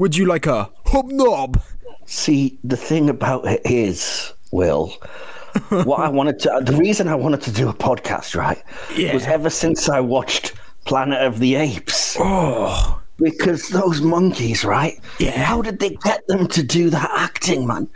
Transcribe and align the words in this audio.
Would 0.00 0.16
you 0.16 0.24
like 0.24 0.46
a 0.46 0.70
hobnob? 0.86 1.60
See, 2.06 2.58
the 2.64 2.78
thing 2.78 3.10
about 3.10 3.46
it 3.46 3.60
is, 3.66 4.32
Will, 4.50 4.88
what 5.68 6.00
I 6.00 6.08
wanted 6.08 6.38
to, 6.40 6.60
the 6.64 6.72
reason 6.72 7.06
I 7.06 7.14
wanted 7.14 7.42
to 7.42 7.52
do 7.52 7.68
a 7.68 7.74
podcast, 7.74 8.34
right, 8.34 8.62
Yeah. 8.96 9.12
was 9.12 9.26
ever 9.26 9.50
since 9.50 9.90
I 9.90 10.00
watched 10.00 10.54
Planet 10.86 11.20
of 11.20 11.38
the 11.38 11.56
Apes. 11.56 12.16
Oh, 12.18 12.98
Because 13.18 13.68
those 13.68 14.00
monkeys, 14.00 14.64
right? 14.64 14.98
Yeah. 15.18 15.32
How 15.32 15.60
did 15.60 15.80
they 15.80 15.90
get 15.90 16.26
them 16.28 16.46
to 16.48 16.62
do 16.62 16.88
that 16.88 17.10
acting, 17.14 17.66
man? 17.66 17.86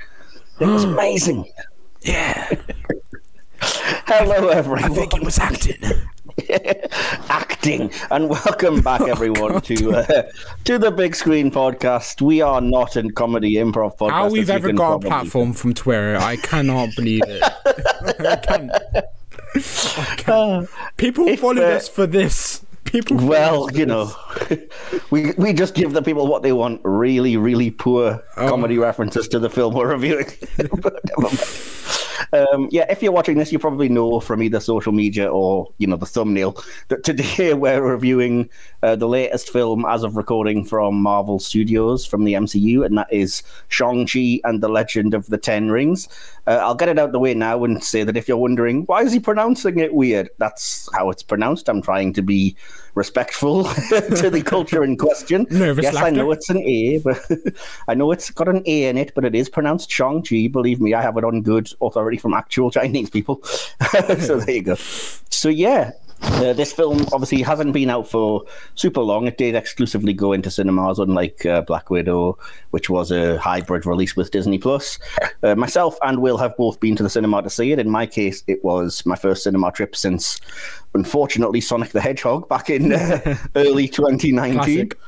It 0.61 0.67
was 0.67 0.85
amazing. 0.95 1.47
yeah. 2.03 2.51
Hello, 4.07 4.49
everyone. 4.49 4.85
I 4.85 4.89
think 4.89 5.15
it 5.15 5.23
was 5.25 5.39
acting. 5.39 5.81
acting 7.29 7.91
and 8.11 8.29
welcome 8.29 8.81
back 8.81 9.01
Oh, 9.01 9.07
everyone 9.07 9.61
to 9.63 9.93
uh, 9.93 10.23
to 10.65 10.79
the 10.79 10.91
big 10.91 11.15
screen 11.15 11.51
podcast 11.51 12.21
we 12.23 12.41
are 12.41 12.61
not 12.61 12.97
a 12.97 13.09
comedy 13.13 13.55
improv 13.55 13.97
podcast 13.99 14.11
How 14.11 14.29
we've 14.31 14.51
ever 14.51 14.73
got 14.73 14.97
a 14.97 14.99
platform 15.09 15.53
from 15.53 15.75
Twitter, 15.75 16.17
I 16.17 16.37
cannot 16.37 16.91
believe 16.97 17.23
it. 17.27 17.43
I 18.21 18.37
can't. 18.37 18.71
I 19.99 20.15
can't. 20.17 20.69
People 20.97 21.29
If, 21.29 21.41
followed 21.41 21.59
uh, 21.59 21.77
us 21.77 21.89
for 21.89 22.07
this. 22.07 22.65
People. 22.85 23.17
well 23.17 23.69
you 23.73 23.87
know 23.87 24.13
we 25.11 25.33
we 25.39 25.53
just 25.55 25.75
give 25.75 25.95
the 25.95 26.03
people 26.03 26.27
what 26.29 26.43
they 26.43 26.53
want 26.53 26.81
really 26.85 27.37
really 27.37 27.71
poor 27.71 28.23
Oh. 28.37 28.49
comedy 28.49 28.77
references 28.79 29.27
to 29.29 29.39
the 29.39 29.49
film 29.51 29.75
we're 29.75 29.89
reviewing 29.91 30.27
But 30.59 31.01
never 31.05 31.21
mind. 31.23 31.39
Um, 32.33 32.69
yeah, 32.71 32.87
if 32.91 33.03
you're 33.03 33.13
watching 33.13 33.39
this, 33.39 33.53
you 33.53 33.59
probably 33.59 33.89
know 33.89 34.21
from 34.21 34.43
either 34.43 34.61
social 34.61 34.93
media 34.93 35.31
or 35.31 35.73
you 35.79 35.87
know 35.87 35.97
the 35.97 36.07
thumbnail 36.07 36.63
that 36.89 37.05
today 37.05 37.55
we're 37.55 37.83
reviewing 37.83 38.49
uh, 38.83 38.97
the 38.97 39.09
latest 39.09 39.51
film 39.51 39.85
as 39.87 40.03
of 40.03 40.17
recording 40.17 40.65
from 40.65 40.95
Marvel 40.95 41.39
Studios 41.39 42.07
from 42.07 42.25
the 42.25 42.35
MCU, 42.35 42.85
and 42.85 42.99
that 42.99 43.13
is 43.13 43.43
Shang 43.69 44.07
Chi 44.07 44.41
and 44.45 44.63
the 44.63 44.69
Legend 44.69 45.15
of 45.15 45.27
the 45.27 45.39
Ten 45.39 45.71
Rings. 45.71 46.09
Uh, 46.47 46.59
I'll 46.63 46.75
get 46.75 46.89
it 46.89 46.99
out 46.99 47.13
the 47.13 47.19
way 47.19 47.35
now 47.35 47.65
and 47.65 47.83
say 47.83 48.05
that 48.05 48.17
if 48.17 48.29
you're 48.29 48.37
wondering 48.37 48.85
why 48.85 49.03
is 49.03 49.13
he 49.13 49.21
pronouncing 49.21 49.79
it 49.79 49.95
weird, 49.95 50.31
that's 50.39 50.89
how 50.93 51.11
it's 51.11 51.23
pronounced. 51.23 51.69
I'm 51.69 51.83
trying 51.83 52.13
to 52.15 52.23
be 52.23 52.57
respectful 52.95 53.65
to 53.65 54.31
the 54.31 54.43
culture 54.45 54.85
in 54.85 54.97
question. 54.97 55.47
Nervous 55.51 55.85
yes, 55.85 55.97
I 55.97 56.11
know 56.11 56.31
it's 56.33 56.49
an 56.51 56.59
A, 56.59 56.99
but 56.99 57.21
I 57.89 57.95
know 57.95 58.13
it's 58.13 58.31
got 58.31 58.49
an 58.49 58.63
A 58.67 58.85
in 58.85 58.99
it, 58.99 59.13
but 59.15 59.25
it 59.25 59.35
is 59.35 59.49
pronounced 59.49 59.91
Shang 59.91 60.23
Chi. 60.23 60.49
Believe 60.49 60.81
me, 60.81 60.95
I 60.95 61.03
have 61.03 61.17
it 61.17 61.25
on 61.25 61.43
good 61.43 61.71
authority 61.81 62.19
from 62.19 62.35
actual 62.35 62.71
Chinese 62.71 63.11
people. 63.11 63.43
so 63.45 64.39
there 64.39 64.55
you 64.55 64.63
go. 64.63 64.75
So 64.75 65.49
yeah. 65.49 65.93
Uh, 66.25 66.53
this 66.53 66.73
film 66.73 67.07
obviously 67.13 67.43
hasn't 67.43 67.73
been 67.73 67.91
out 67.91 68.09
for 68.09 68.45
super 68.75 69.01
long. 69.01 69.27
It 69.27 69.39
did 69.39 69.55
exclusively 69.55 70.13
go 70.13 70.33
into 70.33 70.51
cinemas, 70.51 70.99
unlike 70.99 71.47
uh, 71.47 71.63
Black 71.63 71.91
Widow, 71.91 72.39
which 72.71 72.91
was 72.91 73.11
a 73.11 73.39
hybrid 73.39 73.87
release 73.87 74.17
with 74.17 74.31
Disney 74.31 74.59
Plus. 74.59 74.99
Uh, 75.43 75.55
myself 75.55 75.97
and 76.03 76.21
Will 76.21 76.37
have 76.39 76.57
both 76.57 76.81
been 76.81 76.97
to 76.97 77.03
the 77.03 77.11
cinema 77.11 77.43
to 77.43 77.51
see 77.51 77.73
it. 77.73 77.79
In 77.79 77.89
my 77.89 78.07
case, 78.07 78.43
it 78.47 78.65
was 78.65 79.05
my 79.07 79.17
first 79.17 79.45
cinema 79.45 79.71
trip 79.73 79.95
since, 79.95 80.41
unfortunately, 80.95 81.61
Sonic 81.61 81.91
the 81.91 82.01
Hedgehog 82.01 82.49
back 82.49 82.71
in 82.71 82.93
uh, 82.93 83.37
early 83.57 83.89
2019 83.89 84.55
Classic. 84.55 84.99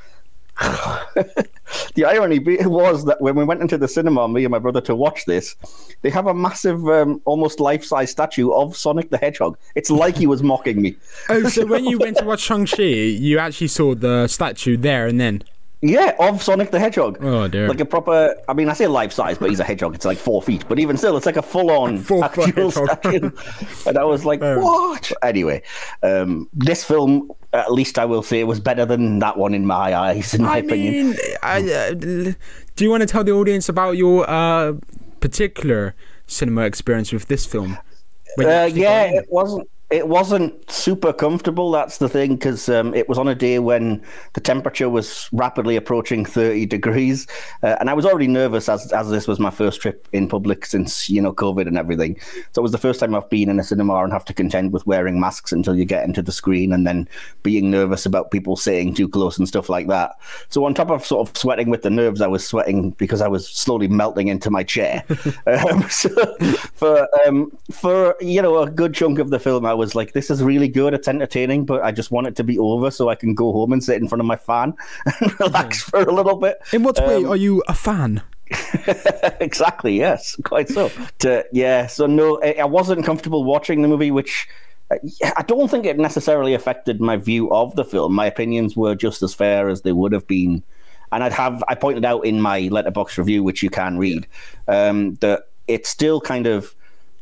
the 1.94 2.04
irony 2.06 2.38
was 2.66 3.04
that 3.04 3.20
when 3.20 3.34
we 3.34 3.44
went 3.44 3.60
into 3.60 3.76
the 3.76 3.88
cinema, 3.88 4.26
me 4.26 4.44
and 4.44 4.50
my 4.50 4.58
brother, 4.58 4.80
to 4.82 4.94
watch 4.94 5.26
this, 5.26 5.54
they 6.02 6.10
have 6.10 6.26
a 6.26 6.34
massive, 6.34 6.86
um, 6.88 7.20
almost 7.24 7.60
life-size 7.60 8.10
statue 8.10 8.50
of 8.52 8.76
Sonic 8.76 9.10
the 9.10 9.18
Hedgehog. 9.18 9.58
It's 9.74 9.90
like 9.90 10.16
he 10.16 10.26
was 10.26 10.42
mocking 10.42 10.80
me. 10.80 10.96
Oh, 11.28 11.48
so 11.48 11.66
when 11.66 11.84
you 11.84 11.98
went 11.98 12.16
to 12.18 12.24
watch 12.24 12.40
Shang-Chi, 12.40 12.82
you 12.82 13.38
actually 13.38 13.66
saw 13.66 13.94
the 13.94 14.28
statue 14.28 14.76
there 14.76 15.06
and 15.06 15.20
then. 15.20 15.42
Yeah, 15.82 16.14
of 16.18 16.42
Sonic 16.42 16.70
the 16.70 16.78
Hedgehog. 16.80 17.18
Oh, 17.22 17.48
dear. 17.48 17.68
Like 17.68 17.80
a 17.80 17.84
proper. 17.84 18.34
I 18.48 18.54
mean, 18.54 18.68
I 18.68 18.72
say 18.72 18.86
life-size, 18.86 19.36
but 19.38 19.50
he's 19.50 19.60
a 19.60 19.64
hedgehog. 19.64 19.94
It's 19.94 20.06
like 20.06 20.16
four 20.16 20.40
feet, 20.40 20.64
but 20.68 20.78
even 20.78 20.96
still, 20.96 21.16
it's 21.16 21.26
like 21.26 21.36
a 21.36 21.42
full-on 21.42 21.98
Full-foot 22.02 22.48
actual 22.48 22.70
statue. 22.70 23.30
and 23.86 23.98
I 23.98 24.04
was 24.04 24.24
like, 24.24 24.40
what? 24.40 25.12
Anyway, 25.22 25.62
um, 26.02 26.48
this 26.54 26.82
film, 26.82 27.30
at 27.56 27.72
least 27.72 27.98
I 27.98 28.04
will 28.04 28.22
say, 28.22 28.40
it 28.40 28.44
was 28.46 28.60
better 28.60 28.84
than 28.84 29.18
that 29.20 29.36
one 29.36 29.54
in 29.54 29.66
my 29.66 29.94
eyes, 29.94 30.34
in 30.34 30.42
my 30.42 30.56
I 30.56 30.58
opinion. 30.58 31.10
mean, 31.10 31.16
I, 31.42 31.62
uh, 31.72 31.94
do 31.94 32.84
you 32.84 32.90
want 32.90 33.02
to 33.02 33.06
tell 33.06 33.24
the 33.24 33.32
audience 33.32 33.68
about 33.68 33.96
your 33.96 34.28
uh, 34.28 34.74
particular 35.20 35.94
cinema 36.26 36.62
experience 36.62 37.12
with 37.12 37.26
this 37.28 37.46
film? 37.46 37.78
Uh, 38.38 38.68
yeah, 38.72 39.04
it 39.04 39.26
wasn't. 39.30 39.68
It 39.88 40.08
wasn't 40.08 40.68
super 40.68 41.12
comfortable. 41.12 41.70
That's 41.70 41.98
the 41.98 42.08
thing, 42.08 42.34
because 42.34 42.68
um, 42.68 42.92
it 42.92 43.08
was 43.08 43.18
on 43.18 43.28
a 43.28 43.36
day 43.36 43.60
when 43.60 44.02
the 44.32 44.40
temperature 44.40 44.88
was 44.88 45.28
rapidly 45.30 45.76
approaching 45.76 46.24
thirty 46.24 46.66
degrees, 46.66 47.28
uh, 47.62 47.76
and 47.78 47.88
I 47.88 47.94
was 47.94 48.04
already 48.04 48.26
nervous 48.26 48.68
as 48.68 48.92
as 48.92 49.10
this 49.10 49.28
was 49.28 49.38
my 49.38 49.50
first 49.50 49.80
trip 49.80 50.08
in 50.12 50.26
public 50.28 50.66
since 50.66 51.08
you 51.08 51.22
know 51.22 51.32
COVID 51.32 51.68
and 51.68 51.78
everything. 51.78 52.18
So 52.52 52.60
it 52.60 52.64
was 52.64 52.72
the 52.72 52.78
first 52.78 52.98
time 52.98 53.14
I've 53.14 53.30
been 53.30 53.48
in 53.48 53.60
a 53.60 53.62
cinema 53.62 54.02
and 54.02 54.12
have 54.12 54.24
to 54.24 54.34
contend 54.34 54.72
with 54.72 54.84
wearing 54.88 55.20
masks 55.20 55.52
until 55.52 55.76
you 55.76 55.84
get 55.84 56.04
into 56.04 56.20
the 56.20 56.32
screen, 56.32 56.72
and 56.72 56.84
then 56.84 57.08
being 57.44 57.70
nervous 57.70 58.06
about 58.06 58.32
people 58.32 58.56
saying 58.56 58.94
too 58.94 59.08
close 59.08 59.38
and 59.38 59.46
stuff 59.46 59.68
like 59.68 59.86
that. 59.86 60.16
So 60.48 60.64
on 60.64 60.74
top 60.74 60.90
of 60.90 61.06
sort 61.06 61.28
of 61.28 61.36
sweating 61.36 61.70
with 61.70 61.82
the 61.82 61.90
nerves, 61.90 62.20
I 62.20 62.26
was 62.26 62.44
sweating 62.44 62.90
because 62.90 63.20
I 63.20 63.28
was 63.28 63.48
slowly 63.48 63.86
melting 63.86 64.26
into 64.26 64.50
my 64.50 64.64
chair. 64.64 65.04
um, 65.46 65.88
so 65.90 66.10
for 66.74 67.08
um, 67.24 67.56
for 67.70 68.16
you 68.20 68.42
know 68.42 68.62
a 68.62 68.68
good 68.68 68.92
chunk 68.92 69.20
of 69.20 69.30
the 69.30 69.38
film, 69.38 69.64
I 69.64 69.75
was 69.76 69.94
like, 69.94 70.12
"This 70.12 70.30
is 70.30 70.42
really 70.42 70.68
good. 70.68 70.92
It's 70.94 71.06
entertaining, 71.08 71.64
but 71.64 71.82
I 71.84 71.92
just 71.92 72.10
want 72.10 72.26
it 72.26 72.34
to 72.36 72.44
be 72.44 72.58
over 72.58 72.90
so 72.90 73.08
I 73.08 73.14
can 73.14 73.34
go 73.34 73.52
home 73.52 73.72
and 73.72 73.82
sit 73.82 74.02
in 74.02 74.08
front 74.08 74.20
of 74.20 74.26
my 74.26 74.36
fan 74.36 74.74
and 75.20 75.40
relax 75.40 75.82
for 75.82 76.00
a 76.00 76.12
little 76.12 76.36
bit." 76.36 76.58
In 76.72 76.82
what 76.82 76.98
way 76.98 77.24
Um, 77.24 77.30
are 77.30 77.36
you 77.36 77.62
a 77.68 77.74
fan? 77.74 78.22
exactly. 79.40 79.96
Yes, 79.96 80.36
quite 80.44 80.68
so. 80.68 80.90
To, 81.20 81.44
yeah. 81.52 81.86
So 81.86 82.06
no, 82.06 82.40
I, 82.42 82.64
wasn't 82.64 83.04
comfortable 83.04 83.44
watching 83.44 83.82
the 83.82 83.88
movie, 83.88 84.10
which. 84.10 84.48
uh, 84.90 84.96
I 85.36 85.42
don't 85.42 85.68
think 85.68 85.84
it 85.84 85.98
necessarily 85.98 86.54
affected 86.54 87.00
my 87.00 87.16
view 87.16 87.50
of 87.52 87.74
the 87.74 87.84
film. 87.84 88.14
My 88.14 88.26
opinions 88.26 88.76
were 88.76 88.94
just 88.94 89.22
as 89.22 89.34
fair 89.34 89.68
as 89.68 89.82
they 89.82 89.92
would 89.92 90.12
have 90.12 90.26
been, 90.28 90.62
and 91.10 91.24
I'd 91.24 91.32
have 91.32 91.64
I 91.68 91.74
pointed 91.74 92.04
out 92.04 92.20
in 92.24 92.40
my 92.40 92.62
Letterboxd 92.62 93.18
review, 93.18 93.42
which 93.42 93.62
you 93.64 93.70
can 93.70 93.98
read, 93.98 94.28
um, 94.68 95.14
that 95.16 95.48
it 95.66 95.86
still 95.86 96.20
kind 96.20 96.46
of 96.46 96.74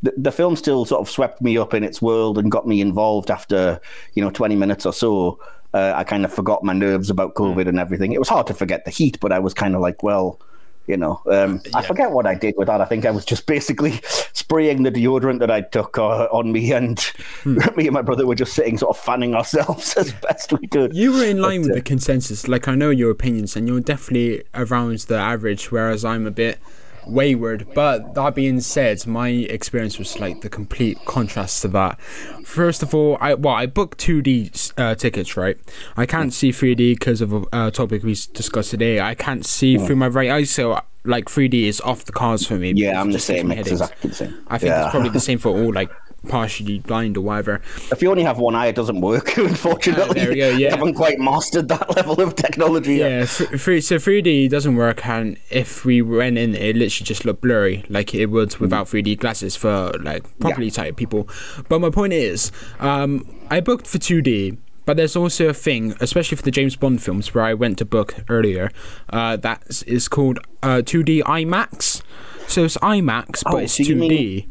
the, 0.04 0.12
the 0.16 0.32
film 0.32 0.54
still 0.54 0.84
sort 0.84 1.00
of 1.00 1.10
swept 1.10 1.40
me 1.40 1.56
up 1.58 1.74
in 1.74 1.82
its 1.82 2.00
world 2.00 2.38
and 2.38 2.50
got 2.50 2.68
me 2.68 2.80
involved 2.80 3.30
after 3.30 3.80
you 4.12 4.22
know 4.22 4.30
20 4.30 4.54
minutes 4.54 4.86
or 4.86 4.92
so. 4.92 5.40
Uh, 5.72 5.92
i 5.96 6.04
kind 6.04 6.24
of 6.24 6.32
forgot 6.32 6.62
my 6.62 6.72
nerves 6.72 7.10
about 7.10 7.34
covid 7.34 7.66
and 7.66 7.80
everything. 7.80 8.12
It 8.12 8.20
was 8.20 8.28
hard 8.28 8.46
to 8.46 8.54
forget 8.54 8.84
the 8.84 8.92
heat 8.92 9.18
but 9.20 9.32
i 9.32 9.40
was 9.40 9.52
kind 9.54 9.74
of 9.74 9.80
like 9.80 10.04
well 10.04 10.38
you 10.86 10.96
know 10.96 11.20
um, 11.26 11.60
i 11.74 11.82
forget 11.82 12.12
what 12.12 12.26
i 12.26 12.34
did 12.34 12.54
with 12.56 12.68
that. 12.68 12.80
I 12.80 12.84
think 12.84 13.06
i 13.06 13.10
was 13.10 13.24
just 13.24 13.46
basically 13.46 14.00
spraying 14.34 14.84
the 14.84 14.92
deodorant 14.92 15.40
that 15.40 15.50
i 15.50 15.62
took 15.62 15.98
uh, 15.98 16.26
on 16.30 16.52
me 16.52 16.72
and 16.72 17.00
me 17.44 17.86
and 17.86 17.92
my 17.92 18.02
brother 18.02 18.24
were 18.26 18.36
just 18.36 18.52
sitting 18.52 18.78
sort 18.78 18.96
of 18.96 19.02
fanning 19.02 19.34
ourselves 19.34 19.94
as 19.96 20.12
best 20.12 20.52
we 20.52 20.66
could. 20.68 20.94
You 20.94 21.12
were 21.12 21.24
in 21.24 21.40
line 21.40 21.62
But, 21.62 21.68
with 21.68 21.72
uh, 21.72 21.74
the 21.76 21.82
consensus. 21.82 22.46
Like 22.46 22.68
I 22.68 22.74
know 22.74 22.90
your 22.90 23.10
opinions, 23.10 23.56
and 23.56 23.66
you're 23.66 23.80
definitely 23.80 24.44
around 24.54 24.98
the 24.98 25.16
average, 25.16 25.72
whereas 25.72 26.04
I'm 26.04 26.26
a 26.26 26.30
bit 26.30 26.58
wayward. 27.06 27.66
But 27.74 28.14
that 28.14 28.34
being 28.34 28.60
said, 28.60 29.06
my 29.06 29.28
experience 29.28 29.98
was 29.98 30.18
like 30.18 30.40
the 30.40 30.48
complete 30.48 30.98
contrast 31.04 31.62
to 31.62 31.68
that. 31.68 32.00
First 32.44 32.82
of 32.82 32.94
all, 32.94 33.18
I 33.20 33.34
well, 33.34 33.54
I 33.54 33.66
booked 33.66 33.98
2D 33.98 34.72
uh, 34.76 34.94
tickets, 34.94 35.36
right? 35.36 35.56
I 35.96 36.06
can't 36.06 36.32
see 36.32 36.50
3D 36.50 36.98
because 36.98 37.20
of 37.20 37.32
a 37.32 37.44
uh, 37.52 37.70
topic 37.70 38.02
we 38.02 38.16
discussed 38.32 38.70
today. 38.70 39.00
I 39.00 39.14
can't 39.14 39.44
see 39.44 39.78
through 39.78 39.96
my 39.96 40.08
right 40.08 40.30
eye, 40.30 40.44
so 40.44 40.80
like 41.04 41.26
3D 41.26 41.64
is 41.64 41.80
off 41.82 42.04
the 42.04 42.12
cards 42.12 42.46
for 42.46 42.54
me. 42.54 42.72
yeah 42.72 42.98
i'm 43.00 43.12
the 43.12 43.18
same 43.18 43.48
me 43.48 43.58
it's 43.58 43.70
exactly 43.70 44.08
the 44.08 44.16
same 44.16 44.34
I 44.48 44.58
think 44.58 44.70
yeah. 44.70 44.84
it's 44.84 44.90
probably 44.90 45.10
the 45.10 45.20
same 45.20 45.38
for 45.38 45.50
all 45.50 45.72
like 45.72 45.90
partially 46.28 46.78
blind 46.80 47.16
or 47.16 47.20
whatever. 47.22 47.60
if 47.92 48.02
you 48.02 48.10
only 48.10 48.22
have 48.22 48.38
one 48.38 48.54
eye, 48.54 48.66
it 48.66 48.74
doesn't 48.76 49.00
work. 49.00 49.36
Unfortunately, 49.38 50.20
there 50.20 50.28
we 50.30 50.36
go, 50.36 50.50
yeah. 50.50 50.70
haven't 50.70 50.94
quite 50.94 51.18
mastered 51.18 51.68
that 51.68 51.88
level 51.96 52.20
of 52.20 52.34
technology. 52.36 52.96
yet. 52.96 53.10
Yeah, 53.10 53.46
f- 53.48 53.60
free, 53.60 53.80
so 53.80 53.96
3D 53.96 54.48
doesn't 54.50 54.76
work, 54.76 55.06
and 55.06 55.36
if 55.50 55.84
we 55.84 56.02
went 56.02 56.38
in, 56.38 56.54
it 56.54 56.76
literally 56.76 57.04
just 57.06 57.24
looked 57.24 57.40
blurry, 57.42 57.84
like 57.88 58.14
it 58.14 58.26
would 58.26 58.56
without 58.58 58.86
3D 58.86 59.18
glasses 59.18 59.56
for 59.56 59.92
like 60.00 60.24
properly 60.40 60.70
sighted 60.70 60.96
people. 60.96 61.28
But 61.68 61.80
my 61.80 61.90
point 61.90 62.12
is, 62.12 62.50
um, 62.80 63.26
I 63.50 63.60
booked 63.60 63.86
for 63.86 63.98
2D, 63.98 64.56
but 64.86 64.96
there's 64.96 65.16
also 65.16 65.48
a 65.48 65.54
thing, 65.54 65.94
especially 66.00 66.36
for 66.36 66.42
the 66.42 66.50
James 66.50 66.76
Bond 66.76 67.02
films, 67.02 67.34
where 67.34 67.44
I 67.44 67.54
went 67.54 67.78
to 67.78 67.84
book 67.84 68.14
earlier, 68.28 68.70
uh, 69.10 69.36
that 69.36 69.82
is 69.86 70.08
called 70.08 70.38
uh, 70.62 70.82
2D 70.84 71.22
IMAX. 71.22 72.02
So 72.48 72.64
it's 72.64 72.76
IMAX, 72.78 73.42
but 73.44 73.54
Oh, 73.54 73.56
it's 73.58 73.72
so 73.78 73.82
2D. 73.84 73.96
mean- 73.98 74.48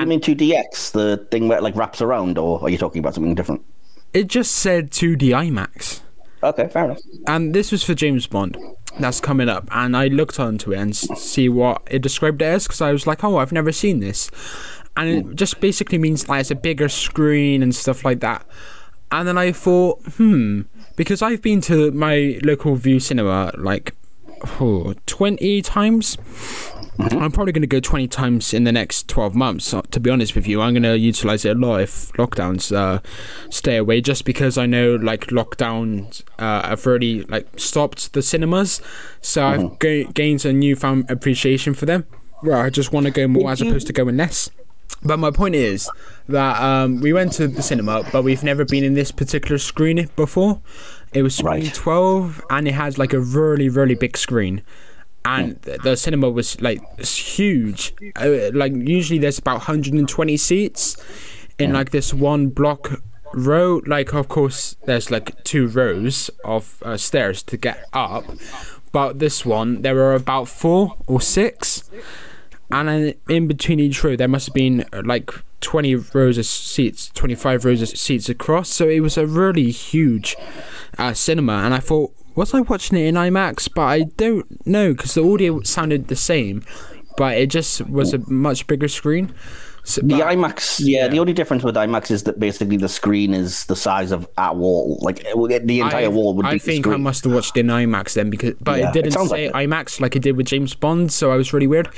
You 0.00 0.06
mean 0.06 0.20
2DX, 0.20 0.92
the 0.92 1.26
thing 1.30 1.48
where 1.48 1.58
it 1.58 1.62
like 1.62 1.76
wraps 1.76 2.00
around, 2.00 2.38
or 2.38 2.60
are 2.62 2.68
you 2.70 2.78
talking 2.78 3.00
about 3.00 3.14
something 3.14 3.34
different? 3.34 3.62
It 4.12 4.26
just 4.26 4.52
said 4.52 4.90
2D 4.90 5.28
IMAX. 5.30 6.00
Okay, 6.42 6.68
fair 6.68 6.86
enough. 6.86 6.98
and 7.28 7.54
this 7.54 7.70
was 7.70 7.84
for 7.84 7.94
James 7.94 8.26
Bond. 8.26 8.56
That's 8.98 9.20
coming 9.20 9.48
up, 9.48 9.68
and 9.70 9.96
I 9.96 10.08
looked 10.08 10.38
onto 10.40 10.72
it 10.72 10.78
and 10.78 10.94
see 10.94 11.48
what 11.48 11.82
it 11.90 12.02
described 12.02 12.42
it 12.42 12.46
as 12.46 12.66
because 12.66 12.80
I 12.80 12.92
was 12.92 13.06
like, 13.06 13.22
"Oh, 13.24 13.36
I've 13.36 13.52
never 13.52 13.72
seen 13.72 14.00
this," 14.00 14.30
and 14.96 15.08
it 15.08 15.36
just 15.36 15.60
basically 15.60 15.98
means 15.98 16.28
like 16.28 16.40
it's 16.40 16.50
a 16.50 16.56
bigger 16.56 16.88
screen 16.88 17.62
and 17.62 17.74
stuff 17.74 18.04
like 18.04 18.20
that. 18.20 18.44
And 19.10 19.28
then 19.28 19.38
I 19.38 19.52
thought, 19.52 20.00
hmm, 20.16 20.62
because 20.96 21.22
I've 21.22 21.42
been 21.42 21.60
to 21.62 21.90
my 21.92 22.40
local 22.42 22.74
Vue 22.74 22.98
Cinema 22.98 23.52
like 23.56 23.94
oh, 24.60 24.94
20 25.06 25.62
times. 25.62 26.18
Mm-hmm. 26.98 27.18
I'm 27.22 27.32
probably 27.32 27.52
going 27.52 27.62
to 27.62 27.66
go 27.66 27.80
20 27.80 28.06
times 28.08 28.52
in 28.52 28.64
the 28.64 28.72
next 28.72 29.08
12 29.08 29.34
months. 29.34 29.74
To 29.90 29.98
be 30.00 30.10
honest 30.10 30.34
with 30.34 30.46
you, 30.46 30.60
I'm 30.60 30.74
going 30.74 30.82
to 30.82 30.98
utilize 30.98 31.44
it 31.46 31.56
a 31.56 31.58
lot 31.58 31.80
if 31.80 32.12
lockdowns 32.12 32.70
uh, 32.74 33.00
stay 33.48 33.76
away, 33.78 34.00
just 34.02 34.24
because 34.26 34.58
I 34.58 34.66
know 34.66 34.96
like 34.96 35.28
lockdowns 35.28 36.22
uh, 36.38 36.68
have 36.68 36.86
already 36.86 37.22
like 37.24 37.48
stopped 37.58 38.12
the 38.12 38.20
cinemas. 38.22 38.80
So 39.22 39.42
Mm-hmm. 39.42 39.66
I've 39.72 39.78
ga- 39.78 40.04
gained 40.12 40.44
a 40.44 40.52
newfound 40.52 41.10
appreciation 41.10 41.72
for 41.74 41.86
them. 41.86 42.04
Where 42.40 42.58
I 42.58 42.70
just 42.70 42.92
want 42.92 43.06
to 43.06 43.12
go 43.12 43.26
more 43.28 43.50
as 43.52 43.60
opposed 43.62 43.86
to 43.86 43.92
going 43.92 44.16
less. 44.16 44.50
But 45.04 45.18
my 45.18 45.30
point 45.30 45.54
is 45.54 45.88
that 46.28 46.60
um, 46.62 47.00
we 47.00 47.12
went 47.12 47.32
to 47.34 47.48
the 47.48 47.62
cinema, 47.62 48.04
but 48.12 48.22
we've 48.22 48.42
never 48.44 48.64
been 48.64 48.84
in 48.84 48.94
this 48.94 49.10
particular 49.10 49.58
screen 49.58 50.08
before. 50.16 50.60
It 51.14 51.22
was 51.22 51.34
screen 51.36 51.64
Right. 51.64 51.74
12, 51.74 52.42
and 52.50 52.68
it 52.68 52.72
has 52.74 52.98
like 52.98 53.12
a 53.12 53.20
really, 53.20 53.68
really 53.68 53.94
big 53.94 54.16
screen. 54.16 54.62
And 55.24 55.60
the 55.62 55.78
the 55.78 55.96
cinema 55.96 56.30
was 56.30 56.60
like 56.60 56.80
huge. 57.00 57.94
Uh, 58.16 58.50
like, 58.52 58.72
usually 58.74 59.18
there's 59.18 59.38
about 59.38 59.58
120 59.58 60.36
seats 60.36 60.96
in 61.58 61.72
like 61.72 61.90
this 61.90 62.12
one 62.12 62.48
block 62.48 63.00
row. 63.32 63.80
Like, 63.86 64.14
of 64.14 64.28
course, 64.28 64.76
there's 64.84 65.10
like 65.10 65.42
two 65.44 65.68
rows 65.68 66.30
of 66.44 66.82
uh, 66.84 66.96
stairs 66.96 67.42
to 67.44 67.56
get 67.56 67.84
up. 67.92 68.24
But 68.90 69.20
this 69.20 69.46
one, 69.46 69.82
there 69.82 69.94
were 69.94 70.14
about 70.14 70.48
four 70.48 70.96
or 71.06 71.20
six 71.20 71.88
and 72.72 72.88
then 72.88 73.14
in 73.28 73.46
between 73.46 73.78
each 73.78 74.02
row 74.02 74.16
there 74.16 74.26
must 74.28 74.46
have 74.46 74.54
been 74.54 74.84
uh, 74.92 75.02
like 75.04 75.30
20 75.60 75.94
rows 75.94 76.38
of 76.38 76.46
seats 76.46 77.10
25 77.14 77.64
rows 77.64 77.82
of 77.82 77.88
seats 77.90 78.28
across 78.28 78.68
so 78.68 78.88
it 78.88 79.00
was 79.00 79.16
a 79.16 79.26
really 79.26 79.70
huge 79.70 80.34
uh, 80.98 81.12
cinema 81.12 81.52
and 81.64 81.74
i 81.74 81.78
thought 81.78 82.12
was 82.34 82.54
i 82.54 82.60
watching 82.60 82.98
it 82.98 83.06
in 83.06 83.14
imax 83.14 83.68
but 83.72 83.82
i 83.82 84.02
don't 84.16 84.66
know 84.66 84.92
because 84.92 85.14
the 85.14 85.22
audio 85.24 85.60
sounded 85.62 86.08
the 86.08 86.16
same 86.16 86.62
but 87.16 87.36
it 87.36 87.48
just 87.50 87.86
was 87.88 88.14
a 88.14 88.18
much 88.30 88.66
bigger 88.66 88.88
screen 88.88 89.32
so, 89.84 90.00
The 90.00 90.18
but- 90.18 90.28
IMAX, 90.36 90.80
yeah, 90.84 91.08
The 91.08 91.18
only 91.18 91.32
difference 91.32 91.64
with 91.64 91.74
IMAX 91.74 92.12
is 92.12 92.22
that 92.22 92.38
basically 92.38 92.76
the 92.76 92.88
screen 92.88 93.34
is 93.34 93.64
the 93.66 93.74
size 93.74 94.12
of 94.12 94.28
a 94.38 94.54
wall. 94.54 95.00
Like 95.02 95.24
the 95.24 95.80
entire 95.80 96.04
I, 96.04 96.08
wall 96.08 96.34
would 96.34 96.46
I 96.46 96.52
be 96.52 96.58
think 96.60 96.86
I 96.86 96.96
must 96.98 97.24
have 97.24 97.32
watched 97.32 97.56
it 97.56 97.60
in 97.60 97.66
IMAX 97.66 98.14
then 98.14 98.30
because 98.30 98.54
but 98.60 98.78
Yeah, 98.78 98.86
it 98.86 98.88
it 98.90 98.92
didn't 99.02 99.12
sounds 99.14 99.30
say 99.30 99.50
like 99.50 99.64
it. 99.64 99.68
IMAX 99.68 100.00
like 100.00 100.14
it 100.14 100.22
did 100.22 100.36
with 100.36 100.46
James 100.46 100.74
Bond, 100.74 101.10
so 101.12 101.32
I 101.32 101.36
was 101.36 101.52
really 101.52 101.66
weird. 101.66 101.88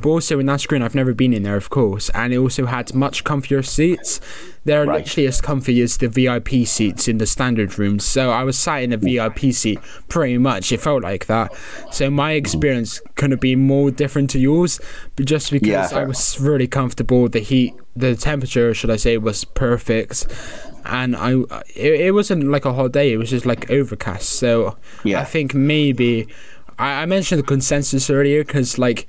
But 0.00 0.10
also 0.10 0.38
in 0.38 0.46
that 0.46 0.60
screen 0.60 0.82
I've 0.82 0.94
never 0.94 1.14
been 1.14 1.32
in 1.32 1.42
there 1.42 1.56
of 1.56 1.68
course, 1.68 2.10
and 2.10 2.32
it 2.32 2.36
also 2.38 2.66
had 2.66 2.94
much 2.94 3.24
comfier 3.24 3.66
seats. 3.66 4.20
They're 4.64 4.86
Right. 4.86 5.00
literally 5.04 5.26
as 5.26 5.40
comfy 5.40 5.80
as 5.82 5.96
the 5.96 6.08
VIP 6.08 6.64
seats 6.64 7.08
in 7.08 7.18
the 7.18 7.26
standard 7.26 7.78
rooms. 7.78 8.04
So 8.04 8.30
I 8.30 8.44
was 8.44 8.56
sat 8.56 8.82
in 8.84 8.92
a 8.92 8.96
VIP 8.96 9.52
seat 9.52 9.80
pretty 10.08 10.38
much. 10.38 10.70
It 10.70 10.80
felt 10.80 11.02
like 11.02 11.26
that. 11.26 11.52
So 11.90 12.10
my 12.10 12.32
experience 12.32 13.00
couldn't 13.16 13.40
be 13.40 13.56
more 13.56 13.90
different 13.90 14.30
to 14.30 14.38
yours, 14.38 14.78
but 15.16 15.26
just 15.26 15.50
because 15.50 15.68
Yeah, 15.68 15.88
I 15.98 16.04
was 16.04 16.38
really 16.40 16.68
comfortable, 16.68 17.28
the 17.28 17.40
heat, 17.40 17.74
the 17.96 18.14
temperature, 18.14 18.72
should 18.72 18.90
I 18.90 18.96
say, 18.96 19.18
was 19.18 19.44
perfect 19.44 20.26
and 20.84 21.14
I 21.16 21.34
it, 21.76 22.00
it 22.06 22.14
wasn't 22.14 22.44
like 22.44 22.64
a 22.64 22.72
hot 22.72 22.92
day. 22.92 23.12
It 23.12 23.16
was 23.16 23.30
just 23.30 23.46
like 23.46 23.70
overcast. 23.70 24.28
So 24.28 24.76
Yeah. 25.04 25.20
I 25.20 25.24
think 25.24 25.54
maybe 25.54 26.28
I, 26.78 27.02
I 27.02 27.06
mentioned 27.06 27.38
the 27.40 27.46
consensus 27.46 28.08
earlier 28.10 28.44
because 28.44 28.78
like 28.78 29.06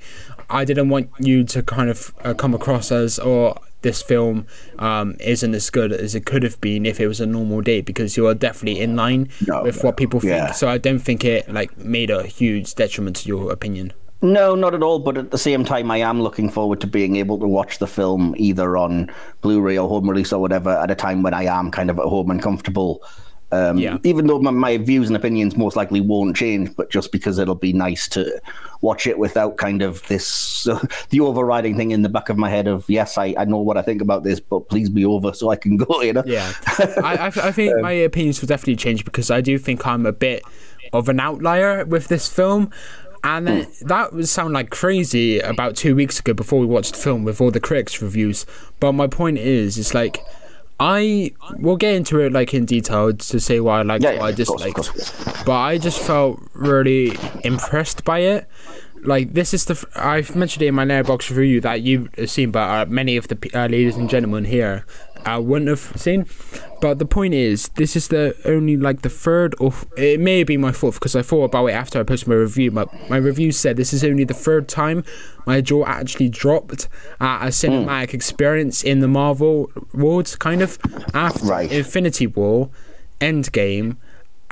I 0.50 0.64
didn't 0.64 0.88
want 0.88 1.10
you 1.18 1.44
to 1.44 1.62
kind 1.62 1.90
of 1.90 2.12
uh, 2.24 2.34
come 2.34 2.54
across 2.54 2.92
as 2.92 3.18
or 3.18 3.56
this 3.84 4.02
film 4.02 4.46
um, 4.80 5.14
isn't 5.20 5.54
as 5.54 5.70
good 5.70 5.92
as 5.92 6.16
it 6.16 6.26
could 6.26 6.42
have 6.42 6.60
been 6.60 6.84
if 6.84 6.98
it 6.98 7.06
was 7.06 7.20
a 7.20 7.26
normal 7.26 7.60
day 7.60 7.80
because 7.80 8.16
you 8.16 8.26
are 8.26 8.34
definitely 8.34 8.80
in 8.80 8.96
line 8.96 9.28
No, 9.46 9.62
with 9.62 9.84
what 9.84 9.96
people 9.96 10.18
think. 10.18 10.32
yeah. 10.32 10.50
So 10.50 10.68
I 10.68 10.78
don't 10.78 10.98
think 10.98 11.24
it 11.24 11.48
like 11.48 11.78
made 11.78 12.10
a 12.10 12.24
huge 12.26 12.74
detriment 12.74 13.14
to 13.18 13.28
your 13.28 13.52
opinion. 13.52 13.92
No, 14.22 14.54
not 14.54 14.74
at 14.74 14.82
all. 14.82 14.98
But 15.00 15.18
at 15.18 15.30
the 15.30 15.38
same 15.38 15.64
time, 15.66 15.90
I 15.90 15.98
am 15.98 16.20
looking 16.22 16.48
forward 16.48 16.80
to 16.80 16.86
being 16.86 17.16
able 17.16 17.38
to 17.38 17.46
watch 17.46 17.78
the 17.78 17.86
film 17.86 18.34
either 18.38 18.76
on 18.76 19.12
Blu-ray 19.42 19.76
or 19.78 19.86
home 19.88 20.08
release 20.08 20.32
or 20.32 20.40
whatever 20.40 20.70
at 20.70 20.90
a 20.90 20.94
time 20.94 21.22
when 21.22 21.34
I 21.34 21.44
am 21.44 21.70
kind 21.70 21.90
of 21.90 21.98
at 21.98 22.06
home 22.06 22.30
and 22.30 22.42
comfortable. 22.42 23.02
Um, 23.54 23.78
Yeah. 23.78 23.98
Even 24.02 24.26
though 24.26 24.40
my, 24.40 24.50
my 24.50 24.76
views 24.78 25.08
and 25.08 25.16
opinions 25.16 25.56
most 25.56 25.76
likely 25.76 26.00
won't 26.00 26.36
change, 26.36 26.74
but 26.74 26.90
just 26.90 27.12
because 27.12 27.38
it'll 27.38 27.54
be 27.54 27.72
nice 27.72 28.08
to 28.08 28.40
watch 28.80 29.06
it 29.06 29.18
without 29.18 29.56
kind 29.56 29.80
of 29.80 30.06
this 30.08 30.64
the 31.10 31.20
overriding 31.20 31.76
thing 31.76 31.92
in 31.92 32.02
the 32.02 32.08
back 32.08 32.28
of 32.28 32.36
my 32.36 32.50
head 32.50 32.66
of 32.66 32.84
yes, 32.88 33.16
I, 33.16 33.34
I 33.38 33.44
know 33.44 33.58
what 33.58 33.76
I 33.76 33.82
think 33.82 34.02
about 34.02 34.24
this, 34.24 34.40
but 34.40 34.68
please 34.68 34.90
be 34.90 35.04
over 35.04 35.32
so 35.32 35.50
I 35.50 35.56
can 35.56 35.76
go. 35.86 36.02
You 36.02 36.14
know. 36.14 36.24
Yeah, 36.26 36.52
I, 37.02 37.16
I, 37.16 37.26
I 37.26 37.52
think 37.52 37.80
my 37.80 37.92
opinions 37.92 38.40
will 38.40 38.48
definitely 38.48 38.76
change 38.76 39.04
because 39.04 39.30
I 39.30 39.40
do 39.40 39.56
think 39.58 39.86
I'm 39.86 40.06
a 40.06 40.12
bit 40.12 40.42
of 40.92 41.08
an 41.08 41.20
outlier 41.20 41.84
with 41.84 42.08
this 42.08 42.28
film. 42.28 42.70
And 43.22 43.46
then 43.46 43.66
that 43.80 44.12
would 44.12 44.28
sound 44.28 44.52
like 44.52 44.68
crazy 44.68 45.38
about 45.38 45.76
two 45.76 45.96
weeks 45.96 46.20
ago 46.20 46.34
before 46.34 46.60
we 46.60 46.66
watched 46.66 46.92
the 46.92 46.98
film 46.98 47.24
with 47.24 47.40
all 47.40 47.50
the 47.50 47.58
critics' 47.58 48.02
reviews. 48.02 48.44
But 48.80 48.92
my 48.92 49.06
point 49.06 49.38
is, 49.38 49.78
it's 49.78 49.94
like 49.94 50.18
I 50.80 51.32
will 51.58 51.76
get 51.76 51.94
into 51.94 52.18
it 52.20 52.32
like 52.32 52.52
in 52.52 52.64
detail 52.64 53.12
to 53.12 53.40
say 53.40 53.60
why 53.60 53.80
I 53.80 53.82
like 53.82 54.02
Yeah, 54.02 54.10
what 54.10 54.16
yeah, 54.16 54.24
I 54.24 54.32
course, 54.32 54.48
of 54.50 54.56
disliked. 54.56 54.74
course, 54.76 54.88
course. 54.90 55.42
But 55.44 55.52
I 55.58 55.78
just 55.78 56.00
felt 56.00 56.40
really 56.52 57.16
impressed 57.44 58.04
by 58.04 58.20
it. 58.20 58.48
Like 59.02 59.34
this 59.34 59.52
is 59.54 59.66
the 59.66 59.74
f- 59.74 59.84
I've 59.96 60.34
mentioned 60.34 60.62
it 60.62 60.66
in 60.68 60.74
my 60.74 60.84
Letterboxd 60.86 61.36
review 61.36 61.60
that 61.60 61.82
you've 61.82 62.08
seen, 62.26 62.50
but 62.50 62.60
uh, 62.60 62.86
many 62.90 63.16
of 63.16 63.28
the 63.28 63.36
uh, 63.54 63.66
ladies 63.66 63.96
and 63.96 64.08
gentlemen 64.08 64.46
here 64.46 64.86
uh, 65.26 65.40
wouldn't 65.40 65.68
have 65.68 65.92
seen. 65.96 66.26
But 66.80 66.98
the 66.98 67.06
point 67.06 67.32
is, 67.34 67.68
this 67.76 67.96
is 67.96 68.08
the 68.08 68.36
only 68.44 68.76
like 68.76 69.02
the 69.02 69.08
third 69.08 69.54
or 69.58 69.68
f- 69.68 69.86
it 69.96 70.20
may 70.20 70.44
be 70.44 70.56
my 70.56 70.70
fourth 70.72 70.96
because 70.96 71.16
I 71.16 71.22
thought 71.22 71.44
about 71.44 71.66
it 71.66 71.72
after 71.72 71.98
I 71.98 72.02
posted 72.02 72.28
my 72.28 72.34
review. 72.34 72.70
But 72.70 72.88
my 73.08 73.16
review 73.16 73.52
said 73.52 73.76
this 73.76 73.92
is 73.94 74.04
only 74.04 74.24
the 74.24 74.34
third 74.34 74.68
time 74.68 75.02
my 75.46 75.60
jaw 75.60 75.84
actually 75.86 76.28
dropped 76.28 76.88
at 77.20 77.42
a 77.46 77.48
cinematic 77.48 78.12
experience 78.14 78.82
in 78.84 79.00
the 79.00 79.08
Marvel 79.08 79.70
world, 79.94 80.36
kind 80.40 80.60
of 80.62 80.78
after 81.14 81.44
Right. 81.46 81.72
Infinity 81.72 82.26
War, 82.26 82.68
Endgame. 83.20 83.96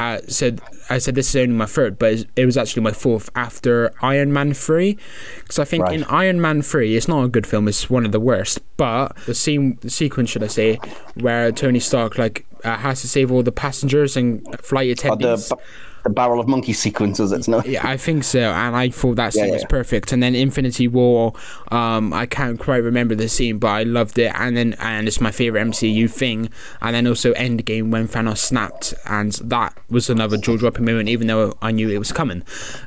Uh, 0.03 0.19
said 0.27 0.61
I 0.91 0.99
said 0.99 1.15
this 1.15 1.29
is 1.31 1.37
only 1.37 1.55
my 1.55 1.67
third, 1.67 1.99
but 1.99 2.25
it 2.35 2.45
was 2.47 2.57
actually 2.57 2.83
my 2.83 2.91
fourth 2.93 3.31
after 3.37 3.93
Iron 4.03 4.33
Man 4.33 4.53
three, 4.53 4.99
because 5.41 5.59
I 5.59 5.65
think 5.65 5.85
Right. 5.85 5.95
in 5.95 6.05
Iron 6.05 6.41
Man 6.41 6.61
three 6.63 6.97
it's 6.97 7.09
not 7.09 7.23
a 7.25 7.29
good 7.29 7.47
film; 7.47 7.69
it's 7.69 7.89
one 7.89 8.05
of 8.05 8.13
the 8.13 8.21
worst. 8.21 8.61
But 8.77 9.17
the 9.27 9.35
scene, 9.35 9.79
the 9.81 9.91
sequence, 9.91 10.31
should 10.31 10.43
I 10.43 10.49
say, 10.49 10.79
where 11.15 11.53
Tony 11.53 11.79
Stark 11.79 12.19
like 12.19 12.45
uh, 12.65 12.77
has 12.79 13.01
to 13.03 13.09
save 13.09 13.31
all 13.31 13.43
the 13.43 13.53
passengers 13.53 14.17
and 14.17 14.43
flight 14.61 14.91
attendants. 14.91 15.49
the, 15.51 15.57
the 16.03 16.11
barrel 16.11 16.41
of 16.41 16.49
monkey 16.49 16.73
sequences. 16.73 17.33
It's 17.33 17.49
no. 17.49 17.63
Yeah, 17.65 17.87
I 17.87 17.97
think 17.97 18.25
so, 18.25 18.41
and 18.41 18.75
I 18.77 18.91
thought 18.91 19.17
that 19.17 19.33
scene 19.33 19.47
Yeah, 19.47 19.53
was 19.53 19.65
perfect. 19.65 20.13
And 20.13 20.23
then 20.23 20.35
Infinity 20.35 20.89
War, 20.89 21.33
um, 21.71 22.13
I 22.13 22.27
can't 22.27 22.59
quite 22.59 22.83
remember 22.83 23.15
the 23.15 23.29
scene, 23.29 23.59
but 23.59 23.69
I 23.69 23.83
loved 23.85 24.19
it. 24.19 24.33
And 24.35 24.57
then, 24.57 24.75
and 24.79 25.07
it's 25.07 25.21
my 25.21 25.31
favorite 25.31 25.61
MCU 25.67 26.11
thing. 26.11 26.51
And 26.81 26.95
then 26.95 27.07
also 27.07 27.33
Endgame 27.35 27.91
when 27.91 28.09
Thanos 28.09 28.39
snapped, 28.39 28.95
and 29.07 29.33
that 29.33 29.77
was 29.89 30.11
another 30.11 30.37
jaw-dropping 30.37 30.85
moment, 30.85 31.09
even 31.09 31.27
though 31.27 31.57
I 31.63 31.71
knew 31.71 31.89
it 31.91 31.99
was 31.99 32.13
coming. 32.13 32.43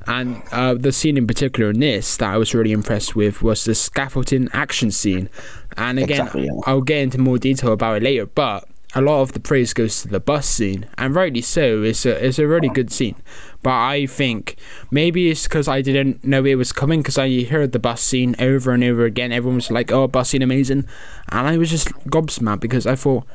And 0.08 0.42
uh, 0.52 0.74
the 0.76 0.92
scene 0.92 1.18
in 1.18 1.28
particular 1.28 1.72
in 1.72 1.80
this 1.80 2.18
that 2.18 2.34
I 2.34 2.38
was 2.38 2.54
really 2.54 2.72
impressed 2.72 3.16
with 3.16 3.42
was 3.42 3.64
the 3.64 3.76
scaffolding 3.76 4.50
action 4.54 4.92
scene. 4.92 5.30
And 5.78 6.00
again, 6.00 6.22
Exactly, 6.22 6.46
yeah. 6.46 6.52
I'll 6.66 6.82
get 6.82 7.00
into 7.00 7.18
more 7.18 7.38
detail 7.38 7.72
about 7.72 7.98
it 7.98 8.04
later, 8.04 8.26
but 8.26 8.68
a 8.96 9.02
lot 9.02 9.22
of 9.22 9.34
the 9.34 9.42
praise 9.42 9.74
goes 9.74 10.02
to 10.02 10.08
the 10.08 10.22
bus 10.22 10.48
scene, 10.48 10.88
and 10.98 11.14
rightly 11.14 11.42
so. 11.42 11.84
It's 11.84 12.06
a 12.06 12.26
it's 12.26 12.40
a 12.40 12.48
really 12.48 12.70
good 12.70 12.92
scene, 12.92 13.16
but 13.62 13.74
I 13.74 14.06
think 14.06 14.56
maybe 14.90 15.30
it's 15.30 15.44
because 15.44 15.68
I 15.68 15.82
didn't 15.82 16.24
know 16.24 16.46
it 16.46 16.56
was 16.56 16.72
coming 16.72 17.02
because 17.02 17.18
I 17.18 17.44
heard 17.44 17.74
the 17.74 17.80
bus 17.80 18.02
scene 18.02 18.36
over 18.40 18.72
and 18.72 18.84
over 18.84 19.04
again. 19.04 19.34
Everyone 19.34 19.58
was 19.58 19.70
like, 19.70 19.92
"Oh, 19.92 20.08
bus 20.08 20.30
scene 20.30 20.42
amazing," 20.42 20.86
and 21.30 21.48
I 21.48 21.58
was 21.58 21.70
just 21.70 21.90
gobsmacked 22.08 22.62
because 22.62 22.88
I 22.88 22.96
thought, 22.96 23.26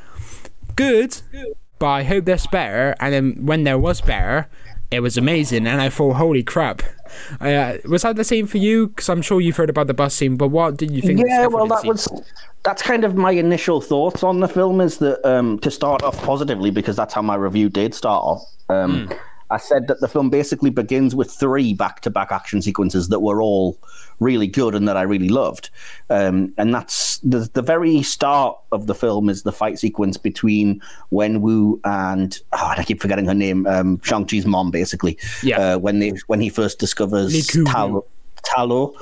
"Good," 0.76 1.20
but 1.78 1.88
I 1.88 2.04
hope 2.04 2.24
there's 2.24 2.46
better. 2.46 2.96
And 2.98 3.12
then 3.12 3.46
when 3.46 3.64
there 3.64 3.78
was 3.78 4.00
better, 4.00 4.48
it 4.90 5.00
was 5.00 5.16
amazing, 5.16 5.66
and 5.66 5.80
I 5.80 5.88
thought, 5.88 6.14
"Holy 6.16 6.42
crap!" 6.42 6.82
Uh, 7.40 7.74
was 7.88 8.02
that 8.02 8.16
the 8.16 8.24
same 8.24 8.46
for 8.46 8.58
you? 8.58 8.88
Because 8.88 9.08
I'm 9.08 9.22
sure 9.22 9.40
you've 9.40 9.56
heard 9.56 9.70
about 9.70 9.86
the 9.86 9.94
bus 9.94 10.14
scene, 10.14 10.36
but 10.36 10.48
what 10.48 10.76
did 10.76 10.90
you 10.90 11.02
think? 11.02 11.20
Yeah, 11.26 11.46
well, 11.46 11.66
that 11.66 11.80
scene? 11.82 11.88
was 11.88 12.08
that's 12.64 12.82
kind 12.82 13.04
of 13.04 13.16
my 13.16 13.32
initial 13.32 13.80
thoughts 13.80 14.22
on 14.22 14.40
the 14.40 14.48
film. 14.48 14.80
Is 14.80 14.98
that 14.98 15.24
um, 15.26 15.58
to 15.60 15.70
start 15.70 16.02
off 16.02 16.20
positively 16.22 16.70
because 16.70 16.96
that's 16.96 17.14
how 17.14 17.22
my 17.22 17.34
review 17.36 17.68
did 17.68 17.94
start 17.94 18.22
off. 18.24 18.42
Um, 18.68 19.06
Hmm. 19.06 19.12
I 19.50 19.58
said 19.58 19.88
that 19.88 20.00
the 20.00 20.08
film 20.08 20.30
basically 20.30 20.70
begins 20.70 21.14
with 21.14 21.30
three 21.30 21.74
back-to-back 21.74 22.30
action 22.30 22.62
sequences 22.62 23.08
that 23.08 23.20
were 23.20 23.42
all 23.42 23.78
really 24.20 24.46
good 24.46 24.74
and 24.74 24.86
that 24.86 24.96
I 24.96 25.02
really 25.02 25.28
loved. 25.28 25.70
Um, 26.08 26.52
and 26.56 26.74
that's 26.74 27.18
the 27.18 27.48
the 27.52 27.62
very 27.62 28.02
start 28.02 28.58
of 28.72 28.86
the 28.86 28.94
film 28.94 29.28
is 29.28 29.42
the 29.42 29.52
fight 29.52 29.78
sequence 29.78 30.16
between 30.16 30.80
Wen 31.10 31.40
Wu 31.40 31.80
and 31.84 32.38
oh, 32.52 32.74
I 32.76 32.84
keep 32.84 33.00
forgetting 33.00 33.26
her 33.26 33.34
name, 33.34 33.66
um, 33.66 34.00
Shang 34.02 34.26
Chi's 34.26 34.46
mom, 34.46 34.70
basically. 34.70 35.18
Yeah. 35.42 35.74
Uh, 35.74 35.78
when 35.78 35.98
they 35.98 36.12
when 36.26 36.40
he 36.40 36.48
first 36.48 36.78
discovers 36.78 37.46
Tao. 37.66 38.04
Talo. 38.42 38.94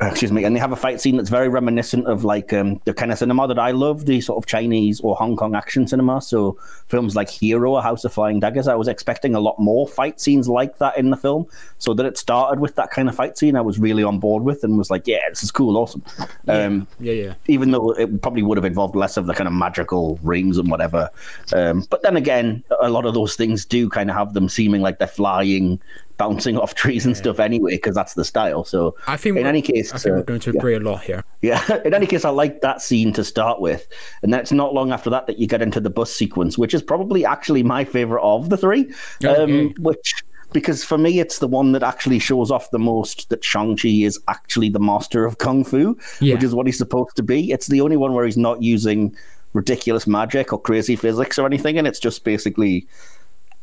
Excuse 0.00 0.32
me, 0.32 0.44
and 0.44 0.54
they 0.54 0.60
have 0.60 0.72
a 0.72 0.76
fight 0.76 1.00
scene 1.00 1.16
that's 1.16 1.30
very 1.30 1.48
reminiscent 1.48 2.06
of 2.06 2.24
like 2.24 2.52
um, 2.52 2.80
the 2.84 2.94
kind 2.94 3.12
of 3.12 3.18
cinema 3.18 3.46
that 3.48 3.58
I 3.58 3.70
love, 3.70 4.06
the 4.06 4.20
sort 4.20 4.38
of 4.38 4.46
Chinese 4.46 5.00
or 5.00 5.14
Hong 5.16 5.36
Kong 5.36 5.54
action 5.54 5.86
cinema. 5.86 6.20
So 6.22 6.58
films 6.88 7.14
like 7.14 7.28
Hero 7.28 7.72
or 7.72 7.82
House 7.82 8.04
of 8.04 8.12
Flying 8.12 8.40
Daggers. 8.40 8.68
I 8.68 8.74
was 8.74 8.88
expecting 8.88 9.34
a 9.34 9.40
lot 9.40 9.58
more 9.58 9.86
fight 9.86 10.20
scenes 10.20 10.48
like 10.48 10.78
that 10.78 10.96
in 10.98 11.10
the 11.10 11.16
film. 11.16 11.46
So 11.78 11.94
that 11.94 12.06
it 12.06 12.18
started 12.18 12.60
with 12.60 12.74
that 12.76 12.90
kind 12.90 13.08
of 13.08 13.14
fight 13.14 13.38
scene, 13.38 13.56
I 13.56 13.60
was 13.60 13.78
really 13.78 14.02
on 14.02 14.18
board 14.18 14.42
with 14.42 14.64
and 14.64 14.76
was 14.76 14.90
like, 14.90 15.06
yeah, 15.06 15.28
this 15.28 15.42
is 15.42 15.50
cool, 15.50 15.76
awesome. 15.76 16.02
Um, 16.48 16.86
yeah, 16.98 17.12
yeah. 17.12 17.34
even 17.46 17.70
though 17.70 17.90
it 17.92 18.22
probably 18.22 18.42
would 18.42 18.58
have 18.58 18.64
involved 18.64 18.96
less 18.96 19.16
of 19.16 19.26
the 19.26 19.34
kind 19.34 19.46
of 19.46 19.54
magical 19.54 20.18
rings 20.22 20.58
and 20.58 20.70
whatever. 20.70 21.10
Um, 21.52 21.86
but 21.90 22.02
then 22.02 22.16
again, 22.16 22.64
a 22.80 22.90
lot 22.90 23.06
of 23.06 23.14
those 23.14 23.36
things 23.36 23.64
do 23.64 23.88
kind 23.88 24.10
of 24.10 24.16
have 24.16 24.34
them 24.34 24.48
seeming 24.48 24.82
like 24.82 24.98
they're 24.98 25.08
flying, 25.08 25.80
bouncing 26.20 26.58
off 26.58 26.74
trees 26.74 27.06
and 27.06 27.16
stuff 27.16 27.40
anyway, 27.40 27.70
because 27.72 27.94
that's 27.94 28.12
the 28.12 28.26
style. 28.26 28.62
So 28.62 28.94
I 29.06 29.16
think 29.16 29.38
in 29.38 29.46
any 29.46 29.62
case, 29.62 29.90
I 29.94 29.96
think 29.98 30.12
uh, 30.12 30.16
we're 30.18 30.22
going 30.24 30.40
to 30.40 30.50
agree 30.50 30.74
a 30.74 30.80
lot 30.80 31.02
here. 31.02 31.24
yeah, 31.40 31.64
in 31.86 31.94
any 31.94 32.06
case, 32.06 32.26
I 32.26 32.30
like 32.30 32.60
that 32.60 32.82
scene 32.82 33.14
to 33.14 33.24
start 33.24 33.58
with. 33.60 33.88
And 34.22 34.30
then 34.32 34.40
it's 34.40 34.52
not 34.52 34.74
long 34.74 34.92
after 34.92 35.08
that 35.08 35.26
that 35.28 35.38
you 35.38 35.46
get 35.46 35.62
into 35.62 35.80
the 35.80 35.88
bus 35.88 36.12
sequence, 36.12 36.58
which 36.58 36.74
is 36.74 36.82
probably 36.82 37.24
actually 37.24 37.62
my 37.62 37.84
favorite 37.86 38.22
of 38.22 38.50
the 38.50 38.58
three. 38.58 38.92
Okay. 39.24 39.34
Um, 39.34 39.74
which, 39.78 40.22
because 40.52 40.84
for 40.84 40.98
me, 40.98 41.20
it's 41.20 41.38
the 41.38 41.48
one 41.48 41.72
that 41.72 41.82
actually 41.82 42.18
shows 42.18 42.50
off 42.50 42.70
the 42.70 42.78
most 42.78 43.30
that 43.30 43.42
Shang-Chi 43.42 43.88
is 43.88 44.20
actually 44.28 44.68
the 44.68 44.80
master 44.80 45.24
of 45.24 45.38
Kung 45.38 45.64
Fu, 45.64 45.96
Yeah. 46.20 46.34
which 46.34 46.44
is 46.44 46.54
what 46.54 46.66
he's 46.66 46.76
supposed 46.76 47.16
to 47.16 47.22
be. 47.22 47.50
It's 47.50 47.68
the 47.68 47.80
only 47.80 47.96
one 47.96 48.12
where 48.12 48.26
he's 48.26 48.36
not 48.36 48.62
using 48.62 49.16
ridiculous 49.54 50.06
magic 50.06 50.52
or 50.52 50.60
crazy 50.60 50.96
physics 50.96 51.38
or 51.38 51.46
anything. 51.46 51.78
And 51.78 51.86
it's 51.88 51.98
just 51.98 52.24
basically. 52.24 52.86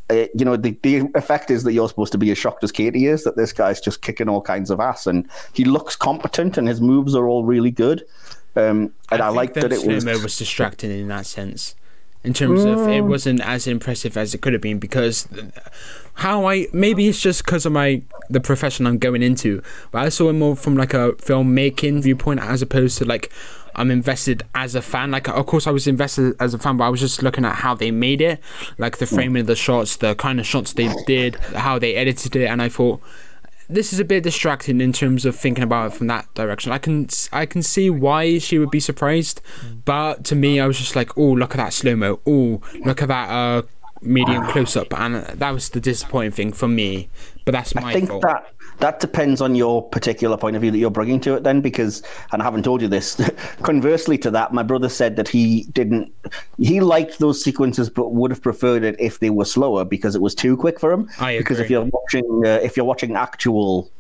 Uh, 0.10 0.26
you 0.34 0.46
know, 0.46 0.56
the, 0.56 0.78
the 0.84 1.10
effect 1.16 1.52
is 1.52 1.64
that 1.64 1.74
you're 1.74 1.90
supposed 1.90 2.14
to 2.14 2.18
be 2.18 2.32
as 2.32 2.38
shocked 2.38 2.64
as 2.64 2.72
Katie 2.72 3.08
is 3.08 3.26
that 3.26 3.36
this 3.36 3.52
guy's 3.52 3.82
just 3.82 4.02
kicking 4.02 4.30
all 4.30 4.42
kinds 4.42 4.70
of 4.70 4.80
ass, 4.80 5.06
and 5.06 5.30
he 5.54 5.66
looks 5.66 5.96
competent, 5.96 6.58
and 6.58 6.68
his 6.68 6.80
moves 6.80 7.14
are 7.14 7.28
all 7.28 7.44
really 7.44 7.72
good. 7.72 8.06
Um, 8.56 8.94
and 9.12 9.22
I, 9.22 9.28
think 9.28 9.36
like 9.36 9.54
that 9.56 9.74
it 9.74 9.86
was. 9.86 10.06
was 10.06 10.38
distracting 10.38 10.92
in 10.92 11.08
that 11.10 11.26
sense. 11.26 11.76
In 12.24 12.34
terms 12.34 12.66
of 12.66 12.88
it 12.90 13.02
wasn't 13.02 13.40
as 13.42 13.68
impressive 13.68 14.18
as 14.18 14.34
it 14.34 14.42
could 14.42 14.52
have 14.52 14.62
been 14.62 14.80
because 14.80 15.30
how 16.16 16.46
I 16.46 16.68
maybe 16.74 17.08
it's 17.08 17.22
just 17.22 17.46
because 17.46 17.66
of 17.66 17.72
my 17.72 18.02
the 18.30 18.42
profession 18.42 18.86
I'm 18.86 18.98
going 18.98 19.24
into, 19.24 19.62
but 19.92 20.02
I 20.02 20.10
saw 20.10 20.30
it 20.30 20.34
more 20.34 20.56
from 20.56 20.76
like 20.76 20.94
a 20.94 21.14
filmmaking 21.14 22.02
viewpoint 22.02 22.42
as 22.42 22.62
opposed 22.62 22.98
to 22.98 23.06
like 23.06 23.32
I'm 23.78 23.92
invested 23.92 24.44
as 24.56 24.76
a 24.76 24.82
fan. 24.82 25.12
Like 25.12 25.28
of 25.28 25.46
course 25.46 25.68
I 25.68 25.72
was 25.72 25.88
invested 25.88 26.36
as 26.40 26.54
a 26.54 26.58
fan, 26.58 26.78
but 26.78 26.86
I 26.86 26.90
was 26.90 27.00
just 27.00 27.22
looking 27.24 27.46
at 27.46 27.56
how 27.56 27.76
they 27.76 27.92
made 27.92 28.22
it, 28.22 28.42
like 28.78 28.98
the 28.98 29.06
framing 29.06 29.42
of 29.42 29.48
the 29.48 29.56
shots, 29.56 29.98
the 29.98 30.16
kind 30.16 30.40
of 30.40 30.46
shots 30.46 30.74
they 30.74 30.92
did, 31.06 31.36
how 31.36 31.80
they 31.80 31.96
edited 31.96 32.36
it, 32.36 32.46
and 32.46 32.62
I 32.62 32.70
thought 32.70 33.02
this 33.70 33.92
is 33.92 34.00
a 34.00 34.06
bit 34.06 34.24
distracting 34.24 34.80
in 34.80 34.94
terms 34.94 35.26
of 35.26 35.36
thinking 35.36 35.64
about 35.64 35.92
it 35.92 35.94
from 35.98 36.08
that 36.08 36.34
direction. 36.34 36.72
I 36.72 36.78
can 36.78 37.08
I 37.32 37.46
can 37.46 37.62
see 37.62 37.90
why 37.90 38.40
she 38.40 38.58
would 38.58 38.72
be 38.72 38.80
surprised, 38.80 39.42
but 39.86 40.24
to 40.26 40.36
me, 40.36 40.60
I 40.60 40.68
was 40.68 40.78
just 40.78 40.96
like, 40.96 41.18
oh, 41.18 41.34
look 41.34 41.52
at 41.52 41.58
that 41.58 41.74
slow 41.74 41.96
mo. 41.96 42.20
Oh, 42.26 42.62
look 42.86 43.02
at 43.02 43.10
that 43.10 43.30
uh, 43.30 43.62
medium 44.02 44.46
close 44.48 44.76
up, 44.76 44.98
and 44.98 45.16
that 45.16 45.52
was 45.52 45.70
the 45.70 45.82
disappointing 45.82 46.32
thing 46.32 46.54
for 46.54 46.68
me. 46.68 47.10
But 47.46 47.52
that's 47.54 47.76
my 47.76 47.90
I 47.90 47.94
think 47.94 48.10
fault. 48.10 48.22
that 48.24 48.54
that 48.80 49.00
depends 49.00 49.42
on 49.42 49.56
your 49.56 49.88
particular 49.90 50.38
point 50.38 50.56
of 50.56 50.62
view 50.62 50.72
that 50.72 50.78
you're 50.78 50.90
bringing 50.90 51.20
to 51.20 51.36
it 51.36 51.44
then 51.44 51.62
because 51.62 52.04
and 52.32 52.42
I 52.42 52.46
haven't 52.46 52.64
told 52.64 52.82
you 52.82 52.88
this 52.88 53.20
conversely 53.62 54.18
to 54.20 54.32
that 54.32 54.54
my 54.54 54.64
brother 54.64 54.90
said 54.90 55.16
that 55.16 55.28
he 55.28 55.64
didn't 55.72 56.12
he 56.58 56.80
liked 56.80 57.20
those 57.20 57.44
sequences 57.44 57.90
but 57.90 58.14
would 58.14 58.32
have 58.32 58.42
preferred 58.42 58.84
it 58.84 58.96
if 59.00 59.20
they 59.20 59.30
were 59.30 59.46
slower 59.46 59.86
because 59.86 60.16
it 60.16 60.22
was 60.22 60.36
too 60.36 60.58
quick 60.58 60.80
for 60.80 60.92
him. 60.92 61.10
I 61.20 61.38
because 61.38 61.60
if 61.60 61.70
you're 61.70 61.86
watching 61.86 62.44
uh, 62.46 62.60
if 62.62 62.78
you're 62.78 62.86
watching 62.86 63.16
actual 63.16 63.92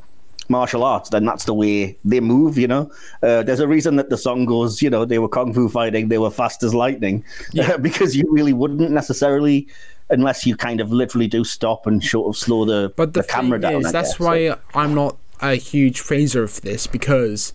martial 0.49 0.83
arts 0.83 1.09
then 1.09 1.25
that's 1.25 1.45
the 1.45 1.53
way 1.53 1.97
they 2.05 2.19
move 2.19 2.57
you 2.57 2.67
know 2.67 2.89
uh, 3.23 3.43
there's 3.43 3.59
a 3.59 3.67
reason 3.67 3.95
that 3.95 4.09
the 4.09 4.17
song 4.17 4.45
goes 4.45 4.81
you 4.81 4.89
know 4.89 5.05
they 5.05 5.19
were 5.19 5.27
kung 5.29 5.53
fu 5.53 5.67
fighting 5.67 6.07
they 6.09 6.17
were 6.17 6.31
fast 6.31 6.63
as 6.63 6.73
lightning 6.73 7.23
because 7.81 8.15
you 8.15 8.23
really 8.31 8.53
wouldn't 8.53 8.91
necessarily 8.91 9.67
unless 10.09 10.45
you 10.45 10.55
kind 10.55 10.79
of 10.79 10.91
literally 10.91 11.27
do 11.27 11.43
stop 11.43 11.85
and 11.85 12.03
sort 12.03 12.29
of 12.29 12.37
slow 12.37 12.65
the, 12.65 12.93
But 12.95 13.13
the, 13.13 13.21
the 13.21 13.27
camera 13.27 13.59
down 13.59 13.85
is, 13.85 13.91
that's 13.91 14.13
guess. 14.13 14.19
why 14.19 14.55
I'm 14.73 14.93
not 14.95 15.17
a 15.41 15.55
huge 15.55 16.03
praiser 16.03 16.43
of 16.43 16.61
this 16.61 16.87
because 16.87 17.53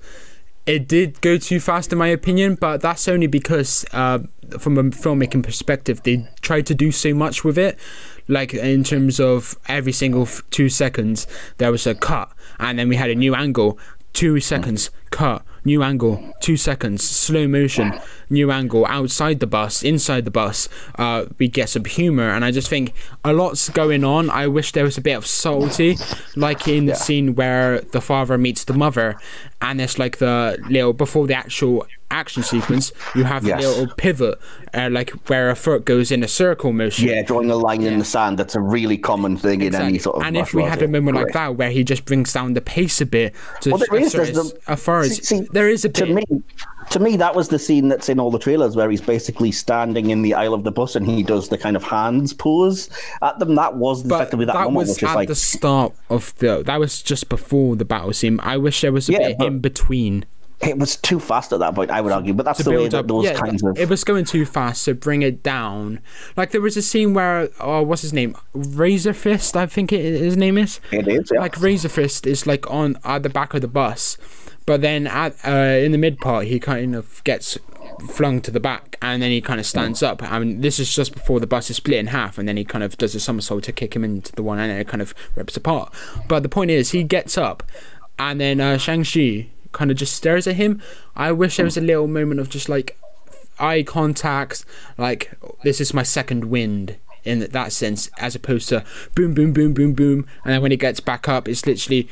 it 0.67 0.87
did 0.87 1.21
go 1.21 1.39
too 1.39 1.61
fast 1.61 1.93
in 1.93 1.99
my 1.99 2.09
opinion. 2.09 2.57
But 2.57 2.81
that's 2.81 3.09
only 3.09 3.27
because, 3.27 3.85
uh, 3.93 4.21
from 4.59 4.79
a 4.79 4.85
filmmaking 4.85 5.43
perspective, 5.43 6.03
they 6.03 6.29
tried 6.41 6.67
to 6.67 6.75
do 6.75 6.93
so 6.93 7.15
much 7.15 7.43
with 7.45 7.59
it. 7.59 7.79
Like 8.29 8.55
in 8.55 8.85
terms 8.85 9.19
of 9.19 9.59
every 9.67 9.93
single 9.93 10.23
f- 10.23 10.43
two 10.51 10.69
seconds, 10.69 11.27
there 11.59 11.73
was 11.73 11.87
a 11.87 11.95
cut, 11.95 12.31
and 12.63 12.79
then 12.79 12.89
we 12.89 12.97
had 12.97 13.11
a 13.11 13.15
new 13.15 13.35
angle. 13.35 13.79
Two 14.13 14.41
seconds, 14.41 14.91
cut, 15.11 15.43
new 15.65 15.83
angle, 15.83 16.35
two 16.41 16.57
seconds, 16.57 17.03
slow 17.03 17.49
motion, 17.49 17.99
new 18.29 18.51
angle, 18.51 18.85
outside 18.87 19.41
the 19.41 19.47
bus, 19.47 19.83
inside 19.83 20.27
the 20.27 20.31
bus. 20.31 20.69
Uh, 20.99 21.27
we 21.39 21.49
get 21.49 21.71
some 21.71 21.87
humor, 21.87 22.29
and 22.29 22.45
I 22.45 22.51
just 22.51 22.69
think 22.69 22.93
a 23.25 23.33
lot's 23.33 23.71
going 23.71 24.05
on. 24.05 24.29
I 24.29 24.49
wish 24.49 24.73
there 24.73 24.85
was 24.85 24.99
a 24.99 25.01
bit 25.01 25.15
of 25.15 25.27
subtlety, 25.27 25.97
like 26.37 26.69
in 26.69 26.87
the 26.87 26.95
scene 26.95 27.35
where 27.35 27.81
the 27.81 28.03
father 28.03 28.37
meets 28.37 28.65
the 28.65 28.75
mother, 28.75 29.17
and 29.63 29.81
it's 29.81 29.99
like 29.99 30.19
the 30.19 30.59
little 30.69 30.93
before 30.93 31.27
the 31.27 31.35
actual 31.35 31.87
action 32.11 32.43
sequence, 32.43 32.93
you 33.15 33.25
have 33.25 33.47
Yes. 33.47 33.65
a 33.65 33.69
little 33.69 33.95
pivot, 33.97 34.39
uh, 34.75 34.89
like 34.93 35.11
where 35.31 35.49
a 35.49 35.57
foot 35.57 35.87
goes 35.87 36.11
in 36.11 36.23
a 36.23 36.29
circle 36.29 36.71
motion. 36.73 37.09
Yeah, 37.09 37.23
drawing 37.23 37.51
a 37.51 37.57
line 37.57 37.81
in 37.83 37.99
the 37.99 38.05
sand. 38.05 38.39
That's 38.39 38.55
a 38.55 38.61
really 38.61 38.99
common 38.99 39.39
thing 39.39 39.63
in 39.63 39.75
any 39.75 39.99
sort 39.99 40.17
of. 40.17 40.23
and 40.25 40.37
if 40.37 40.53
we 40.53 40.63
had 40.65 40.83
a 40.83 40.89
moment 40.89 41.17
like 41.17 41.33
that 41.33 41.57
where 41.57 41.71
he 41.71 41.85
just 41.85 42.05
brings 42.05 42.31
down 42.33 42.53
the 42.53 42.61
pace 42.61 43.01
a 43.01 43.07
bit 43.07 43.35
to 43.63 43.71
Well, 43.71 43.79
there 43.89 43.99
a 43.99 44.03
is, 44.03 44.13
there's 44.13 44.33
the- 44.33 44.59
as 44.69 44.83
far 44.83 45.01
as 45.01 45.17
See- 45.17 45.23
see, 45.23 45.49
there 45.53 45.71
is 45.71 45.87
a 45.87 45.89
to 45.89 46.07
me, 46.07 46.25
to 46.93 46.99
me, 47.01 47.17
that 47.17 47.35
was 47.35 47.49
the 47.49 47.59
scene 47.59 47.89
that's 47.89 48.09
in 48.09 48.19
all 48.21 48.31
the 48.31 48.39
trailers 48.39 48.77
where 48.77 48.91
he's 48.91 49.01
basically 49.01 49.53
standing 49.53 50.11
in 50.11 50.23
the 50.23 50.35
aisle 50.35 50.55
of 50.55 50.65
the 50.65 50.71
bus 50.73 50.95
and 50.97 51.07
he 51.07 51.23
does 51.23 51.49
the 51.49 51.59
kind 51.59 51.77
of 51.77 51.83
hands 51.83 52.33
pose 52.33 52.89
at 53.21 53.39
them. 53.39 53.55
That 53.57 53.77
was 53.77 54.03
but 54.03 54.15
effectively 54.17 54.47
that, 54.47 54.53
that 54.55 54.59
moment, 54.65 54.77
was 54.77 54.89
which 54.91 55.03
is 55.03 55.09
at 55.09 55.15
like 55.15 55.29
the 55.29 55.35
start 55.35 55.93
of 56.11 56.35
the 56.39 56.63
that 56.65 56.79
was 56.81 57.03
just 57.03 57.29
before 57.29 57.77
the 57.77 57.85
battle 57.85 58.13
scene 58.13 58.39
i 58.43 58.57
wish 58.57 58.81
there 58.81 58.93
was 58.93 59.09
a 59.09 59.13
Yeah, 59.13 59.29
bit 59.29 59.39
but- 59.39 59.47
in 59.47 59.59
between 59.61 60.25
it 60.61 60.79
was 60.79 60.95
too 60.95 61.19
fast 61.19 61.53
at 61.53 61.59
that 61.59 61.75
point. 61.75 61.91
I 61.91 62.01
would 62.01 62.13
argue, 62.13 62.33
but 62.35 62.45
that's 62.45 62.63
the 62.63 62.71
way 62.71 62.87
that 62.87 62.97
up 62.97 63.09
those 63.09 63.25
yeah 63.25 63.35
kinds 63.35 63.65
of. 63.65 63.77
it 63.77 63.89
was 63.89 64.05
going 64.05 64.25
too 64.25 64.47
fast 64.47 64.83
so 64.83 64.95
bring 64.95 65.23
it 65.23 65.43
down 65.43 65.99
like 66.37 66.53
there 66.53 66.61
was 66.61 66.77
a 66.77 66.83
scene 66.83 67.15
where 67.15 67.49
oh 67.59 67.83
what's 67.83 68.03
his 68.03 68.13
name 68.13 68.37
razor 68.55 69.13
fist 69.13 69.57
i 69.57 69.67
think 69.67 69.93
it, 69.93 70.03
his 70.21 70.37
name 70.37 70.57
is 70.57 70.79
It 70.93 71.09
is, 71.09 71.31
yeah. 71.33 71.41
like 71.41 71.61
razor 71.61 71.89
fist 71.89 72.29
is 72.29 72.47
like 72.47 72.71
on 72.71 72.97
at 73.03 73.25
the 73.25 73.29
back 73.29 73.55
of 73.55 73.61
the 73.61 73.67
bus 73.67 74.17
but 74.67 74.81
then 74.81 75.07
at 75.07 75.35
uh, 75.45 75.79
in 75.85 75.93
the 75.93 75.99
mid 75.99 76.19
part 76.19 76.47
he 76.47 76.61
kind 76.61 76.95
of 76.95 77.23
gets 77.25 77.59
flung 78.09 78.41
to 78.41 78.51
the 78.51 78.61
back 78.61 78.97
and 79.03 79.23
then 79.23 79.31
he 79.31 79.41
kind 79.41 79.61
of 79.61 79.67
stands 79.67 80.03
up. 80.03 80.23
I 80.23 80.39
mean 80.39 80.61
this 80.61 80.79
is 80.79 80.95
just 80.95 81.13
before 81.13 81.41
the 81.41 81.47
bus 81.47 81.71
is 81.71 81.77
split 81.77 81.99
in 81.99 82.09
half 82.09 82.39
and 82.39 82.49
then 82.49 82.57
he 82.57 82.65
kind 82.65 82.85
of 82.85 82.97
does 82.97 83.15
a 83.15 83.21
somersault 83.21 83.65
to 83.65 83.73
kick 83.73 83.95
him 83.95 84.05
into 84.05 84.33
the 84.33 84.43
one 84.43 84.59
and 84.59 84.73
it 84.73 84.89
kind 84.89 85.03
of 85.03 85.15
rips 85.35 85.57
apart. 85.57 85.93
But 86.29 86.43
the 86.43 86.49
point 86.49 86.71
is 86.71 86.91
he 86.91 87.05
gets 87.05 87.37
up 87.37 87.63
and 88.19 88.41
then 88.41 88.61
uh, 88.61 88.79
shang-chi 88.79 89.51
kind 89.73 89.91
of 89.91 89.97
just 89.97 90.15
stares 90.15 90.47
at 90.47 90.57
him. 90.57 90.83
I 91.17 91.33
wish 91.33 91.57
there 91.57 91.65
was 91.65 91.77
a 91.77 91.83
little 91.83 92.07
moment 92.07 92.41
of 92.41 92.49
just 92.49 92.69
like 92.69 92.99
eye 93.59 93.83
contact 93.83 94.65
like 94.97 95.33
this 95.63 95.81
is 95.81 95.93
my 95.93 96.03
second 96.03 96.45
wind 96.47 96.97
in 97.25 97.41
that 97.41 97.71
sense 97.71 98.11
as 98.19 98.35
opposed 98.35 98.69
to 98.69 98.85
boom 99.15 99.35
boom 99.35 99.53
boom 99.53 99.73
boom 99.75 99.93
boom. 99.93 100.27
And 100.45 100.55
then 100.55 100.63
when 100.63 100.71
he 100.71 100.77
gets 100.77 101.01
back 101.01 101.29
up 101.29 101.49
it's 101.49 101.67
literally 101.67 102.09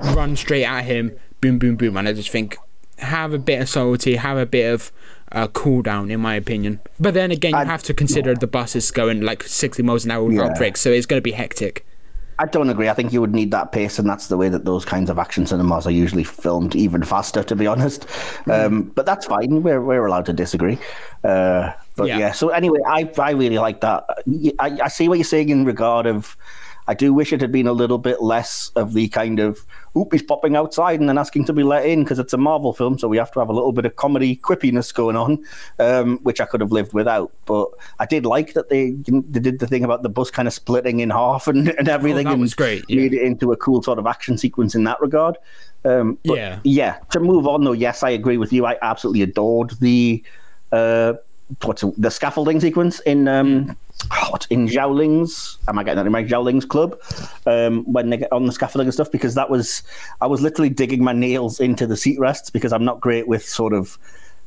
run 0.00 0.36
straight 0.36 0.64
at 0.64 0.84
him 0.84 1.18
boom 1.40 1.58
boom 1.58 1.76
boom 1.76 1.96
and 1.96 2.08
i 2.08 2.12
just 2.12 2.30
think 2.30 2.56
have 2.98 3.32
a 3.32 3.38
bit 3.38 3.60
of 3.62 3.68
subtlety 3.68 4.16
have 4.16 4.36
a 4.36 4.46
bit 4.46 4.72
of 4.72 4.92
uh, 5.32 5.46
cool 5.48 5.80
down 5.80 6.10
in 6.10 6.20
my 6.20 6.34
opinion 6.34 6.80
but 6.98 7.14
then 7.14 7.30
again 7.30 7.52
you 7.52 7.56
I- 7.58 7.64
have 7.64 7.82
to 7.84 7.94
consider 7.94 8.34
the 8.34 8.46
bus 8.46 8.74
is 8.76 8.90
going 8.90 9.20
like 9.22 9.42
60 9.44 9.82
miles 9.82 10.04
an 10.04 10.10
hour 10.10 10.24
without 10.24 10.48
Yeah. 10.52 10.58
brakes 10.58 10.80
so 10.80 10.90
it's 10.90 11.06
going 11.06 11.18
to 11.20 11.22
be 11.24 11.32
hectic 11.32 11.86
I 12.38 12.46
don't 12.46 12.70
agree. 12.70 12.88
I 12.88 12.94
think 12.94 13.12
you 13.12 13.20
would 13.20 13.34
need 13.34 13.50
that 13.50 13.70
pace, 13.70 13.98
and 13.98 14.08
that's 14.08 14.28
the 14.28 14.36
way 14.38 14.48
that 14.48 14.64
those 14.64 14.82
kinds 14.86 15.10
of 15.10 15.18
action 15.18 15.44
cinemas 15.44 15.86
are 15.86 15.90
usually 15.90 16.24
filmed, 16.24 16.74
even 16.74 17.02
faster, 17.02 17.42
to 17.42 17.54
be 17.54 17.66
honest. 17.66 18.04
Hmm. 18.46 18.50
Um, 18.50 18.82
but 18.94 19.04
that's 19.04 19.26
fine. 19.26 19.62
We're 19.62 19.82
we're 19.82 20.06
allowed 20.06 20.24
to 20.24 20.32
disagree. 20.32 20.78
Uh, 21.22 21.72
but 21.96 22.08
Yeah. 22.08 22.16
yeah. 22.18 22.32
So 22.32 22.48
anyway, 22.48 22.78
I 22.86 23.10
I 23.18 23.32
really 23.32 23.58
like 23.58 23.82
that. 23.82 24.04
I, 24.58 24.78
I 24.84 24.88
see 24.88 25.06
what 25.06 25.18
you're 25.18 25.24
saying 25.36 25.50
in 25.50 25.66
regard 25.66 26.06
of. 26.06 26.34
I 26.90 26.94
do 26.94 27.14
wish 27.14 27.32
it 27.32 27.40
had 27.40 27.52
been 27.52 27.68
a 27.68 27.72
little 27.72 27.98
bit 27.98 28.20
less 28.20 28.72
of 28.74 28.94
the 28.94 29.06
kind 29.08 29.38
of 29.38 29.64
oop 29.96 30.12
he's 30.12 30.24
popping 30.24 30.56
outside 30.56 30.98
and 30.98 31.08
then 31.08 31.18
asking 31.18 31.44
to 31.44 31.52
be 31.52 31.62
let 31.62 31.86
in 31.86 32.02
because 32.02 32.18
it's 32.18 32.32
a 32.32 32.36
Marvel 32.36 32.72
film, 32.72 32.98
so 32.98 33.06
we 33.06 33.16
have 33.16 33.30
to 33.30 33.38
have 33.38 33.48
a 33.48 33.52
little 33.52 33.70
bit 33.70 33.84
of 33.86 33.94
comedy 33.94 34.34
quippiness 34.34 34.92
going 34.92 35.14
on, 35.14 35.44
um, 35.78 36.18
which 36.24 36.40
I 36.40 36.46
could 36.46 36.60
have 36.60 36.72
lived 36.72 36.92
without. 36.92 37.30
But 37.46 37.68
I 38.00 38.06
did 38.06 38.26
like 38.26 38.54
that 38.54 38.70
they 38.70 38.90
they 39.06 39.38
did 39.40 39.60
the 39.60 39.68
thing 39.68 39.84
about 39.84 40.02
the 40.02 40.08
bus 40.08 40.32
kind 40.32 40.48
of 40.48 40.52
splitting 40.54 40.98
in 40.98 41.10
half 41.10 41.46
and, 41.52 41.68
and 41.68 41.88
everything. 41.88 42.26
Oh, 42.26 42.30
that 42.30 42.34
and 42.34 42.42
was 42.42 42.54
great, 42.54 42.84
yeah. 42.88 43.02
Made 43.02 43.14
it 43.14 43.22
into 43.22 43.52
a 43.52 43.56
cool 43.56 43.82
sort 43.84 44.00
of 44.00 44.06
action 44.08 44.36
sequence 44.36 44.74
in 44.74 44.82
that 44.84 45.00
regard. 45.00 45.36
Um, 45.84 46.18
but 46.24 46.36
Yeah. 46.36 46.58
yeah. 46.64 46.98
To 47.10 47.20
move 47.20 47.46
on 47.46 47.62
though, 47.62 47.70
yes, 47.86 48.02
I 48.02 48.10
agree 48.10 48.36
with 48.36 48.52
you. 48.52 48.66
I 48.66 48.76
absolutely 48.82 49.22
adored 49.22 49.74
the 49.80 50.24
uh, 50.72 51.12
what's 51.62 51.82
it- 51.84 51.94
the 52.02 52.10
scaffolding 52.10 52.60
sequence 52.60 52.98
in 53.00 53.28
um, 53.28 53.76
oh, 54.10 54.36
in 54.50 54.68
Xialing's? 54.68 55.58
Am 55.68 55.78
I 55.78 55.84
getting 55.84 55.96
that 55.96 56.06
in 56.06 56.12
my 56.12 56.24
Xialing's 56.24 56.64
club? 56.64 56.98
Um, 57.46 57.84
when 57.84 58.10
they 58.10 58.18
get 58.18 58.32
on 58.32 58.46
the 58.46 58.52
scaffolding 58.52 58.86
and 58.86 58.94
stuff, 58.94 59.10
because 59.10 59.34
that 59.34 59.50
was 59.50 59.82
I 60.20 60.26
was 60.26 60.40
literally 60.40 60.70
digging 60.70 61.02
my 61.02 61.12
nails 61.12 61.60
into 61.60 61.86
the 61.86 61.96
seat 61.96 62.18
rests 62.18 62.50
because 62.50 62.72
I'm 62.72 62.84
not 62.84 63.00
great 63.00 63.28
with 63.28 63.44
sort 63.44 63.72
of 63.72 63.98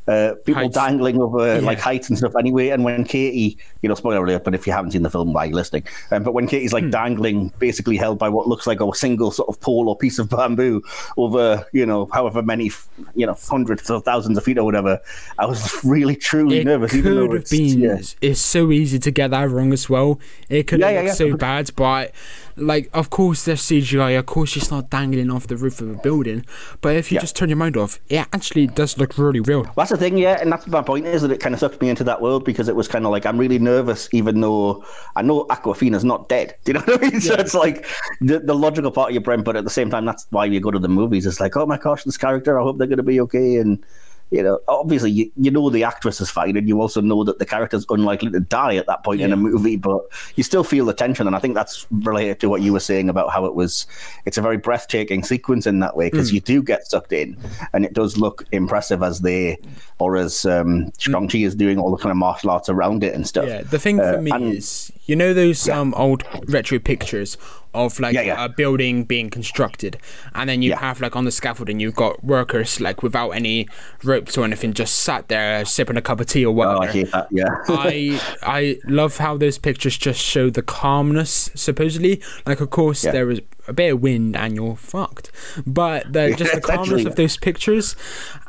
uh, 0.07 0.33
people 0.45 0.63
Heights. 0.63 0.75
dangling 0.75 1.21
over 1.21 1.55
Yeah. 1.55 1.65
like 1.65 1.79
heights 1.79 2.09
and 2.09 2.17
stuff 2.17 2.33
anyway. 2.37 2.69
And 2.69 2.83
when 2.83 3.03
Katie, 3.05 3.57
you 3.81 3.87
know, 3.89 3.95
spoiler 3.95 4.23
alert, 4.23 4.43
but 4.43 4.53
if 4.53 4.67
you 4.67 4.73
haven't 4.73 4.91
seen 4.91 5.03
the 5.03 5.09
film, 5.09 5.31
why 5.33 5.43
are 5.43 5.47
you 5.47 5.55
listening? 5.55 5.83
Um, 6.11 6.23
but 6.23 6.33
when 6.33 6.45
Katie's 6.47 6.71
Hmm. 6.71 6.75
like 6.75 6.89
dangling, 6.91 7.53
basically 7.59 7.95
held 7.97 8.19
by 8.19 8.27
what 8.29 8.47
looks 8.47 8.67
like 8.67 8.81
a 8.81 8.93
single 8.93 9.31
sort 9.31 9.47
of 9.49 9.59
pole 9.61 9.87
or 9.87 9.97
piece 9.97 10.19
of 10.19 10.29
bamboo 10.29 10.81
over, 11.17 11.65
you 11.71 11.85
know, 11.85 12.09
however 12.11 12.41
many, 12.41 12.69
you 13.15 13.25
know, 13.25 13.35
hundreds 13.49 13.89
or 13.89 14.01
thousands 14.01 14.37
of 14.37 14.43
feet 14.43 14.57
or 14.57 14.65
whatever, 14.65 14.99
I 15.39 15.45
was 15.45 15.83
really 15.85 16.15
truly 16.15 16.59
It 16.59 16.65
nervous. 16.65 16.93
even 16.93 17.15
though 17.15 17.27
could 17.27 17.33
have 17.35 17.41
it's, 17.43 17.51
been. 17.51 17.79
yeah. 17.79 17.97
It's 18.21 18.39
so 18.41 18.71
easy 18.71 18.99
to 18.99 19.11
get 19.11 19.31
that 19.31 19.49
wrong 19.49 19.71
as 19.73 19.89
well. 19.89 20.19
It 20.49 20.67
could 20.67 20.79
Yeah, 20.81 20.87
have 20.87 20.93
yeah, 20.95 20.99
looked 21.11 21.19
yeah. 21.21 21.31
so 21.31 21.37
bad, 21.37 21.71
but 21.75 22.11
like, 22.55 22.89
of 22.93 23.09
course, 23.09 23.45
there's 23.45 23.61
CGI. 23.61 24.17
Of 24.17 24.25
course, 24.25 24.49
she's 24.51 24.69
not 24.71 24.89
dangling 24.89 25.31
off 25.31 25.47
the 25.47 25.57
roof 25.57 25.81
of 25.81 25.89
a 25.89 25.95
building. 25.95 26.45
But 26.81 26.95
if 26.95 27.11
you 27.11 27.15
Yeah. 27.15 27.21
just 27.21 27.35
turn 27.35 27.49
your 27.49 27.57
mind 27.57 27.77
off, 27.77 27.99
it 28.09 28.25
actually 28.33 28.67
does 28.67 28.97
look 28.97 29.17
really 29.17 29.39
real. 29.39 29.65
That's 29.75 29.89
the 29.91 29.97
thing, 29.97 30.17
yeah, 30.17 30.37
and 30.41 30.51
that's 30.51 30.67
my 30.67 30.81
point 30.81 31.05
is 31.07 31.21
that 31.23 31.31
it 31.31 31.39
kind 31.39 31.53
of 31.55 31.59
sucked 31.59 31.81
me 31.81 31.89
into 31.89 32.03
that 32.05 32.21
world 32.21 32.45
because 32.45 32.67
it 32.69 32.75
was 32.75 32.87
kind 32.87 33.05
of 33.05 33.11
like 33.11 33.25
I'm 33.25 33.37
really 33.37 33.59
nervous, 33.59 34.07
even 34.11 34.41
though 34.41 34.83
I 35.15 35.21
know 35.21 35.45
Awkwafina's 35.49 36.03
not 36.03 36.29
dead. 36.29 36.55
Do 36.65 36.71
you 36.71 36.79
know 36.79 36.85
what 36.85 37.03
I 37.03 37.09
mean? 37.09 37.21
So 37.21 37.33
it's 37.35 37.53
like 37.53 37.85
the, 38.21 38.39
the 38.39 38.55
logical 38.55 38.91
part 38.91 39.09
of 39.09 39.13
your 39.13 39.21
brain, 39.23 39.43
but 39.43 39.55
at 39.55 39.63
the 39.63 39.69
same 39.69 39.89
time, 39.89 40.05
that's 40.05 40.27
why 40.29 40.45
you 40.45 40.59
go 40.59 40.71
to 40.71 40.79
the 40.79 40.89
movies. 40.89 41.25
It's 41.25 41.39
like, 41.39 41.55
oh 41.57 41.65
my 41.65 41.77
gosh, 41.77 42.03
this 42.03 42.17
character, 42.17 42.59
I 42.59 42.63
hope 42.63 42.77
they're 42.77 42.87
going 42.87 42.97
to 42.97 43.03
be 43.03 43.19
okay, 43.21 43.57
and 43.57 43.83
you 44.31 44.41
know, 44.41 44.59
obviously, 44.67 45.11
you, 45.11 45.31
you 45.37 45.51
know 45.51 45.69
the 45.69 45.83
actress 45.83 46.19
is 46.19 46.29
fine, 46.29 46.57
and 46.57 46.67
you 46.67 46.81
also 46.81 47.01
know 47.01 47.23
that 47.23 47.37
the 47.39 47.45
character's 47.45 47.85
unlikely 47.89 48.31
to 48.31 48.39
die 48.39 48.75
at 48.77 48.87
that 48.87 49.03
point 49.03 49.21
in 49.21 49.31
a 49.31 49.37
movie, 49.37 49.75
but 49.75 50.01
you 50.35 50.43
still 50.43 50.63
feel 50.63 50.85
the 50.85 50.93
tension, 50.93 51.27
and 51.27 51.35
I 51.35 51.39
think 51.39 51.53
that's 51.53 51.85
related 51.91 52.39
to 52.39 52.49
what 52.49 52.61
you 52.63 52.73
were 52.73 52.79
saying 52.79 53.09
about 53.09 53.31
how 53.31 53.45
it 53.45 53.53
was. 53.53 53.85
It's 54.25 54.37
a 54.37 54.41
very 54.41 54.57
breathtaking 54.57 55.23
sequence 55.23 55.67
in 55.67 55.79
that 55.81 55.95
way 55.95 56.09
because 56.09 56.29
Hmm. 56.29 56.35
you 56.35 56.41
do 56.41 56.63
get 56.63 56.87
sucked 56.87 57.13
in, 57.13 57.37
and 57.73 57.85
it 57.85 57.93
does 57.93 58.17
look 58.17 58.45
impressive 58.51 59.03
as 59.03 59.21
they 59.21 59.59
or 59.99 60.17
as 60.17 60.45
um, 60.45 60.91
Shang 60.97 61.27
Chi 61.27 61.37
is 61.39 61.53
doing 61.55 61.77
all 61.77 61.91
the 61.91 61.97
kind 62.01 62.11
of 62.11 62.17
martial 62.17 62.49
arts 62.49 62.69
around 62.69 63.03
it 63.03 63.13
and 63.13 63.27
stuff. 63.27 63.45
Yeah, 63.45 63.61
the 63.61 63.77
thing 63.79 63.99
Uh, 63.99 64.13
for 64.13 64.21
me 64.21 64.31
and- 64.31 64.53
is, 64.55 64.91
you 65.05 65.15
know 65.15 65.33
those 65.33 65.69
um 65.69 65.93
old 65.95 66.23
retro 66.47 66.79
pictures 66.79 67.37
of 67.73 67.99
like 67.99 68.13
Yeah, 68.13 68.21
yeah. 68.21 68.45
a 68.45 68.49
building 68.49 69.03
being 69.03 69.29
constructed, 69.29 69.97
and 70.35 70.49
then 70.49 70.61
you 70.61 70.71
Yeah. 70.71 70.79
have 70.79 71.01
like 71.01 71.15
on 71.15 71.25
the 71.25 71.31
scaffolding, 71.31 71.79
you've 71.79 71.95
got 71.95 72.23
workers 72.23 72.79
like 72.79 73.01
without 73.03 73.31
any 73.31 73.67
ropes 74.03 74.37
or 74.37 74.43
anything, 74.45 74.73
just 74.73 74.99
sat 74.99 75.27
there 75.27 75.65
sipping 75.65 75.97
a 75.97 76.01
cup 76.01 76.19
of 76.19 76.27
tea 76.27 76.45
or 76.45 76.53
whatever 76.53 76.77
Oh. 76.77 76.81
I 76.83 76.91
hate 76.91 77.11
that. 77.11 77.27
Yeah. 77.31 77.45
I 77.67 78.19
I 78.43 78.77
love 78.85 79.17
how 79.17 79.37
those 79.37 79.57
pictures 79.57 79.97
just 79.97 80.19
show 80.21 80.49
the 80.49 80.61
calmness. 80.61 81.49
Supposedly, 81.55 82.21
like 82.45 82.61
of 82.61 82.69
course 82.69 83.01
there 83.01 83.29
a 83.67 83.73
bit 83.73 83.93
of 83.93 84.01
wind 84.01 84.35
and 84.35 84.55
you're 84.55 84.75
fucked, 84.75 85.31
but 85.65 86.11
the, 86.11 86.33
just 86.37 86.53
the 86.53 86.61
calmness 86.71 87.05
of 87.05 87.15
those 87.15 87.37
pictures, 87.37 87.95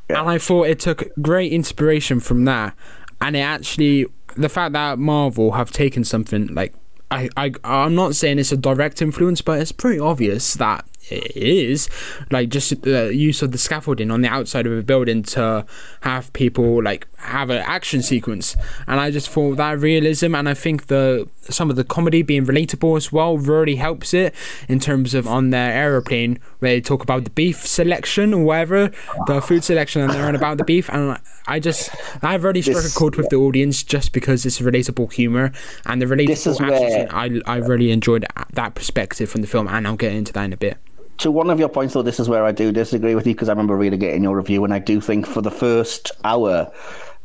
and 0.08 0.28
I 0.28 0.38
thought 0.38 0.64
it 0.68 0.80
took 0.80 1.08
great 1.22 1.52
inspiration 1.52 2.18
from 2.20 2.44
that, 2.46 2.74
and 3.20 3.36
it 3.36 3.40
actually 3.40 4.06
the 4.36 4.48
fact 4.48 4.72
that 4.72 4.98
Marvel 4.98 5.52
have 5.52 5.70
taken 5.70 6.02
something 6.04 6.48
like. 6.48 6.74
I, 7.10 7.28
I 7.36 7.52
I'm 7.64 7.94
not 7.94 8.14
saying 8.14 8.38
it's 8.38 8.52
a 8.52 8.56
direct 8.56 9.02
influence, 9.02 9.40
but 9.40 9.60
it's 9.60 9.72
pretty 9.72 10.00
obvious 10.00 10.54
that 10.54 10.84
it 11.10 11.36
is 11.36 11.88
like 12.30 12.48
just 12.48 12.82
the 12.82 13.14
use 13.14 13.42
of 13.42 13.52
the 13.52 13.58
scaffolding 13.58 14.10
on 14.10 14.20
the 14.22 14.28
outside 14.28 14.66
of 14.66 14.72
a 14.72 14.82
building 14.82 15.22
to 15.22 15.64
have 16.00 16.32
people 16.32 16.82
like 16.82 17.06
have 17.18 17.48
an 17.50 17.62
action 17.66 18.02
sequence. 18.02 18.56
And 18.86 19.00
i 19.00 19.10
just 19.10 19.28
thought 19.30 19.56
that 19.56 19.78
realism 19.78 20.34
and 20.34 20.48
i 20.48 20.54
think 20.54 20.86
the 20.88 21.28
some 21.50 21.68
of 21.70 21.76
the 21.76 21.84
comedy 21.84 22.22
being 22.22 22.46
relatable 22.46 22.96
as 22.96 23.12
well 23.12 23.36
really 23.38 23.76
helps 23.76 24.14
it 24.14 24.34
in 24.68 24.80
terms 24.80 25.12
of 25.14 25.26
on 25.26 25.50
their 25.50 25.72
aeroplane 25.72 26.38
where 26.60 26.72
they 26.72 26.80
talk 26.80 27.02
about 27.02 27.24
the 27.24 27.30
beef 27.30 27.66
selection 27.66 28.32
or 28.32 28.44
whatever 28.44 28.90
the 29.26 29.40
food 29.42 29.62
selection 29.64 30.00
and 30.02 30.10
they're 30.12 30.26
on 30.26 30.34
about 30.34 30.56
the 30.58 30.64
beef. 30.64 30.88
And 30.90 31.18
i 31.46 31.60
just 31.60 31.90
i've 32.22 32.44
already 32.44 32.62
struck 32.62 32.78
a 32.78 32.82
This- 32.82 32.94
chord 32.96 33.16
with 33.16 33.28
the 33.28 33.36
audience 33.36 33.82
just 33.82 34.12
because 34.12 34.44
it's 34.46 34.60
relatable 34.60 35.12
humor 35.12 35.52
and 35.86 36.00
the 36.00 36.06
relatable 36.06 36.26
This 36.28 36.46
is 36.46 36.60
action 36.60 36.78
where- 36.78 37.14
I, 37.14 37.40
I 37.46 37.56
really 37.56 37.90
enjoyed 37.90 38.24
that 38.52 38.74
perspective 38.74 39.28
from 39.30 39.40
the 39.42 39.46
film 39.46 39.68
and 39.68 39.86
i'll 39.86 39.96
get 39.96 40.12
into 40.12 40.32
that 40.32 40.44
in 40.44 40.52
a 40.52 40.56
bit 40.56 40.78
to 41.18 41.30
one 41.30 41.50
of 41.50 41.58
your 41.58 41.68
points, 41.68 41.94
though, 41.94 42.02
this 42.02 42.20
is 42.20 42.28
where 42.28 42.44
I 42.44 42.52
do 42.52 42.72
disagree 42.72 43.14
with 43.14 43.26
you 43.26 43.34
because 43.34 43.48
I 43.48 43.52
remember 43.52 43.76
reading 43.76 44.02
it 44.02 44.14
in 44.14 44.22
your 44.22 44.36
review, 44.36 44.64
and 44.64 44.74
I 44.74 44.78
do 44.78 45.00
think 45.00 45.26
for 45.26 45.40
the 45.40 45.50
first 45.50 46.10
hour, 46.24 46.70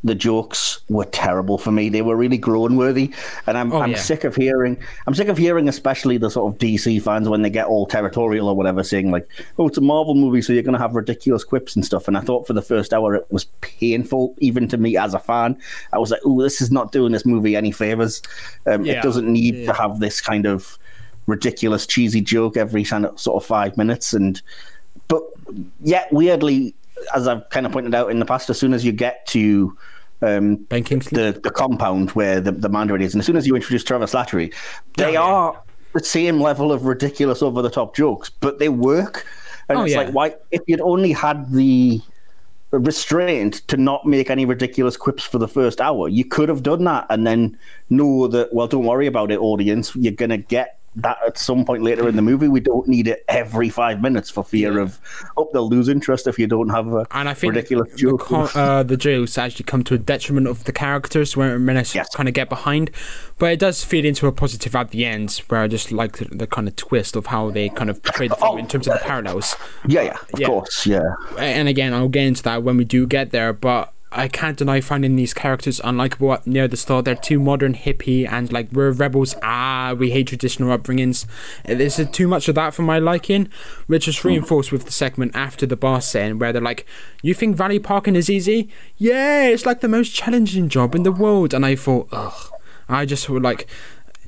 the 0.01 0.15
jokes 0.15 0.79
were 0.87 1.03
terrible 1.03 1.57
for 1.57 1.71
me. 1.73 1.89
They 1.89 2.01
were 2.01 2.15
really 2.15 2.37
groan 2.37 2.77
worthy, 2.77 3.11
and 3.47 3.57
I'm 3.57 3.73
Oh, 3.73 3.81
I'm 3.81 3.91
yeah. 3.91 3.97
sick 3.97 4.23
of 4.23 4.33
hearing. 4.33 4.77
I'm 5.05 5.13
sick 5.13 5.27
of 5.27 5.37
hearing, 5.37 5.67
especially 5.67 6.17
the 6.17 6.29
sort 6.31 6.53
of 6.53 6.57
DC 6.59 7.01
fans 7.01 7.27
when 7.27 7.41
they 7.41 7.49
get 7.49 7.65
all 7.65 7.85
territorial 7.85 8.47
or 8.47 8.55
whatever, 8.55 8.81
saying 8.81 9.11
like, 9.11 9.27
"Oh, 9.57 9.67
it's 9.67 9.77
a 9.77 9.81
Marvel 9.81 10.15
movie, 10.15 10.41
so 10.41 10.53
you're 10.53 10.63
going 10.63 10.71
to 10.77 10.79
have 10.79 10.95
ridiculous 10.95 11.43
quips 11.43 11.75
and 11.75 11.83
stuff." 11.83 12.07
And 12.07 12.17
I 12.17 12.21
thought 12.21 12.47
for 12.47 12.53
the 12.53 12.61
first 12.61 12.93
hour 12.93 13.13
it 13.13 13.25
was 13.29 13.43
painful, 13.59 14.35
even 14.39 14.69
to 14.69 14.77
me 14.77 14.95
as 14.95 15.13
a 15.13 15.19
fan. 15.19 15.57
I 15.91 15.97
was 15.97 16.11
like, 16.11 16.21
"Oh, 16.25 16.41
this 16.41 16.61
is 16.61 16.71
not 16.71 16.93
doing 16.93 17.11
this 17.11 17.25
movie 17.25 17.57
any 17.57 17.71
favors. 17.71 18.21
Um, 18.67 18.85
Yeah. 18.85 18.99
It 18.99 19.03
doesn't 19.03 19.27
need 19.27 19.55
Yeah. 19.55 19.65
to 19.65 19.73
have 19.73 19.99
this 19.99 20.21
kind 20.21 20.45
of." 20.45 20.77
Ridiculous 21.29 21.85
cheesy 21.85 22.21
joke 22.21 22.57
every 22.57 22.83
kind 22.83 23.05
of 23.05 23.19
sort 23.19 23.41
of 23.41 23.47
five 23.47 23.77
minutes 23.77 24.13
and 24.13 24.41
but 25.07 25.23
yet 25.81 26.11
weirdly 26.11 26.73
as 27.15 27.27
i've 27.27 27.47
kind 27.49 27.65
of 27.65 27.71
pointed 27.71 27.95
out 27.95 28.11
in 28.11 28.19
the 28.19 28.25
past 28.25 28.49
as 28.49 28.59
soon 28.59 28.73
as 28.73 28.83
you 28.83 28.91
get 28.91 29.25
to 29.27 29.75
um, 30.21 30.55
ben 30.55 30.83
kingsley 30.83 31.31
the, 31.31 31.39
the 31.39 31.51
compound 31.51 32.11
where 32.11 32.41
the, 32.41 32.51
the 32.51 32.67
mandarin 32.67 33.01
is 33.01 33.13
and 33.13 33.21
as 33.21 33.25
soon 33.25 33.37
as 33.37 33.47
you 33.47 33.55
introduce 33.55 33.83
trevor 33.83 34.05
slattery 34.05 34.53
they 34.97 35.13
yeah. 35.13 35.21
are 35.21 35.61
the 35.93 36.03
same 36.03 36.41
level 36.41 36.71
of 36.71 36.85
ridiculous 36.85 37.41
over 37.41 37.61
the 37.61 37.69
top 37.69 37.95
jokes 37.95 38.29
but 38.29 38.59
they 38.59 38.69
work 38.69 39.25
and 39.69 39.77
Oh, 39.77 39.83
it's 39.83 39.93
yeah. 39.93 39.99
like 39.99 40.13
why 40.13 40.35
if 40.51 40.61
you'd 40.67 40.81
only 40.81 41.13
had 41.13 41.51
the 41.51 42.01
restraint 42.71 43.67
to 43.67 43.77
not 43.77 44.05
make 44.05 44.29
any 44.29 44.45
ridiculous 44.45 44.95
quips 44.95 45.23
for 45.23 45.37
the 45.37 45.47
first 45.47 45.81
hour. 45.81 46.07
You 46.07 46.23
could 46.23 46.49
have 46.49 46.63
done 46.63 46.83
that 46.83 47.07
and 47.09 47.25
then 47.25 47.57
know 47.89 48.27
that, 48.27 48.53
well, 48.53 48.67
don't 48.67 48.85
worry 48.85 49.07
about 49.07 49.31
it, 49.31 49.39
audience. 49.39 49.95
You're 49.95 50.13
going 50.13 50.29
to 50.29 50.37
get 50.37 50.78
that 50.95 51.17
at 51.25 51.37
some 51.37 51.63
point 51.65 51.83
later 51.83 52.07
in 52.09 52.15
the 52.15 52.21
movie. 52.21 52.47
We 52.47 52.59
don't 52.59 52.87
need 52.87 53.07
it 53.07 53.23
every 53.27 53.69
five 53.69 54.01
minutes 54.01 54.29
for 54.29 54.43
fear 54.43 54.79
of, 54.79 54.99
oh, 55.37 55.49
they'll 55.53 55.69
lose 55.69 55.87
interest 55.87 56.27
if 56.27 56.37
you 56.39 56.47
don't 56.47 56.69
have 56.69 56.87
a 56.87 57.05
and 57.11 57.29
I 57.29 57.33
think 57.33 57.53
ridiculous 57.55 57.91
the, 57.91 57.97
joke. 57.97 58.21
co- 58.21 58.49
uh, 58.55 58.83
the 58.83 58.97
jokes 58.97 59.37
actually 59.37 59.65
come 59.65 59.83
to 59.85 59.93
a 59.93 59.97
detriment 59.97 60.47
of 60.47 60.63
the 60.63 60.71
characters 60.71 61.37
when, 61.37 61.65
when 61.65 61.77
I 61.77 61.85
Yes. 61.93 62.13
kind 62.15 62.27
of 62.27 62.33
get 62.33 62.49
behind. 62.49 62.91
But 63.37 63.53
it 63.53 63.59
does 63.59 63.83
feed 63.83 64.03
into 64.05 64.27
a 64.27 64.31
positive 64.31 64.75
at 64.75 64.89
the 64.91 65.05
end, 65.05 65.41
where 65.47 65.61
I 65.61 65.67
just 65.67 65.91
like 65.91 66.17
the, 66.17 66.25
the 66.25 66.47
kind 66.47 66.67
of 66.67 66.75
twist 66.75 67.15
of 67.15 67.27
how 67.27 67.49
they 67.51 67.69
kind 67.69 67.89
of 67.89 68.01
portray 68.03 68.27
the 68.27 68.35
film 68.35 68.55
Oh. 68.55 68.57
in 68.57 68.67
terms 68.67 68.87
of 68.87 68.93
the 68.95 68.99
parallels. 69.05 69.55
yeah, 69.87 70.01
yeah, 70.01 70.17
of 70.33 70.39
Yeah. 70.39 70.47
course, 70.47 70.85
yeah. 70.85 71.13
And 71.37 71.67
again, 71.69 71.93
I'll 71.93 72.09
get 72.09 72.25
into 72.25 72.43
that 72.43 72.63
when 72.63 72.77
we 72.77 72.83
do 72.85 73.05
get 73.07 73.31
there, 73.31 73.53
but. 73.53 73.93
I 74.11 74.27
can't 74.27 74.57
deny 74.57 74.81
finding 74.81 75.15
these 75.15 75.35
characters 75.35 75.79
unlikable 75.81 76.45
near 76.47 76.67
the 76.67 76.77
start. 76.77 77.05
They're 77.05 77.15
too 77.15 77.39
modern, 77.39 77.75
hippie, 77.75 78.27
and 78.27 78.51
like 78.51 78.71
we're 78.71 78.91
rebels. 78.91 79.35
Ah, 79.43 79.93
we 79.97 80.09
hate 80.09 80.27
traditional 80.27 80.75
upbringings. 80.75 81.27
There's 81.63 81.99
too 82.09 82.27
much 82.27 82.47
of 82.47 82.55
that 82.55 82.73
for 82.73 82.81
my 82.81 82.97
liking, 82.97 83.49
which 83.85 84.07
is 84.07 84.25
reinforced 84.25 84.71
with 84.71 84.85
the 84.85 84.91
segment 84.91 85.35
after 85.35 85.67
the 85.67 85.75
bar 85.75 86.01
scene 86.01 86.39
where 86.39 86.51
they're 86.51 86.61
like, 86.61 86.87
"You 87.21 87.35
think 87.35 87.55
valley 87.55 87.77
parking 87.77 88.15
is 88.15 88.29
easy? 88.31 88.69
Yeah, 88.97 89.43
it's 89.47 89.67
like 89.67 89.81
the 89.81 89.87
most 89.87 90.13
challenging 90.15 90.69
job 90.69 90.95
in 90.95 91.03
the 91.03 91.11
world." 91.11 91.53
And 91.53 91.63
I 91.63 91.75
thought, 91.75 92.07
ugh, 92.11 92.51
I 92.87 93.05
just 93.05 93.27
thought 93.27 93.41
like. 93.43 93.67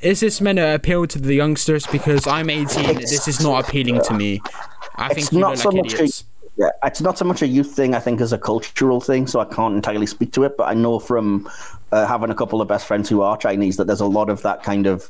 Is 0.01 0.21
this 0.21 0.41
meant 0.41 0.57
to 0.57 0.73
appeal 0.73 1.05
to 1.05 1.19
the 1.19 1.35
youngsters? 1.35 1.85
Because 1.85 2.25
I'm 2.25 2.49
18, 2.49 2.95
this 2.95 3.27
is 3.27 3.39
not 3.39 3.67
appealing 3.67 4.01
to 4.05 4.15
me. 4.15 4.41
I 4.95 5.09
think 5.09 5.19
It's 5.19 5.31
you 5.31 5.41
not 5.41 5.49
look 5.51 5.57
so 5.59 5.69
like 5.69 5.83
much 5.83 5.93
idiots. 5.93 6.23
Yeah, 6.61 6.69
it's 6.83 7.01
not 7.01 7.17
so 7.17 7.25
much 7.25 7.41
a 7.41 7.47
youth 7.47 7.71
thing. 7.71 7.95
I 7.95 7.99
think 7.99 8.21
as 8.21 8.31
a 8.33 8.37
cultural 8.37 9.01
thing, 9.01 9.25
so 9.25 9.39
I 9.39 9.45
can't 9.45 9.73
entirely 9.73 10.05
speak 10.05 10.31
to 10.33 10.43
it. 10.43 10.57
But 10.57 10.65
I 10.65 10.75
know 10.75 10.99
from 10.99 11.49
uh, 11.91 12.05
having 12.05 12.29
a 12.29 12.35
couple 12.35 12.61
of 12.61 12.67
best 12.67 12.85
friends 12.85 13.09
who 13.09 13.21
are 13.21 13.35
Chinese 13.35 13.77
that 13.77 13.87
there's 13.87 13.99
a 13.99 14.05
lot 14.05 14.29
of 14.29 14.43
that 14.43 14.61
kind 14.61 14.85
of, 14.85 15.09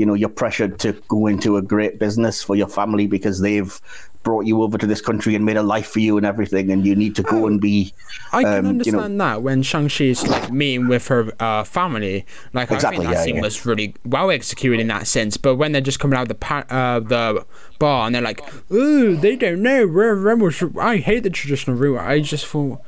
you 0.00 0.06
know, 0.06 0.14
you're 0.14 0.30
pressured 0.42 0.78
to 0.78 0.92
go 1.08 1.26
into 1.26 1.58
a 1.58 1.62
great 1.62 1.98
business 1.98 2.42
for 2.42 2.56
your 2.56 2.68
family 2.68 3.06
because 3.06 3.40
they've 3.40 3.78
brought 4.22 4.44
you 4.46 4.62
over 4.62 4.76
to 4.78 4.86
this 4.86 5.00
country 5.00 5.34
and 5.34 5.44
made 5.44 5.56
a 5.58 5.62
life 5.62 5.88
for 5.92 6.00
you 6.00 6.16
and 6.16 6.24
everything, 6.24 6.70
and 6.70 6.86
you 6.86 6.94
need 6.96 7.14
to 7.16 7.22
go 7.22 7.46
and 7.46 7.60
be. 7.60 7.92
I 8.32 8.42
can 8.42 8.52
um, 8.58 8.64
you 8.64 8.70
understand 8.70 9.18
know- 9.18 9.24
that 9.24 9.42
when 9.42 9.62
Shang-Chi 9.62 10.04
is 10.04 10.26
like 10.26 10.50
meeting 10.50 10.88
with 10.88 11.08
her 11.08 11.32
uh, 11.38 11.64
family. 11.64 12.24
Like 12.54 12.70
Exactly, 12.70 13.04
I 13.06 13.10
think 13.10 13.10
that 13.10 13.18
yeah, 13.18 13.24
scene 13.24 13.36
yeah. 13.36 13.42
was 13.42 13.66
really 13.66 13.94
well 14.06 14.30
executed 14.30 14.80
in 14.80 14.88
that 14.88 15.06
sense. 15.06 15.36
But 15.36 15.56
when 15.56 15.72
they're 15.72 15.82
just 15.90 16.00
coming 16.00 16.16
out 16.18 16.22
of 16.22 16.28
the 16.28 16.34
pa- 16.34 16.66
uh, 16.70 17.00
the 17.00 17.44
bar 17.78 18.06
and 18.06 18.14
they're 18.14 18.22
like, 18.22 18.40
"Ooh, 18.72 19.16
they 19.16 19.36
don't 19.36 19.62
know. 19.62 19.86
We're 19.86 20.14
rebels. 20.14 20.62
I 20.80 20.96
hate 20.96 21.24
the 21.24 21.30
traditional 21.30 21.76
route." 21.76 22.00
I 22.00 22.20
just 22.20 22.46
thought, 22.46 22.80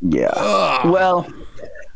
Yeah. 0.00 0.86
Well, 0.86 1.26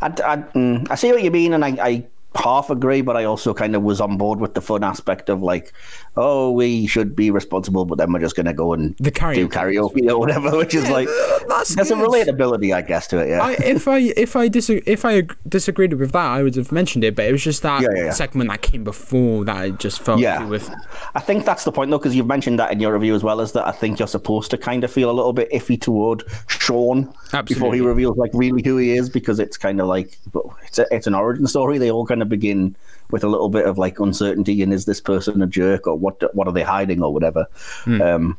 I, 0.01 0.07
I, 0.07 0.37
mm, 0.55 0.87
I 0.91 0.95
see 0.95 1.11
what 1.13 1.23
you 1.23 1.31
mean, 1.31 1.53
and 1.55 1.65
I, 1.65 1.69
I 1.81 2.05
half 2.37 2.71
agree, 2.71 3.01
but 3.03 3.17
I 3.17 3.25
also 3.25 3.53
kind 3.55 3.75
of 3.77 3.83
was 3.83 4.01
on 4.01 4.17
board 4.17 4.41
with 4.41 4.55
the 4.55 4.61
fun 4.61 4.85
aspect 4.85 5.29
of 5.29 5.43
like, 5.43 5.73
oh, 6.17 6.51
we 6.51 6.87
should 6.87 7.15
be 7.15 7.31
responsible, 7.31 7.85
but 7.85 7.99
then 7.99 8.13
we're 8.13 8.21
just 8.21 8.37
going 8.37 8.47
to 8.47 8.53
go 8.55 8.73
and 8.73 8.97
The 8.99 9.11
karaoke. 9.11 9.35
do 9.35 9.49
karaoke 9.49 10.11
or 10.11 10.19
whatever, 10.19 10.57
which 10.57 10.75
is 10.75 10.89
like 10.89 11.09
that's 11.49 11.75
there's 11.75 11.91
a 11.91 11.95
relatability, 11.95 12.75
I 12.75 12.83
guess, 12.83 13.07
to 13.09 13.19
it. 13.19 13.29
Yeah, 13.31 13.43
I, 13.43 13.53
if 13.55 13.87
I 13.89 13.99
if 13.99 14.37
I 14.37 14.49
dis- 14.49 14.71
if 14.71 15.05
I 15.05 15.23
disagreed 15.49 15.93
with 15.95 16.13
that, 16.13 16.27
I 16.27 16.43
would 16.43 16.55
have 16.57 16.73
mentioned 16.73 17.05
it. 17.05 17.15
But 17.17 17.27
it 17.27 17.33
was 17.33 17.43
just 17.45 17.63
that 17.63 17.83
Yeah, 17.83 17.89
yeah, 17.95 18.05
yeah. 18.05 18.11
segment 18.13 18.51
that 18.51 18.63
came 18.63 18.85
before 18.85 19.45
that 19.45 19.57
I 19.57 19.71
just 19.71 20.01
felt 20.01 20.21
Yeah. 20.21 20.45
with. 20.47 20.71
I 21.15 21.21
think 21.21 21.45
that's 21.45 21.65
the 21.65 21.73
point 21.73 21.91
though, 21.91 21.99
because 21.99 22.15
you've 22.17 22.27
mentioned 22.27 22.59
that 22.59 22.73
in 22.73 22.81
your 22.81 22.93
review 22.95 23.15
as 23.15 23.23
well, 23.23 23.41
is 23.41 23.53
that 23.53 23.67
I 23.67 23.73
think 23.73 23.99
you're 23.99 24.09
supposed 24.09 24.51
to 24.53 24.59
kind 24.59 24.85
of 24.85 24.91
feel 24.91 25.11
a 25.11 25.13
little 25.13 25.33
bit 25.33 25.51
iffy 25.53 25.81
toward 25.81 26.23
Sean 26.49 27.13
before 27.47 27.75
he 27.75 27.81
reveals 27.81 28.17
like 28.17 28.31
really 28.35 28.63
who 28.65 28.77
he 28.79 28.93
is, 28.93 29.09
because 29.11 29.39
it's 29.39 29.57
kind 29.57 29.81
of 29.81 29.87
like 29.87 30.19
it's 30.67 30.79
a, 30.79 30.87
it's 30.91 31.07
an 31.07 31.15
origin 31.15 31.47
story. 31.47 31.79
They 31.79 31.91
all 31.91 32.07
kind 32.07 32.23
of 32.23 32.26
begin 32.27 32.77
with 33.11 33.23
a 33.25 33.29
little 33.29 33.49
bit 33.49 33.67
of 33.67 33.79
like 33.79 33.99
uncertainty, 34.01 34.63
and 34.63 34.73
is 34.73 34.85
this 34.85 35.01
person 35.01 35.41
a 35.43 35.47
jerk 35.47 35.87
or 35.87 35.95
what? 35.97 36.35
What 36.35 36.47
are 36.49 36.53
they 36.53 36.63
hiding 36.63 37.03
or 37.03 37.13
whatever? 37.13 37.47
Um, 37.87 38.37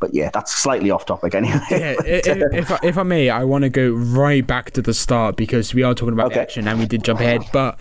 but 0.00 0.14
yeah, 0.14 0.30
that's 0.32 0.54
slightly 0.54 0.90
off 0.92 1.06
topic 1.06 1.34
anyway. 1.34 1.58
Yeah, 1.70 1.94
i- 1.98 2.02
i- 2.04 2.56
if 2.58 2.70
I, 2.70 2.78
if 2.84 2.98
I 2.98 3.02
may, 3.02 3.30
I 3.30 3.42
want 3.44 3.62
to 3.62 3.68
go 3.68 3.90
right 3.90 4.46
back 4.46 4.70
to 4.72 4.82
the 4.82 4.94
start 4.94 5.36
because 5.36 5.74
we 5.74 5.82
are 5.82 5.92
talking 5.94 6.12
about 6.12 6.26
Okay. 6.32 6.40
action 6.40 6.68
and 6.68 6.78
we 6.78 6.86
did 6.86 7.02
jump 7.02 7.18
ahead. 7.20 7.42
But 7.52 7.78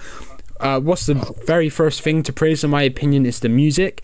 uh, 0.60 0.80
what's 0.80 1.06
the 1.06 1.16
very 1.46 1.70
first 1.70 2.02
thing 2.02 2.24
to 2.24 2.34
praise, 2.34 2.64
in 2.64 2.70
my 2.70 2.84
opinion, 2.84 3.26
is 3.26 3.40
the 3.40 3.50
music. 3.50 4.04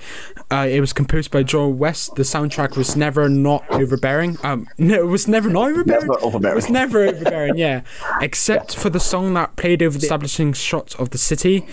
Uh, 0.52 0.68
it 0.70 0.80
was 0.80 0.94
composed 0.94 1.32
by 1.32 1.44
Joel 1.44 1.74
West. 1.74 2.16
The 2.16 2.24
soundtrack 2.24 2.76
was 2.78 2.96
never 2.96 3.30
not 3.30 3.64
overbearing. 3.70 4.38
Um, 4.44 4.68
no, 4.78 4.96
it 4.96 5.08
was 5.08 5.28
never 5.28 5.50
not 5.50 5.72
overbearing. 5.72 6.08
Never 6.08 6.22
overbearing. 6.22 6.54
It 6.54 6.56
was 6.56 6.70
never 6.70 7.06
overbearing. 7.06 7.58
Yeah, 7.58 7.82
except 8.22 8.76
for 8.76 8.90
the 8.90 9.00
song 9.00 9.34
that 9.34 9.56
played 9.56 9.82
over 9.82 9.98
the 9.98 10.04
establishing 10.04 10.54
shots 10.54 10.96
of 10.96 11.10
the 11.12 11.18
city, 11.18 11.66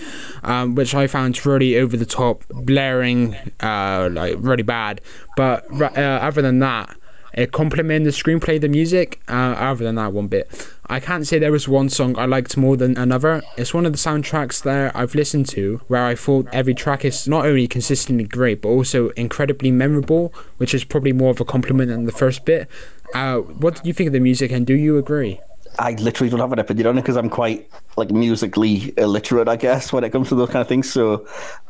um, 0.43 0.75
which 0.75 0.95
I 0.95 1.07
found 1.07 1.45
really 1.45 1.77
over 1.77 1.97
the 1.97 2.05
top, 2.05 2.43
blaring, 2.49 3.35
uh, 3.59 4.09
like 4.11 4.35
really 4.39 4.63
bad. 4.63 5.01
But 5.37 5.65
uh, 5.81 6.19
other 6.21 6.41
than 6.41 6.59
that. 6.59 6.95
It 7.33 7.51
complemented 7.51 8.13
the 8.13 8.17
screenplay, 8.17 8.59
the 8.59 8.67
music. 8.67 9.21
Uh, 9.27 9.55
other 9.57 9.83
than 9.83 9.95
that, 9.95 10.13
one 10.13 10.27
bit, 10.27 10.69
I 10.87 10.99
can't 10.99 11.25
say 11.25 11.39
there 11.39 11.51
was 11.51 11.67
one 11.67 11.89
song 11.89 12.17
I 12.17 12.25
liked 12.25 12.57
more 12.57 12.75
than 12.75 12.97
another. 12.97 13.41
It's 13.57 13.73
one 13.73 13.85
of 13.85 13.93
the 13.93 13.97
soundtracks 13.97 14.63
that 14.63 14.95
I've 14.95 15.15
listened 15.15 15.47
to 15.49 15.81
where 15.87 16.05
I 16.05 16.15
thought 16.15 16.47
every 16.51 16.73
track 16.73 17.05
is 17.05 17.27
not 17.27 17.45
only 17.45 17.67
consistently 17.67 18.25
great 18.25 18.61
but 18.61 18.69
also 18.69 19.09
incredibly 19.11 19.71
memorable, 19.71 20.33
which 20.57 20.73
is 20.73 20.83
probably 20.83 21.13
more 21.13 21.31
of 21.31 21.39
a 21.39 21.45
compliment 21.45 21.89
than 21.89 22.05
the 22.05 22.11
first 22.11 22.45
bit. 22.45 22.67
Uh, 23.13 23.37
what 23.37 23.81
do 23.81 23.87
you 23.87 23.93
think 23.93 24.07
of 24.07 24.13
the 24.13 24.19
music, 24.19 24.51
and 24.51 24.65
do 24.65 24.73
you 24.73 24.97
agree? 24.97 25.39
I 25.79 25.93
literally 25.93 26.29
don't 26.29 26.39
have 26.39 26.51
an 26.51 26.59
opinion 26.59 26.87
on 26.87 26.97
it 26.97 27.01
because 27.01 27.15
I'm 27.15 27.29
quite 27.29 27.69
like 27.95 28.11
musically 28.11 28.93
illiterate, 28.97 29.47
I 29.47 29.55
guess, 29.55 29.93
when 29.93 30.03
it 30.03 30.09
comes 30.09 30.27
to 30.29 30.35
those 30.35 30.49
kind 30.49 30.61
of 30.61 30.67
things. 30.67 30.91
So 30.91 31.25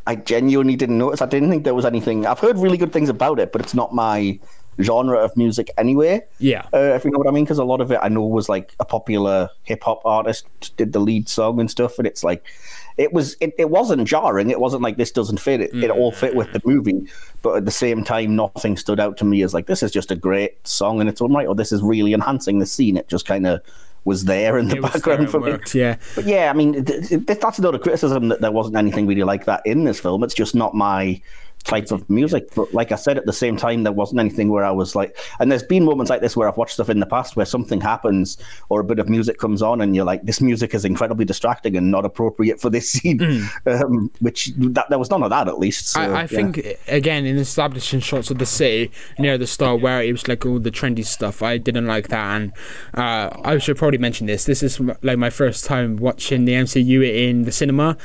I 0.08 0.16
genuinely 0.16 0.76
didn't 0.76 0.98
notice. 0.98 1.22
I 1.22 1.28
didn't 1.28 1.52
think 1.52 1.64
there 1.64 1.76
was 1.76 1.86
anything. 1.86 2.26
I've 2.26 2.40
heard 2.40 2.58
really 2.58 2.78
good 2.78 2.92
things 2.92 3.10
about 3.10 3.40
it, 3.40 3.52
but 3.52 3.62
it's 3.62 3.76
not 3.76 3.94
my 3.94 4.40
genre 4.80 5.18
of 5.20 5.36
music 5.36 5.70
anyway. 5.78 6.22
Yeah. 6.40 6.66
Uh, 6.74 6.94
if 6.96 7.04
you 7.06 7.12
know 7.12 7.18
what 7.18 7.28
I 7.28 7.32
mean, 7.32 7.44
because 7.44 7.60
a 7.60 7.64
lot 7.64 7.82
of 7.82 7.92
it 7.92 8.00
I 8.02 8.10
know 8.10 8.26
was 8.26 8.50
like 8.50 8.74
a 8.80 8.86
popular 8.86 9.50
hip 9.64 9.84
hop 9.84 10.02
artist 10.06 10.48
did 10.78 10.94
the 10.94 11.00
lead 11.00 11.28
song 11.30 11.60
and 11.60 11.70
stuff, 11.70 11.98
and 11.98 12.08
it's 12.08 12.24
like 12.24 12.44
it 12.98 13.14
was 13.14 13.36
it, 13.42 13.54
it 13.58 13.70
wasn't 13.70 14.08
jarring. 14.08 14.50
It 14.50 14.60
wasn't 14.60 14.82
like 14.84 14.98
this 14.98 15.12
doesn't 15.12 15.40
fit. 15.40 15.62
It, 15.62 15.74
it 15.76 15.90
all 15.92 16.12
fit 16.12 16.36
with 16.36 16.52
the 16.54 16.62
movie, 16.66 17.08
but 17.42 17.56
at 17.58 17.66
the 17.66 17.72
same 17.72 18.04
time, 18.04 18.36
nothing 18.36 18.78
stood 18.78 19.00
out 19.00 19.18
to 19.18 19.26
me 19.26 19.42
as 19.44 19.54
like 19.54 19.68
this 19.68 19.84
is 19.84 19.92
just 19.92 20.12
a 20.12 20.16
great 20.16 20.66
song 20.68 21.02
in 21.02 21.08
its 21.08 21.22
own 21.22 21.34
right, 21.34 21.48
or 21.48 21.56
this 21.56 21.72
is 21.72 21.82
really 21.82 22.14
enhancing 22.14 22.60
the 22.60 22.66
scene. 22.66 22.98
It 22.98 23.08
just 23.08 23.26
kind 23.26 23.46
of 23.48 23.62
was 24.04 24.26
there 24.26 24.58
in 24.58 24.68
the 24.68 24.78
It 24.78 24.82
background 24.82 25.30
for 25.30 25.40
me. 25.40 25.52
worked, 25.52 25.76
yeah. 25.76 25.98
But 26.16 26.26
yeah, 26.26 26.50
I 26.50 26.54
mean, 26.54 26.84
th- 26.84 27.08
th- 27.10 27.40
that's 27.40 27.60
not 27.60 27.76
a 27.76 27.80
criticism 27.80 28.30
that 28.30 28.42
there 28.42 28.52
wasn't 28.52 28.76
anything 28.76 29.06
really 29.06 29.24
like 29.24 29.46
that 29.46 29.62
in 29.64 29.84
this 29.84 30.00
film. 30.00 30.24
It's 30.24 30.34
just 30.34 30.56
not 30.56 30.74
my 30.74 31.22
type 31.64 31.92
of 31.92 32.10
music. 32.10 32.54
But 32.56 32.74
like 32.74 32.92
I 32.92 32.96
said, 32.96 33.18
at 33.18 33.26
the 33.26 33.34
same 33.34 33.58
time, 33.58 33.84
there 33.84 33.92
wasn't 33.92 34.20
anything 34.20 34.50
where 34.50 34.64
I 34.64 34.72
was 34.72 34.96
like, 34.96 35.18
and 35.40 35.52
there's 35.52 35.64
been 35.64 35.86
moments 35.86 36.10
like 36.10 36.22
this 36.22 36.36
where 36.36 36.48
I've 36.48 36.58
watched 36.58 36.74
stuff 36.74 36.90
in 36.90 37.00
the 37.00 37.06
past 37.06 37.36
where 37.36 37.46
something 37.46 37.82
happens 37.82 38.38
or 38.70 38.82
a 38.82 38.84
bit 38.84 39.00
of 39.00 39.10
music 39.10 39.38
comes 39.38 39.62
on, 39.62 39.82
and 39.82 39.96
you're 39.96 40.06
like, 40.06 40.24
this 40.24 40.42
music 40.42 40.74
is 40.74 40.86
incredibly 40.86 41.26
distracting 41.26 41.76
and 41.76 41.92
not 41.92 42.06
appropriate 42.06 42.60
for 42.60 42.70
this 42.70 42.92
scene. 42.92 43.50
Um, 43.66 44.12
which 44.20 44.52
that, 44.58 44.90
there 44.90 45.00
was 45.00 45.10
none 45.10 45.24
of 45.24 45.30
that 45.30 45.48
at 45.48 45.60
least. 45.60 45.88
So, 45.88 46.02
I, 46.02 46.06
I 46.06 46.22
yeah. 46.22 46.28
think 46.28 46.78
again 46.88 47.26
in 47.26 47.38
establishing 47.38 48.00
shots 48.00 48.32
of 48.32 48.38
the 48.38 48.46
city 48.46 48.92
near 49.18 49.38
the 49.38 49.48
start 49.48 49.82
where 49.82 50.02
it 50.02 50.12
was 50.12 50.28
like 50.28 50.46
all 50.46 50.60
the 50.60 50.72
trendy 50.72 51.06
stuff. 51.06 51.42
I 51.42 51.58
didn't 51.58 51.88
like 51.88 52.10
that, 52.10 52.36
and 52.36 52.54
uh, 52.94 53.30
I 53.44 53.58
should 53.58 53.78
probably 53.78 53.98
mention 53.98 54.28
this. 54.28 54.46
This 54.46 54.64
is 54.64 54.80
like 55.02 55.18
my 55.18 55.30
first 55.30 55.66
time 55.66 55.98
watching 55.98 56.46
the 56.46 56.54
MCU 56.54 57.04
in 57.04 57.44
the 57.44 57.52
cinema. 57.52 57.98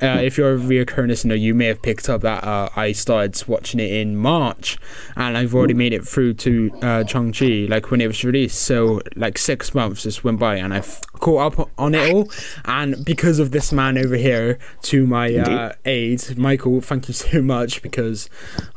Uh, 0.00 0.18
if 0.22 0.36
you're 0.36 0.54
a 0.54 0.58
reoccurring 0.58 1.08
listener, 1.08 1.34
you 1.34 1.54
may 1.54 1.66
have 1.66 1.82
picked 1.82 2.08
up 2.08 2.22
that 2.22 2.42
uh, 2.44 2.68
I 2.74 2.92
started 3.02 3.42
watching 3.46 3.80
it 3.80 3.92
in 3.92 4.16
March, 4.16 4.78
and 5.16 5.36
I've 5.36 5.54
already 5.54 5.74
made 5.74 5.92
it 5.92 6.06
through 6.06 6.34
to 6.34 6.70
uh, 6.82 7.04
Chang-Chi, 7.04 7.66
like 7.68 7.90
when 7.90 8.00
it 8.00 8.06
was 8.06 8.24
released. 8.24 8.60
So 8.62 9.00
like 9.16 9.38
six 9.38 9.74
months 9.74 10.02
just 10.04 10.24
went 10.24 10.38
by, 10.38 10.56
and 10.56 10.72
I've 10.72 11.00
caught 11.20 11.58
up 11.58 11.70
on 11.78 11.94
it 11.94 12.12
all. 12.12 12.30
And 12.64 13.04
because 13.04 13.38
of 13.38 13.50
this 13.50 13.72
man 13.72 13.98
over 13.98 14.16
here, 14.16 14.58
to 14.82 15.06
my 15.06 15.34
uh, 15.34 15.72
aid, 15.84 16.38
Michael, 16.38 16.80
thank 16.80 17.08
you 17.08 17.14
so 17.32 17.42
much 17.42 17.82
because 17.82 18.28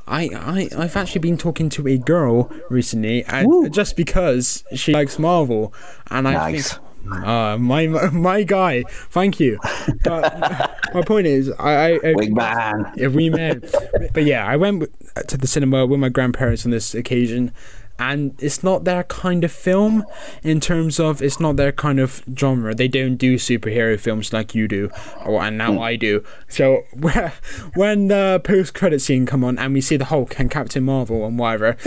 I, 0.07 0.29
I 0.33 0.69
I've 0.77 0.95
actually 0.95 1.21
been 1.21 1.37
talking 1.37 1.69
to 1.69 1.87
a 1.87 1.97
girl 1.97 2.51
recently, 2.69 3.23
and 3.25 3.73
just 3.73 3.95
because 3.95 4.63
she 4.75 4.93
likes 4.93 5.17
Marvel, 5.17 5.73
and 6.11 6.27
I 6.27 6.33
Nice. 6.33 6.73
think. 6.73 6.84
Uh, 7.11 7.57
my 7.57 7.87
my 8.11 8.43
guy, 8.43 8.83
thank 9.09 9.39
you. 9.39 9.59
But 10.03 10.71
my 10.93 11.01
point 11.03 11.27
is, 11.27 11.51
I, 11.59 11.93
I, 11.95 11.99
Wingman. 11.99 12.95
yeah, 12.95 13.07
we 13.07 13.29
met. 13.29 13.63
but 14.13 14.23
yeah, 14.23 14.45
I 14.45 14.55
went 14.55 14.89
to 15.27 15.37
the 15.37 15.47
cinema 15.47 15.85
with 15.85 15.99
my 15.99 16.09
grandparents 16.09 16.65
on 16.65 16.71
this 16.71 16.93
occasion, 16.95 17.51
and 17.97 18.35
it's 18.39 18.63
not 18.63 18.83
their 18.83 19.03
kind 19.05 19.43
of 19.43 19.51
film 19.51 20.03
in 20.43 20.59
terms 20.59 20.99
of 20.99 21.21
it's 21.21 21.39
not 21.39 21.55
their 21.55 21.71
kind 21.71 21.99
of 21.99 22.23
genre. 22.37 22.75
They 22.75 22.87
don't 22.87 23.15
do 23.15 23.35
superhero 23.35 23.99
films 23.99 24.33
like 24.33 24.53
you 24.53 24.67
do, 24.67 24.89
or 25.25 25.41
and 25.41 25.57
now 25.57 25.81
I 25.81 25.95
do. 25.95 26.23
So 26.47 26.83
when 27.75 28.07
the 28.07 28.41
post 28.43 28.73
credit 28.73 29.01
scene 29.01 29.25
come 29.25 29.43
on 29.43 29.57
and 29.57 29.73
we 29.73 29.81
see 29.81 29.97
the 29.97 30.05
Hulk 30.05 30.39
and 30.39 30.49
Captain 30.51 30.83
Marvel 30.83 31.25
and 31.25 31.37
whatever, 31.39 31.77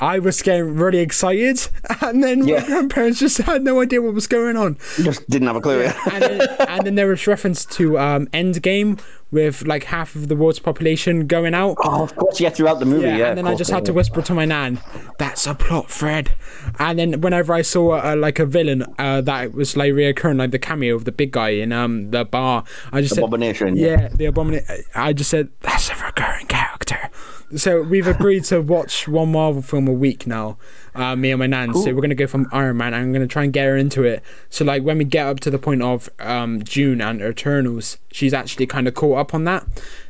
I 0.00 0.18
was 0.18 0.40
getting 0.42 0.76
really 0.76 0.98
excited, 0.98 1.66
and 2.00 2.22
then 2.22 2.46
Yeah. 2.46 2.60
my 2.60 2.66
grandparents 2.66 3.18
just 3.18 3.38
had 3.38 3.62
no 3.62 3.80
idea 3.80 4.00
what 4.00 4.14
was 4.14 4.26
going 4.26 4.56
on 4.56 4.76
Just 5.02 5.28
didn't 5.28 5.48
have 5.48 5.56
a 5.56 5.60
clue. 5.60 5.82
and, 5.82 6.22
then, 6.22 6.40
and 6.68 6.86
then 6.86 6.94
there 6.94 7.06
was 7.08 7.26
reference 7.26 7.64
to 7.66 7.98
um, 7.98 8.26
Endgame 8.28 9.00
with 9.30 9.66
like 9.66 9.84
half 9.84 10.14
of 10.14 10.28
the 10.28 10.36
world's 10.36 10.58
population 10.58 11.26
going 11.26 11.54
out. 11.54 11.76
Oh, 11.84 12.02
of 12.04 12.16
course, 12.16 12.40
yeah, 12.40 12.50
throughout 12.50 12.78
the 12.78 12.86
movie. 12.86 13.06
Yeah, 13.06 13.16
Yeah, 13.16 13.28
and 13.28 13.38
then 13.38 13.46
I 13.46 13.54
just 13.54 13.70
had 13.70 13.84
to 13.86 13.92
whisper 13.92 14.22
to 14.22 14.34
my 14.34 14.44
nan, 14.44 14.80
"That's 15.18 15.46
a 15.46 15.54
plot 15.54 15.90
Fred." 15.90 16.32
And 16.78 16.98
then 16.98 17.20
whenever 17.20 17.52
I 17.52 17.62
saw 17.62 17.98
uh, 17.98 18.16
like 18.16 18.38
a 18.38 18.46
villain 18.46 18.84
uh, 18.98 19.20
that 19.22 19.52
was 19.52 19.76
like 19.76 19.92
reoccurring, 19.92 20.38
like 20.38 20.50
the 20.50 20.58
cameo 20.58 20.94
of 20.94 21.04
the 21.04 21.12
big 21.12 21.32
guy 21.32 21.50
in 21.50 21.72
um 21.72 22.10
the 22.10 22.24
bar, 22.24 22.64
I 22.92 23.00
just 23.02 23.14
said, 23.14 23.24
Abomination. 23.24 23.76
yeah, 23.76 24.08
the 24.08 24.26
abomination. 24.26 24.84
I 24.94 25.12
just 25.12 25.30
said 25.30 25.50
that's 25.60 25.90
a 25.90 25.94
recurring 25.96 26.46
character. 26.46 27.10
So 27.56 27.82
we've 27.82 28.06
agreed 28.06 28.44
to 28.44 28.60
watch 28.60 29.08
one 29.08 29.32
Marvel 29.32 29.62
film 29.62 29.88
a 29.88 29.92
week 29.92 30.26
now, 30.26 30.58
uh, 30.94 31.16
me 31.16 31.30
and 31.30 31.38
my 31.38 31.46
nan. 31.46 31.72
So 31.72 31.94
we're 31.94 32.02
gonna 32.02 32.14
go 32.14 32.26
from 32.26 32.46
Iron 32.52 32.76
Man. 32.76 32.92
and 32.92 32.96
I'm 33.02 33.12
gonna 33.12 33.26
try 33.26 33.44
and 33.44 33.52
get 33.52 33.64
her 33.64 33.76
into 33.76 34.02
it. 34.04 34.22
So 34.50 34.64
like 34.66 34.82
when 34.82 34.98
we 34.98 35.04
get 35.04 35.26
up 35.26 35.40
to 35.40 35.50
the 35.50 35.58
point 35.58 35.80
of 35.82 36.10
um, 36.18 36.62
June 36.62 37.00
and 37.00 37.22
Eternals, 37.22 37.96
she's 38.12 38.34
actually 38.34 38.66
kind 38.66 38.86
of 38.86 38.94
caught 38.94 39.18
up 39.18 39.34
on 39.34 39.44
that. 39.44 39.66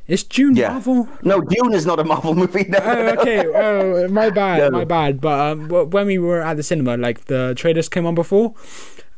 Is 0.09 0.25
June 0.25 0.57
Yeah. 0.57 0.71
Marvel? 0.73 1.09
No, 1.23 1.41
Dune 1.41 1.75
is 1.75 1.87
not 1.87 2.01
a 2.01 2.05
Marvel 2.05 2.35
movie. 2.35 2.65
No. 2.65 2.79
Oh, 2.83 3.07
okay. 3.21 3.47
Oh, 3.47 4.09
my 4.09 4.31
bad. 4.43 4.59
No. 4.73 4.79
My 4.79 4.85
bad. 4.85 5.21
But 5.21 5.39
um, 5.53 5.69
when 5.69 6.07
we 6.07 6.19
were 6.19 6.41
at 6.41 6.57
the 6.57 6.63
cinema, 6.63 6.97
like 6.97 7.27
the 7.27 7.55
trailers 7.57 7.89
came 7.89 8.05
on 8.07 8.15
before, 8.17 8.55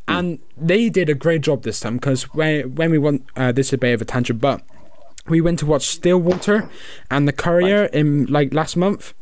and 0.09 0.41
they 0.57 0.91
did 0.91 1.09
a 1.09 1.15
great 1.15 1.41
job 1.43 1.63
this 1.63 1.81
time 1.81 1.95
because 1.97 2.25
when 2.35 2.75
when 2.75 2.91
we 2.91 2.99
went, 2.99 3.25
uh, 3.37 3.53
this 3.53 3.69
is 3.69 3.73
a 3.75 3.79
bit 3.79 3.95
of 3.95 4.03
a 4.03 4.05
tangent, 4.05 4.41
but 4.41 4.61
we 5.29 5.41
went 5.41 5.59
to 5.61 5.67
watch 5.67 5.87
Stillwater 5.87 6.69
and 7.11 7.27
The 7.29 7.33
Courier 7.33 7.85
in 7.85 8.27
like 8.27 8.53
last 8.55 8.77
month, 8.77 9.15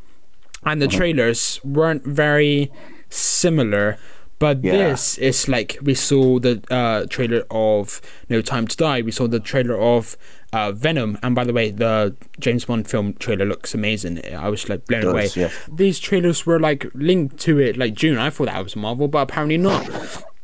and 0.64 0.80
the 0.82 0.87
Uh-huh. 0.87 0.96
trailers 0.98 1.61
weren't 1.64 2.04
very 2.04 2.70
similar. 3.11 3.96
But 4.40 4.62
Yeah. 4.62 4.90
this 4.90 5.18
is 5.18 5.48
like 5.48 5.78
we 5.82 5.94
saw 5.94 6.38
the 6.38 6.62
uh, 6.70 7.06
trailer 7.11 7.42
of 7.50 8.00
No 8.28 8.40
Time 8.40 8.68
to 8.68 8.76
Die. 8.76 9.02
We 9.02 9.11
saw 9.11 9.26
the 9.26 9.40
trailer 9.40 9.76
of 9.76 10.16
uh, 10.52 10.70
Venom, 10.72 11.18
and 11.24 11.34
by 11.34 11.42
the 11.44 11.52
way, 11.52 11.70
the 11.72 12.14
James 12.38 12.64
Bond 12.64 12.88
film 12.88 13.14
trailer 13.18 13.44
looks 13.44 13.74
amazing. 13.74 14.20
I 14.34 14.48
was 14.48 14.68
like 14.68 14.87
blown 14.87 15.02
Does, 15.02 15.12
away. 15.12 15.28
yeah. 15.34 15.50
These 15.70 15.98
trailers 15.98 16.46
were 16.46 16.61
like 16.61 16.87
linked 16.94 17.37
to 17.40 17.58
it, 17.58 17.76
like 17.76 17.94
June. 17.94 18.16
I 18.16 18.30
thought 18.30 18.46
that 18.46 18.62
was 18.62 18.76
Marvel, 18.76 19.08
but 19.08 19.18
apparently 19.22 19.58
not. 19.58 19.84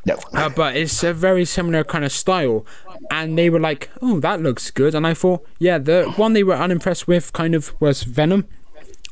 No. 0.05 0.17
Uh, 0.33 0.49
but 0.49 0.75
it's 0.75 1.03
a 1.03 1.13
very 1.13 1.45
similar 1.45 1.83
kind 1.83 2.05
of 2.05 2.11
style, 2.11 2.65
and 3.09 3.37
they 3.37 3.49
were 3.49 3.59
like, 3.59 3.89
"Oh, 4.01 4.19
that 4.19 4.41
looks 4.41 4.69
good," 4.71 4.93
and 4.93 5.05
I 5.07 5.13
thought, 5.13 5.45
yeah, 5.59 5.77
the 5.77 6.13
one 6.15 6.33
they 6.33 6.43
were 6.43 6.55
unimpressed 6.55 7.07
with 7.07 7.33
kind 7.33 7.55
of 7.55 7.73
was 7.81 8.03
Venom, 8.03 8.47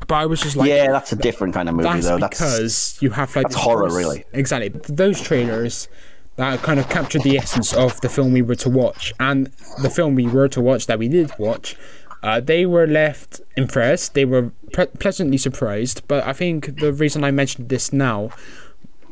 but 0.08 0.16
I 0.16 0.26
was 0.26 0.42
just 0.42 0.56
like, 0.56 0.70
yeah, 0.70 0.92
that's 0.92 1.12
a 1.12 1.16
different 1.16 1.54
kind 1.54 1.70
of 1.70 1.76
movie, 1.76 1.90
that's 1.90 2.08
though. 2.08 2.18
That's 2.18 2.40
because 2.40 2.98
you 3.02 3.12
have 3.12 3.36
like 3.36 3.48
that's 3.48 3.56
horror, 3.56 3.90
really. 3.90 4.26
Exactly. 4.34 4.70
Those 4.70 5.22
trailers, 5.22 5.88
that 6.36 6.62
kind 6.62 6.80
of 6.80 6.90
captured 6.90 7.24
the 7.24 7.38
essence 7.38 7.74
of 7.74 8.00
the 8.02 8.10
film 8.10 8.34
we 8.34 8.42
were 8.42 8.56
to 8.56 8.70
watch. 8.70 9.14
And 9.20 9.48
the 9.82 9.90
film 9.90 10.16
we 10.16 10.28
were 10.28 10.48
to 10.50 10.62
watch, 10.62 10.88
that 10.88 11.00
we 11.00 11.08
did 11.08 11.32
watch, 11.38 11.76
uh, 12.22 12.40
they 12.40 12.66
were 12.66 12.88
left 12.88 13.42
impressed. 13.56 14.14
They 14.14 14.26
were 14.26 14.52
pre- 14.72 14.88
pleasantly 14.88 15.38
surprised. 15.38 16.08
But 16.08 16.26
I 16.26 16.34
think 16.34 16.80
the 16.80 16.92
reason 16.92 17.24
I 17.24 17.32
mentioned 17.32 17.70
this 17.70 17.94
now, 17.94 18.30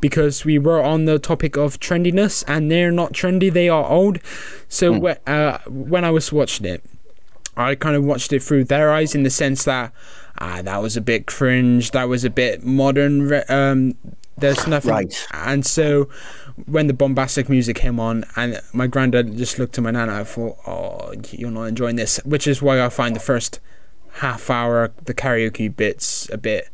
because 0.02 0.44
we 0.44 0.60
were 0.60 0.82
on 0.82 1.06
the 1.06 1.20
topic 1.20 1.56
of 1.56 1.80
trendiness, 1.80 2.44
and 2.48 2.70
they're 2.70 2.92
not 2.92 3.14
trendy, 3.14 3.52
they 3.52 3.70
are 3.70 3.90
old. 3.90 4.20
So 4.68 4.94
mm. 4.94 5.16
wh- 5.16 5.30
uh, 5.30 5.60
when 5.68 6.04
I 6.04 6.12
was 6.12 6.34
watching 6.34 6.66
it, 6.66 6.84
I 7.56 7.76
kind 7.76 7.96
of 7.96 8.04
watched 8.04 8.34
it 8.34 8.42
through 8.42 8.66
their 8.66 8.92
eyes 8.92 9.14
in 9.14 9.24
the 9.24 9.30
sense 9.30 9.64
that 9.66 9.94
ah, 10.40 10.62
that 10.64 10.82
was 10.82 10.98
a 10.98 11.02
bit 11.02 11.28
cringe, 11.28 11.92
that 11.92 12.10
was 12.10 12.26
a 12.26 12.30
bit 12.30 12.64
modern. 12.64 13.42
Um, 13.48 13.96
there's 14.38 14.66
nothing, 14.68 14.92
right. 14.92 15.28
and 15.34 15.66
so 15.66 16.10
when 16.66 16.88
the 16.88 16.94
bombastic 16.94 17.48
music 17.48 17.76
came 17.76 18.00
on, 18.00 18.26
and 18.36 18.60
my 18.74 18.88
granddad 18.88 19.38
just 19.38 19.60
looked 19.60 19.78
at 19.78 19.84
my 19.84 19.92
nana, 19.92 20.22
I 20.22 20.24
thought, 20.24 20.58
"Oh, 20.66 21.14
you're 21.32 21.52
not 21.52 21.66
enjoying 21.66 21.96
this," 21.96 22.20
which 22.26 22.48
is 22.48 22.62
why 22.62 22.84
I 22.84 22.90
find 22.90 23.16
the 23.16 23.20
first 23.20 23.60
half 24.16 24.50
hour, 24.50 24.92
the 25.04 25.14
karaoke 25.14 25.74
bits, 25.76 26.30
a 26.32 26.38
bit, 26.38 26.70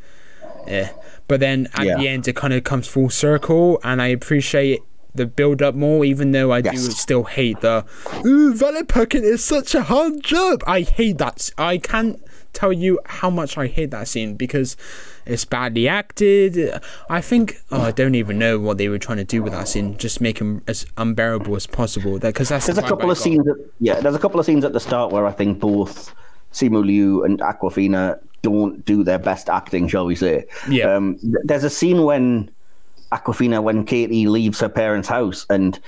eh. 0.68 0.90
But 1.28 1.40
then 1.40 1.68
at 1.74 1.86
yeah. 1.86 1.98
the 1.98 2.08
end, 2.08 2.28
it 2.28 2.36
kind 2.36 2.54
of 2.54 2.63
comes 2.63 2.88
full 2.88 3.10
circle, 3.10 3.80
and 3.84 4.02
I 4.02 4.08
appreciate 4.08 4.82
the 5.18 5.26
build 5.26 5.62
up 5.62 5.76
more, 5.76 6.06
even 6.06 6.32
though 6.32 6.52
I 6.52 6.60
yes. 6.60 6.74
do 6.74 6.92
still 6.92 7.24
hate 7.24 7.62
the 7.62 7.86
Ooh, 8.26 8.54
valet 8.54 8.84
parking 8.84 9.24
is 9.24 9.44
such 9.44 9.76
a 9.76 9.84
hard 9.84 10.24
job. 10.24 10.63
I 10.66 10.82
hate 10.82 11.18
that. 11.18 11.50
I 11.58 11.80
can't 11.80 12.22
tell 12.54 12.72
you 12.72 13.00
how 13.06 13.30
much 13.30 13.58
I 13.58 13.68
hate 13.68 13.92
that 13.92 14.08
scene 14.08 14.36
because 14.36 14.78
it's 15.26 15.46
badly 15.46 15.88
acted. 15.88 16.80
I 17.10 17.22
think 17.22 17.62
oh, 17.72 17.82
I 17.82 17.92
don't 17.92 18.16
even 18.16 18.40
know 18.40 18.60
what 18.60 18.78
they 18.78 18.90
were 18.90 19.00
trying 19.00 19.18
to 19.18 19.24
do 19.24 19.44
with 19.44 19.54
that 19.54 19.68
scene. 19.68 19.98
Just 19.98 20.22
make 20.22 20.40
him 20.40 20.63
as 20.68 20.86
unbearable 20.98 21.56
as 21.56 21.68
possible. 21.68 22.20
Because 22.20 22.50
that's 22.50 22.68
there's 22.68 22.78
a 22.78 22.84
couple 22.84 23.12
of 23.12 23.18
scenes. 23.18 23.48
At, 23.48 23.56
yeah, 23.80 24.00
there's 24.00 24.16
a 24.16 24.20
couple 24.20 24.40
of 24.40 24.46
scenes 24.46 24.63
at 24.63 24.74
the 24.74 24.80
start 24.80 25.12
where 25.12 25.26
I 25.26 25.32
think 25.32 25.60
both 25.60 26.13
Simu 26.54 26.86
Liu 26.86 27.24
and 27.24 27.40
Awkwafina 27.40 28.20
don't 28.48 28.86
do 28.86 29.04
their 29.04 29.20
best 29.20 29.50
acting, 29.50 29.88
shall 29.88 30.06
we 30.06 30.16
say? 30.16 30.46
Yeah. 30.70 30.96
Um, 30.96 31.20
there's 31.44 31.64
a 31.64 31.70
scene 31.70 32.04
when 32.04 32.50
Awkwafina, 33.12 33.62
when 33.62 33.86
Katie 33.86 34.28
leaves 34.28 34.60
her 34.62 34.70
parents' 34.70 35.08
house 35.08 35.46
and 35.50 35.80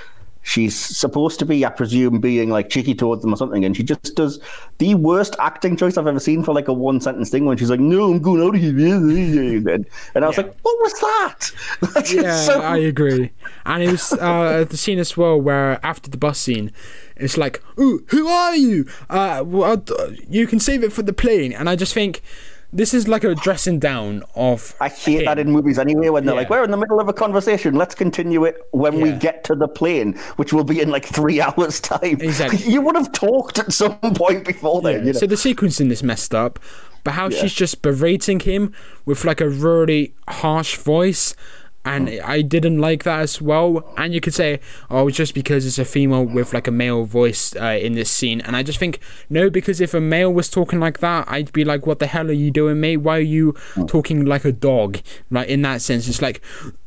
she's 0.49 0.75
supposed 0.75 1.37
to 1.37 1.45
be, 1.45 1.63
I 1.63 1.69
presume, 1.69 2.19
being 2.19 2.49
like 2.49 2.69
cheeky 2.69 2.95
towards 2.95 3.21
them 3.21 3.31
or 3.31 3.37
something, 3.37 3.63
and 3.63 3.77
she 3.77 3.83
just 3.83 4.15
does 4.15 4.39
the 4.79 4.95
worst 4.95 5.35
acting 5.39 5.77
choice 5.77 5.95
I've 5.95 6.07
ever 6.07 6.19
seen 6.19 6.43
for 6.43 6.55
like 6.55 6.67
a 6.67 6.73
one 6.73 6.99
sentence 6.99 7.29
thing 7.29 7.45
when 7.45 7.55
she's 7.57 7.69
like, 7.69 7.79
"No, 7.79 8.11
I'm 8.11 8.19
going 8.19 8.41
out 8.41 8.55
of 8.55 8.61
here," 8.61 8.73
and, 8.75 9.85
I 10.15 10.27
was 10.27 10.37
yeah. 10.37 10.43
like, 10.43 10.59
"What 10.61 10.77
was 10.81 10.93
that?" 10.99 12.11
yeah, 12.11 12.35
so... 12.35 12.61
I 12.61 12.77
agree. 12.77 13.31
And 13.65 13.83
it 13.83 13.91
was 13.91 14.11
uh, 14.13 14.65
the 14.69 14.77
scene 14.77 14.97
as 14.97 15.15
well 15.15 15.39
where 15.39 15.83
after 15.85 16.09
the 16.09 16.17
bus 16.17 16.39
scene, 16.39 16.71
it's 17.15 17.37
like, 17.37 17.61
"Ooh, 17.79 18.03
who 18.07 18.27
are 18.27 18.55
you? 18.55 18.87
Uh, 19.09 19.43
well, 19.45 19.83
you 20.27 20.47
can 20.47 20.59
save 20.59 20.83
it 20.83 20.91
for 20.91 21.03
the 21.03 21.13
plane," 21.13 21.53
and 21.53 21.69
I 21.69 21.75
just 21.75 21.93
think 21.93 22.23
this 22.71 22.93
is 22.93 23.07
like 23.07 23.23
a 23.23 23.33
dressing 23.33 23.79
down 23.79 24.23
of. 24.35 24.75
I 24.79 24.89
hate 24.89 25.19
him. 25.19 25.25
that 25.25 25.39
in 25.39 25.51
movies 25.51 25.79
anyway. 25.79 26.09
When 26.09 26.25
they're 26.25 26.35
yeah. 26.35 26.41
like, 26.41 26.49
"We're 26.49 26.63
in 26.63 26.71
the 26.71 26.77
middle 26.77 26.99
of 26.99 27.07
a 27.07 27.13
conversation. 27.13 27.75
Let's 27.75 27.95
continue 27.95 28.45
it 28.45 28.61
when 28.71 28.97
yeah. 28.97 29.03
we 29.03 29.11
get 29.13 29.43
to 29.45 29.55
the 29.55 29.67
plane, 29.67 30.13
which 30.35 30.53
will 30.53 30.63
be 30.63 30.79
in 30.79 30.89
like 30.89 31.05
three 31.05 31.41
hours' 31.41 31.79
time." 31.79 32.19
Exactly. 32.21 32.71
You 32.71 32.81
would 32.81 32.95
have 32.95 33.11
talked 33.11 33.59
at 33.59 33.73
some 33.73 33.97
point 33.99 34.45
before 34.45 34.81
then. 34.81 35.07
You 35.07 35.13
know? 35.13 35.19
So 35.19 35.25
the 35.25 35.35
sequencing 35.35 35.91
is 35.91 36.03
messed 36.03 36.35
up, 36.35 36.59
but 37.03 37.11
how 37.11 37.29
she's 37.29 37.53
just 37.53 37.81
berating 37.81 38.39
him 38.39 38.73
with 39.05 39.25
like 39.25 39.41
a 39.41 39.49
really 39.49 40.13
harsh 40.27 40.75
voice 40.75 41.35
and 41.85 42.09
I 42.09 42.41
didn't 42.41 42.79
like 42.79 43.03
that 43.03 43.21
as 43.21 43.41
well. 43.41 43.93
And 43.97 44.13
you 44.13 44.21
could 44.21 44.33
say, 44.33 44.59
oh, 44.89 45.09
just 45.09 45.33
because 45.33 45.65
it's 45.65 45.79
a 45.79 45.85
female 45.85 46.25
with 46.25 46.53
like 46.53 46.67
a 46.67 46.71
male 46.71 47.05
voice 47.05 47.55
uh, 47.55 47.79
in 47.81 47.93
this 47.93 48.11
scene, 48.11 48.41
and 48.41 48.55
I 48.55 48.63
just 48.63 48.79
think 48.79 48.99
no, 49.29 49.49
because 49.49 49.79
if 49.79 49.93
a 49.93 50.01
male 50.01 50.33
was 50.33 50.49
talking 50.49 50.79
like 50.79 50.99
that, 50.99 51.25
I'd 51.29 51.53
be 51.53 51.63
like, 51.63 51.87
what 51.87 51.99
the 51.99 52.07
hell 52.07 52.29
are 52.29 52.33
you 52.33 52.51
doing, 52.51 52.79
mate? 52.79 52.97
Why 52.97 53.17
are 53.17 53.21
you 53.21 53.55
talking 53.87 54.25
like 54.25 54.45
a 54.45 54.51
dog? 54.51 54.99
Like 55.31 55.47
in 55.47 55.61
that 55.63 55.81
sense, 55.81 56.07
it's 56.07 56.21
like. 56.21 56.41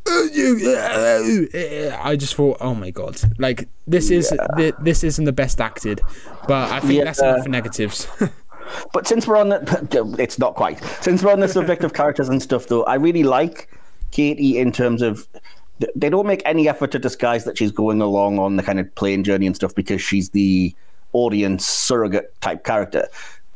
I 0.05 0.27
just 2.19 2.35
thought, 2.35 2.57
oh 2.61 2.75
my 2.75 2.91
god, 2.91 3.21
like 3.39 3.69
this 3.87 4.11
is 4.11 4.35
yeah. 4.59 4.73
this 4.81 5.05
isn't 5.05 5.25
the 5.25 5.33
best 5.33 5.61
acted, 5.61 6.01
but 6.49 6.73
I 6.73 6.81
think 6.81 6.95
yeah. 6.95 7.05
that's 7.05 7.23
enough 7.23 7.45
for 7.45 7.49
negatives. 7.49 8.09
but 8.93 9.07
since 9.07 9.27
we're 9.27 9.37
on 9.37 9.51
the, 9.51 10.17
it's 10.19 10.39
not 10.39 10.55
quite. 10.55 10.83
Since 11.01 11.23
we're 11.23 11.33
on 11.33 11.41
the 11.41 11.49
subject 11.49 11.85
of 11.85 11.95
characters 11.95 12.29
and 12.29 12.43
stuff, 12.43 12.67
though, 12.67 12.85
I 12.85 12.97
really 12.97 13.23
like 13.23 13.69
Katie 14.13 14.59
in 14.59 14.71
terms 14.71 15.03
of 15.03 15.27
they 15.97 16.09
don't 16.09 16.27
make 16.27 16.43
any 16.45 16.69
effort 16.69 16.93
to 16.93 16.99
disguise 16.99 17.45
that 17.45 17.59
she's 17.59 17.73
going 17.73 18.01
along 18.01 18.39
on 18.39 18.57
the 18.57 18.63
kind 18.63 18.79
of 18.79 18.95
plane 18.95 19.25
journey 19.25 19.47
and 19.47 19.57
stuff 19.57 19.75
because 19.75 20.01
she's 20.01 20.31
the 20.31 20.75
audience 21.13 21.67
surrogate 21.67 22.41
type 22.41 22.65
character 22.65 23.09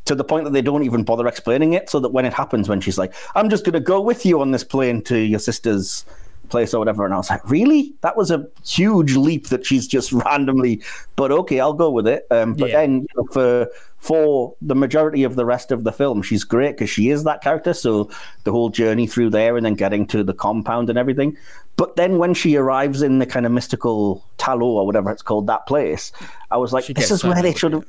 to 0.05 0.15
the 0.15 0.23
point 0.23 0.45
that 0.45 0.51
they 0.51 0.61
don't 0.61 0.83
even 0.83 1.03
bother 1.03 1.27
explaining 1.27 1.73
it 1.73 1.89
so 1.89 1.99
that 1.99 2.09
when 2.09 2.25
it 2.25 2.33
happens 2.33 2.69
when 2.69 2.79
she's 2.79 2.97
like 2.97 3.13
i'm 3.35 3.49
just 3.49 3.65
going 3.65 3.73
to 3.73 3.79
go 3.79 3.99
with 3.99 4.25
you 4.25 4.39
on 4.39 4.51
this 4.51 4.63
plane 4.63 5.01
to 5.01 5.17
your 5.17 5.39
sister's 5.39 6.05
place 6.49 6.73
or 6.73 6.79
whatever 6.79 7.03
and 7.03 7.13
i 7.13 7.17
was 7.17 7.29
like 7.29 7.47
really 7.49 7.93
that 8.01 8.15
was 8.15 8.31
a 8.31 8.47
huge 8.65 9.15
leap 9.15 9.47
that 9.47 9.65
she's 9.65 9.87
just 9.87 10.11
randomly 10.25 10.81
but 11.15 11.31
okay 11.31 11.59
i'll 11.59 11.73
go 11.73 11.89
with 11.89 12.07
it 12.07 12.27
um, 12.31 12.53
but 12.53 12.69
yeah. 12.69 12.81
then 12.81 13.01
you 13.01 13.07
know, 13.15 13.25
for 13.31 13.67
for 13.99 14.55
the 14.61 14.75
majority 14.75 15.23
of 15.23 15.35
the 15.35 15.45
rest 15.45 15.71
of 15.71 15.83
the 15.83 15.91
film, 15.91 16.21
she's 16.21 16.43
great 16.43 16.71
because 16.71 16.89
she 16.89 17.09
is 17.09 17.23
that 17.23 17.41
character. 17.41 17.73
So 17.73 18.09
the 18.43 18.51
whole 18.51 18.69
journey 18.69 19.07
through 19.07 19.31
there 19.31 19.57
and 19.57 19.65
then 19.65 19.73
getting 19.73 20.05
to 20.07 20.23
the 20.23 20.33
compound 20.33 20.89
and 20.89 20.97
everything. 20.97 21.37
But 21.77 21.95
then 21.95 22.17
when 22.17 22.33
she 22.33 22.55
arrives 22.55 23.01
in 23.01 23.19
the 23.19 23.25
kind 23.25 23.45
of 23.45 23.51
mystical 23.51 24.23
Ta 24.37 24.53
Lo 24.53 24.67
or 24.67 24.85
whatever 24.85 25.11
it's 25.11 25.21
called, 25.21 25.47
that 25.47 25.65
place, 25.67 26.11
I 26.51 26.57
was 26.57 26.73
like, 26.73 26.85
she 26.85 26.93
this 26.93 27.11
is 27.11 27.23
where 27.23 27.41
they 27.41 27.53
should 27.53 27.73
have. 27.73 27.85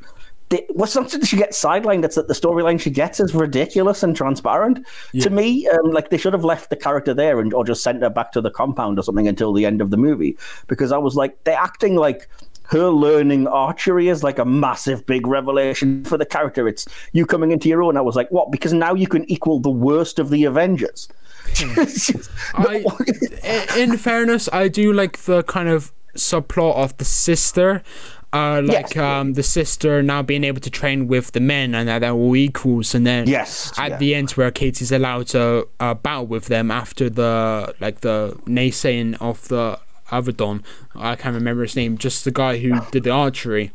They, 0.50 0.66
well, 0.70 0.86
something 0.86 1.22
she 1.22 1.36
gets 1.36 1.62
sidelined. 1.62 2.06
It's 2.06 2.14
that 2.14 2.26
the 2.26 2.34
storyline 2.34 2.80
she 2.80 2.88
gets 2.88 3.20
is 3.20 3.34
ridiculous 3.34 4.02
and 4.02 4.16
transparent. 4.16 4.86
Yeah. 5.12 5.24
To 5.24 5.30
me, 5.30 5.68
um, 5.68 5.90
like 5.90 6.08
they 6.08 6.16
should 6.16 6.32
have 6.32 6.44
left 6.44 6.70
the 6.70 6.76
character 6.76 7.12
there 7.12 7.38
and 7.38 7.52
or 7.52 7.66
just 7.66 7.82
sent 7.82 8.00
her 8.00 8.08
back 8.08 8.32
to 8.32 8.40
the 8.40 8.50
compound 8.50 8.98
or 8.98 9.02
something 9.02 9.28
until 9.28 9.52
the 9.52 9.66
end 9.66 9.82
of 9.82 9.90
the 9.90 9.98
movie. 9.98 10.38
Because 10.66 10.90
I 10.90 10.96
was 10.96 11.16
like, 11.16 11.44
they're 11.44 11.58
acting 11.58 11.96
like 11.96 12.30
her 12.68 12.90
learning 12.90 13.46
archery 13.46 14.08
is 14.08 14.22
like 14.22 14.38
a 14.38 14.44
massive 14.44 15.06
big 15.06 15.26
revelation 15.26 16.04
for 16.04 16.18
the 16.18 16.26
character. 16.26 16.68
It's 16.68 16.86
you 17.12 17.24
coming 17.24 17.50
into 17.50 17.68
your 17.68 17.82
own. 17.82 17.96
I 17.96 18.02
was 18.02 18.14
like, 18.14 18.30
what? 18.30 18.52
Because 18.52 18.72
now 18.72 18.94
you 18.94 19.06
can 19.06 19.28
equal 19.30 19.58
the 19.58 19.70
worst 19.70 20.18
of 20.18 20.30
the 20.30 20.44
Avengers. 20.44 21.08
I, 22.54 22.84
in 23.76 23.96
fairness, 23.96 24.50
I 24.52 24.68
do 24.68 24.92
like 24.92 25.18
the 25.20 25.42
kind 25.44 25.68
of 25.68 25.92
subplot 26.14 26.74
of 26.76 26.96
the 26.98 27.04
sister. 27.04 27.82
Uh, 28.30 28.60
like 28.62 28.94
yes. 28.94 28.96
um, 28.98 29.32
the 29.32 29.42
sister 29.42 30.02
now 30.02 30.20
being 30.20 30.44
able 30.44 30.60
to 30.60 30.68
train 30.68 31.08
with 31.08 31.32
the 31.32 31.40
men 31.40 31.74
and 31.74 31.88
that 31.88 32.00
they're 32.00 32.12
all 32.12 32.36
equals, 32.36 32.94
and 32.94 33.06
then 33.06 33.26
yes, 33.26 33.72
at 33.78 33.92
yeah. 33.92 33.96
the 33.96 34.14
end 34.14 34.30
where 34.32 34.50
Katie's 34.50 34.92
allowed 34.92 35.28
to 35.28 35.66
uh, 35.80 35.94
battle 35.94 36.26
with 36.26 36.44
them 36.48 36.70
after 36.70 37.08
the 37.08 37.74
like 37.80 38.02
the 38.02 38.38
naysaying 38.44 39.16
of 39.22 39.48
the 39.48 39.80
Avedon. 40.10 40.62
I 40.94 41.16
can't 41.16 41.34
remember 41.34 41.62
his 41.62 41.76
name. 41.76 41.98
Just 41.98 42.24
the 42.24 42.30
guy 42.30 42.58
who 42.58 42.80
did 42.90 43.04
the 43.04 43.10
archery. 43.10 43.72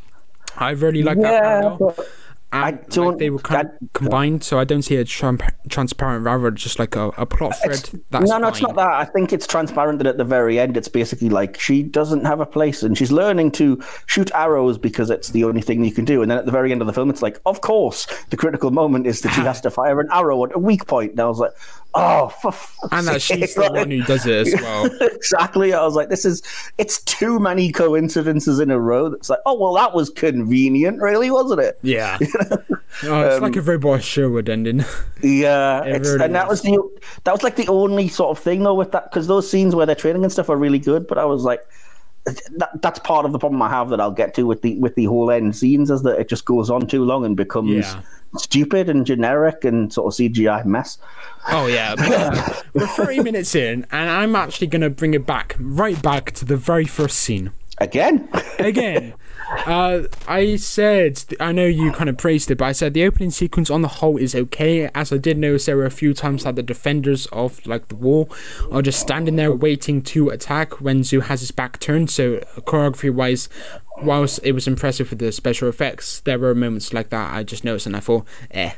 I 0.58 0.72
really 0.72 1.02
like 1.02 1.18
yeah, 1.18 1.78
that. 1.80 2.08
I 2.54 2.72
don't. 2.72 3.14
Like 3.14 3.18
they 3.18 3.30
were 3.32 3.40
kind 3.40 3.68
that, 3.68 3.82
of 3.82 3.94
combined, 3.94 4.44
so 4.44 4.60
I 4.60 4.64
don't 4.64 4.84
see 4.84 4.96
it 4.96 5.08
transparent. 5.08 6.24
Rather, 6.24 6.52
just 6.52 6.78
like 6.78 6.96
a, 6.96 7.08
a 7.18 7.26
plot 7.26 7.56
thread. 7.64 7.90
That's 8.12 8.30
no, 8.30 8.38
no, 8.38 8.50
it's 8.50 8.62
not 8.62 8.76
that. 8.76 8.90
I 8.90 9.06
think 9.06 9.34
it's 9.34 9.48
transparent 9.48 9.98
that 9.98 10.08
at 10.08 10.20
the 10.20 10.24
very 10.24 10.60
end, 10.60 10.78
it's 10.78 10.88
basically 10.88 11.30
like 11.30 11.60
she 11.60 11.82
doesn't 11.82 12.26
have 12.26 12.40
a 12.40 12.46
place, 12.46 12.84
and 12.84 12.96
she's 12.96 13.12
learning 13.12 13.54
to 13.54 13.82
shoot 14.06 14.30
arrows 14.36 14.78
because 14.78 15.10
it's 15.10 15.30
the 15.32 15.44
only 15.44 15.62
thing 15.62 15.84
you 15.84 15.92
can 15.92 16.06
do. 16.06 16.22
And 16.22 16.30
then 16.30 16.38
at 16.38 16.46
the 16.46 16.52
very 16.52 16.72
end 16.72 16.82
of 16.82 16.88
the 16.88 16.94
film, 16.94 17.10
it's 17.10 17.24
like, 17.24 17.42
of 17.48 17.62
course, 17.62 18.06
the 18.30 18.38
critical 18.38 18.70
moment 18.70 19.08
is 19.08 19.22
that 19.22 19.34
she 19.34 19.42
has 19.50 19.60
to 19.62 19.72
fire 19.72 20.00
an 20.00 20.10
arrow 20.12 20.46
at 20.46 20.56
a 20.56 20.60
weak 20.60 20.86
point. 20.86 21.12
And 21.12 21.22
I 21.22 21.26
was 21.26 21.40
like, 21.40 21.54
oh, 21.96 22.32
and 22.92 23.08
that 23.08 23.22
she's 23.22 23.56
the 23.56 23.72
one 23.72 23.92
who 23.92 24.04
does 24.04 24.26
it 24.26 24.48
as 24.48 24.54
well. 24.62 24.86
exactly. 25.02 25.74
I 25.74 25.84
was 25.84 25.96
like, 25.96 26.10
this 26.10 26.26
is 26.26 26.42
it's 26.78 27.02
too 27.04 27.40
many 27.40 27.72
coincidences 27.72 28.60
in 28.60 28.72
a 28.72 28.80
row. 28.80 29.10
That's 29.10 29.30
like, 29.30 29.40
oh 29.46 29.60
well, 29.60 29.74
that 29.76 29.94
was 29.94 30.10
convenient, 30.10 31.02
really, 31.02 31.32
wasn't 31.32 31.62
it? 31.62 31.80
Yeah. 31.82 32.18
oh, 32.22 32.76
it's 33.00 33.04
um, 33.04 33.42
like 33.42 33.56
a 33.56 33.62
very 33.62 33.78
Boris 33.78 34.04
Sherwood 34.04 34.50
ending. 34.50 34.84
Yeah, 35.24 35.86
really 35.86 36.22
and 36.22 36.36
that 36.36 36.50
was 36.50 36.64
the 36.64 36.78
that 37.24 37.32
was 37.32 37.44
like 37.44 37.56
the 37.56 37.70
only 37.70 38.10
sort 38.10 38.38
of 38.38 38.44
thing 38.44 38.62
though 38.64 38.74
with 38.74 38.92
that 38.92 39.10
because 39.10 39.28
those 39.28 39.50
scenes 39.50 39.74
where 39.74 39.86
they're 39.86 39.96
training 39.96 40.24
and 40.24 40.30
stuff 40.30 40.50
are 40.50 40.58
really 40.58 40.80
good. 40.80 41.08
But 41.08 41.18
I 41.18 41.24
was 41.24 41.44
like, 41.44 41.62
that, 42.26 42.82
that's 42.82 43.00
part 43.00 43.26
of 43.26 43.32
the 43.32 43.40
problem 43.40 43.62
I 43.62 43.70
have 43.70 43.90
that 43.90 44.00
I'll 44.00 44.12
get 44.12 44.34
to 44.36 44.44
with 44.44 44.62
the 44.62 44.78
with 44.80 44.96
the 44.96 45.06
whole 45.06 45.30
end 45.30 45.56
scenes 45.56 45.92
is 45.92 46.04
that 46.04 46.20
it 46.20 46.30
just 46.30 46.46
goes 46.46 46.70
on 46.70 46.88
too 46.88 47.04
long 47.04 47.26
and 47.26 47.36
becomes 47.36 47.72
yeah. 47.72 48.02
stupid 48.38 48.90
and 48.90 49.06
generic 49.06 49.66
and 49.66 49.92
sort 49.92 50.14
of 50.14 50.18
CGI 50.18 50.66
mess. 50.66 50.98
Oh 51.50 51.68
yeah, 51.68 51.96
we're 52.74 52.88
30 52.88 53.24
minutes 53.24 53.56
in, 53.56 53.86
and 53.92 54.10
I'm 54.10 54.36
actually 54.36 54.68
going 54.68 54.84
to 54.84 54.90
bring 54.90 55.14
it 55.14 55.26
back 55.26 55.56
right 55.60 56.02
back 56.02 56.32
to 56.32 56.46
the 56.46 56.58
very 56.58 56.86
first 56.86 57.20
scene 57.20 57.52
Again? 57.80 58.30
Again. 58.60 59.14
Uh, 59.66 60.04
I 60.28 60.56
said, 60.58 61.24
I 61.40 61.52
know 61.52 61.66
you 61.66 61.92
kind 61.92 62.10
of 62.10 62.18
praised 62.18 62.52
it, 62.52 62.58
but 62.58 62.66
I 62.66 62.72
said 62.72 62.94
the 62.94 63.06
opening 63.06 63.32
sequence 63.32 63.70
on 63.70 63.82
the 63.82 63.88
whole 63.88 64.18
is 64.18 64.36
okay. 64.36 64.90
As 64.94 65.12
I 65.14 65.18
did 65.18 65.38
notice, 65.38 65.66
there 65.66 65.78
were 65.78 65.86
a 65.86 65.92
few 65.92 66.14
times 66.14 66.44
that 66.44 66.56
the 66.56 66.64
defenders 66.64 67.28
of 67.28 67.66
like 67.66 67.88
the 67.88 67.96
wall 67.96 68.30
are 68.72 68.82
just 68.82 69.00
standing 69.00 69.36
there 69.36 69.54
waiting 69.54 70.02
to 70.04 70.30
attack 70.30 70.82
when 70.82 71.02
Zhu 71.02 71.24
has 71.24 71.40
his 71.42 71.52
back 71.52 71.80
turned. 71.80 72.10
So 72.10 72.38
choreography 72.66 73.14
wise, 73.14 73.48
whilst 74.02 74.40
it 74.44 74.54
was 74.54 74.68
impressive 74.68 75.10
with 75.10 75.20
the 75.20 75.32
special 75.32 75.70
effects, 75.70 76.22
there 76.22 76.40
were 76.40 76.56
moments 76.56 76.94
like 76.94 77.10
that 77.10 77.34
I 77.34 77.44
just 77.44 77.64
noticed 77.64 77.86
and 77.86 77.96
I 77.96 78.00
thought, 78.00 78.26
eh. 78.52 78.74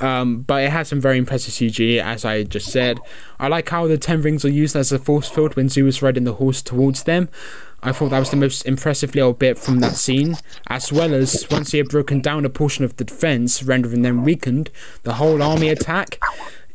Um, 0.00 0.42
but 0.42 0.62
it 0.62 0.70
has 0.70 0.88
some 0.88 1.00
very 1.00 1.18
impressive 1.18 1.54
CG, 1.54 2.00
as 2.00 2.24
I 2.24 2.44
just 2.44 2.70
said. 2.70 3.00
I 3.38 3.48
like 3.48 3.68
how 3.68 3.86
the 3.86 3.98
Ten 3.98 4.22
Rings 4.22 4.44
are 4.44 4.50
used 4.50 4.76
as 4.76 4.92
a 4.92 4.98
force 4.98 5.28
field 5.28 5.56
when 5.56 5.68
Zhu 5.68 5.86
is 5.86 6.02
riding 6.02 6.24
the 6.24 6.34
horse 6.34 6.62
towards 6.62 7.04
them. 7.04 7.28
I 7.82 7.92
thought 7.92 8.10
that 8.10 8.18
was 8.18 8.30
the 8.30 8.36
most 8.36 8.66
impressive 8.66 9.14
little 9.14 9.32
bit 9.32 9.56
from 9.56 9.78
that 9.80 9.94
scene, 9.94 10.36
as 10.66 10.92
well 10.92 11.14
as 11.14 11.46
once 11.50 11.72
he 11.72 11.78
had 11.78 11.88
broken 11.88 12.20
down 12.20 12.44
a 12.44 12.50
portion 12.50 12.84
of 12.84 12.96
the 12.96 13.04
defense, 13.04 13.62
rendering 13.62 14.02
them 14.02 14.24
weakened, 14.24 14.70
the 15.04 15.14
whole 15.14 15.42
army 15.42 15.68
attack. 15.68 16.20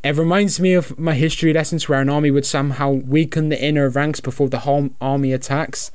It 0.03 0.15
reminds 0.15 0.59
me 0.59 0.73
of 0.73 0.97
my 0.97 1.13
history 1.13 1.53
lessons 1.53 1.87
where 1.87 2.01
an 2.01 2.09
army 2.09 2.31
would 2.31 2.45
somehow 2.45 2.91
weaken 2.91 3.49
the 3.49 3.61
inner 3.61 3.89
ranks 3.89 4.19
before 4.19 4.49
the 4.49 4.59
whole 4.59 4.89
army 5.01 5.33
attacks. 5.33 5.91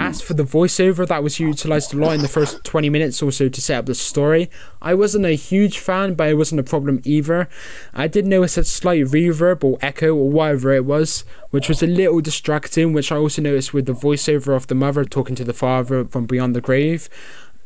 As 0.00 0.22
for 0.22 0.34
the 0.34 0.44
voiceover 0.44 1.08
that 1.08 1.24
was 1.24 1.40
utilized 1.40 1.92
a 1.92 1.96
lot 1.96 2.14
in 2.14 2.22
the 2.22 2.28
first 2.28 2.62
20 2.62 2.88
minutes 2.88 3.20
or 3.20 3.32
so 3.32 3.48
to 3.48 3.60
set 3.60 3.78
up 3.80 3.86
the 3.86 3.96
story, 3.96 4.48
I 4.80 4.94
wasn't 4.94 5.26
a 5.26 5.34
huge 5.34 5.80
fan, 5.80 6.14
but 6.14 6.28
it 6.28 6.34
wasn't 6.34 6.60
a 6.60 6.62
problem 6.62 7.00
either. 7.02 7.48
I 7.92 8.06
did 8.06 8.24
notice 8.24 8.56
a 8.56 8.62
slight 8.62 9.06
reverb 9.06 9.64
or 9.64 9.76
echo 9.82 10.14
or 10.14 10.30
whatever 10.30 10.72
it 10.72 10.84
was, 10.84 11.24
which 11.50 11.68
was 11.68 11.82
a 11.82 11.88
little 11.88 12.20
distracting, 12.20 12.92
which 12.92 13.10
I 13.10 13.16
also 13.16 13.42
noticed 13.42 13.74
with 13.74 13.86
the 13.86 13.92
voiceover 13.92 14.54
of 14.54 14.68
the 14.68 14.76
mother 14.76 15.04
talking 15.04 15.34
to 15.34 15.44
the 15.44 15.52
father 15.52 16.04
from 16.04 16.26
beyond 16.26 16.54
the 16.54 16.60
grave 16.60 17.08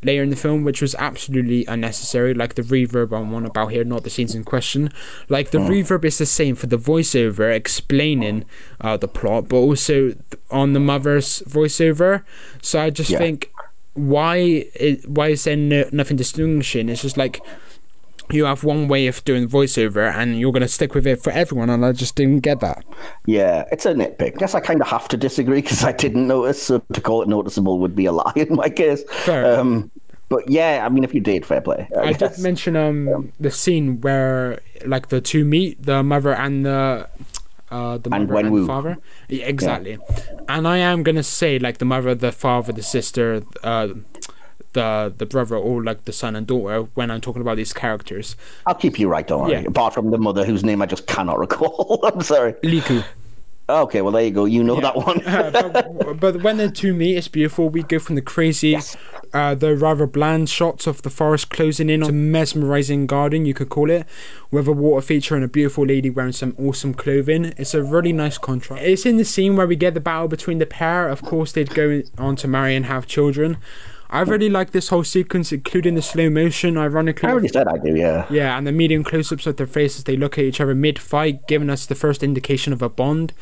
later 0.04 0.22
in 0.22 0.30
the 0.30 0.36
film, 0.36 0.64
which 0.64 0.82
was 0.82 0.94
absolutely 0.96 1.64
unnecessary. 1.66 2.34
Like 2.34 2.54
the 2.54 2.62
reverb 2.62 3.16
I'm 3.16 3.32
on 3.34 3.46
about 3.46 3.72
here, 3.72 3.84
not 3.84 4.04
the 4.04 4.10
scenes 4.10 4.34
in 4.34 4.44
question. 4.44 4.92
Like 5.28 5.50
the 5.50 5.58
oh. 5.58 5.68
reverb 5.68 6.04
is 6.04 6.18
the 6.18 6.26
same 6.26 6.54
for 6.54 6.66
the 6.66 6.78
voiceover 6.78 7.54
explaining 7.54 8.44
uh, 8.80 8.96
the 8.96 9.08
plot, 9.08 9.48
but 9.48 9.56
also 9.56 10.14
on 10.50 10.72
the 10.72 10.80
mother's 10.80 11.42
voiceover. 11.42 12.24
So 12.60 12.80
I 12.80 12.90
just 12.90 13.10
yeah. 13.10 13.18
think 13.18 13.50
why 13.94 14.36
it, 14.74 15.08
why 15.08 15.28
is 15.28 15.44
there 15.44 15.56
no, 15.56 15.88
nothing 15.92 16.16
distinguishing? 16.16 16.88
It's 16.88 17.02
just 17.02 17.16
like 17.16 17.40
you 18.32 18.44
have 18.44 18.64
one 18.64 18.88
way 18.88 19.06
of 19.06 19.22
doing 19.24 19.48
voiceover 19.48 20.12
and 20.12 20.38
you're 20.38 20.52
going 20.52 20.62
to 20.62 20.68
stick 20.68 20.94
with 20.94 21.06
it 21.06 21.22
for 21.22 21.30
everyone 21.30 21.70
and 21.70 21.84
i 21.84 21.92
just 21.92 22.16
didn't 22.16 22.40
get 22.40 22.60
that 22.60 22.84
yeah 23.26 23.64
it's 23.72 23.86
a 23.86 23.94
nitpick 23.94 24.34
i 24.34 24.38
guess 24.38 24.54
i 24.54 24.60
kind 24.60 24.80
of 24.80 24.86
have 24.86 25.08
to 25.08 25.16
disagree 25.16 25.60
because 25.60 25.84
i 25.84 25.92
didn't 25.92 26.26
notice 26.26 26.62
so 26.62 26.82
to 26.92 27.00
call 27.00 27.22
it 27.22 27.28
noticeable 27.28 27.78
would 27.78 27.94
be 27.94 28.06
a 28.06 28.12
lie 28.12 28.32
in 28.36 28.54
my 28.54 28.68
case 28.68 29.02
Fair. 29.24 29.58
Um, 29.58 29.90
but 30.28 30.48
yeah 30.48 30.84
i 30.84 30.88
mean 30.88 31.04
if 31.04 31.14
you 31.14 31.20
did 31.20 31.44
fair 31.44 31.60
play 31.60 31.88
i, 31.96 32.08
I 32.08 32.12
did 32.12 32.38
mention 32.38 32.76
um, 32.76 33.08
um, 33.08 33.32
the 33.38 33.50
scene 33.50 34.00
where 34.00 34.60
like 34.86 35.08
the 35.08 35.20
two 35.20 35.44
meet 35.44 35.82
the 35.82 36.02
mother 36.02 36.32
and 36.32 36.64
the 36.64 37.08
uh, 37.72 37.96
the 37.96 38.10
mother 38.10 38.36
and, 38.36 38.48
and 38.48 38.62
the 38.62 38.66
father. 38.66 38.98
Yeah, 39.30 39.46
exactly. 39.46 39.92
Yeah. 39.92 40.40
And 40.46 40.68
I 40.68 40.76
am 40.76 41.02
gonna 41.02 41.22
say 41.22 41.58
like 41.58 41.78
the 41.78 41.86
mother, 41.86 42.14
the 42.14 42.30
father, 42.30 42.70
the 42.70 42.82
sister, 42.82 43.42
uh, 43.64 43.88
the 44.72 45.12
the 45.16 45.26
brother 45.26 45.56
or 45.56 45.82
like 45.82 46.04
the 46.04 46.12
son 46.12 46.36
and 46.36 46.46
daughter 46.46 46.88
when 46.94 47.10
I'm 47.10 47.20
talking 47.20 47.42
about 47.42 47.56
these 47.56 47.72
characters. 47.72 48.36
I'll 48.66 48.74
keep 48.74 48.98
you 48.98 49.08
right, 49.08 49.26
don't 49.26 49.42
worry. 49.42 49.64
Apart 49.64 49.94
from 49.94 50.10
the 50.10 50.18
mother 50.18 50.44
whose 50.44 50.64
name 50.64 50.82
I 50.82 50.86
just 50.86 51.06
cannot 51.06 51.38
recall. 51.38 52.00
I'm 52.12 52.22
sorry. 52.22 52.54
Lee 52.62 52.80
Ku. 52.80 53.02
Okay, 53.68 54.02
well 54.02 54.12
there 54.12 54.24
you 54.24 54.30
go. 54.30 54.44
You 54.44 54.62
know 54.64 54.74
yeah. 54.74 54.80
that 54.80 54.96
one. 54.96 55.22
uh, 55.26 55.50
but, 55.50 56.20
but, 56.20 56.42
when 56.42 56.56
the 56.56 56.70
two 56.70 56.92
meet, 56.92 57.16
it's 57.16 57.28
beautiful. 57.28 57.68
We 57.68 57.82
go 57.82 57.98
from 57.98 58.16
the 58.16 58.22
crazy, 58.22 58.70
yes. 58.70 58.96
uh, 59.32 59.54
the 59.54 59.76
rather 59.76 60.06
bland 60.06 60.50
shots 60.50 60.86
of 60.86 61.02
the 61.02 61.10
forest 61.10 61.48
closing 61.48 61.88
in 61.88 62.02
on 62.02 62.10
a 62.10 62.12
mesmerizing 62.12 63.06
garden, 63.06 63.46
you 63.46 63.54
could 63.54 63.68
call 63.68 63.88
it, 63.88 64.04
with 64.50 64.66
a 64.66 64.72
water 64.72 65.00
feature 65.06 65.36
and 65.36 65.44
a 65.44 65.48
beautiful 65.48 65.86
lady 65.86 66.10
wearing 66.10 66.32
some 66.32 66.54
awesome 66.58 66.92
clothing. 66.92 67.54
It's 67.56 67.72
a 67.72 67.82
really 67.82 68.12
nice 68.12 68.36
contrast. 68.36 68.82
It's 68.82 69.06
in 69.06 69.16
the 69.16 69.24
scene 69.24 69.56
where 69.56 69.66
we 69.66 69.76
get 69.76 69.94
the 69.94 70.00
battle 70.00 70.28
between 70.28 70.58
the 70.58 70.66
pair. 70.66 71.08
Of 71.08 71.22
course, 71.22 71.52
they'd 71.52 71.72
go 71.72 72.02
on 72.18 72.34
to 72.36 72.48
marry 72.48 72.74
and 72.74 72.86
have 72.86 73.06
children. 73.06 73.58
I 74.12 74.20
really 74.20 74.50
like 74.50 74.72
this 74.72 74.88
whole 74.88 75.04
sequence, 75.04 75.52
including 75.52 75.94
the 75.94 76.02
slow 76.02 76.28
motion. 76.28 76.76
Ironically, 76.76 77.28
I 77.28 77.32
already 77.32 77.48
said 77.48 77.66
I 77.66 77.78
do, 77.78 77.96
yeah. 77.96 78.26
Yeah, 78.30 78.58
and 78.58 78.66
the 78.66 78.72
medium 78.72 79.04
close-ups 79.04 79.46
of 79.46 79.56
their 79.56 79.66
faces, 79.66 80.04
they 80.04 80.18
look 80.18 80.38
at 80.38 80.44
each 80.44 80.60
other 80.60 80.74
mid-fight, 80.74 81.48
giving 81.48 81.70
us 81.70 81.86
the 81.86 81.94
first 81.94 82.22
indication 82.22 82.74
of 82.74 82.82
a 82.82 82.90
bond. 82.90 83.32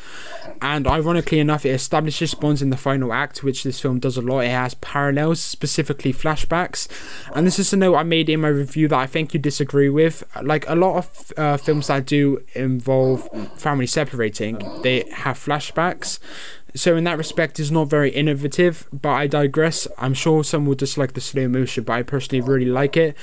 And 0.61 0.87
ironically 0.87 1.39
enough, 1.39 1.65
it 1.65 1.71
establishes 1.71 2.33
bonds 2.33 2.61
in 2.61 2.69
the 2.69 2.77
final 2.77 3.11
act, 3.11 3.43
which 3.43 3.63
this 3.63 3.81
film 3.81 3.99
does 3.99 4.15
a 4.15 4.21
lot. 4.21 4.41
It 4.41 4.51
has 4.51 4.75
parallels, 4.75 5.41
specifically 5.41 6.13
flashbacks. 6.13 6.87
And 7.35 7.45
this 7.45 7.59
is 7.59 7.73
a 7.73 7.77
note 7.77 7.95
I 7.95 8.03
made 8.03 8.29
in 8.29 8.39
my 8.39 8.47
review 8.47 8.87
that 8.87 8.97
I 8.99 9.07
think 9.07 9.33
you 9.33 9.41
disagree 9.41 9.89
with. 9.89 10.23
Like 10.41 10.67
a 10.69 10.75
lot 10.75 10.97
of 10.97 11.33
uh, 11.35 11.57
films 11.57 11.87
that 11.87 12.05
do 12.05 12.45
involve 12.53 13.27
family 13.59 13.87
separating, 13.87 14.57
they 14.83 15.03
have 15.11 15.37
flashbacks. 15.37 16.19
So 16.73 16.95
in 16.95 17.03
that 17.03 17.17
respect, 17.17 17.59
it's 17.59 17.71
not 17.71 17.89
very 17.89 18.11
innovative. 18.11 18.87
But 18.93 19.09
I 19.09 19.27
digress. 19.27 19.87
I'm 19.97 20.13
sure 20.13 20.43
some 20.43 20.65
will 20.65 20.75
dislike 20.75 21.13
the 21.13 21.21
slow 21.21 21.47
motion, 21.47 21.83
but 21.83 21.93
I 21.93 22.03
personally 22.03 22.41
really 22.41 22.65
like 22.65 22.95
it. 22.97 23.15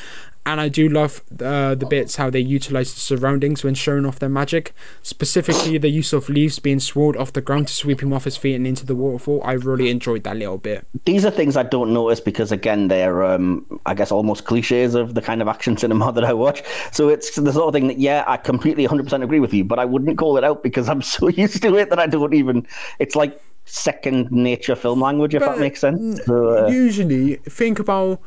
And 0.49 0.63
I 0.63 0.71
do 0.71 0.89
love 0.89 1.21
uh, 1.43 1.75
the 1.75 1.85
bits 1.85 2.17
how 2.17 2.31
they 2.31 2.41
utilize 2.41 2.95
the 2.95 3.01
surroundings 3.01 3.63
when 3.63 3.75
showing 3.75 4.07
off 4.07 4.19
their 4.19 4.31
magic. 4.31 4.73
Specifically, 5.03 5.77
the 5.77 5.91
use 5.91 6.15
of 6.15 6.31
leaves 6.31 6.59
being 6.59 6.81
swirled 6.81 7.19
off 7.19 7.35
the 7.35 7.43
ground 7.43 7.69
to 7.69 7.75
sweep 7.75 8.03
him 8.03 8.15
off 8.15 8.25
his 8.25 8.39
feet 8.39 8.55
and 8.55 8.67
into 8.67 8.87
the 8.87 8.95
waterfall. 8.95 9.43
I 9.45 9.53
really 9.53 9.91
enjoyed 9.91 10.25
that 10.25 10.39
little 10.39 10.57
bit. 10.57 10.87
These 11.05 11.27
are 11.27 11.31
things 11.31 11.55
I 11.59 11.65
don't 11.65 11.93
notice 11.93 12.21
because, 12.21 12.51
again, 12.51 12.89
they're, 12.89 13.23
um, 13.25 13.67
I 13.85 13.93
guess, 13.93 14.11
almost 14.11 14.47
cliches 14.47 14.95
of 14.95 15.15
the 15.15 15.21
kind 15.21 15.43
of 15.43 15.49
action 15.49 15.77
cinema 15.77 16.13
that 16.15 16.25
I 16.25 16.33
watch. 16.33 16.63
So 16.93 17.11
it's 17.11 17.37
the 17.37 17.53
sort 17.53 17.69
of 17.69 17.75
thing 17.75 17.89
that, 17.89 17.99
yeah, 17.99 18.25
I 18.27 18.39
completely 18.39 18.89
100% 18.89 19.23
agree 19.23 19.41
with 19.41 19.53
you, 19.53 19.65
but 19.65 19.79
I 19.79 19.85
wouldn't 19.85 20.17
call 20.17 20.39
it 20.39 20.45
out 20.45 20.63
because 20.63 20.89
I'm 20.89 21.03
so 21.15 21.29
used 21.29 21.61
to 21.61 21.77
it 21.77 21.91
that 21.91 21.99
I 21.99 22.07
don't 22.07 22.33
even. 22.33 22.67
It's 22.99 23.15
like 23.15 23.39
second 23.67 24.33
nature 24.33 24.77
film 24.77 25.03
language, 25.03 25.35
if 25.35 25.41
but 25.41 25.57
that 25.57 25.61
makes 25.61 25.81
sense. 25.81 26.25
So, 26.25 26.65
uh, 26.65 26.69
usually, 26.69 27.35
think 27.37 27.79
about 27.79 28.23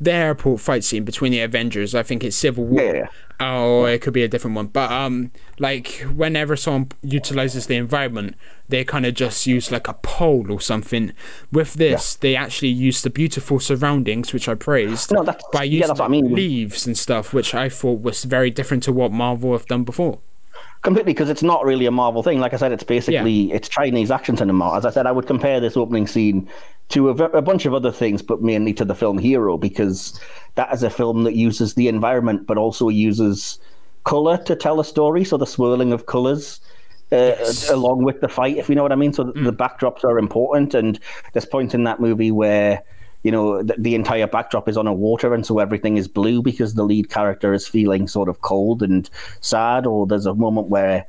the 0.00 0.12
airport 0.12 0.60
fight 0.60 0.84
scene 0.84 1.04
between 1.04 1.32
the 1.32 1.40
Avengers. 1.40 1.94
I 1.94 2.02
think 2.02 2.22
it's 2.22 2.36
Civil 2.36 2.64
War. 2.64 2.82
Yeah. 2.82 3.08
Oh, 3.38 3.84
it 3.84 4.00
could 4.00 4.14
be 4.14 4.22
a 4.22 4.28
different 4.28 4.56
one. 4.56 4.66
But 4.68 4.90
um, 4.90 5.30
like 5.58 6.04
whenever 6.14 6.56
someone 6.56 6.90
utilizes 7.02 7.66
the 7.66 7.76
environment, 7.76 8.34
they 8.68 8.84
kind 8.84 9.04
of 9.04 9.14
just 9.14 9.46
use 9.46 9.70
like 9.70 9.88
a 9.88 9.94
pole 9.94 10.50
or 10.50 10.60
something. 10.60 11.12
With 11.52 11.74
this, 11.74 12.14
yeah. 12.14 12.18
they 12.22 12.36
actually 12.36 12.68
use 12.68 13.02
the 13.02 13.10
beautiful 13.10 13.60
surroundings, 13.60 14.32
which 14.32 14.48
I 14.48 14.54
praised, 14.54 15.12
no, 15.12 15.22
that's, 15.22 15.44
by 15.52 15.64
using 15.64 15.96
yeah, 15.96 16.04
I 16.04 16.08
mean. 16.08 16.34
leaves 16.34 16.86
and 16.86 16.96
stuff, 16.96 17.32
which 17.32 17.54
I 17.54 17.68
thought 17.68 18.00
was 18.00 18.24
very 18.24 18.50
different 18.50 18.82
to 18.84 18.92
what 18.92 19.12
Marvel 19.12 19.52
have 19.52 19.66
done 19.66 19.84
before 19.84 20.20
completely 20.86 21.12
because 21.12 21.28
it's 21.28 21.42
not 21.42 21.64
really 21.64 21.84
a 21.86 21.90
Marvel 21.90 22.22
thing. 22.22 22.38
Like 22.38 22.54
I 22.54 22.58
said, 22.58 22.70
it's 22.70 22.84
basically 22.84 23.32
yeah. 23.32 23.56
it's 23.56 23.68
Chinese 23.68 24.12
action 24.12 24.36
cinema. 24.36 24.76
As 24.76 24.86
I 24.86 24.90
said, 24.90 25.04
I 25.04 25.10
would 25.10 25.26
compare 25.26 25.58
this 25.58 25.76
opening 25.76 26.06
scene 26.06 26.48
to 26.90 27.08
a, 27.08 27.12
a, 27.12 27.42
bunch 27.42 27.66
of 27.66 27.74
other 27.74 27.90
things, 27.90 28.22
but 28.22 28.40
mainly 28.40 28.72
to 28.74 28.84
the 28.84 28.94
film 28.94 29.18
Hero 29.18 29.58
because 29.58 30.20
that 30.54 30.72
is 30.72 30.84
a 30.84 30.88
film 30.88 31.24
that 31.24 31.34
uses 31.34 31.74
the 31.74 31.88
environment, 31.88 32.46
but 32.46 32.56
also 32.56 32.88
uses 32.88 33.58
color 34.04 34.38
to 34.44 34.54
tell 34.54 34.78
a 34.78 34.84
story. 34.84 35.24
So 35.24 35.36
the 35.36 35.44
swirling 35.44 35.92
of 35.92 36.06
colors. 36.06 36.60
Uh, 37.12 37.38
yes. 37.38 37.70
along 37.70 38.02
with 38.02 38.20
the 38.20 38.28
fight, 38.28 38.56
if 38.56 38.68
you 38.68 38.74
know 38.74 38.82
what 38.82 38.90
I 38.90 38.96
mean. 38.96 39.12
So 39.12 39.24
mm. 39.24 39.44
the 39.44 39.52
backdrops 39.52 40.02
are 40.02 40.18
important, 40.18 40.74
and 40.74 40.98
there's 41.32 41.46
point 41.46 41.72
in 41.72 41.84
that 41.84 42.00
movie 42.00 42.32
where 42.32 42.82
you 43.26 43.32
know 43.32 43.60
the, 43.60 43.74
the, 43.76 43.96
entire 43.96 44.28
backdrop 44.28 44.68
is 44.68 44.76
on 44.76 44.86
a 44.86 44.94
water 44.94 45.34
and 45.34 45.44
so 45.44 45.58
everything 45.58 45.96
is 45.96 46.06
blue 46.06 46.40
because 46.40 46.74
the 46.74 46.84
lead 46.84 47.10
character 47.10 47.52
is 47.52 47.66
feeling 47.66 48.06
sort 48.06 48.28
of 48.28 48.40
cold 48.42 48.84
and 48.84 49.10
sad 49.40 49.84
or 49.84 50.06
there's 50.06 50.26
a 50.26 50.34
moment 50.34 50.68
where 50.68 51.04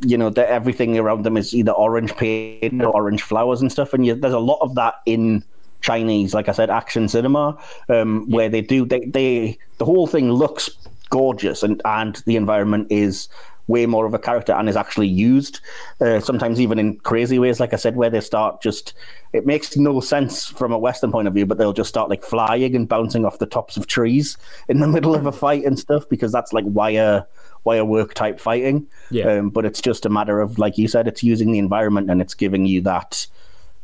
you 0.00 0.18
know 0.18 0.28
that 0.28 0.48
everything 0.48 0.98
around 0.98 1.22
them 1.22 1.38
is 1.38 1.54
either 1.54 1.72
orange 1.72 2.14
paint 2.16 2.82
or 2.82 2.94
orange 2.94 3.22
flowers 3.22 3.62
and 3.62 3.72
stuff 3.72 3.94
and 3.94 4.04
you, 4.04 4.14
there's 4.14 4.34
a 4.34 4.38
lot 4.52 4.58
of 4.60 4.74
that 4.74 4.96
in 5.06 5.42
chinese 5.80 6.34
like 6.34 6.46
i 6.46 6.52
said 6.52 6.68
action 6.68 7.08
cinema 7.08 7.56
um, 7.88 8.28
where 8.28 8.50
they 8.50 8.60
do 8.60 8.84
they, 8.84 9.00
they 9.06 9.58
the 9.78 9.86
whole 9.86 10.06
thing 10.06 10.30
looks 10.30 10.68
gorgeous 11.08 11.62
and 11.62 11.80
and 11.86 12.16
the 12.26 12.36
environment 12.36 12.86
is 12.90 13.28
way 13.68 13.86
more 13.86 14.06
of 14.06 14.14
a 14.14 14.18
character 14.18 14.52
and 14.52 14.68
is 14.68 14.76
actually 14.76 15.06
used. 15.06 15.60
Uh, 16.00 16.20
sometimes 16.20 16.60
even 16.60 16.78
in 16.78 16.98
crazy 17.00 17.38
ways, 17.38 17.60
like 17.60 17.72
I 17.72 17.76
said, 17.76 17.96
where 17.96 18.10
they 18.10 18.20
start 18.20 18.60
just 18.62 18.94
it 19.32 19.46
makes 19.46 19.76
no 19.76 20.00
sense 20.00 20.46
from 20.46 20.72
a 20.72 20.78
Western 20.78 21.10
point 21.10 21.28
of 21.28 21.34
view, 21.34 21.46
but 21.46 21.58
they'll 21.58 21.72
just 21.72 21.88
start 21.88 22.10
like 22.10 22.22
flying 22.22 22.76
and 22.76 22.88
bouncing 22.88 23.24
off 23.24 23.38
the 23.38 23.46
tops 23.46 23.76
of 23.76 23.86
trees 23.86 24.36
in 24.68 24.80
the 24.80 24.88
middle 24.96 25.14
of 25.14 25.26
a 25.26 25.32
fight 25.32 25.64
and 25.64 25.78
stuff 25.78 26.08
because 26.08 26.32
that's 26.32 26.52
like 26.52 26.64
wire 26.66 27.26
wire 27.64 27.84
work 27.84 28.14
type 28.14 28.40
fighting. 28.40 28.86
Yeah. 29.10 29.26
Um, 29.26 29.50
but 29.50 29.64
it's 29.64 29.80
just 29.80 30.04
a 30.04 30.08
matter 30.08 30.40
of 30.40 30.58
like 30.58 30.78
you 30.78 30.88
said, 30.88 31.06
it's 31.06 31.22
using 31.22 31.52
the 31.52 31.58
environment 31.58 32.10
and 32.10 32.20
it's 32.20 32.34
giving 32.34 32.66
you 32.66 32.80
that. 32.82 33.26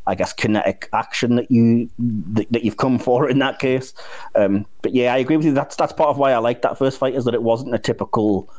I 0.07 0.15
guess 0.15 0.33
kinetic 0.33 0.89
action 0.91 1.35
that 1.35 1.51
you 1.51 1.87
that, 1.99 2.51
that 2.51 2.63
you've 2.63 2.77
come 2.77 2.97
for 2.97 3.29
in 3.29 3.37
that 3.39 3.59
case. 3.59 3.93
Um, 4.33 4.65
but 4.81 4.95
yeah, 4.95 5.13
I 5.13 5.17
agree 5.17 5.37
with 5.37 5.45
you. 5.45 5.53
That's 5.53 5.75
that's 5.75 5.93
part 5.93 6.09
of 6.09 6.17
why 6.17 6.31
I 6.31 6.39
like 6.39 6.63
that 6.63 6.79
first 6.79 6.97
fight 6.97 7.13
is 7.13 7.25
that 7.25 7.35
it 7.35 7.43
wasn't 7.43 7.75
a 7.75 7.77
typical 7.77 8.49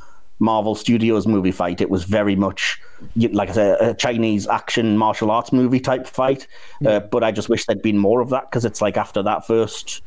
Marvel 0.41 0.75
Studios 0.75 1.27
movie 1.27 1.53
fight. 1.53 1.81
It 1.81 1.91
was 1.91 2.05
very 2.05 2.35
much 2.35 2.81
like 3.17 3.51
I 3.51 3.53
said, 3.53 3.81
a 3.81 3.95
Chinese 3.95 4.47
action 4.47 4.99
martial 4.99 5.31
arts 5.31 5.53
movie 5.53 5.81
type 5.81 6.07
fight. 6.07 6.47
Uh, 6.85 7.01
but 7.01 7.23
I 7.23 7.31
just 7.31 7.49
wish 7.49 7.67
there'd 7.67 7.83
been 7.83 7.99
more 7.99 8.21
of 8.21 8.31
that 8.31 8.51
because 8.51 8.65
it's 8.65 8.83
like 8.83 8.97
after 8.97 9.23
that 9.23 9.47
first 9.47 10.03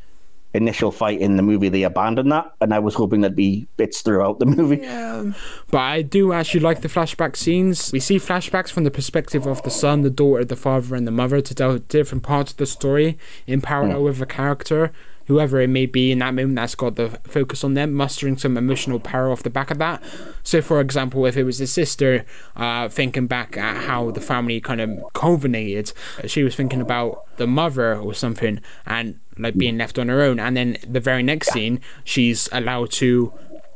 initial 0.54 0.92
fight 0.92 1.20
in 1.20 1.36
the 1.36 1.42
movie, 1.42 1.68
they 1.68 1.82
abandoned 1.82 2.30
that, 2.30 2.52
and 2.60 2.72
I 2.72 2.78
was 2.78 2.94
hoping 2.94 3.20
there'd 3.20 3.34
be 3.34 3.66
bits 3.76 4.02
throughout 4.02 4.38
the 4.38 4.46
movie. 4.46 4.78
Yeah, 4.82 5.32
but 5.70 5.78
I 5.78 6.02
do 6.02 6.32
actually 6.32 6.60
like 6.60 6.80
the 6.80 6.88
flashback 6.88 7.36
scenes. 7.36 7.90
We 7.92 8.00
see 8.00 8.18
flashbacks 8.18 8.70
from 8.70 8.84
the 8.84 8.90
perspective 8.90 9.46
of 9.46 9.62
the 9.62 9.70
son, 9.70 10.02
the 10.02 10.10
daughter, 10.10 10.44
the 10.44 10.56
father, 10.56 10.94
and 10.94 11.06
the 11.06 11.10
mother 11.10 11.40
to 11.40 11.54
tell 11.54 11.78
different 11.78 12.22
parts 12.22 12.52
of 12.52 12.58
the 12.58 12.66
story 12.66 13.18
in 13.46 13.60
parallel 13.60 13.98
mm. 13.98 14.04
with 14.04 14.22
a 14.22 14.26
character 14.26 14.92
whoever 15.26 15.60
it 15.60 15.68
may 15.68 15.86
be 15.86 16.12
in 16.12 16.18
that 16.18 16.34
moment 16.34 16.56
that's 16.56 16.74
got 16.74 16.96
the 16.96 17.18
focus 17.24 17.64
on 17.64 17.74
them, 17.74 17.92
mustering 17.92 18.36
some 18.36 18.56
emotional 18.56 19.00
power 19.00 19.30
off 19.30 19.42
the 19.42 19.50
back 19.50 19.70
of 19.70 19.78
that. 19.78 20.02
So, 20.42 20.60
for 20.60 20.80
example, 20.80 21.24
if 21.26 21.36
it 21.36 21.44
was 21.44 21.58
the 21.58 21.66
sister 21.66 22.24
uh, 22.56 22.88
thinking 22.88 23.26
back 23.26 23.56
at 23.56 23.84
how 23.84 24.10
the 24.10 24.20
family 24.20 24.60
kind 24.60 24.80
of 24.80 24.90
culminated, 25.12 25.92
she 26.26 26.42
was 26.42 26.54
thinking 26.54 26.80
about 26.80 27.24
the 27.36 27.46
mother 27.46 27.96
or 27.96 28.14
something 28.14 28.60
and 28.86 29.18
like 29.38 29.56
being 29.56 29.78
left 29.78 29.98
on 29.98 30.08
her 30.08 30.22
own. 30.22 30.38
And 30.38 30.56
then 30.56 30.76
the 30.86 31.00
very 31.00 31.22
next 31.22 31.52
scene, 31.52 31.80
she's 32.04 32.48
allowed 32.52 32.90
to 32.92 33.32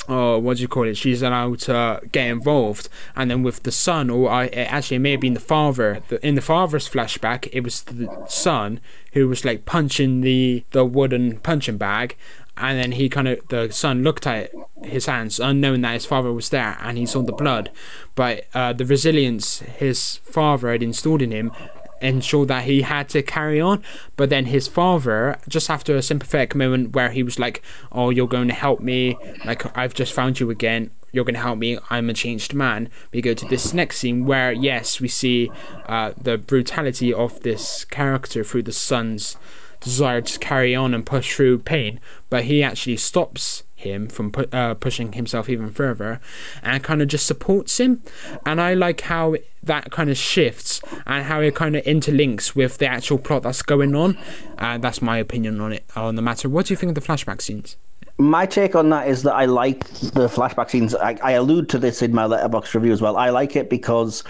oh, 0.09 0.39
what 0.39 0.57
do 0.57 0.63
you 0.63 0.69
call 0.69 0.89
it? 0.89 0.97
She's 0.97 1.23
allowed 1.23 1.61
to 1.61 2.01
get 2.11 2.29
involved, 2.29 2.89
and 3.15 3.31
then 3.31 3.43
with 3.43 3.63
the 3.63 3.73
son, 3.73 4.11
or 4.11 4.31
I 4.31 4.47
actually 4.49 4.97
it 4.97 5.01
may 5.01 5.13
have 5.13 5.21
been 5.21 5.35
the 5.35 5.41
father. 5.41 6.03
In 6.23 6.35
the 6.35 6.41
father's 6.41 6.89
flashback, 6.89 7.49
it 7.53 7.61
was 7.61 7.83
the 7.83 8.25
son 8.29 8.81
who 9.13 9.29
was 9.29 9.45
like 9.45 9.65
punching 9.65 10.23
the 10.23 10.65
the 10.71 10.85
wooden 10.85 11.39
punching 11.41 11.77
bag, 11.77 12.17
and 12.57 12.79
then 12.79 12.93
he 12.93 13.09
kind 13.09 13.29
of 13.29 13.47
the 13.49 13.71
son 13.71 14.03
looked 14.03 14.27
at 14.27 14.51
his 14.83 15.07
hands, 15.07 15.39
unknowing 15.39 15.83
that 15.83 15.95
his 15.95 16.07
father 16.07 16.33
was 16.33 16.49
there, 16.49 16.77
and 16.81 16.99
he 16.99 17.07
saw 17.07 17.23
the 17.23 17.33
blood. 17.33 17.71
But 18.15 18.47
uh, 18.55 18.73
the 18.73 18.85
resilience 18.85 19.61
his 19.61 20.17
father 20.25 20.73
had 20.73 20.83
installed 20.83 21.23
in 21.23 21.31
him 21.31 21.53
ensured 22.01 22.49
that 22.49 22.65
he 22.65 22.83
had 22.83 23.09
to 23.11 23.23
carry 23.23 23.61
on. 23.61 23.83
But 24.17 24.31
then 24.31 24.47
his 24.47 24.69
father, 24.69 25.39
just 25.49 25.71
after 25.71 25.97
a 25.97 26.03
sympathetic 26.03 26.55
moment 26.55 26.95
where 26.95 27.11
he 27.11 27.23
was 27.23 27.39
like, 27.39 27.63
"Oh, 27.93 28.11
you're 28.11 28.29
going 28.29 28.49
to 28.49 28.55
help 28.55 28.81
me. 28.81 29.17
Like 29.45 29.77
I've 29.77 29.95
just 29.95 30.13
found 30.13 30.41
you 30.41 30.51
again. 30.51 30.91
You're 31.11 31.25
going 31.25 31.35
to 31.35 31.41
help 31.41 31.59
me. 31.59 31.79
I'm 31.91 32.11
a 32.11 32.15
changed 32.15 32.55
man." 32.55 32.91
We 33.13 33.23
go 33.23 33.35
to 33.35 33.47
this 33.47 33.73
next 33.73 33.99
scene 33.99 34.27
where, 34.27 34.53
yes, 34.53 35.01
we 35.01 35.09
see 35.09 35.51
uh, 35.87 36.13
the 36.21 36.39
brutality 36.39 37.13
of 37.13 37.41
this 37.41 37.85
character 37.85 38.45
through 38.45 38.65
the 38.65 38.73
son's 38.73 39.37
desire 39.81 40.21
to 40.21 40.39
carry 40.39 40.75
on 40.75 40.95
and 40.95 41.07
push 41.07 41.35
through 41.35 41.59
pain, 41.61 42.01
but 42.31 42.45
he 42.45 42.63
actually 42.63 42.97
stops 42.97 43.63
him 43.79 44.09
from 44.09 44.33
pu- 44.33 44.49
uh, 44.53 44.75
pushing 44.75 45.13
himself 45.13 45.49
even 45.49 45.71
further 45.71 46.21
and 46.63 46.83
kind 46.83 47.01
of 47.01 47.09
just 47.09 47.27
supports 47.27 47.79
him. 47.79 48.03
And 48.45 48.61
I 48.61 48.75
like 48.75 49.03
how 49.03 49.37
that 49.63 49.91
kind 49.93 50.11
of 50.11 50.17
shifts 50.17 50.81
and 51.07 51.25
how 51.25 51.41
it 51.41 51.55
kind 51.55 51.77
of 51.77 51.85
interlinks 51.85 52.57
with 52.57 52.79
the 52.79 52.87
actual 52.87 53.19
plot 53.19 53.45
that's 53.45 53.63
going 53.63 53.95
on. 53.95 54.19
And 54.59 54.83
uh, 54.85 54.89
that's 54.89 55.01
my 55.01 55.19
opinion 55.19 55.61
on 55.61 55.73
it, 55.73 55.85
on 55.95 56.17
the 56.17 56.23
matter. 56.23 56.49
What 56.49 56.67
do 56.67 56.73
you 56.73 56.77
think 56.77 56.97
of 56.97 57.03
the 57.03 57.13
flashback 57.13 57.41
scenes? 57.41 57.77
My 58.21 58.47
take 58.47 58.75
on 58.75 58.91
that 58.91 59.07
is 59.07 59.23
that 59.23 59.35
I 59.35 59.45
like 59.45 59.85
the 59.91 60.27
flashback 60.27 60.71
scenes. 60.71 60.93
I, 60.93 61.17
I, 61.23 61.33
allude 61.33 61.69
to 61.69 61.79
this 61.79 62.03
in 62.03 62.13
my 62.13 62.25
Letterboxd 62.25 62.75
review 62.75 62.93
as 62.93 63.01
well. 63.01 63.17
I 63.17 63.31
like 63.31 63.55
it 63.55 63.71
because 63.71 64.25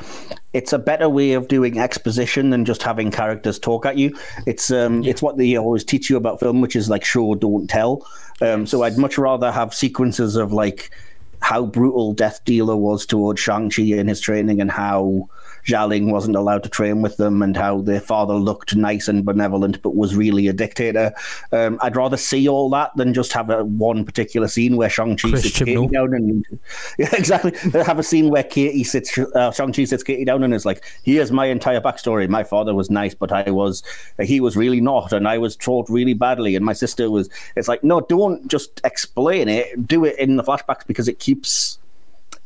it's 0.52 0.74
a 0.74 0.78
better 0.78 1.08
way 1.08 1.32
of 1.32 1.48
doing 1.48 1.78
exposition 1.78 2.50
than 2.50 2.66
just 2.66 2.82
having 2.82 3.10
characters 3.10 3.58
talk 3.58 3.86
at 3.86 3.96
you. 3.96 4.14
It's 4.46 4.70
um, 4.70 5.02
yeah. 5.02 5.10
it's 5.10 5.22
what 5.22 5.38
they 5.38 5.56
always 5.56 5.84
teach 5.84 6.10
you 6.10 6.18
about 6.18 6.38
film, 6.38 6.60
which 6.60 6.76
is 6.76 6.90
like 6.90 7.02
show, 7.02 7.34
don't 7.34 7.66
tell. 7.66 8.06
Um, 8.42 8.66
so 8.66 8.82
I'd 8.82 8.98
much 8.98 9.16
rather 9.16 9.50
have 9.50 9.72
sequences 9.72 10.36
of 10.36 10.52
like 10.52 10.90
how 11.40 11.64
brutal 11.64 12.12
Death 12.12 12.44
Dealer 12.44 12.76
was 12.76 13.06
towards 13.06 13.40
Shang 13.40 13.70
Chi 13.70 13.84
in 13.84 14.06
his 14.06 14.20
training, 14.20 14.60
and 14.60 14.70
how 14.70 15.30
Xialing 15.68 16.10
wasn't 16.10 16.36
allowed 16.36 16.62
to 16.62 16.68
train 16.68 17.02
with 17.02 17.16
them 17.16 17.42
and 17.42 17.56
how 17.56 17.82
their 17.82 18.00
father 18.00 18.34
looked 18.34 18.74
nice 18.74 19.08
and 19.08 19.24
benevolent 19.24 19.82
but 19.82 19.94
was 19.94 20.16
really 20.16 20.48
a 20.48 20.52
dictator. 20.52 21.12
Um, 21.52 21.78
I'd 21.82 21.96
rather 21.96 22.16
see 22.16 22.48
all 22.48 22.70
that 22.70 22.96
than 22.96 23.12
just 23.14 23.32
have 23.32 23.50
a 23.50 23.64
one 23.64 24.04
particular 24.04 24.48
scene 24.48 24.76
where 24.76 24.88
Shang-Chi 24.88 25.30
Chris 25.30 25.42
sits 25.42 25.58
Katie 25.58 25.86
down 25.88 26.14
and 26.14 26.44
yeah, 26.98 27.14
exactly 27.14 27.52
have 27.82 27.98
a 27.98 28.02
scene 28.02 28.30
where 28.30 28.44
Katie 28.44 28.84
sits 28.84 29.16
uh, 29.18 29.52
Shang-Chi 29.52 29.84
sits 29.84 30.02
Katie 30.02 30.24
down 30.24 30.42
and 30.42 30.54
is 30.54 30.64
like, 30.64 30.84
here's 31.02 31.30
my 31.30 31.46
entire 31.46 31.80
backstory. 31.80 32.28
My 32.28 32.44
father 32.44 32.74
was 32.74 32.90
nice, 32.90 33.14
but 33.14 33.32
I 33.32 33.50
was 33.50 33.82
he 34.22 34.40
was 34.40 34.56
really 34.56 34.80
not, 34.80 35.12
and 35.12 35.28
I 35.28 35.38
was 35.38 35.56
taught 35.56 35.88
really 35.88 36.14
badly, 36.14 36.56
and 36.56 36.64
my 36.64 36.72
sister 36.72 37.10
was. 37.10 37.28
It's 37.56 37.68
like 37.68 37.84
no, 37.84 38.00
don't 38.00 38.48
just 38.48 38.80
explain 38.84 39.48
it. 39.48 39.86
Do 39.86 40.04
it 40.04 40.18
in 40.18 40.36
the 40.36 40.42
flashbacks 40.42 40.86
because 40.86 41.08
it 41.08 41.18
keeps 41.18 41.78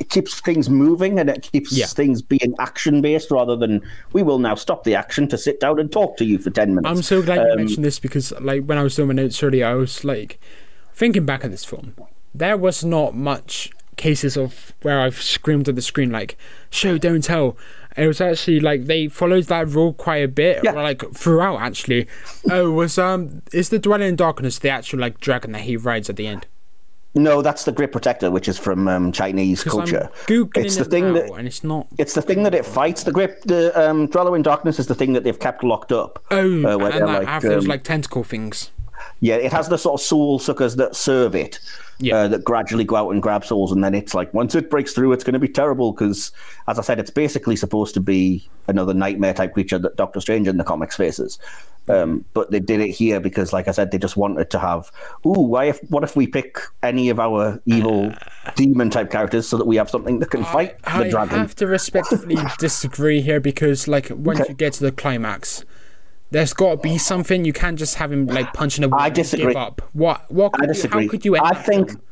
it 0.02 0.10
keeps 0.10 0.40
things 0.40 0.68
moving 0.68 1.20
and 1.20 1.30
it 1.30 1.48
keeps 1.52 1.70
yeah. 1.70 1.86
things 1.86 2.20
being 2.20 2.56
action 2.58 3.00
based 3.00 3.30
rather 3.30 3.54
than 3.54 3.80
we 4.12 4.20
will 4.20 4.40
now 4.40 4.56
stop 4.56 4.82
the 4.82 4.96
action 4.96 5.28
to 5.28 5.38
sit 5.38 5.60
down 5.60 5.78
and 5.78 5.92
talk 5.92 6.16
to 6.16 6.24
you 6.24 6.38
for 6.38 6.50
10 6.50 6.74
minutes. 6.74 6.88
I'm 6.90 7.02
so 7.04 7.22
glad 7.22 7.38
um, 7.38 7.46
you 7.50 7.56
mentioned 7.56 7.84
this 7.84 8.00
because 8.00 8.32
like 8.40 8.64
when 8.64 8.78
I 8.78 8.82
was 8.82 8.96
doing 8.96 9.08
my 9.08 9.14
notes 9.14 9.40
earlier, 9.40 9.64
I 9.64 9.74
was 9.74 10.02
like 10.02 10.40
thinking 10.92 11.24
back 11.24 11.44
at 11.44 11.52
this 11.52 11.64
film. 11.64 11.94
There 12.34 12.56
was 12.56 12.84
not 12.84 13.14
much 13.14 13.70
cases 13.96 14.36
of 14.36 14.72
where 14.82 15.00
I've 15.00 15.22
screamed 15.22 15.68
at 15.68 15.76
the 15.76 15.82
screen 15.82 16.10
like 16.10 16.36
show 16.68 16.98
don't 16.98 17.22
tell. 17.22 17.56
It 17.96 18.08
was 18.08 18.20
actually 18.20 18.58
like 18.58 18.86
they 18.86 19.06
followed 19.06 19.44
that 19.44 19.68
rule 19.68 19.92
quite 19.92 20.24
a 20.24 20.28
bit, 20.28 20.64
yeah. 20.64 20.72
like 20.72 21.08
throughout. 21.14 21.60
Actually, 21.60 22.08
oh, 22.50 22.72
was 22.72 22.98
um, 22.98 23.42
is 23.52 23.68
the 23.68 23.78
Dweller-in-Darkness 23.78 24.58
the 24.58 24.70
actual 24.70 24.98
like 24.98 25.20
dragon 25.20 25.52
that 25.52 25.62
he 25.62 25.76
rides 25.76 26.10
at 26.10 26.16
the 26.16 26.26
end? 26.26 26.48
No, 27.14 27.42
that's 27.42 27.64
the 27.64 27.72
Great 27.72 27.92
Protector, 27.92 28.30
which 28.30 28.48
is 28.48 28.58
from 28.58 28.88
um, 28.88 29.12
Chinese 29.12 29.62
culture. 29.62 30.08
it's 30.28 30.76
the 30.76 30.82
it 30.82 30.90
thing 30.90 31.12
that 31.12 31.30
and 31.32 31.46
it's 31.46 31.62
not. 31.62 31.86
It's 31.98 32.14
the 32.14 32.22
thing 32.22 32.42
that 32.44 32.54
it 32.54 32.64
fights. 32.64 33.04
The 33.04 33.12
Great, 33.12 33.42
the 33.42 33.72
um, 33.78 34.08
in 34.34 34.42
Darkness 34.42 34.78
is 34.78 34.86
the 34.86 34.94
thing 34.94 35.12
that 35.12 35.22
they've 35.22 35.38
kept 35.38 35.62
locked 35.62 35.92
up. 35.92 36.24
Oh, 36.30 36.64
uh, 36.64 36.78
and 36.86 37.02
that 37.02 37.06
like, 37.06 37.28
have 37.28 37.42
those 37.42 37.64
um, 37.64 37.68
like 37.68 37.84
tentacle 37.84 38.24
things. 38.24 38.70
Yeah, 39.20 39.36
it 39.36 39.52
has 39.52 39.68
the 39.68 39.76
sort 39.76 40.00
of 40.00 40.04
soul 40.04 40.38
suckers 40.38 40.76
that 40.76 40.96
serve 40.96 41.34
it. 41.34 41.58
Yeah. 41.98 42.16
Uh, 42.16 42.28
that 42.28 42.44
gradually 42.44 42.82
go 42.82 42.96
out 42.96 43.10
and 43.10 43.22
grab 43.22 43.44
souls, 43.44 43.70
and 43.70 43.84
then 43.84 43.94
it's 43.94 44.12
like 44.14 44.32
once 44.34 44.56
it 44.56 44.70
breaks 44.70 44.92
through, 44.92 45.12
it's 45.12 45.22
going 45.22 45.34
to 45.34 45.38
be 45.38 45.48
terrible 45.48 45.92
because, 45.92 46.32
as 46.66 46.78
I 46.78 46.82
said, 46.82 46.98
it's 46.98 47.10
basically 47.10 47.54
supposed 47.54 47.94
to 47.94 48.00
be 48.00 48.48
another 48.66 48.92
nightmare 48.92 49.34
type 49.34 49.52
creature 49.52 49.78
that 49.78 49.96
Doctor 49.96 50.20
Strange 50.20 50.48
in 50.48 50.56
the 50.56 50.64
comics 50.64 50.96
faces. 50.96 51.38
Um, 51.88 52.24
but 52.32 52.50
they 52.50 52.60
did 52.60 52.80
it 52.80 52.90
here 52.90 53.18
because, 53.18 53.52
like 53.52 53.66
I 53.66 53.72
said, 53.72 53.90
they 53.90 53.98
just 53.98 54.16
wanted 54.16 54.50
to 54.50 54.58
have. 54.58 54.92
Ooh, 55.26 55.32
why 55.32 55.64
if 55.64 55.80
what 55.90 56.04
if 56.04 56.14
we 56.14 56.26
pick 56.26 56.58
any 56.82 57.08
of 57.08 57.18
our 57.18 57.60
evil 57.66 58.12
uh, 58.12 58.50
demon 58.54 58.88
type 58.88 59.10
characters 59.10 59.48
so 59.48 59.56
that 59.58 59.66
we 59.66 59.76
have 59.76 59.90
something 59.90 60.20
that 60.20 60.30
can 60.30 60.44
fight 60.44 60.76
I, 60.84 61.02
the 61.02 61.10
dragon? 61.10 61.34
I 61.34 61.38
have 61.38 61.56
to 61.56 61.66
respectfully 61.66 62.38
disagree 62.58 63.20
here 63.20 63.40
because, 63.40 63.88
like, 63.88 64.10
once 64.10 64.40
okay. 64.40 64.50
you 64.50 64.54
get 64.54 64.74
to 64.74 64.84
the 64.84 64.92
climax, 64.92 65.64
there's 66.30 66.52
got 66.52 66.70
to 66.70 66.76
be 66.76 66.98
something. 66.98 67.44
You 67.44 67.52
can't 67.52 67.78
just 67.78 67.96
have 67.96 68.12
him 68.12 68.26
like 68.26 68.52
punching 68.52 68.84
a 68.84 68.88
wall 68.88 69.00
I 69.00 69.10
disagree. 69.10 69.48
give 69.48 69.56
up. 69.56 69.82
What? 69.92 70.30
What? 70.30 70.52
Could 70.52 70.64
I 70.64 70.66
disagree. 70.68 71.02
You, 71.02 71.08
how 71.08 71.10
could 71.10 71.24
you? 71.24 71.36
I 71.36 71.54
think. 71.54 71.90
Film? 71.90 72.02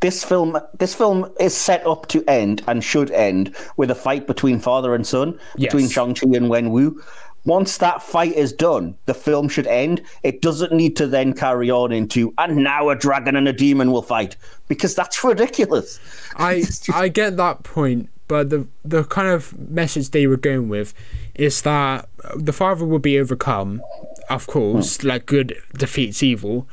This 0.00 0.24
film, 0.24 0.58
this 0.78 0.94
film 0.94 1.30
is 1.38 1.54
set 1.54 1.86
up 1.86 2.06
to 2.06 2.24
end 2.26 2.62
and 2.66 2.82
should 2.82 3.10
end 3.10 3.54
with 3.76 3.90
a 3.90 3.94
fight 3.94 4.26
between 4.26 4.58
father 4.58 4.94
and 4.94 5.06
son, 5.06 5.38
yes. 5.58 5.70
between 5.70 5.90
Shang 5.90 6.14
Chi 6.14 6.26
and 6.34 6.48
Wen 6.48 6.70
Wu 6.70 7.02
once 7.44 7.78
that 7.78 8.02
fight 8.02 8.34
is 8.34 8.52
done, 8.52 8.96
the 9.06 9.14
film 9.14 9.48
should 9.48 9.66
end. 9.66 10.02
It 10.22 10.42
doesn't 10.42 10.72
need 10.72 10.96
to 10.96 11.06
then 11.06 11.32
carry 11.32 11.70
on 11.70 11.92
into 11.92 12.34
and 12.38 12.58
now 12.58 12.90
a 12.90 12.96
dragon 12.96 13.36
and 13.36 13.48
a 13.48 13.52
demon 13.52 13.92
will 13.92 14.02
fight 14.02 14.36
because 14.68 14.94
that's 14.94 15.22
ridiculous. 15.24 15.98
I. 16.36 16.64
I 16.92 17.08
get 17.08 17.36
that 17.36 17.62
point, 17.62 18.10
but 18.28 18.50
the 18.50 18.66
the 18.84 19.04
kind 19.04 19.28
of 19.28 19.58
message 19.70 20.10
they 20.10 20.26
were 20.26 20.36
going 20.36 20.68
with 20.68 20.92
is 21.34 21.62
that 21.62 22.08
the 22.36 22.52
father 22.52 22.84
will 22.84 22.98
be 22.98 23.18
overcome, 23.18 23.82
of 24.28 24.46
course, 24.46 25.00
hmm. 25.00 25.08
like 25.08 25.26
good 25.26 25.56
defeats 25.76 26.22
evil, 26.22 26.68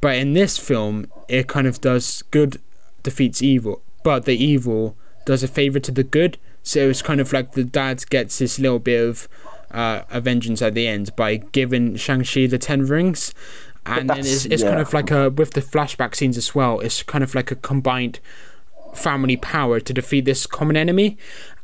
but 0.00 0.16
in 0.16 0.34
this 0.34 0.58
film 0.58 1.06
it 1.28 1.48
kind 1.48 1.66
of 1.66 1.80
does 1.80 2.22
good 2.30 2.60
defeats 3.02 3.40
evil, 3.40 3.82
but 4.04 4.26
the 4.26 4.36
evil 4.36 4.96
does 5.24 5.42
a 5.42 5.48
favor 5.48 5.80
to 5.80 5.90
the 5.90 6.04
good. 6.04 6.36
So 6.62 6.90
it's 6.90 7.02
kind 7.02 7.20
of 7.20 7.32
like 7.32 7.52
the 7.52 7.64
dad 7.64 8.08
gets 8.08 8.38
this 8.38 8.58
little 8.58 8.78
bit 8.78 9.08
of 9.08 9.28
uh, 9.72 10.02
a 10.10 10.20
vengeance 10.20 10.62
at 10.62 10.74
the 10.74 10.86
end 10.86 11.14
by 11.16 11.36
giving 11.36 11.96
Shang-Chi 11.96 12.46
the 12.46 12.58
Ten 12.58 12.86
Rings. 12.86 13.34
And 13.84 14.08
then 14.08 14.20
it's, 14.20 14.44
it's 14.44 14.62
yeah. 14.62 14.68
kind 14.68 14.80
of 14.80 14.92
like 14.92 15.10
a, 15.10 15.30
with 15.30 15.52
the 15.52 15.60
flashback 15.60 16.14
scenes 16.14 16.36
as 16.36 16.54
well, 16.54 16.78
it's 16.80 17.02
kind 17.02 17.24
of 17.24 17.34
like 17.34 17.50
a 17.50 17.56
combined 17.56 18.20
family 18.94 19.36
power 19.36 19.80
to 19.80 19.92
defeat 19.92 20.24
this 20.24 20.46
common 20.46 20.76
enemy. 20.76 21.18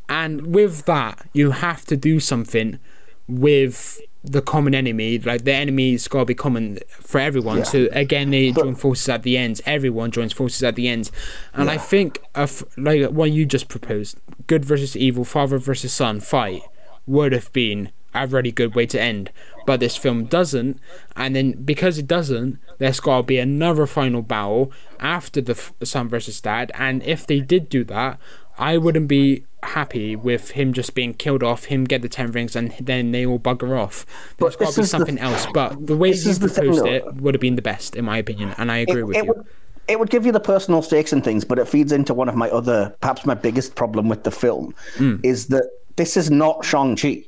And 0.09 0.55
with 0.55 0.87
that, 0.87 1.29
you 1.33 1.53
have 1.53 1.85
to 1.85 1.97
do 1.97 2.19
something 2.19 2.81
with 3.29 4.01
the 4.25 4.43
common 4.43 4.75
enemy. 4.75 5.19
Like 5.19 5.45
the 5.45 5.53
enemy's 5.53 6.09
got 6.09 6.21
to 6.21 6.25
be 6.25 6.35
common 6.35 6.79
for 6.89 7.21
everyone. 7.21 7.59
Yeah. 7.59 7.65
So 7.65 7.89
again, 7.93 8.31
they 8.31 8.51
but, 8.51 8.65
join 8.65 8.75
forces 8.75 9.09
at 9.09 9.23
the 9.23 9.37
end. 9.37 9.61
Everyone 9.67 10.11
joins 10.11 10.33
forces 10.33 10.63
at 10.63 10.75
the 10.75 10.89
end. 10.89 11.11
And 11.53 11.67
yeah. 11.67 11.75
I 11.75 11.79
think, 11.79 12.21
of, 12.35 12.65
like 12.77 13.11
what 13.11 13.31
you 13.31 13.47
just 13.47 13.69
proposed, 13.69 14.19
good 14.47 14.65
versus 14.65 14.97
evil, 14.97 15.25
father 15.25 15.59
versus 15.59 15.93
son 15.93 16.21
fight 16.21 16.63
would 17.07 17.33
have 17.33 17.53
been 17.53 17.93
a 18.25 18.27
really 18.27 18.53
good 18.53 18.75
way 18.75 18.87
to 18.87 19.01
end. 19.01 19.31
But 19.67 19.81
this 19.81 19.97
film 19.97 20.25
doesn't, 20.25 20.79
and 21.17 21.37
then 21.37 21.53
because 21.53 21.99
it 21.99 22.07
doesn't, 22.07 22.59
there's 22.79 23.01
got 23.01 23.17
to 23.19 23.23
be 23.25 23.39
another 23.39 23.87
final 23.87 24.23
battle 24.23 24.73
after 24.99 25.41
the 25.41 25.55
son 25.85 26.09
versus 26.09 26.41
dad. 26.41 26.73
And 26.75 27.03
if 27.03 27.27
they 27.27 27.41
did 27.41 27.69
do 27.69 27.85
that, 27.85 28.19
I 28.59 28.79
wouldn't 28.79 29.09
be 29.09 29.45
happy 29.63 30.17
with 30.17 30.53
him 30.53 30.73
just 30.73 30.95
being 30.95 31.13
killed 31.15 31.43
off, 31.43 31.65
him 31.67 31.85
get 31.85 32.01
the 32.03 32.09
ten 32.09 32.33
rings, 32.33 32.57
and 32.57 32.75
then 32.81 33.13
they 33.13 33.27
all 33.27 33.39
bugger 33.39 33.79
off. 33.79 34.07
There's 34.39 34.57
got 34.57 34.71
to 34.73 34.77
be 34.77 34.83
is 34.83 34.91
the- 34.91 34.97
something 34.99 35.19
else. 35.19 35.47
But 35.53 35.87
the 35.87 35.97
way 35.97 36.13
thing, 36.15 36.39
proposed 36.39 36.87
it 36.87 37.15
would 37.17 37.35
have 37.35 37.41
been 37.41 37.57
the 37.57 37.63
best, 37.63 37.95
in 37.95 38.05
my 38.05 38.19
opinion, 38.19 38.55
and 38.57 38.73
I 38.73 38.79
agree 38.79 39.03
with 39.03 39.17
it 39.17 39.25
you. 39.25 39.33
would 39.35 39.47
it 39.87 39.99
would 39.99 40.11
give 40.11 40.27
you 40.27 40.33
the 40.33 40.41
personal 40.41 40.83
stakes 40.83 41.15
and 41.15 41.25
things, 41.25 41.45
but 41.47 41.59
it 41.59 41.67
feeds 41.67 41.93
into 41.93 42.13
one 42.13 42.29
of 42.29 42.35
my 42.37 42.51
other, 42.51 42.95
perhaps 43.01 43.25
my 43.25 43.33
biggest 43.35 43.75
problem 43.75 44.07
with 44.07 44.23
the 44.23 44.31
film, 44.31 44.75
Hmm. 44.99 45.17
is 45.23 45.47
that 45.47 45.65
this 45.97 46.15
is 46.17 46.31
not 46.31 46.63
Shang 46.65 46.95
Chi. 46.95 47.23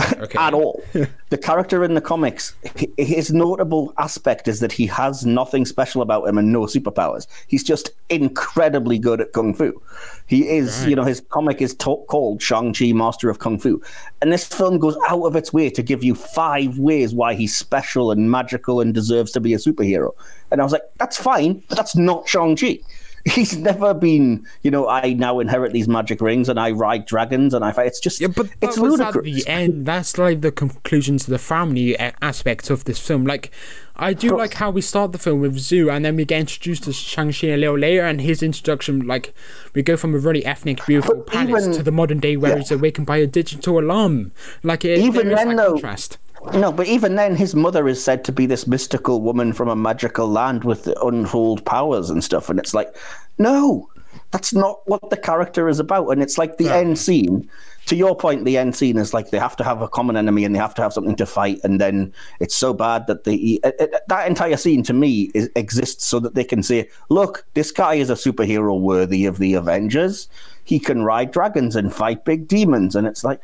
Okay. 0.20 0.38
at 0.38 0.54
all. 0.54 0.82
the 1.30 1.38
character 1.38 1.82
in 1.84 1.94
the 1.94 2.00
comics, 2.00 2.54
his 2.98 3.32
notable 3.32 3.92
aspect 3.98 4.48
is 4.48 4.60
that 4.60 4.72
he 4.72 4.86
has 4.86 5.24
nothing 5.24 5.64
special 5.64 6.02
about 6.02 6.28
him 6.28 6.36
and 6.38 6.52
no 6.52 6.62
superpowers. 6.62 7.26
He's 7.46 7.64
just 7.64 7.90
incredibly 8.10 8.98
good 8.98 9.20
at 9.20 9.32
kung 9.32 9.54
fu. 9.54 9.80
He 10.26 10.48
is, 10.48 10.86
you 10.86 10.94
know, 10.94 11.04
his 11.04 11.20
comic 11.30 11.60
is 11.62 11.74
to- 11.76 12.04
called 12.08 12.42
Shang-Chi, 12.42 12.92
Master 12.92 13.30
of 13.30 13.38
Kung 13.38 13.58
Fu. 13.58 13.82
And 14.22 14.32
this 14.32 14.46
film 14.46 14.78
goes 14.78 14.96
out 15.08 15.22
of 15.24 15.34
its 15.36 15.52
way 15.52 15.70
to 15.70 15.82
give 15.82 16.04
you 16.04 16.14
five 16.14 16.78
ways 16.78 17.12
why 17.14 17.34
he's 17.34 17.56
special 17.56 18.10
and 18.12 18.30
magical 18.30 18.80
and 18.80 18.94
deserves 18.94 19.32
to 19.32 19.40
be 19.40 19.54
a 19.54 19.58
superhero. 19.58 20.12
And 20.50 20.60
I 20.60 20.64
was 20.64 20.72
like, 20.72 20.82
that's 20.98 21.16
fine, 21.16 21.62
but 21.68 21.76
that's 21.76 21.96
not 21.96 22.28
Shang-Chi. 22.28 22.78
He's 23.30 23.56
never 23.56 23.92
been, 23.92 24.46
you 24.62 24.70
know, 24.70 24.88
I 24.88 25.12
now 25.12 25.40
inherit 25.40 25.72
these 25.72 25.86
magic 25.88 26.20
rings 26.20 26.48
and 26.48 26.58
I 26.58 26.70
ride 26.70 27.04
dragons 27.06 27.52
and 27.54 27.64
I 27.64 27.72
fight. 27.72 27.86
It's 27.88 28.00
just, 28.00 28.20
Yeah, 28.20 28.28
but 28.28 28.48
it's 28.62 28.78
ludicrous. 28.78 29.16
at 29.16 29.22
the 29.24 29.46
end. 29.46 29.84
That's 29.86 30.16
like 30.16 30.40
the 30.40 30.50
conclusion 30.50 31.18
to 31.18 31.30
the 31.30 31.38
family 31.38 31.98
uh, 31.98 32.12
aspect 32.22 32.70
of 32.70 32.84
this 32.84 32.98
film. 32.98 33.26
Like, 33.26 33.50
I 33.96 34.14
do 34.14 34.34
like 34.34 34.54
how 34.54 34.70
we 34.70 34.80
start 34.80 35.12
the 35.12 35.18
film 35.18 35.40
with 35.40 35.56
Zhu, 35.56 35.94
and 35.94 36.02
then 36.02 36.16
we 36.16 36.24
get 36.24 36.40
introduced 36.40 36.84
to 36.84 36.92
Shang-Chi 36.94 37.48
a 37.48 37.58
little 37.58 37.76
later, 37.78 38.02
and 38.06 38.18
his 38.22 38.42
introduction, 38.42 39.06
like, 39.06 39.34
we 39.74 39.82
go 39.82 39.98
from 39.98 40.14
a 40.14 40.18
really 40.18 40.42
ethnic, 40.46 40.86
beautiful 40.86 41.16
But 41.16 41.26
palace 41.26 41.64
even- 41.64 41.76
to 41.76 41.82
the 41.82 41.92
modern 41.92 42.18
day 42.18 42.38
where 42.38 42.52
yeah. 42.52 42.58
he's 42.60 42.70
awakened 42.70 43.06
by 43.06 43.18
a 43.18 43.26
digital 43.26 43.78
alarm. 43.78 44.32
Like, 44.62 44.86
it, 44.86 44.98
Even 45.00 45.28
then, 45.28 45.48
that 45.48 45.56
though- 45.58 45.72
contrast. 45.72 46.16
No, 46.54 46.72
but 46.72 46.86
even 46.86 47.16
then, 47.16 47.36
his 47.36 47.54
mother 47.54 47.86
is 47.86 48.02
said 48.02 48.24
to 48.24 48.32
be 48.32 48.46
this 48.46 48.66
mystical 48.66 49.20
woman 49.20 49.52
from 49.52 49.68
a 49.68 49.76
magical 49.76 50.28
land 50.28 50.64
with 50.64 50.88
untold 51.02 51.64
powers 51.64 52.10
and 52.10 52.24
stuff. 52.24 52.48
And 52.48 52.58
it's 52.58 52.74
like, 52.74 52.96
no, 53.38 53.88
that's 54.30 54.54
not 54.54 54.80
what 54.86 55.10
the 55.10 55.16
character 55.16 55.68
is 55.68 55.78
about. 55.78 56.08
And 56.08 56.22
it's 56.22 56.38
like 56.38 56.56
the 56.56 56.68
end 56.68 56.98
scene. 56.98 57.48
To 57.86 57.96
your 57.96 58.16
point, 58.16 58.44
the 58.44 58.56
end 58.56 58.76
scene 58.76 58.96
is 58.96 59.12
like 59.12 59.30
they 59.30 59.38
have 59.38 59.56
to 59.56 59.64
have 59.64 59.82
a 59.82 59.88
common 59.88 60.16
enemy 60.16 60.44
and 60.44 60.54
they 60.54 60.58
have 60.58 60.74
to 60.74 60.82
have 60.82 60.92
something 60.92 61.16
to 61.16 61.26
fight. 61.26 61.60
And 61.64 61.80
then 61.80 62.12
it's 62.38 62.54
so 62.54 62.72
bad 62.72 63.06
that 63.06 63.24
they. 63.24 63.34
It, 63.34 63.60
it, 63.64 63.94
uh, 63.94 63.96
uh, 63.96 64.00
that 64.08 64.26
entire 64.28 64.56
scene 64.56 64.82
to 64.84 64.92
me 64.92 65.30
is, 65.34 65.50
exists 65.56 66.06
so 66.06 66.20
that 66.20 66.34
they 66.34 66.44
can 66.44 66.62
say, 66.62 66.88
look, 67.08 67.44
this 67.54 67.70
guy 67.70 67.94
is 67.94 68.08
a 68.08 68.14
superhero 68.14 68.78
worthy 68.80 69.26
of 69.26 69.38
the 69.38 69.54
Avengers. 69.54 70.28
He 70.64 70.78
can 70.78 71.02
ride 71.02 71.32
dragons 71.32 71.76
and 71.76 71.92
fight 71.92 72.24
big 72.24 72.48
demons. 72.48 72.94
And 72.94 73.06
it's 73.06 73.24
like, 73.24 73.40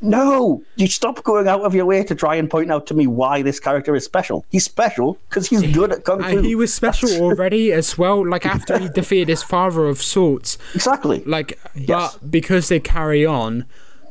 no, 0.00 0.62
you 0.76 0.86
stop 0.86 1.22
going 1.24 1.46
out 1.48 1.62
of 1.62 1.74
your 1.74 1.86
way 1.86 2.02
to 2.04 2.14
try 2.14 2.34
and 2.36 2.48
point 2.50 2.70
out 2.70 2.86
to 2.88 2.94
me 2.94 3.06
why 3.06 3.42
this 3.42 3.60
character 3.60 3.94
is 3.94 4.04
special. 4.04 4.44
He's 4.50 4.64
special 4.64 5.18
because 5.28 5.48
he's 5.48 5.62
good 5.72 5.92
at 5.92 6.04
kung 6.04 6.22
fu. 6.22 6.28
And 6.38 6.44
he 6.44 6.54
was 6.54 6.72
special 6.72 7.10
already 7.22 7.72
as 7.72 7.98
well. 7.98 8.26
Like 8.26 8.46
after 8.46 8.78
he 8.78 8.88
defeated 8.94 9.28
his 9.28 9.42
father 9.42 9.86
of 9.86 10.00
sorts, 10.00 10.58
exactly. 10.74 11.22
like 11.24 11.58
Yes. 11.74 12.16
but 12.16 12.30
because 12.30 12.68
they 12.68 12.80
carry 12.80 13.24
on 13.26 13.66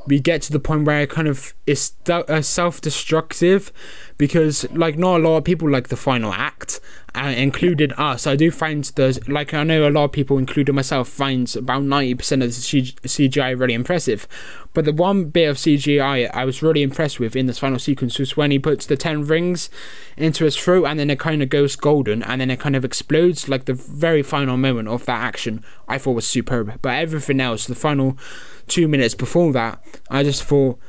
we 0.08 0.20
get 0.20 0.42
to 0.42 0.52
the 0.52 0.60
point 0.60 0.86
where 0.86 1.02
it 1.02 1.10
kind 1.10 1.28
of 1.28 1.54
is 1.68 1.94
uh, 2.10 2.42
self-destructive 2.42 3.72
because 4.18 4.70
like 4.72 4.98
not 4.98 5.20
a 5.20 5.24
lot 5.24 5.38
of 5.38 5.44
people 5.44 5.70
like 5.70 5.90
the 5.90 5.96
final 5.96 6.34
act 6.34 6.80
included 7.16 7.94
us. 7.98 8.28
I 8.28 8.36
do 8.36 8.52
find 8.52 8.84
the 8.84 9.22
like 9.28 9.54
i 9.54 9.64
know 9.64 9.88
a 9.88 9.90
lot 9.90 10.06
of 10.06 10.12
people 10.12 10.38
including 10.38 10.76
myself 10.76 11.08
finds 11.08 11.56
about 11.56 11.84
90% 11.84 12.44
of 12.44 12.50
the 13.02 13.08
cgi 13.08 13.60
really 13.60 13.74
impressive. 13.74 14.28
But 14.74 14.86
the 14.86 14.94
one 14.94 15.26
bit 15.26 15.50
of 15.50 15.58
cgi 15.58 16.30
i 16.34 16.46
was 16.46 16.62
really 16.62 16.82
impressed 16.82 17.20
with 17.20 17.36
in 17.36 17.48
this 17.48 17.60
final 17.60 17.80
sequence 17.80 18.20
was 18.20 18.38
when 18.38 18.52
he 18.52 18.60
puts 18.60 18.86
the 18.86 18.98
10 18.98 19.26
rings 19.26 19.70
into 20.18 20.46
his 20.46 20.56
throat 20.56 20.86
and 20.86 21.00
then 21.00 21.10
it 21.10 21.20
kind 21.20 21.42
of 21.42 21.50
goes 21.50 21.76
golden 21.76 22.24
and 22.24 22.42
then 22.42 22.52
it 22.52 22.60
kind 22.60 22.76
of 22.76 22.86
explodes 22.86 23.50
like 23.50 23.66
the 23.66 23.74
very 23.74 24.24
final 24.24 24.58
moment 24.58 24.88
of 24.88 25.06
that 25.06 25.22
action 25.22 25.64
i 25.88 25.98
thought 25.98 26.14
was 26.14 26.28
superb. 26.28 26.80
But 26.82 26.94
everything 26.94 27.42
else 27.42 27.66
the 27.66 27.76
final 27.76 28.18
two 28.68 28.88
minutes 28.88 29.16
before 29.16 29.52
that 29.54 29.84
i 30.10 30.24
just 30.24 30.44
thought 30.44 30.80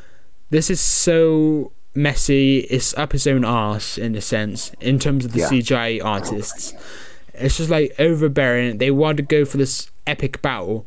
this 0.50 0.68
is 0.68 0.80
so 0.80 1.72
messy 1.94 2.58
it's 2.70 2.96
up 2.96 3.12
his 3.12 3.26
own 3.26 3.44
arse 3.44 3.98
in 3.98 4.14
a 4.14 4.20
sense 4.20 4.70
in 4.80 4.98
terms 4.98 5.24
of 5.24 5.32
the 5.32 5.40
Yeah. 5.40 5.48
cgi 5.48 6.04
artists 6.04 6.72
it's 7.34 7.56
just 7.56 7.70
like 7.70 7.94
overbearing 7.98 8.78
they 8.78 8.90
wanted 8.92 9.16
to 9.16 9.22
go 9.24 9.44
for 9.44 9.56
this 9.56 9.90
epic 10.06 10.40
battle 10.40 10.86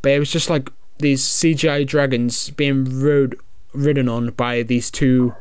but 0.00 0.12
it 0.12 0.18
was 0.18 0.30
just 0.32 0.48
like 0.48 0.70
these 1.00 1.22
cgi 1.22 1.86
dragons 1.86 2.50
being 2.50 3.00
rode 3.00 3.38
ridden 3.74 4.08
on 4.08 4.30
by 4.30 4.62
these 4.62 4.90
two 4.90 5.34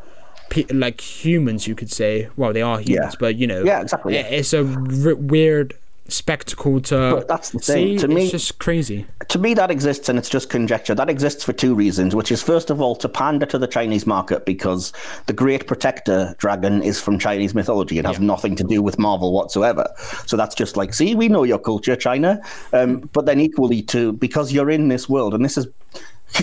pe- 0.49 0.65
like 0.73 0.99
humans 0.99 1.67
you 1.67 1.73
could 1.75 1.89
say 1.91 2.27
well 2.35 2.51
they 2.51 2.61
are 2.61 2.79
humans 2.79 3.13
Yeah. 3.13 3.17
but 3.19 3.35
you 3.37 3.47
know 3.47 3.63
Yeah, 3.63 3.81
exactly, 3.81 4.17
it's 4.17 4.51
a 4.53 4.65
r- 4.65 5.15
weird 5.15 5.73
spectacle 6.09 6.79
to 6.81 7.15
But 7.15 7.27
that's 7.27 7.49
the 7.49 7.59
see 7.59 7.97
to 7.97 8.07
me- 8.07 8.23
it's 8.23 8.31
just 8.31 8.59
crazy 8.59 9.05
to 9.29 9.39
me, 9.39 9.53
that 9.55 9.69
exists, 9.69 10.07
and 10.07 10.17
it's 10.17 10.29
just 10.29 10.49
conjecture. 10.49 10.95
That 10.95 11.09
exists 11.09 11.43
for 11.43 11.51
two 11.51 11.75
reasons, 11.75 12.15
which 12.15 12.31
is 12.31 12.41
first 12.41 12.69
of 12.69 12.79
all 12.79 12.95
to 12.95 13.09
pander 13.09 13.45
to 13.47 13.57
the 13.57 13.67
Chinese 13.67 14.07
market 14.07 14.45
because 14.45 14.93
the 15.25 15.33
Great 15.33 15.67
Protector 15.67 16.35
dragon 16.37 16.81
is 16.81 16.99
from 16.99 17.19
Chinese 17.19 17.53
mythology. 17.53 17.99
It 17.99 18.05
has 18.05 18.19
nothing 18.19 18.55
to 18.55 18.63
do 18.63 18.81
with 18.81 18.97
Marvel 18.97 19.33
whatsoever. 19.33 19.87
So 20.25 20.37
that's 20.37 20.55
just 20.55 20.77
like, 20.77 20.93
see, 20.93 21.13
we 21.13 21.27
know 21.27 21.43
your 21.43 21.59
culture, 21.59 21.95
China. 21.95 22.41
Um, 22.71 23.09
but 23.13 23.25
then 23.25 23.39
equally 23.39 23.81
to 23.83 24.13
because 24.13 24.53
you're 24.53 24.69
in 24.69 24.87
this 24.87 25.09
world, 25.09 25.33
and 25.33 25.43
this 25.43 25.57
is 25.57 25.67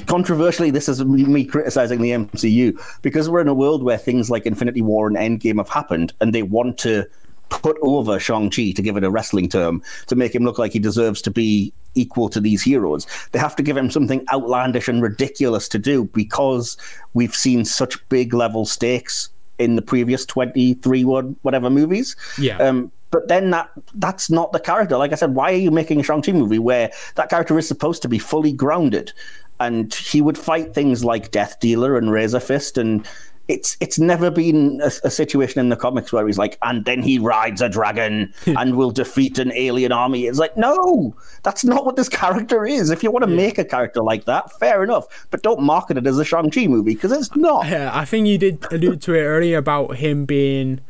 controversially, 0.06 0.70
this 0.70 0.88
is 0.88 1.04
me 1.04 1.44
criticizing 1.44 2.02
the 2.02 2.10
MCU 2.10 2.78
because 3.02 3.30
we're 3.30 3.40
in 3.40 3.48
a 3.48 3.54
world 3.54 3.82
where 3.82 3.98
things 3.98 4.30
like 4.30 4.44
Infinity 4.46 4.82
War 4.82 5.06
and 5.06 5.16
Endgame 5.16 5.56
have 5.56 5.70
happened, 5.70 6.12
and 6.20 6.34
they 6.34 6.42
want 6.42 6.78
to 6.78 7.06
put 7.48 7.76
over 7.82 8.18
Shang-Chi, 8.18 8.72
to 8.72 8.82
give 8.82 8.96
it 8.96 9.04
a 9.04 9.10
wrestling 9.10 9.48
term, 9.48 9.82
to 10.06 10.16
make 10.16 10.34
him 10.34 10.44
look 10.44 10.58
like 10.58 10.72
he 10.72 10.78
deserves 10.78 11.22
to 11.22 11.30
be 11.30 11.72
equal 11.94 12.28
to 12.28 12.40
these 12.40 12.62
heroes. 12.62 13.06
They 13.32 13.38
have 13.38 13.56
to 13.56 13.62
give 13.62 13.76
him 13.76 13.90
something 13.90 14.24
outlandish 14.32 14.88
and 14.88 15.02
ridiculous 15.02 15.68
to 15.68 15.78
do 15.78 16.04
because 16.06 16.76
we've 17.14 17.34
seen 17.34 17.64
such 17.64 18.06
big 18.08 18.34
level 18.34 18.64
stakes 18.64 19.30
in 19.58 19.76
the 19.76 19.82
previous 19.82 20.26
23 20.26 21.04
one- 21.04 21.36
whatever 21.42 21.70
movies. 21.70 22.16
Yeah. 22.38 22.58
Um, 22.58 22.90
but 23.10 23.28
then 23.28 23.50
that 23.50 23.70
that's 23.94 24.28
not 24.28 24.50
the 24.50 24.58
character. 24.58 24.96
Like 24.96 25.12
I 25.12 25.14
said, 25.14 25.36
why 25.36 25.52
are 25.52 25.56
you 25.56 25.70
making 25.70 26.00
a 26.00 26.02
Shang-Chi 26.02 26.32
movie 26.32 26.58
where 26.58 26.90
that 27.14 27.30
character 27.30 27.56
is 27.56 27.68
supposed 27.68 28.02
to 28.02 28.08
be 28.08 28.18
fully 28.18 28.52
grounded? 28.52 29.12
And 29.60 29.94
he 29.94 30.20
would 30.20 30.36
fight 30.36 30.74
things 30.74 31.04
like 31.04 31.30
Death 31.30 31.60
Dealer 31.60 31.96
and 31.96 32.10
Razor 32.10 32.40
Fist 32.40 32.76
and 32.76 33.06
it's 33.46 33.76
it's 33.80 33.98
never 33.98 34.30
been 34.30 34.80
a, 34.82 34.90
a 35.04 35.10
situation 35.10 35.60
in 35.60 35.68
the 35.68 35.76
comics 35.76 36.12
where 36.12 36.26
he's 36.26 36.38
like, 36.38 36.58
and 36.62 36.84
then 36.84 37.02
he 37.02 37.18
rides 37.18 37.60
a 37.60 37.68
dragon 37.68 38.32
and 38.46 38.76
will 38.76 38.90
defeat 38.90 39.38
an 39.38 39.52
alien 39.52 39.92
army. 39.92 40.26
It's 40.26 40.38
like, 40.38 40.56
no, 40.56 41.14
that's 41.42 41.64
not 41.64 41.84
what 41.84 41.96
this 41.96 42.08
character 42.08 42.64
is. 42.64 42.90
If 42.90 43.02
you 43.02 43.10
want 43.10 43.24
to 43.24 43.30
make 43.30 43.58
a 43.58 43.64
character 43.64 44.02
like 44.02 44.24
that, 44.24 44.52
fair 44.58 44.82
enough, 44.82 45.26
but 45.30 45.42
don't 45.42 45.62
market 45.62 45.98
it 45.98 46.06
as 46.06 46.18
a 46.18 46.24
Shang 46.24 46.50
Chi 46.50 46.66
movie 46.66 46.94
because 46.94 47.12
it's 47.12 47.34
not. 47.36 47.66
Yeah, 47.66 47.90
I 47.92 48.04
think 48.04 48.26
you 48.26 48.38
did 48.38 48.64
allude 48.72 49.02
to 49.02 49.14
it 49.14 49.22
earlier 49.22 49.58
about 49.58 49.96
him 49.96 50.24
being 50.24 50.80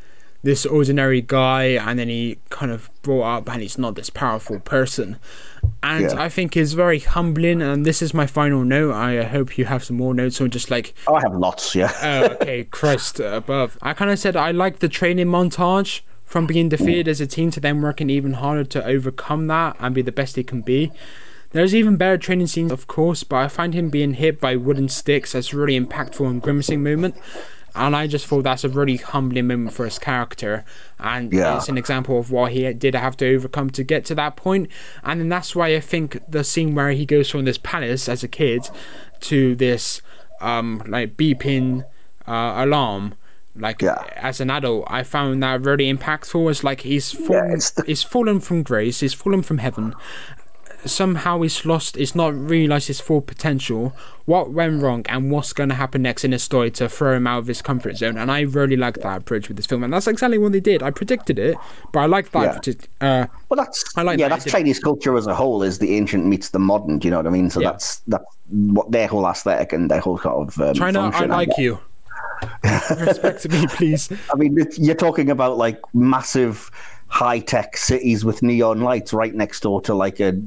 this 0.45 0.65
ordinary 0.65 1.21
guy 1.21 1.65
and 1.65 1.99
then 1.99 2.09
he 2.09 2.39
kind 2.51 2.71
of 2.71 2.89
brought 3.03 3.39
up 3.39 3.51
and 3.51 3.63
he's 3.63 3.79
not 3.79 3.95
this 3.97 4.11
powerful 4.11 4.61
person. 4.61 5.17
And 5.83 6.03
Yeah. 6.11 6.23
I 6.23 6.29
think 6.29 6.57
is 6.57 6.75
very 6.75 6.99
humbling 7.01 7.61
and 7.63 7.85
this 7.85 8.01
is 8.03 8.15
my 8.15 8.27
final 8.27 8.63
note. 8.63 8.93
I 8.93 9.23
hope 9.25 9.59
you 9.59 9.65
have 9.65 9.83
some 9.83 9.97
more 9.97 10.15
notes 10.15 10.41
on 10.41 10.51
just 10.51 10.71
like 10.71 10.95
Oh, 11.09 11.15
I 11.15 11.23
have 11.23 11.35
lots, 11.35 11.75
yeah. 11.75 11.91
oh 12.03 12.35
okay, 12.35 12.65
Christ 12.71 13.19
above. 13.21 13.79
I 13.83 13.95
kinda 13.95 14.17
said 14.17 14.37
I 14.37 14.51
like 14.53 14.79
the 14.79 14.89
training 14.89 15.27
montage 15.27 16.03
from 16.25 16.47
being 16.47 16.69
defeated 16.69 17.09
as 17.09 17.21
a 17.21 17.27
team 17.27 17.51
to 17.53 17.61
them 17.61 17.81
working 17.83 18.11
even 18.11 18.35
harder 18.35 18.65
to 18.65 18.85
overcome 18.85 19.47
that 19.49 19.77
and 19.81 19.95
be 19.95 20.03
the 20.03 20.13
best 20.13 20.37
they 20.37 20.43
can 20.43 20.61
be. 20.63 20.93
There's 21.53 21.75
even 21.75 21.97
better 21.97 22.19
training 22.19 22.49
scenes, 22.49 22.73
of 22.73 22.89
course, 22.89 23.23
but 23.23 23.37
I 23.37 23.47
find 23.49 23.75
him 23.75 23.89
being 23.89 24.15
hit 24.15 24.41
by 24.41 24.57
wooden 24.57 24.89
sticks 24.89 25.35
as 25.37 25.53
a 25.53 25.57
really 25.57 25.79
impactful 25.79 26.27
and 26.29 26.43
grimacing 26.43 26.83
moment. 26.83 27.15
And 27.77 27.97
I 27.97 28.07
just 28.07 28.27
thought 28.27 28.43
that's 28.45 28.63
a 28.65 28.69
really 28.69 28.99
humbling 28.99 29.49
moment 29.49 29.73
for 29.73 29.85
his 29.85 29.99
character. 29.99 30.65
And 30.99 31.33
Yeah. 31.33 31.57
it's 31.57 31.69
an 31.69 31.77
example 31.77 32.19
of 32.19 32.31
what 32.31 32.53
he 32.53 32.73
did 32.73 32.95
have 32.95 33.17
to 33.19 33.35
overcome 33.35 33.71
to 33.71 33.83
get 33.83 34.05
to 34.07 34.15
that 34.15 34.37
point. 34.37 34.69
And 35.03 35.21
then 35.21 35.29
that's 35.29 35.57
why 35.57 35.75
I 35.75 35.81
think 35.81 36.19
the 36.29 36.45
scene 36.45 36.75
where 36.75 36.91
he 36.93 37.05
goes 37.05 37.29
from 37.31 37.45
this 37.45 37.59
palace 37.59 38.09
as 38.09 38.23
a 38.23 38.29
kid 38.29 38.69
to 39.23 39.55
this 39.57 40.03
um 40.41 40.83
like 40.87 41.17
beeping 41.17 41.85
uh, 42.27 42.55
alarm 42.57 43.15
like 43.57 43.81
Yeah. 43.81 44.03
as 44.17 44.41
an 44.41 44.51
adult 44.51 44.85
i 44.89 45.05
found 45.05 45.41
that 45.45 45.63
really 45.63 45.91
impactful 45.93 46.51
it's 46.51 46.65
like 46.65 46.81
he's 46.81 47.13
fallen 47.13 47.53
it's 47.53 47.71
the- 47.71 47.85
he's 47.87 48.03
fallen 48.03 48.41
from 48.41 48.65
grace 48.65 48.99
he's 49.01 49.15
fallen 49.15 49.43
from 49.43 49.59
heaven 49.59 49.95
somehow 50.85 51.41
he's 51.43 51.65
lost, 51.65 51.97
he's 51.97 52.15
not 52.15 52.35
realised 52.35 52.89
his 52.89 53.01
full 53.01 53.21
potential, 53.21 53.95
what 54.25 54.51
went 54.51 54.83
wrong, 54.83 55.05
and 55.09 55.31
what's 55.31 55.53
going 55.53 55.69
to 55.69 55.75
happen 55.75 56.03
next 56.03 56.25
in 56.25 56.33
his 56.33 56.43
story 56.43 56.71
to 56.73 56.89
throw 56.89 57.17
him 57.17 57.27
out 57.27 57.39
of 57.39 57.47
his 57.47 57.63
comfort 57.63 57.97
zone. 57.97 58.17
And 58.17 58.31
I 58.31 58.41
really 58.41 58.77
like 58.77 58.95
that 58.97 59.19
approach 59.19 59.49
with 59.49 59.57
this 59.57 59.67
film, 59.67 59.85
and 59.85 59.93
that's 59.93 60.07
exactly 60.07 60.39
what 60.39 60.53
they 60.53 60.61
did. 60.61 60.83
I 60.83 60.91
predicted 60.91 61.39
it, 61.39 61.57
but 61.93 62.01
I 62.01 62.07
like 62.07 62.31
that. 62.33 62.67
Yeah. 62.67 62.75
Uh, 63.01 63.27
well, 63.49 63.57
that's 63.57 63.85
I 63.97 64.03
like 64.03 64.19
yeah, 64.19 64.29
that 64.29 64.41
that's 64.41 64.51
Chinese 64.51 64.79
culture 64.79 65.17
as 65.17 65.27
a 65.27 65.35
whole 65.35 65.63
is 65.63 65.79
the 65.79 65.97
ancient 65.97 66.27
meets 66.27 66.51
the 66.51 66.59
modern. 66.59 66.99
Do 66.99 67.09
you 67.09 67.11
know 67.11 67.19
what 67.19 67.27
I 67.27 67.31
mean? 67.31 67.51
So 67.51 67.61
yeah. 67.61 67.73
that's 67.73 68.01
that's 68.07 68.25
what 68.51 68.91
their 68.91 69.07
whole 69.07 69.27
aesthetic 69.27 69.73
and 69.73 69.91
their 69.91 70.01
whole 70.01 70.19
sort 70.19 70.49
of 70.49 70.61
um, 70.61 70.75
China. 70.75 71.11
I 71.13 71.27
like 71.27 71.57
you. 71.59 71.79
Respect 72.99 73.49
me, 73.49 73.67
please. 73.69 74.13
I 74.33 74.37
mean, 74.37 74.59
you're 74.77 74.95
talking 74.95 75.31
about 75.31 75.57
like 75.57 75.81
massive 75.95 76.71
high 77.09 77.39
tech 77.39 77.77
cities 77.77 78.25
with 78.25 78.43
neon 78.43 78.81
lights 78.81 79.13
right 79.13 79.35
next 79.35 79.61
door 79.61 79.81
to 79.83 79.95
like 79.95 80.21
a 80.21 80.41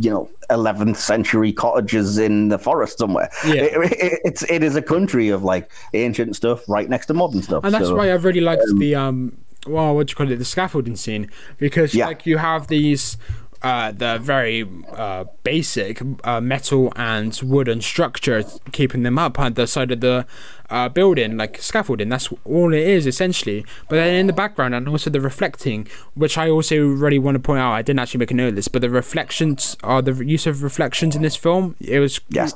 you 0.00 0.10
know 0.10 0.28
11th 0.50 0.96
century 0.96 1.52
cottages 1.52 2.18
in 2.18 2.48
the 2.48 2.58
forest 2.58 2.98
somewhere 2.98 3.30
yeah. 3.44 3.62
It, 3.62 3.92
it, 3.92 4.20
it's 4.24 4.42
it 4.44 4.62
is 4.62 4.76
a 4.76 4.82
country 4.82 5.28
of 5.28 5.44
like 5.44 5.70
ancient 5.94 6.36
stuff 6.36 6.68
right 6.68 6.88
next 6.88 7.06
to 7.06 7.14
modern 7.14 7.42
stuff 7.42 7.64
and 7.64 7.74
that's 7.74 7.86
so, 7.86 7.96
why 7.96 8.10
i 8.10 8.14
really 8.14 8.40
liked 8.40 8.62
um, 8.62 8.78
the 8.78 8.94
um 8.94 9.38
well 9.66 9.94
what 9.94 10.06
do 10.06 10.12
you 10.12 10.16
call 10.16 10.30
it 10.30 10.36
the 10.36 10.44
scaffolding 10.44 10.96
scene 10.96 11.30
because 11.58 11.94
yeah. 11.94 12.06
like 12.06 12.26
you 12.26 12.38
have 12.38 12.68
these 12.68 13.16
uh, 13.62 13.92
the 13.92 14.18
very 14.18 14.66
uh, 14.94 15.24
basic 15.42 16.00
uh, 16.24 16.40
metal 16.40 16.92
and 16.96 17.38
wooden 17.44 17.82
structure 17.82 18.42
keeping 18.72 19.02
them 19.02 19.18
up 19.18 19.38
on 19.38 19.52
the 19.52 19.66
side 19.66 19.90
of 19.90 20.00
the 20.00 20.26
uh, 20.70 20.88
building, 20.88 21.36
like 21.36 21.60
scaffolding. 21.60 22.08
That's 22.08 22.28
all 22.44 22.72
it 22.72 22.86
is 22.86 23.06
essentially. 23.06 23.64
But 23.88 23.96
then 23.96 24.14
in 24.14 24.26
the 24.26 24.32
background 24.32 24.74
and 24.74 24.88
also 24.88 25.10
the 25.10 25.20
reflecting, 25.20 25.88
which 26.14 26.38
I 26.38 26.48
also 26.48 26.86
really 26.86 27.18
want 27.18 27.34
to 27.36 27.40
point 27.40 27.60
out. 27.60 27.72
I 27.72 27.82
didn't 27.82 28.00
actually 28.00 28.18
make 28.18 28.30
a 28.30 28.34
note 28.34 28.48
of 28.48 28.56
this, 28.56 28.68
but 28.68 28.82
the 28.82 28.90
reflections 28.90 29.76
are 29.82 30.02
the 30.02 30.24
use 30.24 30.46
of 30.46 30.62
reflections 30.62 31.16
in 31.16 31.22
this 31.22 31.36
film. 31.36 31.76
It 31.80 31.98
was 31.98 32.20
yes. 32.28 32.54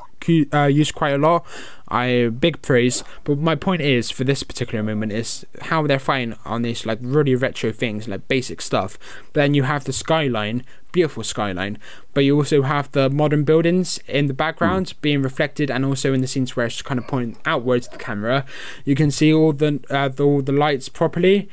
uh, 0.53 0.65
used 0.65 0.95
quite 0.95 1.15
a 1.15 1.19
lot. 1.19 1.45
I 1.89 2.29
big 2.29 2.63
praise. 2.63 3.05
But 3.25 3.39
my 3.39 3.55
point 3.55 3.83
is 3.83 4.11
for 4.11 4.25
this 4.25 4.43
particular 4.43 4.83
moment 4.83 5.13
is 5.13 5.45
how 5.63 5.87
they're 5.87 5.99
fighting 5.99 6.37
on 6.45 6.63
these 6.63 6.87
like 6.87 6.99
really 7.03 7.35
retro 7.35 7.73
things, 7.73 8.09
like 8.09 8.27
basic 8.29 8.61
stuff. 8.61 8.99
But 9.33 9.41
then 9.41 9.55
you 9.55 9.65
have 9.65 9.85
the 9.85 9.93
skyline, 9.93 10.65
beautiful 10.93 11.25
skyline, 11.25 11.79
but 12.15 12.25
you 12.25 12.37
also 12.37 12.63
have 12.63 12.91
the 12.93 13.11
modern 13.11 13.45
buildings 13.45 13.99
in 14.07 14.27
the 14.27 14.35
background 14.35 14.87
mm. 14.87 15.01
being 15.03 15.23
reflected, 15.23 15.71
and 15.71 15.85
also 15.85 16.15
in 16.15 16.21
the 16.21 16.27
scenes 16.27 16.57
where 16.57 16.67
it's 16.67 16.81
kind 16.83 16.99
of 16.99 17.07
pointing 17.07 17.37
outwards 17.45 17.89
the 17.89 17.99
camera, 18.05 18.45
you 18.85 18.95
can 18.95 19.11
see 19.11 19.33
all 19.33 19.53
the, 19.53 19.81
uh, 19.91 20.09
the 20.09 20.23
all 20.23 20.43
the 20.43 20.53
lights 20.53 20.89
properly, 20.89 21.49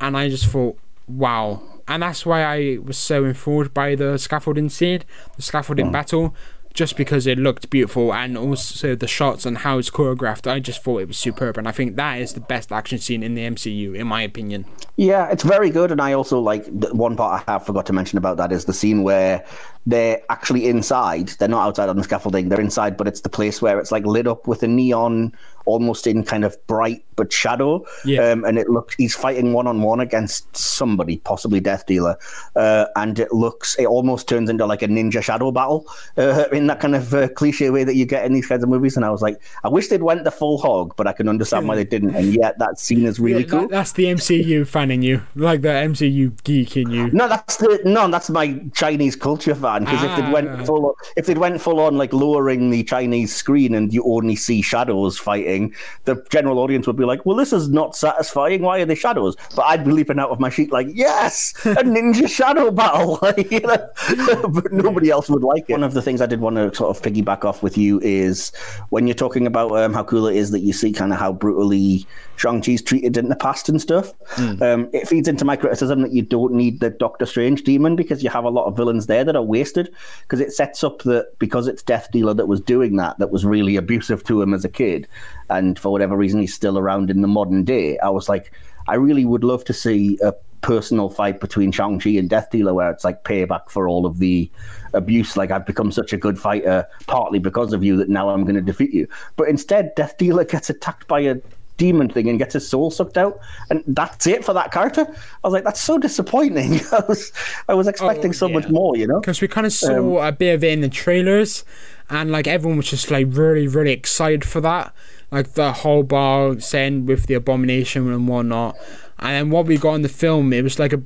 and 0.00 0.16
I 0.16 0.28
just 0.28 0.46
thought, 0.46 0.78
wow. 1.06 1.62
And 1.88 2.02
that's 2.02 2.24
why 2.24 2.44
I 2.44 2.78
was 2.82 2.96
so 2.96 3.24
enthralled 3.24 3.74
by 3.74 3.94
the 3.94 4.18
scaffolding 4.18 4.68
scene, 4.68 5.02
the 5.36 5.42
scaffolding 5.42 5.88
mm. 5.88 5.92
battle, 5.92 6.34
just 6.74 6.96
because 6.96 7.26
it 7.26 7.38
looked 7.38 7.68
beautiful 7.70 8.14
and 8.14 8.36
also 8.38 8.94
the 8.94 9.06
shots 9.06 9.44
and 9.44 9.58
how 9.58 9.78
it's 9.78 9.90
choreographed. 9.90 10.50
I 10.50 10.58
just 10.58 10.82
thought 10.82 10.98
it 10.98 11.08
was 11.08 11.18
superb, 11.18 11.58
and 11.58 11.68
I 11.68 11.72
think 11.72 11.96
that 11.96 12.20
is 12.20 12.32
the 12.34 12.40
best 12.40 12.72
action 12.72 12.98
scene 12.98 13.22
in 13.22 13.34
the 13.34 13.42
MCU, 13.42 13.94
in 13.94 14.06
my 14.06 14.22
opinion. 14.22 14.64
Yeah, 14.96 15.28
it's 15.30 15.42
very 15.42 15.70
good, 15.70 15.90
and 15.90 16.00
I 16.00 16.12
also 16.12 16.40
like 16.40 16.66
one 16.92 17.16
part 17.16 17.44
I 17.46 17.52
have 17.52 17.66
forgot 17.66 17.86
to 17.86 17.92
mention 17.92 18.18
about 18.18 18.36
that 18.38 18.52
is 18.52 18.64
the 18.64 18.72
scene 18.72 19.02
where 19.02 19.44
they're 19.86 20.22
actually 20.30 20.68
inside. 20.68 21.28
They're 21.38 21.48
not 21.48 21.66
outside 21.66 21.88
on 21.88 21.96
the 21.96 22.04
scaffolding. 22.04 22.48
They're 22.48 22.60
inside, 22.60 22.96
but 22.96 23.08
it's 23.08 23.22
the 23.22 23.28
place 23.28 23.60
where 23.60 23.78
it's 23.80 23.90
like 23.90 24.06
lit 24.06 24.26
up 24.26 24.46
with 24.46 24.62
a 24.62 24.68
neon, 24.68 25.32
almost 25.64 26.06
in 26.06 26.22
kind 26.22 26.44
of 26.44 26.56
bright 26.66 27.04
but 27.16 27.32
shadow. 27.32 27.84
Yeah. 28.04 28.30
Um, 28.30 28.44
and 28.44 28.58
it 28.58 28.68
looks 28.68 28.94
he's 28.94 29.14
fighting 29.14 29.52
one 29.52 29.66
on 29.66 29.82
one 29.82 30.00
against 30.00 30.56
somebody, 30.56 31.18
possibly 31.18 31.60
Death 31.60 31.86
Dealer, 31.86 32.16
uh, 32.54 32.86
and 32.96 33.18
it 33.18 33.32
looks 33.32 33.76
it 33.78 33.86
almost 33.86 34.28
turns 34.28 34.48
into 34.48 34.66
like 34.66 34.82
a 34.82 34.88
ninja 34.88 35.22
shadow 35.22 35.50
battle 35.50 35.86
uh, 36.16 36.44
in 36.52 36.68
that 36.68 36.80
kind 36.80 36.94
of 36.94 37.12
uh, 37.12 37.28
cliche 37.28 37.70
way 37.70 37.82
that 37.84 37.96
you 37.96 38.06
get 38.06 38.24
in 38.24 38.32
these 38.32 38.46
kinds 38.46 38.62
of 38.62 38.68
movies. 38.68 38.96
And 38.96 39.04
I 39.04 39.10
was 39.10 39.20
like, 39.20 39.40
I 39.64 39.68
wish 39.68 39.88
they'd 39.88 40.02
went 40.02 40.24
the 40.24 40.30
full 40.30 40.58
hog, 40.58 40.94
but 40.96 41.06
I 41.06 41.12
can 41.12 41.28
understand 41.28 41.66
why 41.66 41.74
they 41.74 41.84
didn't. 41.92 42.14
And 42.14 42.34
yet 42.34 42.58
that 42.60 42.78
scene 42.78 43.04
is 43.04 43.18
really 43.18 43.42
yeah, 43.42 43.48
cool. 43.48 43.60
That, 43.62 43.70
that's 43.70 43.92
the 43.92 44.04
MCU 44.04 44.66
fan 44.66 44.90
in 44.92 45.02
you, 45.02 45.22
like 45.34 45.62
the 45.62 45.68
MCU 45.68 46.40
geek 46.44 46.76
in 46.76 46.90
you. 46.90 47.10
No, 47.10 47.28
that's 47.28 47.56
the 47.56 47.80
no, 47.84 48.08
that's 48.08 48.30
my 48.30 48.60
Chinese 48.74 49.16
culture 49.16 49.54
fan 49.54 49.71
because 49.80 50.02
ah. 50.02 50.10
if 50.10 50.24
they 50.24 50.30
went 50.30 50.66
full, 50.66 50.96
if 51.16 51.26
they 51.26 51.34
went 51.34 51.60
full 51.60 51.80
on 51.80 51.96
like 51.96 52.12
lowering 52.12 52.70
the 52.70 52.84
Chinese 52.84 53.34
screen 53.34 53.74
and 53.74 53.92
you 53.92 54.04
only 54.04 54.36
see 54.36 54.62
shadows 54.62 55.18
fighting, 55.18 55.74
the 56.04 56.24
general 56.30 56.58
audience 56.58 56.86
would 56.86 56.96
be 56.96 57.04
like, 57.04 57.24
"Well, 57.26 57.36
this 57.36 57.52
is 57.52 57.68
not 57.68 57.96
satisfying. 57.96 58.62
Why 58.62 58.80
are 58.80 58.84
they 58.84 58.94
shadows?" 58.94 59.36
But 59.56 59.62
I'd 59.62 59.84
be 59.84 59.92
leaping 59.92 60.18
out 60.18 60.30
of 60.30 60.40
my 60.40 60.50
sheet 60.50 60.72
like, 60.72 60.88
"Yes, 60.92 61.54
a 61.64 61.82
ninja 61.84 62.28
shadow 62.28 62.70
battle!" 62.70 63.18
you 63.50 63.60
know? 63.60 64.48
but 64.48 64.72
nobody 64.72 65.10
else 65.10 65.28
would 65.28 65.42
like 65.42 65.64
it. 65.68 65.72
One 65.72 65.82
of 65.82 65.94
the 65.94 66.02
things 66.02 66.20
I 66.20 66.26
did 66.26 66.40
want 66.40 66.56
to 66.56 66.74
sort 66.74 66.96
of 66.96 67.02
piggyback 67.02 67.44
off 67.44 67.62
with 67.62 67.76
you 67.78 68.00
is 68.00 68.50
when 68.90 69.06
you're 69.06 69.14
talking 69.14 69.46
about 69.46 69.72
um, 69.72 69.92
how 69.92 70.04
cool 70.04 70.26
it 70.26 70.36
is 70.36 70.50
that 70.50 70.60
you 70.60 70.72
see 70.72 70.92
kind 70.92 71.12
of 71.12 71.18
how 71.18 71.32
brutally 71.32 72.06
Shang-Chi's 72.36 72.82
treated 72.82 73.16
in 73.16 73.28
the 73.28 73.36
past 73.36 73.68
and 73.68 73.80
stuff. 73.80 74.12
Mm. 74.36 74.62
Um, 74.62 74.90
it 74.92 75.08
feeds 75.08 75.28
into 75.28 75.44
my 75.44 75.56
criticism 75.56 76.02
that 76.02 76.12
you 76.12 76.22
don't 76.22 76.52
need 76.52 76.80
the 76.80 76.90
Doctor 76.90 77.26
Strange 77.26 77.62
demon 77.62 77.96
because 77.96 78.22
you 78.22 78.30
have 78.30 78.44
a 78.44 78.50
lot 78.50 78.66
of 78.66 78.76
villains 78.76 79.06
there 79.06 79.24
that 79.24 79.36
are 79.36 79.42
wasted 79.62 79.94
because 80.22 80.40
it 80.40 80.52
sets 80.52 80.82
up 80.82 81.02
that 81.02 81.38
because 81.38 81.68
it's 81.68 81.82
Death 81.82 82.10
Dealer 82.10 82.34
that 82.34 82.48
was 82.48 82.60
doing 82.60 82.96
that, 82.96 83.18
that 83.18 83.30
was 83.30 83.44
really 83.44 83.76
abusive 83.76 84.24
to 84.24 84.42
him 84.42 84.52
as 84.54 84.64
a 84.64 84.68
kid. 84.68 85.06
And 85.50 85.78
for 85.78 85.92
whatever 85.92 86.16
reason, 86.16 86.40
he's 86.40 86.54
still 86.54 86.78
around 86.78 87.10
in 87.10 87.22
the 87.22 87.28
modern 87.28 87.62
day. 87.64 87.96
I 88.00 88.10
was 88.10 88.28
like, 88.28 88.52
I 88.88 88.96
really 88.96 89.24
would 89.24 89.44
love 89.44 89.64
to 89.66 89.72
see 89.72 90.18
a 90.20 90.32
personal 90.62 91.10
fight 91.10 91.40
between 91.40 91.70
Shang-Chi 91.70 92.10
and 92.10 92.28
Death 92.28 92.50
Dealer 92.50 92.74
where 92.74 92.90
it's 92.90 93.04
like 93.04 93.22
payback 93.22 93.70
for 93.70 93.86
all 93.88 94.04
of 94.04 94.18
the 94.18 94.50
abuse. 94.94 95.36
Like, 95.36 95.52
I've 95.52 95.66
become 95.66 95.92
such 95.92 96.12
a 96.12 96.16
good 96.16 96.38
fighter 96.38 96.86
partly 97.06 97.38
because 97.38 97.72
of 97.72 97.84
you 97.84 97.96
that 97.98 98.08
now 98.08 98.30
I'm 98.30 98.42
going 98.42 98.56
to 98.56 98.60
defeat 98.60 98.92
you. 98.92 99.06
But 99.36 99.48
instead, 99.48 99.94
Death 99.94 100.18
Dealer 100.18 100.44
gets 100.54 100.70
attacked 100.70 101.06
by 101.06 101.20
a 101.20 101.36
demon 101.76 102.08
thing 102.08 102.28
and 102.28 102.38
gets 102.38 102.54
his 102.54 102.68
soul 102.68 102.90
sucked 102.90 103.18
out, 103.18 103.40
and 103.70 103.82
that's 103.86 104.26
it 104.26 104.44
for 104.44 104.52
that 104.52 104.72
character. 104.72 105.02
I 105.02 105.46
was 105.46 105.52
like, 105.52 105.64
that's 105.64 105.80
so 105.80 105.98
disappointing. 105.98 106.80
I 106.92 107.02
was, 107.08 107.32
I 107.68 107.74
was 107.74 107.86
expecting 107.86 108.30
oh, 108.30 108.32
so 108.32 108.46
yeah. 108.46 108.54
much 108.54 108.68
more, 108.68 108.96
you 108.96 109.06
know, 109.06 109.20
because 109.20 109.40
we 109.40 109.48
kind 109.48 109.66
of 109.66 109.72
saw 109.72 110.18
um, 110.18 110.26
a 110.26 110.32
bit 110.32 110.54
of 110.54 110.64
it 110.64 110.72
in 110.72 110.80
the 110.80 110.88
trailers, 110.88 111.64
and 112.10 112.30
like 112.30 112.46
everyone 112.46 112.76
was 112.76 112.90
just 112.90 113.10
like 113.10 113.26
really, 113.30 113.66
really 113.66 113.92
excited 113.92 114.44
for 114.44 114.60
that, 114.60 114.94
like 115.30 115.52
the 115.54 115.72
whole 115.72 116.02
bar 116.02 116.58
saying 116.60 117.06
with 117.06 117.26
the 117.26 117.34
abomination 117.34 118.12
and 118.12 118.28
whatnot. 118.28 118.76
And 119.22 119.30
then 119.36 119.50
what 119.50 119.66
we 119.66 119.78
got 119.78 119.94
in 119.94 120.02
the 120.02 120.08
film, 120.08 120.52
it 120.52 120.62
was 120.62 120.80
like 120.80 120.92
a. 120.92 121.00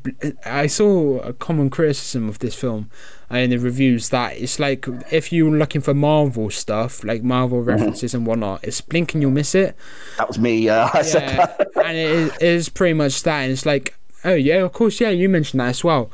I 0.47 0.69
saw 0.69 1.19
a 1.19 1.35
common 1.35 1.69
criticism 1.69 2.31
of 2.31 2.39
this 2.39 2.55
film 2.55 2.91
uh, 3.31 3.37
in 3.37 3.51
the 3.51 3.59
reviews 3.59 4.09
that 4.09 4.39
it's 4.39 4.59
like 4.59 4.87
if 5.13 5.33
you're 5.33 5.51
looking 5.51 5.83
for 5.83 5.93
Marvel 5.93 6.49
stuff, 6.49 7.05
like 7.05 7.23
Marvel 7.23 7.59
mm-hmm. 7.59 7.69
references 7.69 8.15
and 8.15 8.27
whatnot, 8.27 8.65
it's 8.65 8.81
blink 8.81 9.13
and 9.13 9.21
you'll 9.23 9.33
miss 9.33 9.55
it. 9.55 9.77
That 10.17 10.29
was 10.29 10.39
me. 10.39 10.67
Uh, 10.67 10.89
yeah, 10.95 11.55
and 11.85 11.97
it 11.97 12.11
is, 12.11 12.33
it 12.37 12.43
is 12.43 12.69
pretty 12.71 12.95
much 12.95 13.23
that. 13.25 13.43
And 13.43 13.53
it's 13.53 13.67
like, 13.67 13.99
oh 14.25 14.35
yeah, 14.35 14.63
of 14.63 14.73
course, 14.73 14.99
yeah, 14.99 15.11
you 15.11 15.29
mentioned 15.29 15.61
that 15.61 15.69
as 15.69 15.85
well 15.85 16.11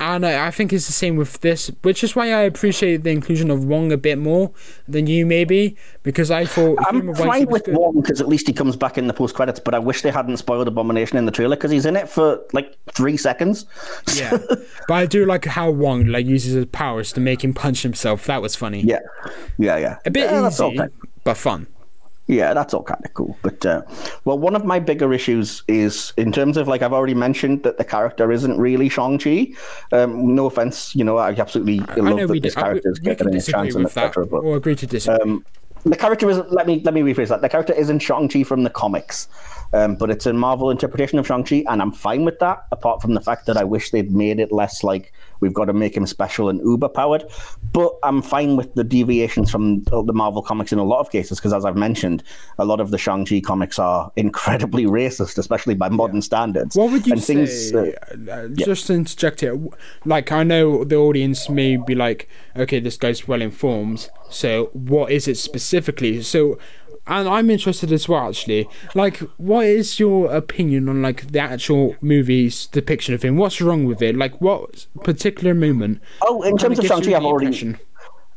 and 0.00 0.24
I, 0.24 0.46
I, 0.46 0.50
think 0.50 0.72
it's 0.72 0.86
the 0.86 0.92
same 0.92 1.16
with 1.16 1.40
this, 1.40 1.70
which 1.82 2.02
is 2.02 2.16
why 2.16 2.32
I 2.32 2.40
appreciate 2.40 3.04
the 3.04 3.10
inclusion 3.10 3.50
of 3.50 3.64
Wong 3.64 3.92
a 3.92 3.98
bit 3.98 4.18
more 4.18 4.50
than 4.88 5.06
you 5.06 5.26
maybe, 5.26 5.76
because 6.02 6.30
I 6.30 6.46
thought 6.46 6.78
I'm 6.88 7.14
fine 7.14 7.46
with 7.46 7.64
good. 7.64 7.76
Wong 7.76 8.00
because 8.00 8.20
at 8.20 8.26
least 8.26 8.46
he 8.46 8.54
comes 8.54 8.76
back 8.76 8.96
in 8.96 9.06
the 9.06 9.12
post 9.12 9.34
credits. 9.34 9.60
But 9.60 9.74
I 9.74 9.78
wish 9.78 10.00
they 10.00 10.10
hadn't 10.10 10.38
spoiled 10.38 10.68
Abomination 10.68 11.18
in 11.18 11.26
the 11.26 11.32
trailer 11.32 11.54
because 11.54 11.70
he's 11.70 11.84
in 11.84 11.96
it 11.96 12.08
for 12.08 12.40
like 12.54 12.76
three 12.92 13.18
seconds. 13.18 13.66
yeah, 14.14 14.38
but 14.88 14.94
I 14.94 15.04
do 15.04 15.26
like 15.26 15.44
how 15.44 15.70
Wong 15.70 16.06
like 16.06 16.24
uses 16.24 16.54
his 16.54 16.66
powers 16.66 17.12
to 17.12 17.20
make 17.20 17.44
him 17.44 17.52
punch 17.52 17.82
himself. 17.82 18.24
That 18.24 18.40
was 18.40 18.56
funny. 18.56 18.80
Yeah, 18.80 19.00
yeah, 19.58 19.76
yeah. 19.76 19.98
A 20.06 20.10
bit 20.10 20.30
yeah, 20.30 20.48
easy, 20.48 20.80
but 21.24 21.36
fun. 21.36 21.66
Yeah, 22.30 22.54
that's 22.54 22.72
all 22.72 22.84
kind 22.84 23.04
of 23.04 23.12
cool. 23.14 23.36
But 23.42 23.66
uh, 23.66 23.82
well, 24.24 24.38
one 24.38 24.54
of 24.54 24.64
my 24.64 24.78
bigger 24.78 25.12
issues 25.12 25.64
is 25.66 26.12
in 26.16 26.30
terms 26.30 26.56
of 26.56 26.68
like 26.68 26.80
I've 26.80 26.92
already 26.92 27.14
mentioned 27.14 27.64
that 27.64 27.76
the 27.76 27.84
character 27.84 28.30
isn't 28.30 28.56
really 28.56 28.88
Shang 28.88 29.18
Chi. 29.18 29.48
Um, 29.90 30.36
no 30.36 30.46
offense, 30.46 30.94
you 30.94 31.02
know 31.02 31.16
I 31.16 31.32
absolutely 31.32 31.80
I 31.88 31.96
love 31.96 32.28
that 32.28 32.40
this 32.40 32.54
character 32.54 32.88
is 32.92 33.00
getting 33.00 33.34
a 33.34 33.42
chance 33.42 33.74
and 33.74 33.84
etc. 33.84 34.26
But 34.26 34.44
or 34.44 34.56
agree 34.56 34.76
to 34.76 34.86
disagree. 34.86 35.20
Um, 35.20 35.44
the 35.84 35.96
character 35.96 36.30
is 36.30 36.38
let 36.50 36.68
me 36.68 36.80
let 36.84 36.94
me 36.94 37.00
rephrase 37.00 37.28
that. 37.28 37.40
The 37.40 37.48
character 37.48 37.72
isn't 37.72 37.98
Shang 37.98 38.28
Chi 38.28 38.44
from 38.44 38.62
the 38.62 38.70
comics, 38.70 39.26
um, 39.72 39.96
but 39.96 40.08
it's 40.08 40.26
a 40.26 40.32
Marvel 40.32 40.70
interpretation 40.70 41.18
of 41.18 41.26
Shang 41.26 41.42
Chi, 41.42 41.64
and 41.66 41.82
I'm 41.82 41.90
fine 41.90 42.24
with 42.24 42.38
that. 42.38 42.66
Apart 42.70 43.02
from 43.02 43.14
the 43.14 43.20
fact 43.20 43.46
that 43.46 43.56
I 43.56 43.64
wish 43.64 43.90
they'd 43.90 44.12
made 44.12 44.38
it 44.38 44.52
less 44.52 44.84
like 44.84 45.12
we've 45.40 45.52
got 45.52 45.66
to 45.66 45.72
make 45.72 45.96
him 45.96 46.06
special 46.06 46.48
and 46.48 46.60
uber 46.60 46.88
powered. 46.88 47.24
But 47.72 47.92
I'm 48.02 48.22
fine 48.22 48.56
with 48.56 48.74
the 48.74 48.84
deviations 48.84 49.50
from 49.50 49.82
the 49.84 50.12
Marvel 50.12 50.42
comics 50.42 50.72
in 50.72 50.78
a 50.78 50.84
lot 50.84 51.00
of 51.00 51.10
cases 51.10 51.38
because, 51.38 51.52
as 51.52 51.64
I've 51.64 51.76
mentioned, 51.76 52.22
a 52.58 52.64
lot 52.64 52.80
of 52.80 52.90
the 52.90 52.98
Shang 52.98 53.24
Chi 53.24 53.40
comics 53.40 53.78
are 53.78 54.12
incredibly 54.16 54.84
racist, 54.84 55.38
especially 55.38 55.74
by 55.74 55.88
modern 55.88 56.16
yeah. 56.16 56.22
standards. 56.22 56.76
What 56.76 56.92
would 56.92 57.06
you 57.06 57.14
and 57.14 57.22
say? 57.22 57.34
Things, 57.34 57.74
uh, 57.74 58.30
uh, 58.30 58.48
just 58.48 58.86
to 58.86 58.94
interject 58.94 59.40
here, 59.40 59.58
like 60.04 60.32
I 60.32 60.42
know 60.42 60.84
the 60.84 60.96
audience 60.96 61.48
may 61.48 61.76
be 61.76 61.94
like, 61.94 62.28
okay, 62.56 62.80
this 62.80 62.96
guy's 62.96 63.26
well 63.26 63.42
informed 63.42 64.10
so, 64.30 64.70
what 64.72 65.10
is 65.10 65.26
it 65.26 65.36
specifically? 65.36 66.22
So, 66.22 66.58
and 67.06 67.28
I'm 67.28 67.50
interested 67.50 67.92
as 67.92 68.08
well. 68.08 68.28
Actually, 68.28 68.68
like, 68.94 69.18
what 69.36 69.66
is 69.66 69.98
your 69.98 70.32
opinion 70.32 70.88
on 70.88 71.02
like 71.02 71.32
the 71.32 71.40
actual 71.40 71.96
movie's 72.00 72.66
depiction 72.66 73.14
of 73.14 73.22
him? 73.22 73.36
What's 73.36 73.60
wrong 73.60 73.84
with 73.84 74.02
it? 74.02 74.16
Like, 74.16 74.40
what 74.40 74.86
particular 75.02 75.54
moment? 75.54 76.00
Oh, 76.22 76.42
in 76.42 76.56
terms 76.56 76.78
of 76.78 76.86
Shang 76.86 77.02
Chi, 77.02 77.14
I've 77.14 77.24
already 77.24 77.46
impression? 77.46 77.78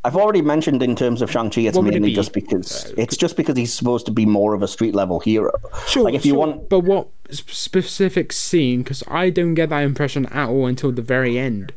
I've 0.06 0.18
already 0.18 0.42
mentioned 0.42 0.84
in 0.84 0.98
terms 0.98 1.22
of 1.22 1.32
Shang 1.32 1.50
Chi, 1.50 1.62
it's 1.62 1.78
it 1.78 1.82
mainly 1.82 2.10
be? 2.10 2.14
just 2.14 2.34
because 2.34 2.94
it's 2.98 3.16
just 3.16 3.38
because 3.38 3.56
he's 3.56 3.74
supposed 3.74 4.06
to 4.08 4.12
be 4.12 4.26
more 4.26 4.54
of 4.54 4.62
a 4.62 4.68
street 4.68 4.94
level 4.94 5.20
hero. 5.22 5.52
Sure, 5.88 6.04
like 6.04 6.14
if 6.14 6.26
you 6.26 6.36
want, 6.36 6.68
but 6.68 6.82
what 6.82 7.08
specific 7.30 8.34
scene? 8.34 8.84
Because 8.84 9.04
I 9.08 9.30
don't 9.30 9.54
get 9.54 9.70
that 9.70 9.80
impression 9.80 10.26
at 10.28 10.50
all 10.50 10.68
until 10.68 10.92
the 10.92 11.02
very 11.02 11.38
end. 11.38 11.74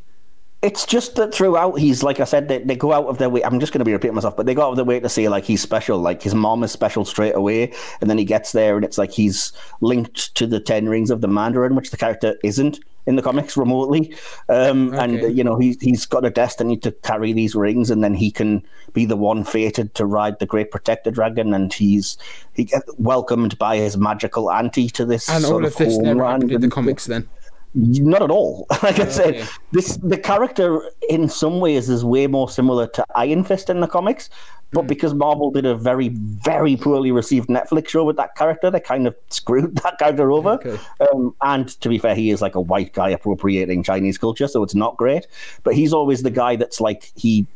It's 0.66 0.84
just 0.84 1.14
that 1.16 1.32
throughout 1.32 1.78
he's 1.78 2.02
like 2.02 2.18
I 2.20 2.24
said, 2.24 2.48
they, 2.48 2.58
they 2.58 2.76
go 2.76 2.92
out 2.92 3.06
of 3.06 3.18
their 3.18 3.30
way. 3.30 3.42
I'm 3.44 3.60
just 3.60 3.72
going 3.72 3.78
to 3.84 3.84
be 3.84 3.92
repeating 3.92 4.14
myself, 4.16 4.36
but 4.36 4.46
they 4.46 4.54
go 4.54 4.62
out 4.66 4.70
of 4.70 4.76
their 4.76 4.84
way 4.84 4.98
to 5.00 5.08
say 5.08 5.28
like 5.28 5.44
he's 5.44 5.62
special. 5.62 5.98
Like 5.98 6.20
his 6.22 6.34
mom 6.34 6.64
is 6.64 6.72
special 6.72 7.04
straight 7.04 7.36
away, 7.36 7.72
and 8.00 8.10
then 8.10 8.18
he 8.18 8.24
gets 8.24 8.52
there 8.52 8.76
and 8.76 8.84
it's 8.84 8.98
like 8.98 9.12
he's 9.12 9.52
linked 9.80 10.34
to 10.34 10.46
the 10.46 10.60
Ten 10.60 10.88
Rings 10.88 11.10
of 11.10 11.20
the 11.20 11.28
Mandarin, 11.28 11.76
which 11.76 11.90
the 11.90 11.96
character 11.96 12.34
isn't 12.42 12.80
in 13.06 13.14
the 13.14 13.22
comics 13.22 13.56
remotely. 13.56 14.12
Um, 14.48 14.92
And 14.94 15.16
Okay. 15.16 15.26
uh, 15.26 15.28
you 15.28 15.44
know 15.44 15.56
he's 15.58 15.80
he's 15.80 16.06
got 16.06 16.24
a 16.24 16.30
destiny 16.30 16.76
to 16.78 16.90
carry 17.10 17.32
these 17.32 17.54
rings, 17.54 17.90
and 17.90 18.02
then 18.02 18.14
he 18.14 18.30
can 18.30 18.62
be 18.92 19.06
the 19.06 19.16
one 19.16 19.44
fated 19.44 19.94
to 19.94 20.04
ride 20.04 20.38
the 20.40 20.46
Great 20.46 20.70
Protector 20.72 21.12
Dragon, 21.12 21.54
and 21.54 21.72
he's 21.72 22.18
he 22.54 22.68
welcomed 22.98 23.56
by 23.58 23.76
his 23.76 23.96
magical 23.96 24.50
auntie 24.50 24.90
to 24.90 25.04
this 25.04 25.28
And 25.28 25.44
sort 25.44 25.62
all 25.62 25.66
of 25.66 25.76
this 25.76 25.98
never 25.98 26.24
happened 26.24 26.50
in 26.50 26.60
the 26.60 26.68
comics. 26.68 27.04
Then 27.06 27.28
not 27.76 28.22
at 28.22 28.30
all. 28.30 28.66
Like 28.82 28.98
I 29.00 29.08
said, 29.08 29.34
okay. 29.36 29.46
this 29.72 29.96
the 29.96 30.18
character 30.18 30.80
in 31.08 31.28
some 31.28 31.60
ways 31.60 31.88
is 31.90 32.04
way 32.04 32.26
more 32.26 32.48
similar 32.48 32.86
to 32.88 33.04
Iron 33.14 33.42
Fist 33.44 33.68
in 33.68 33.80
the 33.80 33.86
comics, 33.88 34.30
but 34.72 34.82
Hmm. 34.82 34.86
because 34.88 35.14
Marvel 35.14 35.50
did 35.50 35.66
a 35.66 35.74
very, 35.74 36.08
very 36.08 36.76
poorly 36.76 37.10
received 37.12 37.48
Netflix 37.48 37.88
show 37.88 38.04
with 38.04 38.16
that 38.16 38.34
character, 38.36 38.70
they 38.70 38.80
kind 38.80 39.06
of 39.06 39.14
screwed 39.30 39.76
that 39.76 39.98
character 39.98 40.32
over. 40.32 40.50
Okay. 40.50 40.78
Um, 41.12 41.34
and 41.42 41.68
to 41.80 41.88
be 41.88 41.98
fair, 41.98 42.14
he 42.14 42.30
is 42.30 42.42
like 42.42 42.54
a 42.54 42.60
white 42.60 42.92
guy 42.92 43.10
appropriating 43.10 43.82
Chinese 43.82 44.18
culture, 44.18 44.48
so 44.48 44.62
it's 44.62 44.74
not 44.74 44.96
great. 44.96 45.26
But 45.62 45.74
he's 45.74 45.92
always 45.92 46.22
the 46.22 46.30
guy 46.30 46.56
that's 46.56 46.80
like 46.80 47.12
he 47.16 47.46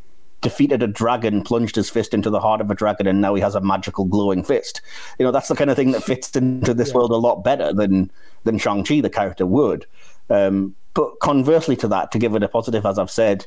defeated 0.40 0.82
a 0.82 0.86
dragon, 0.86 1.42
plunged 1.42 1.76
his 1.76 1.90
fist 1.90 2.14
into 2.14 2.30
the 2.30 2.40
heart 2.40 2.60
of 2.60 2.70
a 2.70 2.74
dragon, 2.74 3.06
and 3.06 3.20
now 3.20 3.34
he 3.34 3.42
has 3.42 3.54
a 3.54 3.60
magical 3.60 4.04
glowing 4.06 4.42
fist. 4.42 4.80
You 5.18 5.24
know, 5.24 5.32
that's 5.32 5.48
the 5.48 5.54
kind 5.54 5.70
of 5.70 5.76
thing 5.76 5.90
that 5.92 6.02
fits 6.02 6.34
into 6.34 6.72
this 6.72 6.94
world 6.94 7.10
a 7.10 7.16
lot 7.16 7.44
better 7.44 7.72
than 7.72 8.10
than 8.44 8.56
Shang 8.56 8.84
Chi, 8.84 9.00
the 9.00 9.10
character 9.10 9.46
would. 9.46 9.84
Um, 10.30 10.74
but 10.94 11.20
conversely 11.20 11.76
to 11.76 11.88
that, 11.88 12.10
to 12.12 12.18
give 12.18 12.34
it 12.34 12.42
a 12.42 12.48
positive, 12.48 12.86
as 12.86 12.98
I've 12.98 13.10
said, 13.10 13.46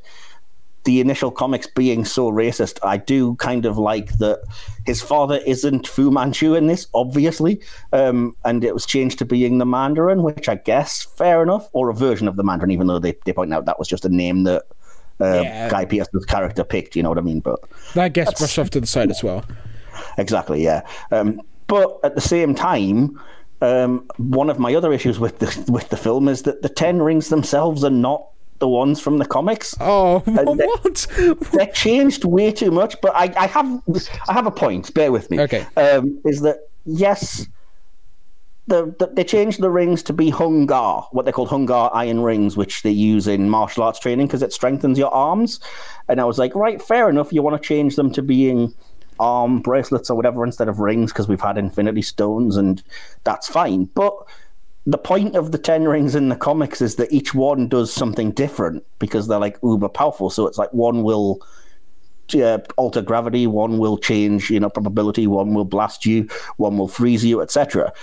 the 0.85 0.99
initial 0.99 1.31
comics 1.31 1.65
being 1.67 2.03
so 2.03 2.29
racist, 2.29 2.77
I 2.83 2.97
do 2.97 3.35
kind 3.35 3.65
of 3.65 3.77
like 3.77 4.17
that 4.17 4.41
his 4.85 5.01
father 5.01 5.39
isn't 5.45 5.87
Fu 5.87 6.11
Manchu 6.11 6.55
in 6.55 6.67
this, 6.67 6.87
obviously, 6.93 7.61
um, 7.93 8.35
and 8.43 8.63
it 8.63 8.73
was 8.73 8.85
changed 8.85 9.19
to 9.19 9.25
being 9.25 9.57
the 9.59 9.65
Mandarin, 9.65 10.23
which 10.23 10.49
I 10.49 10.55
guess 10.55 11.03
fair 11.03 11.41
enough, 11.41 11.69
or 11.71 11.89
a 11.89 11.93
version 11.93 12.27
of 12.27 12.35
the 12.35 12.43
Mandarin, 12.43 12.71
even 12.71 12.87
though 12.87 12.99
they, 12.99 13.15
they 13.25 13.31
point 13.31 13.53
out 13.53 13.65
that 13.65 13.79
was 13.79 13.87
just 13.87 14.03
a 14.03 14.09
name 14.09 14.43
that 14.43 14.63
uh, 15.21 15.41
Yeah. 15.43 15.69
Guy 15.69 15.85
Pearce's 15.85 16.25
character 16.25 16.63
picked. 16.65 16.95
You 16.97 17.03
know 17.03 17.09
what 17.09 17.17
I 17.17 17.21
mean? 17.21 17.39
But 17.39 17.59
that 17.93 18.13
gets 18.13 18.37
brushed 18.37 18.59
off 18.59 18.69
to 18.71 18.81
the 18.81 18.87
side 18.87 19.09
as 19.09 19.23
well. 19.23 19.45
exactly, 20.17 20.63
yeah. 20.63 20.85
Um, 21.11 21.41
but 21.67 21.97
at 22.03 22.15
the 22.15 22.21
same 22.21 22.55
time, 22.55 23.19
um, 23.63 24.05
one 24.17 24.49
of 24.49 24.59
my 24.59 24.75
other 24.75 24.91
issues 24.93 25.19
with 25.19 25.39
the 25.39 25.71
with 25.71 25.89
the 25.89 25.97
film 25.97 26.27
is 26.27 26.41
that 26.43 26.61
the 26.61 26.69
Ten 26.69 27.01
Rings 27.01 27.29
themselves 27.29 27.83
are 27.83 27.89
not 27.89 28.27
the 28.59 28.67
ones 28.67 28.99
from 28.99 29.17
the 29.17 29.25
comics. 29.25 29.75
Oh, 29.79 30.19
they- 30.25 30.43
what? 30.43 31.07
They 31.53 31.67
changed 31.73 32.25
way 32.25 32.51
too 32.51 32.71
much. 32.71 32.99
But 33.01 33.15
I, 33.15 33.33
I 33.37 33.47
have 33.47 33.81
I 34.27 34.33
have 34.33 34.45
a 34.45 34.51
point. 34.51 34.93
Bear 34.93 35.11
with 35.11 35.29
me. 35.31 35.39
Okay. 35.41 35.65
Um, 35.77 36.19
is 36.25 36.41
that 36.41 36.57
yes? 36.85 37.47
The, 38.65 38.95
the, 38.97 39.07
they 39.07 39.25
changed 39.25 39.59
the 39.59 39.69
rings 39.69 40.01
to 40.03 40.13
be 40.13 40.29
Hung 40.29 40.65
Gar, 40.65 41.05
what 41.11 41.25
they 41.25 41.33
called 41.33 41.49
Hung 41.49 41.65
Gar 41.65 41.91
iron 41.93 42.21
rings, 42.21 42.55
which 42.55 42.81
they 42.83 42.91
use 42.91 43.27
in 43.27 43.49
martial 43.49 43.83
arts 43.83 43.99
training 43.99 44.27
because 44.27 44.41
it 44.41 44.53
strengthens 44.53 44.97
your 44.97 45.13
arms. 45.13 45.59
And 46.07 46.21
I 46.21 46.23
was 46.23 46.37
like, 46.39 46.55
right, 46.55 46.81
fair 46.81 47.09
enough. 47.09 47.33
You 47.33 47.41
want 47.41 47.61
to 47.61 47.67
change 47.67 47.97
them 47.97 48.09
to 48.13 48.21
being 48.21 48.73
arm 49.19 49.59
bracelets 49.59 50.09
or 50.09 50.15
whatever 50.15 50.45
instead 50.45 50.67
of 50.67 50.79
rings 50.79 51.11
because 51.11 51.27
we've 51.27 51.41
had 51.41 51.57
infinity 51.57 52.01
stones, 52.01 52.57
and 52.57 52.83
that's 53.23 53.47
fine. 53.47 53.85
But 53.85 54.15
the 54.85 54.97
point 54.97 55.35
of 55.35 55.51
the 55.51 55.57
ten 55.57 55.87
rings 55.87 56.15
in 56.15 56.29
the 56.29 56.35
comics 56.35 56.81
is 56.81 56.95
that 56.95 57.11
each 57.11 57.33
one 57.33 57.67
does 57.67 57.91
something 57.91 58.31
different 58.31 58.83
because 58.99 59.27
they're 59.27 59.39
like 59.39 59.57
uber 59.63 59.89
powerful. 59.89 60.29
So 60.29 60.47
it's 60.47 60.57
like 60.57 60.73
one 60.73 61.03
will 61.03 61.41
uh, 62.35 62.59
alter 62.77 63.01
gravity, 63.01 63.47
one 63.47 63.77
will 63.77 63.97
change, 63.97 64.49
you 64.49 64.59
know, 64.59 64.69
probability, 64.69 65.27
one 65.27 65.53
will 65.53 65.65
blast 65.65 66.05
you, 66.05 66.27
one 66.57 66.77
will 66.77 66.87
freeze 66.87 67.23
you, 67.23 67.41
etc. 67.41 67.93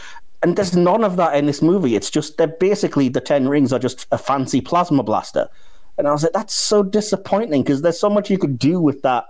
And 0.42 0.56
there's 0.56 0.74
none 0.74 1.04
of 1.04 1.16
that 1.16 1.36
in 1.36 1.46
this 1.46 1.60
movie. 1.60 1.96
It's 1.96 2.10
just 2.10 2.38
they're 2.38 2.46
basically 2.46 3.08
the 3.08 3.20
ten 3.20 3.48
rings 3.48 3.72
are 3.72 3.78
just 3.78 4.06
a 4.10 4.18
fancy 4.18 4.60
plasma 4.60 5.02
blaster. 5.02 5.48
And 5.98 6.08
I 6.08 6.12
was 6.12 6.22
like, 6.22 6.32
that's 6.32 6.54
so 6.54 6.82
disappointing 6.82 7.62
because 7.62 7.82
there's 7.82 8.00
so 8.00 8.08
much 8.08 8.30
you 8.30 8.38
could 8.38 8.58
do 8.58 8.80
with 8.80 9.02
that 9.02 9.26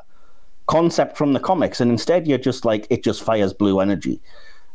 concept 0.70 1.16
from 1.16 1.32
the 1.32 1.40
comics, 1.40 1.80
and 1.80 1.90
instead 1.90 2.28
you're 2.28 2.38
just 2.38 2.64
like 2.64 2.86
it 2.90 3.02
just 3.02 3.22
fires 3.22 3.52
blue 3.52 3.80
energy. 3.80 4.20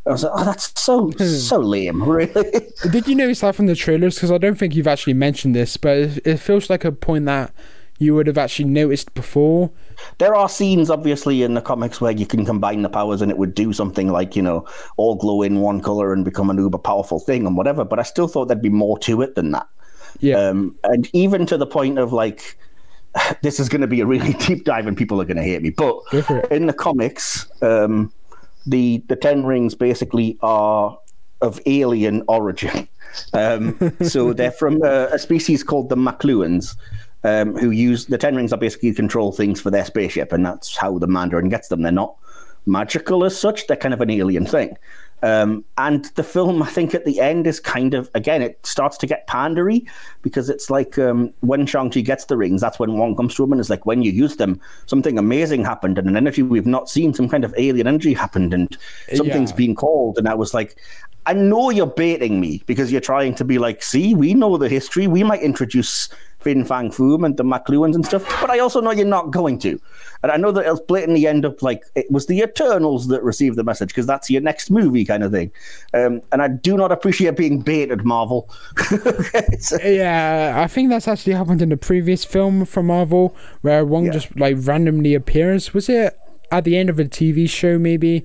I 0.06 0.12
was 0.12 0.24
like, 0.24 0.34
oh, 0.36 0.44
that's 0.44 0.80
so 0.80 1.10
so 1.12 1.58
lame, 1.58 2.04
really. 2.10 2.68
Did 2.92 3.08
you 3.08 3.16
notice 3.16 3.40
that 3.40 3.56
from 3.56 3.66
the 3.68 3.76
trailers? 3.76 4.16
Because 4.16 4.32
I 4.32 4.38
don't 4.38 4.56
think 4.56 4.76
you've 4.76 4.88
actually 4.88 5.14
mentioned 5.14 5.56
this, 5.56 5.78
but 5.78 5.98
it, 5.98 6.28
it 6.28 6.38
feels 6.38 6.70
like 6.70 6.86
a 6.86 6.92
point 6.92 7.26
that 7.26 7.54
you 7.98 8.14
would 8.14 8.28
have 8.28 8.38
actually 8.38 8.66
noticed 8.66 9.14
before. 9.14 9.72
There 10.18 10.36
are 10.36 10.50
scenes, 10.50 10.90
obviously, 10.90 11.44
in 11.44 11.54
the 11.54 11.62
comics 11.62 12.02
where 12.02 12.12
you 12.12 12.26
can 12.26 12.46
combine 12.46 12.82
the 12.82 12.90
powers 12.90 13.22
and 13.22 13.32
it 13.32 13.38
would 13.38 13.56
do 13.56 13.72
something 13.72 14.12
like, 14.12 14.36
you 14.36 14.42
know, 14.42 14.68
all 14.98 15.16
glow 15.16 15.42
in 15.42 15.62
one 15.62 15.80
color 15.80 16.12
and 16.12 16.26
become 16.26 16.50
an 16.50 16.58
uber 16.58 16.78
powerful 16.78 17.20
thing 17.20 17.48
and 17.48 17.56
whatever. 17.56 17.86
But 17.86 18.00
I 18.00 18.04
still 18.04 18.28
thought 18.28 18.50
there'd 18.50 18.62
be 18.62 18.70
more 18.70 19.00
to 19.00 19.22
it 19.22 19.36
than 19.36 19.52
that. 19.52 19.68
Yeah. 20.20 20.36
Um, 20.36 20.78
and 20.84 21.10
even 21.14 21.46
to 21.46 21.58
the 21.58 21.66
point 21.66 21.98
of 21.98 22.12
like, 22.12 22.58
this 23.42 23.60
is 23.60 23.70
going 23.70 23.82
to 23.82 23.88
be 23.88 24.02
a 24.02 24.06
really 24.06 24.34
deep 24.40 24.66
dive 24.66 24.88
and 24.88 24.98
people 24.98 25.22
are 25.22 25.26
going 25.26 25.38
to 25.38 25.44
hate 25.44 25.62
me. 25.62 25.70
But 25.70 26.00
Go 26.12 26.22
for 26.22 26.40
it. 26.40 26.52
in 26.52 26.66
the 26.68 26.74
comics, 26.74 27.48
um, 27.62 28.12
the 28.66 29.04
the 29.08 29.16
Ten 29.16 29.46
Rings 29.46 29.76
basically 29.76 30.38
are 30.42 30.98
of 31.42 31.60
alien 31.66 32.24
origin. 32.28 32.88
Um, 33.34 33.94
so 34.02 34.34
they're 34.34 34.52
from 34.52 34.84
a, 34.84 35.06
a 35.14 35.20
species 35.20 35.64
called 35.64 35.88
the 35.88 35.96
Makluans, 35.96 36.76
um, 37.24 37.56
who 37.56 37.70
use 37.70 38.08
the 38.08 38.18
Ten 38.18 38.36
Rings 38.36 38.52
are 38.52 38.58
basically 38.58 38.94
control 38.94 39.32
things 39.32 39.62
for 39.62 39.72
their 39.72 39.86
spaceship, 39.86 40.34
and 40.34 40.46
that's 40.46 40.76
how 40.76 40.98
the 40.98 41.08
Mandarin 41.08 41.48
gets 41.48 41.70
them. 41.70 41.82
They're 41.82 41.94
not 41.94 42.14
magical 42.66 43.24
as 43.24 43.40
such; 43.40 43.68
they're 43.68 43.78
kind 43.78 43.94
of 43.94 44.02
an 44.02 44.10
alien 44.10 44.46
thing. 44.46 44.76
Um, 45.24 45.66
and 45.78 46.06
the 46.16 46.24
film, 46.24 46.62
I 46.62 46.68
think, 46.68 46.94
at 46.94 47.06
the 47.06 47.20
end 47.20 47.48
is 47.48 47.60
kind 47.60 47.94
of 47.94 48.10
again, 48.14 48.42
it 48.42 48.64
starts 48.64 48.98
to 48.98 49.08
get 49.08 49.28
pandery 49.28 49.88
because 50.22 50.50
it's 50.50 50.70
like 50.70 51.00
um, 51.00 51.34
when 51.40 51.66
Shang 51.66 51.90
Chi 51.90 52.02
gets 52.02 52.26
the 52.26 52.38
rings, 52.38 52.62
that's 52.62 52.78
when 52.80 52.98
one 52.98 53.16
comes 53.16 53.34
to 53.36 53.44
him 53.44 53.52
and 53.52 53.62
is 53.62 53.70
like, 53.70 53.86
when 53.86 54.04
you 54.04 54.12
use 54.12 54.36
them, 54.36 54.60
something 54.86 55.18
amazing 55.18 55.64
happened, 55.66 55.98
and 55.98 56.08
an 56.08 56.18
energy 56.18 56.44
we've 56.44 56.68
not 56.68 56.90
seen, 56.90 57.14
some 57.14 57.30
kind 57.30 57.44
of 57.44 57.56
alien 57.58 57.88
energy 57.88 58.14
happened, 58.14 58.54
and 58.54 58.78
something's 59.16 59.52
Yeah. 59.52 59.56
been 59.58 59.76
called. 59.76 60.18
And 60.18 60.28
I 60.28 60.36
was 60.36 60.54
like, 60.54 60.76
I 61.28 61.34
know 61.34 61.70
you're 61.72 61.88
baiting 61.88 62.40
me 62.40 62.62
because 62.68 62.92
you're 62.92 63.02
trying 63.02 63.34
to 63.36 63.44
be 63.46 63.58
like, 63.58 63.82
see, 63.82 64.14
we 64.14 64.34
know 64.34 64.58
the 64.58 64.70
history, 64.70 65.08
we 65.08 65.24
might 65.24 65.42
introduce 65.42 66.08
Fin 66.40 66.64
Fang 66.64 66.92
Foom 66.92 67.26
and 67.26 67.36
the 67.38 67.44
Makluans 67.44 67.96
and 67.96 68.06
stuff, 68.06 68.24
but 68.40 68.52
I 68.52 68.60
also 68.60 68.80
know 68.80 68.92
you're 68.92 69.08
not 69.08 69.32
going 69.32 69.58
to. 69.60 69.80
And 70.22 70.32
I 70.32 70.38
know 70.38 70.52
that 70.52 70.66
it'll 70.66 70.84
blatantly 70.86 71.26
end 71.26 71.44
up 71.44 71.64
like 71.64 71.84
it 71.96 72.06
was 72.12 72.28
the 72.28 72.40
Eternals 72.42 73.08
that 73.08 73.24
received 73.24 73.56
the 73.56 73.64
message 73.64 73.88
because 73.90 74.06
that's 74.06 74.30
your 74.30 74.42
next 74.44 74.70
movie 74.70 75.04
kind 75.06 75.24
of 75.24 75.32
thing. 75.32 75.52
Um, 75.96 76.22
and 76.32 76.44
I 76.44 76.48
do 76.50 76.78
not 76.78 76.92
appreciate 76.92 77.36
being 77.36 77.62
baited, 77.62 78.06
Marvel. 78.06 78.48
It's- 78.92 79.74
Yeah, 79.84 80.54
I 80.64 80.68
think 80.68 80.90
that's 80.90 81.08
actually 81.08 81.34
happened 81.34 81.62
in 81.64 81.70
the 81.70 81.78
previous 81.78 82.24
film 82.24 82.66
from 82.66 82.88
Marvel, 82.88 83.36
where 83.62 83.84
Wong 83.84 84.06
Yeah. 84.06 84.12
just 84.12 84.36
like 84.38 84.58
randomly 84.60 85.16
appears. 85.16 85.74
Was 85.74 85.90
it 85.90 86.18
at 86.52 86.64
the 86.64 86.78
end 86.78 86.90
of 86.92 87.00
a 87.00 87.06
TV 87.06 87.50
show, 87.50 87.80
maybe, 87.80 88.24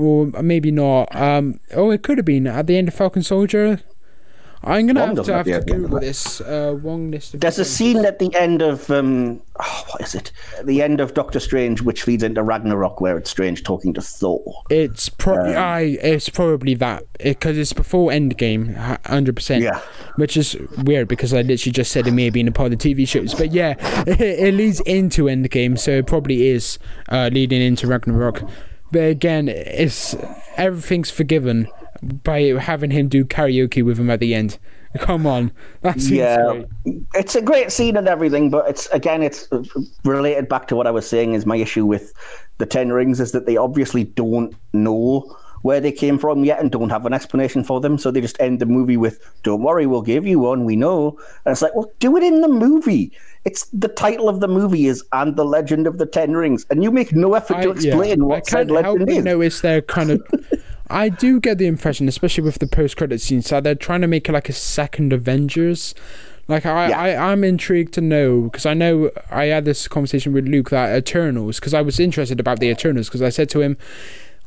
or 0.00 0.26
maybe 0.42 0.70
not? 0.70 1.14
Um, 1.14 1.60
oh, 1.74 1.90
it 1.90 2.02
could 2.02 2.18
have 2.18 2.24
been 2.24 2.46
at 2.46 2.66
the 2.66 2.76
end 2.76 2.88
of 2.88 2.94
Falcon 2.94 3.22
Soldier. 3.22 3.80
I'm 4.62 4.86
gonna 4.86 5.00
Wong 5.00 5.16
have 5.16 5.24
to 5.24 5.32
have 5.32 5.46
to 5.46 5.52
at 5.52 5.66
the 5.66 5.72
end 5.72 5.84
of 5.84 5.90
Google 5.90 6.00
this. 6.00 6.40
Uh, 6.42 6.78
Wong 6.82 7.10
list. 7.10 7.32
Of 7.32 7.40
There's 7.40 7.58
a 7.58 7.64
scene 7.64 8.04
at 8.04 8.18
the 8.18 8.34
end 8.34 8.60
of 8.60 8.90
um, 8.90 9.40
oh, 9.58 9.84
what 9.88 10.02
is 10.02 10.14
it? 10.14 10.32
The 10.64 10.82
end 10.82 11.00
of 11.00 11.14
Doctor 11.14 11.40
Strange, 11.40 11.80
which 11.80 12.02
feeds 12.02 12.22
into 12.22 12.42
Ragnarok, 12.42 13.00
where 13.00 13.16
it's 13.16 13.30
Strange 13.30 13.64
talking 13.64 13.94
to 13.94 14.02
Thor. 14.02 14.62
It's 14.68 15.08
pro- 15.08 15.54
I. 15.54 15.96
It's 16.02 16.28
probably 16.28 16.74
that 16.74 17.04
because 17.18 17.56
it's 17.56 17.72
before 17.72 18.10
Endgame, 18.10 18.76
hundred 19.06 19.34
percent. 19.34 19.64
Yeah. 19.64 19.80
Which 20.16 20.36
is 20.36 20.56
weird 20.84 21.08
because 21.08 21.32
I 21.32 21.40
literally 21.40 21.72
just 21.72 21.90
said 21.90 22.06
it 22.06 22.12
may 22.12 22.24
have 22.24 22.34
been 22.34 22.48
a 22.48 22.52
part 22.52 22.70
of 22.70 22.78
the 22.78 22.94
TV 22.94 23.08
shows, 23.08 23.34
but 23.34 23.52
yeah, 23.52 23.76
it, 24.06 24.20
it 24.20 24.54
leads 24.54 24.80
into 24.80 25.24
Endgame, 25.24 25.78
so 25.78 25.92
it 25.92 26.06
probably 26.06 26.48
is 26.48 26.78
uh, 27.08 27.30
leading 27.32 27.62
into 27.62 27.86
Ragnarok. 27.86 28.42
But 28.92 29.02
again, 29.04 29.48
it's 29.48 30.16
everything's 30.56 31.10
forgiven 31.10 31.68
by 32.02 32.42
having 32.42 32.90
him 32.90 33.08
do 33.08 33.24
karaoke 33.24 33.84
with 33.84 33.98
him 33.98 34.10
at 34.10 34.20
the 34.20 34.34
end. 34.34 34.58
Come 34.98 35.24
on, 35.24 35.52
that's 35.82 36.10
yeah, 36.10 36.62
it's 37.14 37.36
a 37.36 37.42
great 37.42 37.70
scene 37.70 37.96
and 37.96 38.08
everything, 38.08 38.50
but 38.50 38.68
it's 38.68 38.88
again, 38.88 39.22
it's 39.22 39.48
related 40.04 40.48
back 40.48 40.66
to 40.68 40.74
what 40.76 40.88
I 40.88 40.90
was 40.90 41.08
saying. 41.08 41.34
Is 41.34 41.46
my 41.46 41.56
issue 41.56 41.86
with 41.86 42.12
the 42.58 42.66
Ten 42.66 42.90
Rings 42.92 43.20
is 43.20 43.30
that 43.30 43.46
they 43.46 43.56
obviously 43.56 44.02
don't 44.02 44.52
know 44.72 45.36
where 45.62 45.80
they 45.80 45.92
came 45.92 46.18
from 46.18 46.44
yet 46.44 46.60
and 46.60 46.70
don't 46.70 46.90
have 46.90 47.06
an 47.06 47.12
explanation 47.12 47.62
for 47.64 47.80
them. 47.80 47.98
So 47.98 48.10
they 48.10 48.20
just 48.20 48.40
end 48.40 48.60
the 48.60 48.66
movie 48.66 48.96
with, 48.96 49.20
"Don't 49.42 49.62
worry, 49.62 49.86
we'll 49.86 50.02
give 50.02 50.26
you 50.26 50.38
one. 50.38 50.64
We 50.64 50.76
know." 50.76 51.18
And 51.44 51.52
it's 51.52 51.62
like, 51.62 51.74
well, 51.74 51.90
do 51.98 52.16
it 52.16 52.22
in 52.22 52.40
the 52.40 52.48
movie. 52.48 53.12
It's 53.44 53.64
the 53.72 53.88
title 53.88 54.28
of 54.28 54.40
the 54.40 54.48
movie 54.48 54.86
is 54.86 55.04
"And 55.12 55.36
the 55.36 55.44
Legend 55.44 55.86
of 55.86 55.98
the 55.98 56.06
Ten 56.06 56.34
Rings," 56.34 56.66
and 56.70 56.82
you 56.82 56.90
make 56.90 57.12
no 57.12 57.34
effort 57.34 57.58
I, 57.58 57.62
to 57.62 57.70
explain 57.70 58.18
yeah, 58.20 58.24
what 58.24 58.38
I 58.38 58.50
said 58.50 58.68
can't 58.68 58.84
help 58.84 58.98
legend 59.00 59.06
but 59.06 59.16
is. 59.16 59.24
notice 59.24 59.60
they're 59.60 59.82
kind 59.82 60.10
of. 60.10 60.22
I 60.90 61.08
do 61.08 61.38
get 61.38 61.58
the 61.58 61.66
impression, 61.68 62.08
especially 62.08 62.42
with 62.42 62.58
the 62.58 62.66
post-credit 62.66 63.20
scenes, 63.20 63.48
that 63.50 63.62
they're 63.62 63.76
trying 63.76 64.00
to 64.00 64.08
make 64.08 64.28
it 64.28 64.32
like 64.32 64.48
a 64.48 64.52
second 64.52 65.12
Avengers. 65.12 65.94
Like 66.48 66.66
I, 66.66 66.88
Yeah. 66.88 67.00
I, 67.00 67.30
I'm 67.30 67.44
intrigued 67.44 67.94
to 67.94 68.00
know 68.00 68.42
because 68.42 68.66
I 68.66 68.74
know 68.74 69.12
I 69.30 69.44
had 69.44 69.64
this 69.64 69.86
conversation 69.86 70.32
with 70.32 70.48
Luke 70.48 70.70
that 70.70 70.96
Eternals 70.96 71.60
because 71.60 71.74
I 71.74 71.80
was 71.80 72.00
interested 72.00 72.40
about 72.40 72.58
the 72.58 72.66
Eternals 72.68 73.06
because 73.06 73.22
I 73.22 73.28
said 73.28 73.48
to 73.50 73.60
him, 73.60 73.76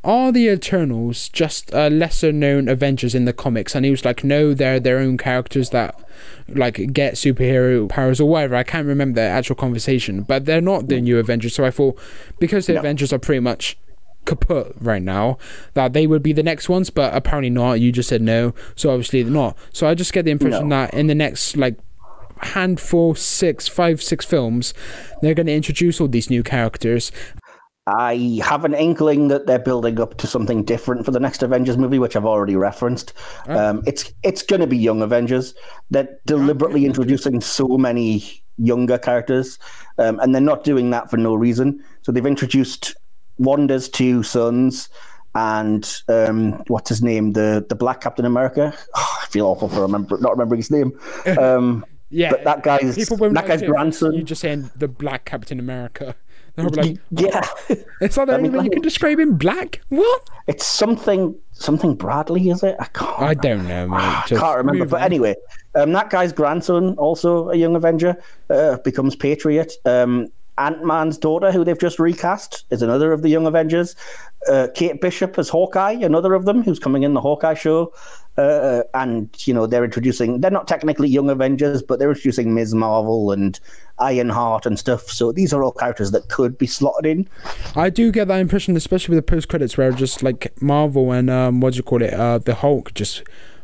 "Are 0.04 0.32
the 0.32 0.48
Eternals 0.48 1.30
just 1.30 1.74
uh, 1.74 1.88
lesser-known 1.88 2.68
Avengers 2.68 3.16
in 3.16 3.26
the 3.26 3.34
comics?" 3.34 3.76
And 3.76 3.86
he 3.86 3.92
was 3.92 4.04
like, 4.06 4.24
"No, 4.24 4.54
they're 4.54 4.80
their 4.80 5.00
own 5.00 5.18
characters 5.18 5.70
that 5.72 6.00
like 6.48 6.94
get 6.94 7.16
superhero 7.16 7.88
powers 7.90 8.20
or 8.20 8.30
whatever." 8.30 8.56
I 8.56 8.64
can't 8.64 8.88
remember 8.88 9.22
the 9.22 9.28
actual 9.28 9.56
conversation, 9.56 10.24
but 10.24 10.46
they're 10.46 10.62
not 10.62 10.88
the 10.88 11.00
new 11.02 11.18
Avengers. 11.20 11.56
So 11.56 11.66
I 11.66 11.72
thought 11.72 11.98
because 12.40 12.66
the 12.68 12.74
No. 12.74 12.80
Avengers 12.80 13.14
are 13.14 13.20
pretty 13.20 13.40
much 13.40 13.78
kaput 14.26 14.74
right 14.80 15.02
now 15.02 15.38
that 15.74 15.92
they 15.92 16.08
would 16.08 16.24
be 16.24 16.32
the 16.32 16.42
next 16.44 16.70
ones 16.70 16.90
but 16.90 17.14
apparently 17.14 17.50
not 17.50 17.74
you 17.74 17.92
just 17.92 18.08
said 18.08 18.22
no 18.22 18.54
so 18.74 18.90
obviously 18.90 19.22
they're 19.22 19.30
not 19.34 19.58
so 19.74 19.86
i 19.86 19.94
just 19.94 20.14
get 20.14 20.24
the 20.24 20.32
impression 20.32 20.70
No. 20.70 20.78
that 20.78 20.94
in 20.94 21.08
the 21.08 21.14
next 21.16 21.58
like 21.58 21.76
handful 22.42 23.16
six 23.16 23.68
five 23.68 24.02
six 24.02 24.26
films 24.26 24.74
they're 25.22 25.34
going 25.34 25.48
to 25.48 25.54
introduce 25.54 26.00
all 26.00 26.08
these 26.08 26.30
new 26.30 26.42
characters 26.42 27.12
I 27.86 28.40
have 28.44 28.64
an 28.64 28.74
inkling 28.74 29.28
that 29.28 29.46
they're 29.46 29.60
building 29.60 30.00
up 30.00 30.18
to 30.18 30.28
something 30.28 30.64
different 30.64 31.04
for 31.04 31.12
the 31.12 31.20
next 31.20 31.44
Avengers 31.44 31.78
movie, 31.78 32.00
which 32.00 32.16
I've 32.16 32.26
already 32.26 32.56
referenced. 32.56 33.14
Um, 33.48 33.84
it's 33.86 34.14
it's 34.24 34.42
going 34.42 34.62
to 34.62 34.68
be 34.68 34.78
young 34.78 35.02
Avengers. 35.02 35.54
They're 35.92 36.18
deliberately 36.26 36.86
introducing 36.86 37.42
so 37.42 37.68
many 37.78 38.44
younger 38.58 38.98
characters, 38.98 39.60
um, 39.98 40.20
and 40.22 40.34
they're 40.34 40.42
not 40.42 40.64
doing 40.64 40.92
that 40.92 41.10
for 41.10 41.18
no 41.18 41.36
reason. 41.36 41.84
So 42.04 42.14
they've 42.14 42.26
introduced 42.26 42.96
Wanda's 43.38 43.90
two 43.90 44.24
sons 44.24 44.90
and 45.36 46.02
um, 46.08 46.64
what's 46.68 46.88
his 46.88 47.02
name, 47.02 47.34
the 47.34 47.66
the 47.68 47.76
Black 47.76 48.00
Captain 48.00 48.26
America. 48.26 48.74
I 48.96 49.26
feel 49.30 49.46
awful 49.48 49.68
for 49.68 49.82
remember 49.82 50.18
not 50.20 50.32
remembering 50.32 50.60
his 50.60 50.72
name. 50.72 50.98
Um, 51.38 51.86
yeah 52.14 52.30
but 52.30 52.44
that 52.44 52.62
guy's 52.62 52.96
that 52.96 53.44
guy's 53.48 53.64
grandson. 53.64 54.14
you 54.14 54.22
just 54.24 54.42
saying 54.42 54.70
the 54.76 54.88
black 54.88 55.26
captain 55.26 55.60
america 55.60 56.16
they'll 56.56 56.70
be 56.70 56.82
like 56.82 56.98
yeah. 57.12 57.48
it's 58.02 58.18
not 58.18 58.28
the 58.28 58.34
I 58.34 58.38
only 58.38 58.50
mean, 58.50 58.60
way 58.60 58.66
you 58.66 58.70
can 58.70 58.82
describe 58.82 59.20
him 59.20 59.36
black 59.36 59.82
what 59.90 60.30
It's 60.48 60.66
something 60.66 61.36
something 61.52 61.96
Bradley, 61.96 62.50
is 62.50 62.64
it? 62.64 62.76
I 62.80 62.86
can't. 62.86 63.20
i 63.20 63.34
don't 63.34 63.68
know 63.68 63.88
mate 63.88 63.98
I 63.98 64.24
can't 64.28 64.58
remember. 64.58 64.86
But 64.86 65.02
on. 65.02 65.06
anyway, 65.06 65.36
um, 65.76 65.92
that 65.94 66.10
guy's 66.10 66.34
grandson, 66.34 66.96
also 66.96 67.50
a 67.50 67.56
young 67.56 67.76
Avenger, 67.76 68.22
uh, 68.50 68.78
becomes 68.78 69.16
Patriot. 69.16 69.74
Um, 69.86 70.30
Ant 70.58 70.84
Man's 70.84 71.18
daughter, 71.18 71.52
who 71.52 71.64
they've 71.64 71.80
just 71.80 72.00
recast, 72.00 72.66
is 72.70 72.82
another 72.82 73.12
of 73.12 73.22
the 73.22 73.30
young 73.30 73.48
Avengers. 73.48 73.96
Uh, 74.48 74.68
Kate 74.76 75.00
Bishop 75.02 75.40
as 75.40 75.50
Hawkeye, 75.50 75.94
another 75.94 76.34
of 76.34 76.46
them, 76.46 76.64
who's 76.64 76.80
coming 76.80 77.04
in 77.04 77.14
the 77.14 77.22
Hawkeye 77.22 77.54
show. 77.54 77.94
Uh, 78.36 78.82
and 78.96 79.30
you 79.48 79.54
know 79.54 79.68
they're 79.68 79.84
introducing. 79.84 80.42
They're 80.42 80.52
not 80.52 80.68
technically 80.68 81.08
young 81.08 81.30
Avengers, 81.30 81.84
but 81.84 82.00
they're 82.00 82.10
introducing 82.10 82.54
Ms. 82.54 82.74
Marvel 82.74 83.32
and 83.32 83.60
Ironheart 84.00 84.66
and 84.66 84.78
stuff. 84.78 85.04
So 85.10 85.32
these 85.32 85.54
are 85.54 85.64
all 85.64 85.72
characters 85.72 86.12
that 86.12 86.30
could 86.30 86.58
be 86.58 86.66
slotted 86.66 87.06
in. 87.06 87.30
I 87.76 87.90
do 87.90 88.12
get 88.12 88.28
that 88.28 88.40
impression, 88.40 88.76
especially 88.76 89.16
with 89.16 89.26
the 89.26 89.32
post 89.32 89.50
credits, 89.50 89.78
where 89.78 89.92
just 89.92 90.24
like 90.24 90.54
Marvel 90.62 91.12
and 91.12 91.30
um, 91.30 91.62
what 91.62 91.74
do 91.74 91.78
you 91.78 91.84
call 91.84 92.02
it, 92.02 92.14
uh, 92.14 92.40
the 92.40 92.56
Hulk 92.56 92.94
just 92.96 93.24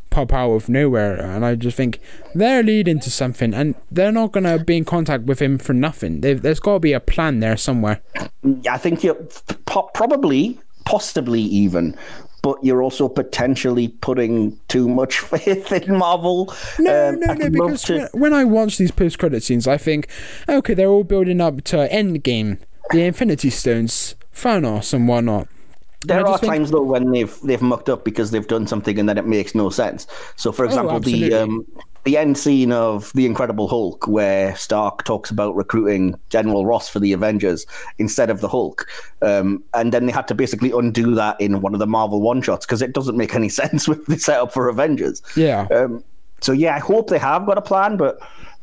pop 0.10 0.34
out 0.34 0.52
of 0.54 0.70
nowhere, 0.70 1.16
and 1.20 1.46
I 1.46 1.56
just 1.56 1.78
think 1.78 2.00
they're 2.34 2.64
leading 2.64 3.00
to 3.02 3.12
something, 3.12 3.54
and 3.54 3.76
they're 3.92 4.12
not 4.12 4.32
gonna 4.32 4.64
be 4.64 4.78
in 4.78 4.86
contact 4.86 5.24
with 5.26 5.40
him 5.42 5.58
for 5.58 5.74
nothing. 5.74 6.22
They've, 6.22 6.42
there's 6.42 6.60
got 6.60 6.74
to 6.74 6.80
be 6.80 6.94
a 6.94 7.00
plan 7.00 7.40
there 7.40 7.58
somewhere. 7.58 8.02
I 8.70 8.78
think 8.78 9.04
you're 9.04 9.16
po- 9.66 9.90
probably, 9.94 10.60
possibly 10.86 11.42
even, 11.42 11.96
but 12.42 12.58
you're 12.64 12.82
also 12.82 13.10
potentially 13.10 13.90
putting 13.90 14.58
too 14.68 14.88
much 14.88 15.20
faith 15.32 15.72
in 15.72 15.98
Marvel. 15.98 16.54
No, 16.80 17.10
Um, 17.10 17.20
no, 17.20 17.34
no. 17.34 17.50
Because 17.50 17.84
to- 17.84 18.10
when, 18.14 18.34
I 18.34 18.46
watch 18.46 18.78
these 18.78 18.92
post 18.92 19.20
credit 19.20 19.44
scenes, 19.44 19.68
I 19.68 19.78
think, 19.78 20.08
okay, 20.48 20.74
they're 20.74 20.88
all 20.88 21.04
building 21.04 21.42
up 21.42 21.64
to 21.66 21.88
Endgame, 21.92 22.58
the 22.92 23.04
Infinity 23.04 23.50
Stones, 23.50 24.16
Thanos, 24.34 24.94
and 24.94 25.08
whatnot. 25.08 25.48
There 26.02 26.22
are 26.22 26.34
just 26.34 26.42
think- 26.42 26.54
times 26.54 26.72
though 26.72 26.84
when 26.84 27.12
they've 27.12 27.40
they've 27.42 27.62
mucked 27.62 27.90
up 27.90 28.06
because 28.06 28.32
they've 28.32 28.48
done 28.48 28.68
something 28.68 28.98
and 29.00 29.10
then 29.10 29.18
it 29.18 29.26
makes 29.26 29.54
no 29.54 29.70
sense. 29.70 30.08
So, 30.36 30.52
for 30.52 30.66
example, 30.66 31.00
the 31.00 31.34
um, 31.34 31.66
the 32.06 32.18
end 32.18 32.38
scene 32.38 32.72
of 32.72 33.12
the 33.14 33.26
Incredible 33.26 33.68
Hulk, 33.68 34.08
where 34.08 34.56
Stark 34.56 35.04
talks 35.04 35.30
about 35.30 35.56
recruiting 35.56 36.18
General 36.30 36.66
Ross 36.66 36.88
for 36.88 37.00
the 37.00 37.12
Avengers 37.12 37.66
instead 37.98 38.30
of 38.30 38.40
the 38.40 38.48
Hulk, 38.48 38.88
um, 39.22 39.64
and 39.74 39.92
then 39.92 40.06
they 40.06 40.12
had 40.12 40.28
to 40.30 40.36
basically 40.36 40.72
undo 40.72 41.14
that 41.16 41.40
in 41.42 41.62
one 41.62 41.74
of 41.74 41.80
the 41.80 41.88
Marvel 41.88 42.22
one 42.22 42.42
shots 42.42 42.66
because 42.66 42.82
it 42.82 42.94
doesn't 42.94 43.18
make 43.18 43.36
any 43.36 43.50
sense 43.62 43.88
with 43.88 44.06
the 44.06 44.18
setup 44.18 44.54
for 44.54 44.70
Avengers. 44.70 45.22
Yeah. 45.36 45.68
Um, 45.72 46.04
so 46.42 46.54
yeah, 46.54 46.76
I 46.76 46.80
hope 46.80 47.10
they 47.10 47.20
have 47.20 47.46
got 47.46 47.58
a 47.58 47.62
plan, 47.62 47.98
but 47.98 48.20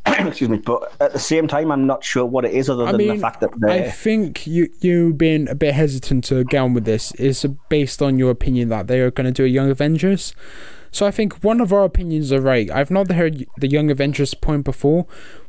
excuse 0.18 0.48
me. 0.48 0.59
But 0.59 0.92
at 1.00 1.12
the 1.12 1.18
same 1.18 1.48
time, 1.48 1.70
I'm 1.70 1.86
not 1.86 2.04
sure 2.04 2.24
what 2.24 2.44
it 2.44 2.52
is, 2.52 2.70
other 2.70 2.84
I 2.84 2.92
than 2.92 2.98
mean, 2.98 3.09
the 3.09 3.18
fact 3.18 3.40
that 3.40 3.50
I 3.68 3.90
think 3.90 4.46
you 4.46 4.68
you 4.80 5.12
being 5.12 5.48
a 5.48 5.54
bit 5.54 5.74
hesitant 5.74 6.24
to 6.24 6.44
get 6.44 6.59
on 6.59 6.74
with 6.74 6.84
this 6.84 7.12
is 7.14 7.44
based 7.68 8.02
on 8.02 8.18
your 8.18 8.30
opinion 8.30 8.68
that 8.68 8.86
they 8.86 9.00
are 9.00 9.11
going 9.11 9.26
to 9.26 9.32
do 9.32 9.44
a 9.44 9.48
Young 9.48 9.70
Avengers. 9.70 10.34
So 10.92 11.07
I 11.07 11.11
think 11.11 11.44
one 11.44 11.61
of 11.61 11.72
our 11.72 11.84
opinions 11.84 12.32
are 12.32 12.40
right. 12.40 12.70
I've 12.70 12.90
not 12.90 13.11
heard 13.11 13.46
the 13.59 13.68
Young 13.68 13.90
Avengers 13.90 14.34
point 14.34 14.64
before, 14.64 15.07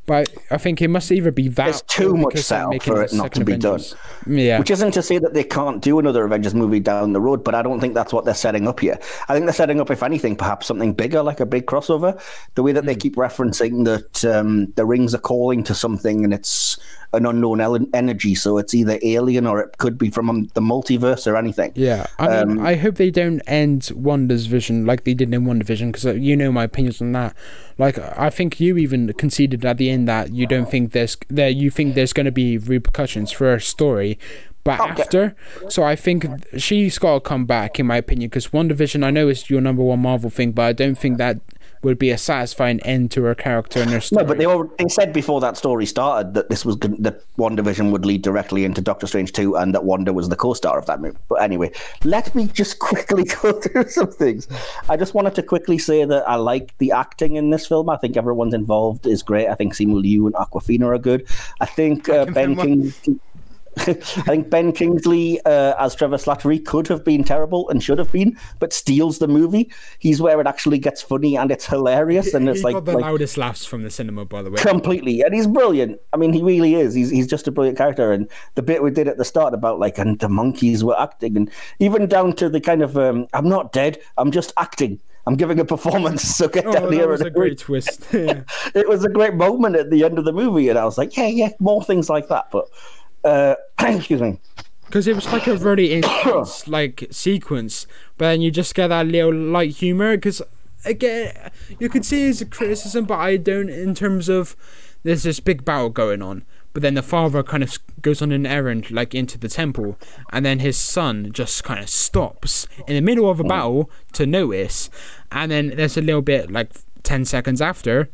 but 0.07 0.33
I 0.49 0.57
think 0.57 0.81
it 0.81 0.87
must 0.87 1.11
either 1.11 1.31
be 1.31 1.49
that. 1.49 1.55
There's 1.65 1.81
too 1.83 2.15
much 2.15 2.29
because 2.33 2.47
they're 2.47 2.59
setup 2.59 2.71
making 2.71 2.93
for 2.93 3.03
it 3.03 3.13
not 3.13 3.33
to 3.33 3.43
be 3.43 3.57
done. 3.57 3.81
Yeah. 4.25 4.57
Which 4.57 4.71
isn't 4.71 4.93
to 4.93 5.03
say 5.03 5.17
that 5.19 5.33
they 5.33 5.43
can't 5.43 5.81
do 5.81 5.99
another 5.99 6.23
Avengers 6.23 6.55
movie 6.55 6.79
down 6.79 7.11
the 7.11 7.19
road, 7.19 7.43
but 7.43 7.53
I 7.53 7.61
don't 7.61 7.81
think 7.81 7.93
that's 7.93 8.13
what 8.13 8.23
they're 8.23 8.33
setting 8.33 8.67
up 8.69 8.79
here. 8.79 8.97
I 9.27 9.33
think 9.33 9.45
they're 9.45 9.53
setting 9.53 9.81
up, 9.81 9.91
if 9.91 10.01
anything, 10.03 10.37
perhaps 10.37 10.65
something 10.65 10.93
bigger, 10.93 11.21
like 11.21 11.41
a 11.41 11.45
big 11.45 11.65
crossover. 11.65 12.19
The 12.55 12.63
way 12.63 12.71
that 12.71 12.85
they 12.85 12.95
keep 12.95 13.17
referencing 13.17 13.83
that 13.83 14.23
um, 14.25 14.71
the 14.77 14.85
rings 14.85 15.13
are 15.13 15.19
calling 15.19 15.61
to 15.65 15.75
something 15.75 16.23
and 16.23 16.33
it's 16.33 16.77
an 17.13 17.25
unknown 17.25 17.61
ele- 17.61 17.87
energy, 17.93 18.35
so 18.35 18.57
it's 18.57 18.73
either 18.73 18.99
alien 19.01 19.47
or 19.47 19.61
it 19.61 19.77
could 19.77 19.97
be 19.97 20.09
from 20.09 20.29
um, 20.29 20.49
the 20.55 20.61
multiverse 20.61 21.25
or 21.25 21.37
anything. 21.37 21.71
Yeah, 21.75 22.05
I 22.19 22.43
mean, 22.43 22.59
Um, 22.59 22.65
I 22.65 22.75
hope 22.75 22.95
they 22.95 23.11
don't 23.11 23.41
end 23.47 23.91
Wanda's 23.95 24.45
vision 24.47 24.85
like 24.85 25.05
they 25.05 25.13
did 25.13 25.33
in 25.33 25.45
WandaVision 25.45 25.93
because 25.93 26.17
you 26.17 26.35
know 26.35 26.51
my 26.51 26.65
opinions 26.65 27.01
on 27.01 27.13
that. 27.13 27.33
Like, 27.77 27.97
I 28.17 28.29
think 28.29 28.59
you 28.59 28.77
even 28.77 29.13
conceded 29.13 29.63
at 29.63 29.77
the 29.77 29.89
end 29.89 29.96
that 30.05 30.31
you 30.31 30.47
don't 30.47 30.63
uh-huh. 30.63 30.71
think 30.71 30.91
there's 30.91 31.17
there 31.29 31.49
you 31.49 31.69
think 31.69 31.95
there's 31.95 32.13
going 32.13 32.25
to 32.25 32.31
be 32.31 32.57
repercussions 32.57 33.31
for 33.31 33.45
her 33.45 33.59
story, 33.59 34.17
but 34.63 34.79
Okay. 34.79 35.01
after. 35.01 35.35
So 35.69 35.83
I 35.83 35.95
think 35.95 36.25
she's 36.57 36.97
got 36.97 37.13
to 37.15 37.19
come 37.21 37.45
back, 37.45 37.79
in 37.79 37.85
my 37.87 37.97
opinion, 37.97 38.29
because 38.29 38.47
WandaVision 38.47 39.03
I 39.03 39.11
know 39.11 39.29
is 39.29 39.49
your 39.49 39.61
number 39.61 39.83
one 39.83 39.99
Marvel 39.99 40.29
thing, 40.29 40.51
but 40.51 40.63
I 40.63 40.73
don't 40.73 40.97
think 40.97 41.17
that 41.17 41.39
would 41.83 41.99
be 41.99 42.09
a 42.09 42.17
satisfying 42.17 42.79
end 42.81 43.11
to 43.11 43.23
her 43.23 43.35
character 43.35 43.81
and 43.81 43.91
her 43.91 44.01
story. 44.01 44.23
No, 44.23 44.27
but 44.27 44.37
they 44.37 44.45
all, 44.45 44.65
they 44.77 44.87
said 44.87 45.13
before 45.13 45.41
that 45.41 45.57
story 45.57 45.85
started 45.85 46.33
that 46.33 46.49
this 46.49 46.65
was 46.65 46.77
that 46.79 47.23
WandaVision 47.37 47.91
would 47.91 48.05
lead 48.05 48.21
directly 48.21 48.65
into 48.65 48.81
Doctor 48.81 49.07
Strange 49.07 49.31
two, 49.33 49.55
and 49.55 49.73
that 49.73 49.83
Wanda 49.83 50.13
was 50.13 50.29
the 50.29 50.35
co-star 50.35 50.77
of 50.77 50.85
that 50.87 51.01
movie. 51.01 51.17
But 51.29 51.41
anyway, 51.41 51.71
let 52.03 52.33
me 52.35 52.47
just 52.47 52.79
quickly 52.87 53.23
go 53.23 53.53
through 53.53 53.89
some 53.89 54.11
things. 54.11 54.47
I 54.89 54.97
just 54.97 55.13
wanted 55.13 55.35
to 55.35 55.43
quickly 55.43 55.77
say 55.77 56.05
that 56.05 56.27
I 56.27 56.35
like 56.35 56.77
the 56.77 56.91
acting 56.91 57.35
in 57.35 57.49
this 57.49 57.67
film. 57.67 57.89
I 57.89 57.97
think 57.97 58.17
everyone's 58.17 58.53
involved 58.53 59.05
is 59.07 59.23
great. 59.23 59.47
I 59.47 59.55
think 59.55 59.73
Simu 59.73 60.01
Liu 60.01 60.27
and 60.27 60.35
Awkwafina 60.35 60.85
are 60.85 60.97
good. 60.97 61.27
I 61.59 61.65
think 61.65 62.09
uh, 62.09 62.25
Ben 62.25 62.55
King. 62.55 62.93
I 63.87 63.93
think 63.93 64.49
Ben 64.49 64.71
Kingsley 64.71 65.39
uh, 65.45 65.73
as 65.79 65.95
Trevor 65.95 66.17
Slattery 66.17 66.63
could 66.63 66.87
have 66.87 67.03
been 67.03 67.23
terrible 67.23 67.69
and 67.69 67.81
should 67.83 67.99
have 67.99 68.11
been, 68.11 68.37
but 68.59 68.73
steals 68.73 69.19
the 69.19 69.27
movie. 69.27 69.71
He's 69.99 70.21
where 70.21 70.39
it 70.41 70.47
actually 70.47 70.79
gets 70.79 71.01
funny 71.01 71.35
and 71.37 71.51
it's 71.51 71.65
hilarious, 71.65 72.33
and 72.33 72.49
it's 72.49 72.59
he 72.59 72.63
like, 72.65 72.73
got 72.75 72.85
the 72.85 72.93
like 72.93 73.03
loudest 73.03 73.37
laughs 73.37 73.65
from 73.65 73.83
the 73.83 73.89
cinema, 73.89 74.25
by 74.25 74.41
the 74.41 74.49
way. 74.51 74.57
completely 74.61 75.21
and 75.21 75.33
he's 75.33 75.47
brilliant 75.47 75.99
i 76.13 76.17
mean 76.17 76.33
he 76.33 76.41
really 76.41 76.75
is 76.75 76.93
he's, 76.93 77.09
he's 77.09 77.27
just 77.27 77.47
a 77.47 77.51
brilliant 77.51 77.77
character 77.77 78.11
and 78.11 78.29
the 78.55 78.61
bit 78.61 78.81
we 78.83 78.91
did 78.91 79.07
at 79.07 79.17
the 79.17 79.25
start 79.25 79.53
about 79.53 79.79
like 79.79 79.97
and 79.97 80.19
the 80.19 80.29
monkeys 80.29 80.83
were 80.83 80.99
acting 80.99 81.35
and 81.37 81.49
even 81.79 82.07
down 82.07 82.33
to 82.33 82.49
the 82.49 82.59
kind 82.61 82.81
of 82.81 82.97
um, 82.97 83.27
i'm 83.33 83.47
not 83.47 83.71
dead 83.71 83.97
i'm 84.17 84.31
just 84.31 84.51
acting 84.57 84.99
i'm 85.25 85.35
giving 85.35 85.59
a 85.59 85.65
performance 85.65 86.23
so 86.37 86.47
get 86.47 86.65
Oh, 86.65 86.71
down 86.71 86.83
that 86.89 86.93
here 86.93 87.07
was 87.07 87.21
and 87.21 87.27
a 87.27 87.31
great 87.31 87.57
twist. 87.57 88.05
Yeah. 88.13 88.43
it 88.75 88.87
was 88.87 89.03
a 89.05 89.09
great 89.09 89.33
moment 89.35 89.75
at 89.75 89.89
the 89.89 90.03
end 90.03 90.17
of 90.19 90.25
the 90.25 90.33
movie 90.33 90.69
and 90.69 90.77
i 90.79 90.85
was 90.85 90.97
like 90.97 91.15
yeah 91.17 91.27
yeah 91.27 91.49
more 91.59 91.83
things 91.83 92.09
like 92.09 92.27
that 92.29 92.49
but 92.51 92.65
uh 93.27 93.55
excuse 93.79 94.21
me 94.21 94.39
Because 94.85 95.07
it 95.07 95.15
was 95.15 95.31
like 95.31 95.47
a 95.47 95.57
really 95.57 95.93
intense 95.97 96.67
like 96.67 97.07
sequence, 97.11 97.87
but 98.17 98.25
then 98.29 98.41
you 98.41 98.51
just 98.51 98.73
get 98.73 98.87
that 98.87 99.07
little 99.07 99.33
light 99.33 99.71
humor. 99.71 100.15
Because 100.17 100.41
again, 100.85 101.51
you 101.79 101.89
could 101.89 102.05
see 102.05 102.25
it 102.25 102.29
as 102.29 102.41
a 102.41 102.45
criticism, 102.45 103.05
but 103.05 103.19
I 103.19 103.37
don't 103.37 103.69
in 103.69 103.93
terms 103.93 104.29
of 104.29 104.55
there's 105.03 105.23
this 105.23 105.39
big 105.39 105.65
battle 105.65 105.89
going 105.89 106.21
on. 106.21 106.43
But 106.73 106.83
then 106.83 106.93
the 106.93 107.01
father 107.01 107.41
kind 107.41 107.63
of 107.63 107.79
goes 108.03 108.21
on 108.21 108.31
an 108.31 108.45
errand, 108.45 108.91
like 108.91 109.15
into 109.15 109.39
the 109.39 109.49
temple, 109.49 109.97
and 110.31 110.45
then 110.45 110.59
his 110.59 110.77
son 110.77 111.31
just 111.31 111.63
kind 111.63 111.79
of 111.79 111.89
stops 111.89 112.67
in 112.87 112.93
the 112.93 113.01
middle 113.01 113.29
of 113.31 113.39
a 113.39 113.43
battle 113.43 113.89
to 114.13 114.27
notice. 114.27 114.89
And 115.31 115.51
then 115.51 115.73
there's 115.75 115.97
a 115.97 116.01
little 116.01 116.21
bit 116.21 116.51
like 116.51 116.71
10 117.01 117.25
seconds 117.25 117.61
after 117.61 118.09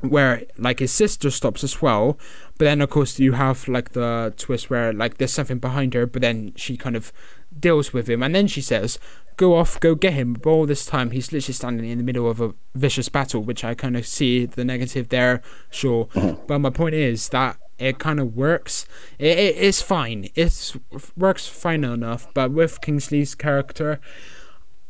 where 0.00 0.42
like 0.58 0.80
his 0.80 0.92
sister 0.92 1.30
stops 1.30 1.64
as 1.64 1.80
well 1.80 2.18
but 2.56 2.66
then 2.66 2.80
of 2.80 2.90
course 2.90 3.18
you 3.18 3.32
have 3.32 3.66
like 3.68 3.90
the 3.90 4.32
twist 4.36 4.70
where 4.70 4.92
like 4.92 5.18
there's 5.18 5.32
something 5.32 5.58
behind 5.58 5.94
her 5.94 6.06
but 6.06 6.22
then 6.22 6.52
she 6.56 6.76
kind 6.76 6.96
of 6.96 7.12
deals 7.58 7.92
with 7.92 8.08
him. 8.08 8.22
And 8.22 8.34
then 8.34 8.46
she 8.46 8.60
says 8.60 8.98
go 9.36 9.56
off 9.56 9.80
go 9.80 9.94
get 9.94 10.12
him. 10.12 10.34
But 10.34 10.50
all 10.50 10.66
this 10.66 10.86
time 10.86 11.10
he's 11.10 11.32
literally 11.32 11.54
standing 11.54 11.90
in 11.90 11.98
the 11.98 12.04
middle 12.04 12.28
of 12.28 12.40
a 12.40 12.54
vicious 12.74 13.08
battle 13.08 13.42
which 13.42 13.64
i 13.64 13.74
kind 13.74 13.96
of 13.96 14.06
see 14.06 14.46
the 14.46 14.64
negative 14.64 15.08
there 15.08 15.42
sure. 15.70 16.08
But 16.46 16.58
my 16.60 16.70
point 16.70 16.94
is 16.94 17.28
that 17.30 17.58
it 17.76 17.98
kind 17.98 18.20
of 18.20 18.36
works. 18.36 18.86
It, 19.18 19.36
it, 19.36 19.56
it's 19.58 19.82
fine. 19.82 20.28
It 20.36 20.76
works 21.16 21.48
fine 21.48 21.82
enough. 21.82 22.32
But 22.34 22.52
with 22.52 22.80
kingsley's 22.80 23.34
character 23.34 24.00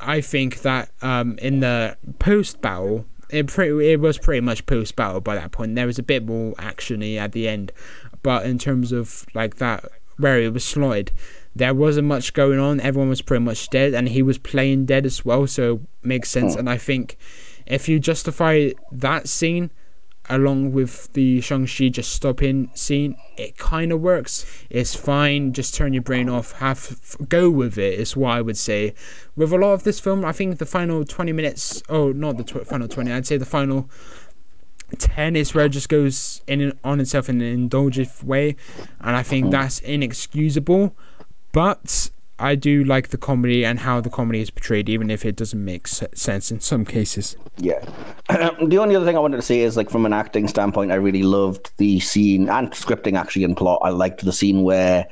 i 0.01 0.21
think 0.21 0.63
that 0.63 0.91
um 1.03 1.39
in 1.39 1.61
the 1.61 1.97
post 2.19 2.61
battle 2.61 3.07
it 3.35 3.47
pretty 3.49 3.93
it 3.93 4.01
was 4.01 4.19
pretty 4.19 4.41
much 4.41 4.67
post 4.67 4.97
battle 4.97 5.21
by 5.21 5.35
that 5.35 5.53
point. 5.53 5.75
There 5.75 5.87
was 5.87 5.99
a 5.99 6.03
bit 6.03 6.25
more 6.25 6.55
actiony 6.55 7.17
at 7.17 7.33
the 7.33 7.49
end, 7.49 7.73
but 8.23 8.47
in 8.47 8.59
terms 8.59 8.93
of 8.93 9.27
like 9.35 9.57
that 9.57 9.85
where 10.17 10.41
it 10.41 10.53
was 10.53 10.65
slotted, 10.65 11.13
there 11.57 11.75
wasn't 11.75 12.07
much 12.07 12.33
going 12.33 12.59
on. 12.59 12.81
Everyone 12.81 13.09
was 13.09 13.23
pretty 13.23 13.45
much 13.45 13.69
dead, 13.71 13.95
and 13.95 14.09
he 14.09 14.23
was 14.23 14.39
playing 14.39 14.87
dead 14.87 15.05
as 15.07 15.25
well, 15.25 15.47
so 15.47 15.75
it 15.75 15.81
makes 16.07 16.31
sense. 16.31 16.55
Hmm. 16.55 16.61
And 16.61 16.71
I 16.71 16.79
think 16.79 17.17
if 17.67 17.89
you 17.89 17.99
justify 17.99 18.71
that 18.93 19.29
scene 19.29 19.71
along 20.29 20.73
with 20.73 21.13
the 21.13 21.41
Shang-Chi 21.41 21.89
just 21.89 22.13
stopping 22.13 22.71
scene, 22.75 23.17
it 23.37 23.59
kind 23.59 23.93
of 23.93 24.01
works. 24.01 24.47
It's 24.71 24.95
fine. 24.95 25.53
Just 25.53 25.75
turn 25.75 25.93
your 25.93 26.03
brain 26.03 26.29
off. 26.29 26.53
Have 26.53 27.17
go 27.29 27.51
with 27.51 27.77
it. 27.79 27.99
Is 27.99 28.17
what 28.17 28.31
I 28.31 28.41
would 28.41 28.57
say. 28.57 28.95
With 29.37 29.53
a 29.53 29.59
lot 29.59 29.73
of 29.73 29.85
this 29.85 30.01
film, 30.01 30.25
I 30.25 30.33
think 30.33 30.59
the 30.59 30.67
final 30.67 31.05
twenty 31.05 31.33
minutes. 31.33 31.83
Oh, 31.89 32.13
not 32.13 32.37
the 32.37 32.45
tw- 32.45 32.67
final 32.67 32.89
twenty. 32.89 33.13
I'd 33.13 33.27
say 33.27 33.37
the 33.37 33.45
final 33.45 33.91
ten 34.99 35.37
is 35.37 35.55
where 35.55 35.67
it 35.67 35.71
just 35.71 35.89
goes 35.89 36.43
in 36.47 36.79
on 36.85 37.01
itself 37.01 37.29
in 37.29 37.41
an 37.41 37.47
indulgent 37.47 38.23
way, 38.23 38.57
and 39.01 39.17
I 39.17 39.23
think 39.23 39.47
mm-hmm. 39.47 39.53
that's 39.53 39.81
inexcusable. 39.81 40.97
But 41.53 42.11
I 42.39 42.57
do 42.57 42.83
like 42.83 43.09
the 43.09 43.17
comedy 43.17 43.65
and 43.65 43.79
how 43.79 44.01
the 44.01 44.11
comedy 44.11 44.41
is 44.41 44.51
portrayed, 44.51 44.89
even 44.89 45.11
if 45.11 45.25
it 45.25 45.37
doesn't 45.37 45.65
make 45.65 45.87
sense 45.87 46.51
in 46.51 46.61
some 46.61 46.85
cases. 46.85 47.37
Yeah. 47.59 47.81
the 48.29 48.79
only 48.79 48.97
other 48.97 49.05
thing 49.05 49.17
I 49.17 49.21
wanted 49.21 49.37
to 49.37 49.43
say 49.43 49.61
is, 49.61 49.77
like, 49.77 49.89
from 49.89 50.05
an 50.05 50.13
acting 50.13 50.49
standpoint, 50.49 50.91
I 50.91 50.97
really 50.97 51.23
loved 51.23 51.73
the 51.77 52.01
scene 52.01 52.49
and 52.49 52.73
scripting, 52.73 53.17
actually, 53.17 53.45
and 53.45 53.57
plot. 53.57 53.81
I 53.85 53.91
liked 53.91 54.25
the 54.25 54.33
scene 54.33 54.63
where 54.63 55.07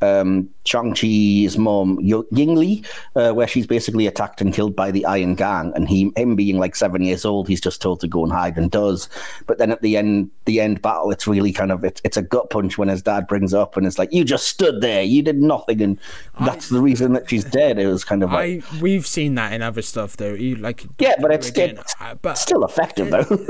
um, 0.00 0.48
Shang-Chi's 0.64 1.58
mom, 1.58 1.98
Ying 2.00 2.56
Li, 2.56 2.84
uh, 3.16 3.32
where 3.32 3.48
she's 3.48 3.66
basically 3.66 4.06
attacked 4.06 4.40
and 4.40 4.52
killed 4.52 4.76
by 4.76 4.90
the 4.90 5.04
Iron 5.06 5.34
Gang, 5.34 5.72
and 5.74 5.88
he, 5.88 6.12
him 6.16 6.36
being 6.36 6.58
like 6.58 6.76
seven 6.76 7.02
years 7.02 7.24
old, 7.24 7.48
he's 7.48 7.60
just 7.60 7.82
told 7.82 8.00
to 8.00 8.08
go 8.08 8.22
and 8.22 8.32
hide 8.32 8.56
and 8.56 8.70
does. 8.70 9.08
But 9.46 9.58
then 9.58 9.72
at 9.72 9.82
the 9.82 9.96
end, 9.96 10.30
the 10.44 10.60
end 10.60 10.82
battle, 10.82 11.10
it's 11.10 11.26
really 11.26 11.52
kind 11.52 11.72
of 11.72 11.84
it's, 11.84 12.00
it's 12.04 12.16
a 12.16 12.22
gut 12.22 12.50
punch 12.50 12.78
when 12.78 12.88
his 12.88 13.02
dad 13.02 13.26
brings 13.26 13.54
up 13.54 13.76
and 13.76 13.86
it's 13.86 13.98
like 13.98 14.12
you 14.12 14.24
just 14.24 14.48
stood 14.48 14.80
there, 14.80 15.02
you 15.02 15.22
did 15.22 15.40
nothing, 15.40 15.80
and 15.82 15.98
that's 16.40 16.70
I, 16.70 16.76
the 16.76 16.82
reason 16.82 17.12
that 17.14 17.28
she's 17.28 17.44
dead. 17.44 17.78
It 17.78 17.86
was 17.86 18.04
kind 18.04 18.22
of 18.22 18.32
like 18.32 18.64
I, 18.64 18.80
we've 18.80 19.06
seen 19.06 19.34
that 19.36 19.52
in 19.52 19.62
other 19.62 19.82
stuff 19.82 20.16
though. 20.16 20.34
You, 20.34 20.56
like 20.56 20.84
yeah, 20.98 21.14
but 21.20 21.32
it's, 21.32 21.48
again, 21.48 21.78
it's 21.78 21.94
but 22.22 22.34
still 22.34 22.64
effective 22.64 23.10
though. 23.10 23.46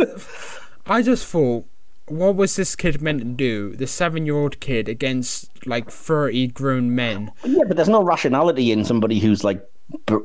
I 0.87 1.03
just 1.03 1.27
thought 1.27 1.67
what 2.11 2.37
was 2.37 2.57
this 2.57 2.77
kid 2.77 3.01
meant 3.01 3.21
to 3.21 3.25
do? 3.25 3.77
The 3.77 3.87
seven-year-old 3.87 4.61
kid 4.61 4.89
against 4.89 5.67
like 5.67 5.91
thirty 5.91 6.47
grown 6.47 6.95
men. 6.95 7.33
Yeah, 7.45 7.65
but 7.67 7.77
there's 7.77 7.89
no 7.89 8.03
rationality 8.03 8.73
in 8.73 8.85
somebody 8.85 9.19
who's 9.19 9.45
like 9.45 9.63
b- 10.07 10.19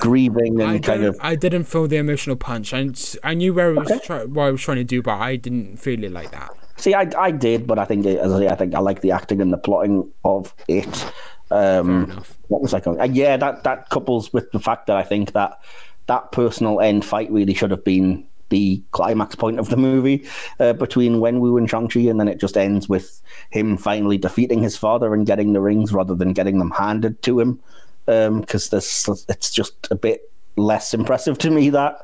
grieving 0.00 0.60
and 0.60 0.70
I 0.70 0.78
kind 0.78 1.04
of. 1.04 1.16
I 1.20 1.36
didn't 1.36 1.64
feel 1.64 1.86
the 1.86 1.96
emotional 1.96 2.36
punch. 2.36 2.72
I 2.72 2.88
I 3.24 3.34
knew 3.34 3.54
where 3.54 3.70
it 3.70 3.78
was 3.78 3.90
okay. 3.90 4.04
try, 4.04 4.24
what 4.24 4.44
I 4.44 4.50
was 4.50 4.60
trying 4.60 4.78
to 4.78 4.84
do, 4.84 5.02
but 5.02 5.18
I 5.18 5.36
didn't 5.36 5.76
feel 5.78 6.02
it 6.02 6.12
like 6.12 6.30
that. 6.32 6.50
See, 6.76 6.94
I, 6.94 7.10
I 7.18 7.30
did, 7.30 7.66
but 7.66 7.78
I 7.78 7.86
think 7.86 8.04
as 8.04 8.32
I, 8.32 8.38
say, 8.38 8.48
I 8.48 8.54
think 8.54 8.74
I 8.74 8.80
like 8.80 9.00
the 9.00 9.10
acting 9.10 9.40
and 9.40 9.52
the 9.52 9.58
plotting 9.58 10.10
of 10.24 10.54
it. 10.68 11.12
Um, 11.50 12.24
what 12.48 12.60
was 12.60 12.74
I 12.74 12.80
going? 12.80 13.00
Uh, 13.00 13.04
yeah, 13.04 13.36
that 13.36 13.64
that 13.64 13.88
couples 13.88 14.32
with 14.32 14.50
the 14.52 14.60
fact 14.60 14.88
that 14.88 14.96
I 14.96 15.02
think 15.02 15.32
that 15.32 15.58
that 16.06 16.32
personal 16.32 16.80
end 16.80 17.04
fight 17.04 17.30
really 17.30 17.54
should 17.54 17.70
have 17.70 17.84
been 17.84 18.26
the 18.56 18.82
climax 18.92 19.34
point 19.34 19.58
of 19.58 19.68
the 19.68 19.76
movie 19.76 20.26
uh, 20.60 20.72
between 20.72 21.16
Wenwu 21.16 21.58
and 21.58 21.68
Shang-Chi, 21.68 22.00
and 22.00 22.18
then 22.18 22.28
it 22.28 22.40
just 22.40 22.56
ends 22.56 22.88
with 22.88 23.20
him 23.50 23.76
finally 23.76 24.16
defeating 24.16 24.62
his 24.62 24.76
father 24.78 25.12
and 25.12 25.26
getting 25.26 25.52
the 25.52 25.60
rings 25.60 25.92
rather 25.92 26.14
than 26.14 26.32
getting 26.32 26.58
them 26.58 26.70
handed 26.70 27.20
to 27.22 27.38
him. 27.38 27.60
Because 28.06 28.72
um, 28.72 28.76
this, 28.76 29.08
it's 29.28 29.50
just 29.50 29.88
a 29.90 29.94
bit 29.94 30.30
less 30.56 30.94
impressive 30.94 31.36
to 31.36 31.50
me 31.50 31.68
that 31.68 32.00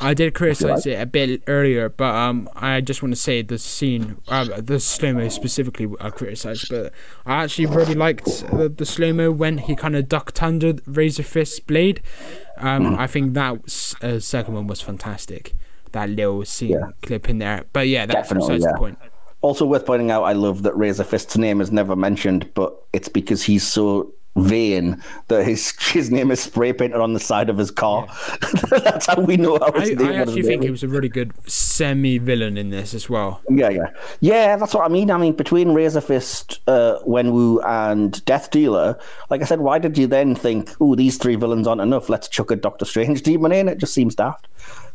I 0.00 0.14
did 0.14 0.32
criticize 0.32 0.86
it 0.86 0.98
a 0.98 1.04
bit 1.04 1.42
earlier, 1.46 1.90
but 1.90 2.14
um, 2.14 2.48
I 2.56 2.80
just 2.80 3.02
want 3.02 3.12
to 3.12 3.20
say 3.20 3.42
the 3.42 3.58
scene, 3.58 4.16
uh, 4.28 4.60
the 4.60 4.80
slow 4.80 5.12
mo 5.12 5.28
specifically, 5.28 5.86
I 6.00 6.08
criticized, 6.10 6.68
but 6.70 6.92
I 7.26 7.42
actually 7.42 7.66
really 7.66 7.94
liked 7.94 8.24
the, 8.24 8.72
the 8.74 8.86
slow 8.86 9.12
mo 9.12 9.30
when 9.30 9.58
he 9.58 9.76
kind 9.76 9.96
of 9.96 10.08
ducked 10.08 10.42
under 10.42 10.74
Razor 10.86 11.24
Fist's 11.24 11.60
blade. 11.60 12.00
Um, 12.56 12.96
mm. 12.96 12.98
I 12.98 13.06
think 13.06 13.34
that 13.34 13.96
uh, 14.02 14.18
second 14.20 14.54
one 14.54 14.66
was 14.66 14.80
fantastic 14.80 15.52
that 15.92 16.10
little 16.10 16.44
scene 16.44 16.70
yeah. 16.70 16.90
clip 17.02 17.28
in 17.28 17.38
there. 17.38 17.64
But 17.72 17.88
yeah, 17.88 18.06
that's 18.06 18.28
Definitely, 18.28 18.58
yeah. 18.58 18.72
the 18.72 18.78
point. 18.78 18.98
Also 19.42 19.64
worth 19.64 19.86
pointing 19.86 20.10
out, 20.10 20.24
I 20.24 20.32
love 20.32 20.62
that 20.64 20.76
Razor 20.76 21.04
Fist's 21.04 21.38
name 21.38 21.60
is 21.60 21.72
never 21.72 21.96
mentioned, 21.96 22.50
but 22.54 22.74
it's 22.92 23.08
because 23.08 23.42
he's 23.42 23.66
so 23.66 24.12
vain 24.36 25.02
that 25.28 25.44
his 25.44 25.70
his 25.92 26.10
name 26.10 26.30
is 26.30 26.40
spray 26.40 26.72
painted 26.72 27.00
on 27.00 27.12
the 27.12 27.20
side 27.20 27.50
of 27.50 27.58
his 27.58 27.70
car. 27.70 28.06
Yeah. 28.08 28.78
That's 28.84 29.06
how 29.06 29.20
we 29.20 29.36
know 29.36 29.58
how 29.58 29.72
his 29.72 29.90
I, 29.90 29.94
name 29.94 30.08
I 30.08 30.14
actually 30.16 30.42
think 30.42 30.62
he 30.62 30.70
was 30.70 30.82
a 30.82 30.88
really 30.88 31.08
good 31.08 31.32
semi 31.48 32.18
villain 32.18 32.56
in 32.56 32.70
this 32.70 32.94
as 32.94 33.08
well. 33.08 33.40
Yeah, 33.48 33.70
yeah, 33.70 33.90
yeah. 34.20 34.56
That's 34.56 34.74
what 34.74 34.84
I 34.84 34.88
mean. 34.88 35.10
I 35.10 35.16
mean, 35.16 35.34
between 35.34 35.72
Razor 35.74 36.00
Fist, 36.00 36.60
uh, 36.66 36.98
Wenwu, 37.06 37.64
and 37.66 38.24
Death 38.24 38.50
Dealer, 38.50 38.98
like 39.30 39.42
I 39.42 39.44
said, 39.44 39.60
why 39.60 39.78
did 39.78 39.98
you 39.98 40.06
then 40.06 40.34
think, 40.34 40.74
"Oh, 40.80 40.94
these 40.94 41.18
three 41.18 41.36
villains 41.36 41.66
aren't 41.66 41.80
enough? 41.80 42.08
Let's 42.08 42.28
chuck 42.28 42.50
a 42.50 42.56
Doctor 42.56 42.84
Strange 42.84 43.22
demon 43.22 43.52
in"? 43.52 43.68
It 43.68 43.78
just 43.78 43.94
seems 43.94 44.14
daft. 44.14 44.48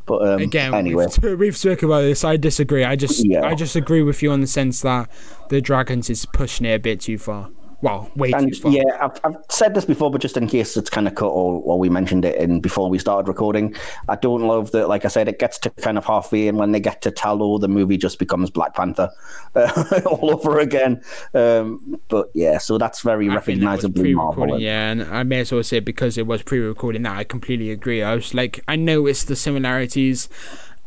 But 0.06 0.28
um, 0.28 0.40
again, 0.42 0.74
anyway, 0.74 1.08
we've, 1.22 1.40
we've 1.40 1.58
spoken 1.58 1.90
about 1.90 2.02
this. 2.02 2.24
I 2.24 2.38
disagree. 2.38 2.84
I 2.84 2.96
just, 2.96 3.26
yeah. 3.26 3.46
I 3.46 3.56
just 3.56 3.76
agree 3.76 4.04
with 4.04 4.22
you 4.22 4.32
on 4.32 4.42
the 4.42 4.48
sense 4.48 4.82
that 4.82 5.10
the 5.50 5.62
dragons 5.62 6.10
is 6.10 6.26
pushing 6.26 6.66
it 6.66 6.74
a 6.74 6.80
bit 6.80 7.02
too 7.02 7.18
far. 7.18 7.50
Well, 7.82 8.10
way 8.16 8.32
and, 8.32 8.54
too 8.54 8.60
far. 8.60 8.72
Yeah, 8.72 8.84
I've, 9.02 9.20
I've 9.24 9.38
said 9.50 9.74
this 9.74 9.86
before, 9.86 10.12
but 10.12 10.22
just 10.22 10.38
in 10.38 10.48
case 10.48 10.78
it's 10.78 10.90
kind 10.90 11.08
of 11.08 11.16
cut 11.16 11.28
or, 11.28 11.62
or 11.64 11.80
we 11.80 11.90
mentioned 11.90 12.26
it 12.26 12.36
in 12.38 12.60
before 12.60 12.90
we 12.90 13.00
started 13.00 13.28
recording, 13.28 13.76
I 14.08 14.16
don't 14.16 14.42
love 14.42 14.72
that. 14.72 14.88
Like 14.88 15.06
I 15.06 15.08
said, 15.08 15.28
it 15.28 15.40
gets 15.40 15.60
to 15.60 15.70
kind 15.70 15.98
of 15.98 16.06
halfway, 16.06 16.48
and 16.48 16.58
when 16.58 16.72
they 16.72 16.80
get 16.80 17.02
to 17.04 17.12
Ta 17.12 17.34
Lo, 17.34 17.58
the 17.58 17.68
movie 17.68 17.98
just 17.98 18.20
becomes 18.20 18.50
Black 18.50 18.76
Panther 18.76 19.12
uh, 19.56 20.02
all 20.06 20.32
over 20.32 20.60
again. 20.60 21.02
Um, 21.34 22.00
but 22.08 22.30
yeah, 22.34 22.58
so 22.58 22.78
that's 22.78 23.02
very 23.02 23.30
I 23.30 23.36
recognizably 23.36 24.16
Marvel. 24.16 24.60
Yeah, 24.60 24.92
and 24.92 25.04
I 25.04 25.24
may 25.24 25.42
as 25.42 25.52
well 25.52 25.64
say 25.64 25.80
because 25.80 26.18
it 26.18 26.28
was 26.28 26.42
pre-recording 26.42 27.04
that 27.04 27.18
I 27.18 27.24
completely 27.24 27.72
agree. 27.72 28.04
I 28.04 28.16
was 28.16 28.34
like, 28.34 28.64
I 28.68 28.76
noticed 28.76 29.28
the 29.28 29.36
similarities 29.36 30.30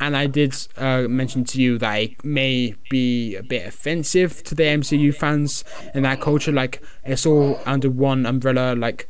and 0.01 0.17
I 0.17 0.27
did 0.27 0.55
uh, 0.77 1.03
mention 1.03 1.45
to 1.45 1.61
you 1.61 1.79
that 1.79 1.95
it 1.95 2.25
may 2.25 2.75
be 2.89 3.37
a 3.37 3.43
bit 3.43 3.67
offensive 3.67 4.43
to 4.45 4.55
the 4.55 4.65
MCU 4.65 5.15
fans 5.15 5.65
and 5.95 6.05
that 6.05 6.21
culture. 6.21 6.53
Like 6.53 6.83
it's 7.05 7.27
all 7.27 7.61
under 7.67 7.91
one 7.91 8.27
umbrella, 8.27 8.75
like 8.75 9.09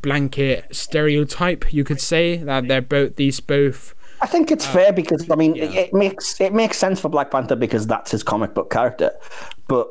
blanket 0.00 0.74
stereotype. 0.74 1.72
You 1.72 1.84
could 1.84 2.00
say 2.00 2.36
that 2.36 2.68
they're 2.68 2.80
both 2.80 3.16
these 3.16 3.40
both. 3.40 3.94
I 4.20 4.26
think 4.26 4.50
it's 4.50 4.66
uh, 4.66 4.72
fair 4.72 4.92
because 4.92 5.28
I 5.30 5.34
mean 5.34 5.54
yeah. 5.54 5.64
it, 5.64 5.74
it 5.74 5.94
makes 5.94 6.40
it 6.40 6.52
makes 6.52 6.78
sense 6.78 7.00
for 7.00 7.08
Black 7.08 7.30
Panther 7.30 7.56
because 7.56 7.86
that's 7.86 8.10
his 8.10 8.22
comic 8.22 8.54
book 8.54 8.70
character, 8.70 9.12
but 9.66 9.88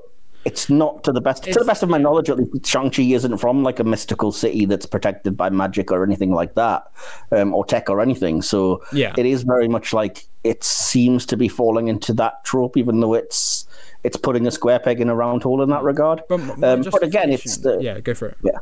it's 0.47 0.69
not 0.69 1.03
to 1.03 1.11
the 1.11 1.19
best 1.19 1.45
it's, 1.45 1.57
to 1.57 1.59
the 1.59 1.65
best 1.65 1.83
of 1.83 1.89
my 1.89 1.97
knowledge 1.97 2.29
at 2.29 2.37
least 2.37 2.65
shang-chi 2.65 3.03
isn't 3.03 3.37
from 3.37 3.63
like 3.63 3.79
a 3.79 3.83
mystical 3.83 4.31
city 4.31 4.65
that's 4.65 4.85
protected 4.85 5.35
by 5.35 5.49
magic 5.49 5.91
or 5.91 6.05
anything 6.05 6.31
like 6.31 6.55
that 6.55 6.89
um, 7.33 7.53
or 7.53 7.65
tech 7.65 7.89
or 7.89 7.99
anything 7.99 8.41
so 8.41 8.81
yeah 8.93 9.13
it 9.17 9.25
is 9.25 9.43
very 9.43 9.67
much 9.67 9.91
like 9.91 10.25
it 10.47 10.63
seems 10.63 11.25
to 11.25 11.37
be 11.37 11.47
falling 11.47 11.87
into 11.87 12.13
that 12.13 12.43
trope 12.43 12.77
even 12.77 12.99
though 12.99 13.13
it's 13.13 13.67
it's 14.03 14.17
putting 14.17 14.47
a 14.47 14.51
square 14.51 14.79
peg 14.79 15.01
in 15.01 15.09
a 15.09 15.15
round 15.15 15.43
hole 15.43 15.61
in 15.61 15.69
that 15.69 15.83
regard 15.83 16.21
but, 16.29 16.39
um, 16.63 16.81
but 16.83 17.03
again 17.03 17.29
it's 17.31 17.57
the, 17.57 17.77
yeah 17.79 17.99
go 17.99 18.13
for 18.13 18.27
it 18.27 18.37
yeah 18.43 18.57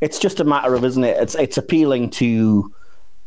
it's 0.00 0.18
just 0.18 0.40
a 0.40 0.44
matter 0.44 0.74
of 0.74 0.84
isn't 0.84 1.04
it 1.04 1.16
it's 1.20 1.34
it's 1.36 1.56
appealing 1.56 2.10
to 2.10 2.72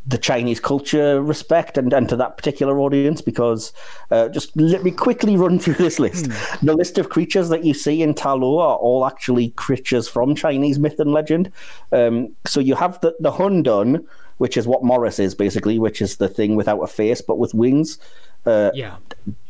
the 0.06 0.18
Chinese 0.18 0.60
culture 0.60 1.22
respect 1.22 1.78
and, 1.78 1.94
and 1.94 2.10
to 2.10 2.16
that 2.18 2.36
particular 2.36 2.80
audience 2.80 3.22
because 3.22 3.72
uh, 4.12 4.28
just 4.30 4.56
let 4.58 4.84
me 4.84 4.92
quickly 4.92 5.38
run 5.38 5.58
through 5.58 5.76
this 5.76 5.98
list. 5.98 6.28
Hmm. 6.28 6.66
The 6.66 6.74
list 6.74 6.98
of 6.98 7.10
creatures 7.10 7.50
that 7.50 7.64
you 7.64 7.74
see 7.74 8.02
in 8.02 8.14
Ta 8.14 8.34
Lo 8.34 8.60
are 8.60 8.76
all 8.76 9.06
actually 9.06 9.52
creatures 9.52 10.10
from 10.10 10.36
Chinese 10.36 10.78
myth 10.78 11.00
and 11.00 11.14
legend. 11.14 11.52
Um, 11.94 12.36
so 12.46 12.60
you 12.60 12.76
have 12.76 13.00
the, 13.00 13.16
the 13.22 13.32
Hun 13.32 13.64
Dun, 13.64 14.06
which 14.38 14.58
is 14.58 14.68
what 14.68 14.84
Morris 14.84 15.20
is 15.20 15.36
basically, 15.36 15.80
which 15.80 16.02
is 16.02 16.18
the 16.18 16.28
thing 16.28 16.56
without 16.56 16.82
a 16.82 16.88
face 16.88 17.22
but 17.22 17.38
with 17.38 17.54
wings. 17.54 18.00
Uh, 18.46 18.72
yeah, 18.74 18.98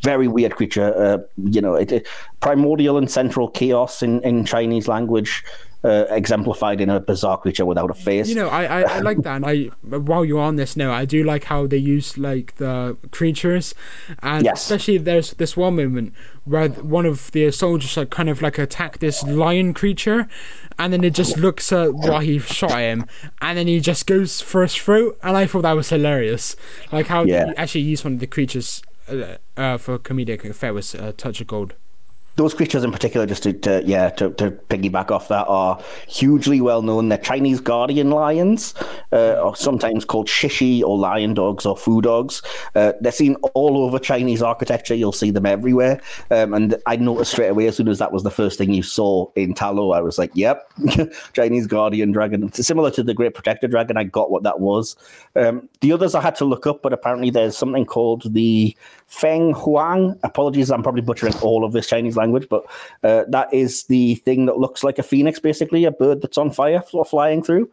very 0.03 0.27
weird 0.27 0.55
creature. 0.55 0.93
Uh, 0.95 1.17
you 1.49 1.61
know, 1.61 1.75
it, 1.75 1.91
it, 1.91 2.07
primordial 2.41 2.97
and 2.97 3.09
central 3.09 3.49
chaos 3.49 4.03
in, 4.03 4.21
in 4.21 4.45
Chinese 4.45 4.87
language 4.87 5.43
uh, 5.83 6.05
exemplified 6.09 6.79
in 6.79 6.89
a 6.89 6.99
bizarre 6.99 7.37
creature 7.37 7.65
without 7.65 7.91
a 7.91 7.93
face. 7.93 8.29
You 8.29 8.35
know, 8.35 8.47
I, 8.47 8.63
I, 8.63 8.81
I 8.81 8.99
like 8.99 9.17
that. 9.23 9.35
And 9.35 9.45
I 9.45 9.97
while 9.97 10.23
you're 10.23 10.41
on 10.41 10.55
this 10.55 10.77
now, 10.77 10.91
I 10.91 11.05
do 11.05 11.23
like 11.23 11.45
how 11.45 11.67
they 11.67 11.77
use 11.77 12.17
like 12.17 12.55
the 12.57 12.97
creatures, 13.11 13.75
and 14.21 14.45
yes. 14.45 14.61
especially 14.61 14.97
there's 14.97 15.31
this 15.33 15.57
one 15.57 15.75
moment 15.75 16.13
where 16.45 16.69
one 16.69 17.05
of 17.05 17.31
the 17.31 17.51
soldiers 17.51 17.97
like 17.97 18.09
kind 18.09 18.29
of 18.29 18.41
like 18.41 18.57
attack 18.57 18.99
this 18.99 19.23
lion 19.23 19.73
creature, 19.73 20.27
and 20.79 20.93
then 20.93 21.03
it 21.03 21.13
just 21.13 21.37
looks 21.37 21.71
at 21.71 21.93
why 21.93 22.23
he 22.23 22.39
shot 22.39 22.79
him, 22.79 23.05
and 23.41 23.57
then 23.57 23.67
he 23.67 23.79
just 23.79 24.07
goes 24.07 24.41
for 24.41 24.61
his 24.61 24.75
throat, 24.75 25.17
and 25.21 25.35
I 25.35 25.45
thought 25.45 25.63
that 25.63 25.73
was 25.73 25.89
hilarious, 25.89 26.55
like 26.91 27.07
how 27.07 27.23
yeah. 27.23 27.47
he 27.47 27.57
actually 27.57 27.81
used 27.81 28.03
one 28.03 28.13
of 28.13 28.19
the 28.19 28.27
creatures 28.27 28.81
uh, 29.09 29.37
uh, 29.57 29.77
for 29.77 29.99
comedic 29.99 30.45
effect 30.45 30.73
was 30.73 30.95
a 30.95 31.11
touch 31.11 31.41
of 31.41 31.47
gold 31.47 31.73
those 32.35 32.53
creatures 32.53 32.83
in 32.83 32.91
particular, 32.91 33.25
just 33.25 33.43
to, 33.43 33.53
to 33.53 33.83
yeah 33.85 34.09
to, 34.11 34.31
to, 34.31 34.51
piggyback 34.51 35.11
off 35.11 35.27
that, 35.27 35.45
are 35.47 35.79
hugely 36.07 36.61
well 36.61 36.81
known. 36.81 37.09
They're 37.09 37.17
Chinese 37.17 37.59
guardian 37.59 38.09
lions, 38.09 38.73
uh, 39.11 39.33
or 39.33 39.55
sometimes 39.55 40.03
called 40.03 40.27
shishi 40.27 40.81
or 40.81 40.97
lion 40.97 41.33
dogs 41.33 41.65
or 41.65 41.77
foo 41.77 42.01
dogs. 42.01 42.41
Uh, 42.75 42.93
they're 43.01 43.11
seen 43.11 43.35
all 43.53 43.77
over 43.77 43.99
Chinese 43.99 44.41
architecture. 44.41 44.95
You'll 44.95 45.11
see 45.11 45.31
them 45.31 45.45
everywhere. 45.45 46.01
Um, 46.31 46.53
and 46.53 46.75
I 46.87 46.95
noticed 46.95 47.31
straight 47.31 47.49
away 47.49 47.67
as 47.67 47.77
soon 47.77 47.87
as 47.87 47.99
that 47.99 48.11
was 48.11 48.23
the 48.23 48.31
first 48.31 48.57
thing 48.57 48.73
you 48.73 48.83
saw 48.83 49.31
in 49.35 49.53
Ta 49.53 49.69
Lo, 49.69 49.91
I 49.91 50.01
was 50.01 50.17
like, 50.17 50.31
"Yep, 50.33 50.71
Chinese 51.33 51.67
guardian 51.67 52.11
dragon." 52.11 52.43
It's 52.43 52.65
similar 52.65 52.89
to 52.91 53.03
the 53.03 53.13
Great 53.13 53.35
Protector 53.35 53.67
dragon. 53.67 53.97
I 53.97 54.05
got 54.05 54.31
what 54.31 54.43
that 54.43 54.59
was. 54.59 54.95
Um, 55.35 55.69
the 55.81 55.91
others 55.91 56.15
I 56.15 56.21
had 56.21 56.35
to 56.37 56.45
look 56.45 56.65
up, 56.65 56.81
but 56.81 56.93
apparently 56.93 57.29
there's 57.29 57.57
something 57.57 57.85
called 57.85 58.33
the 58.33 58.75
Feng 59.07 59.53
Huang. 59.53 60.19
Apologies, 60.23 60.71
I'm 60.71 60.81
probably 60.81 61.01
butchering 61.01 61.35
all 61.41 61.63
of 61.63 61.71
this 61.71 61.87
Chinese 61.87 62.17
language, 62.17 62.22
but 62.31 62.65
uh, 63.03 63.25
that 63.29 63.53
is 63.53 63.83
the 63.85 64.15
thing 64.15 64.45
that 64.45 64.57
looks 64.57 64.83
like 64.83 64.99
a 64.99 65.03
phoenix, 65.03 65.39
basically, 65.39 65.85
a 65.85 65.91
bird 65.91 66.21
that's 66.21 66.37
on 66.37 66.51
fire 66.51 66.81
flying 66.81 67.43
through. 67.43 67.69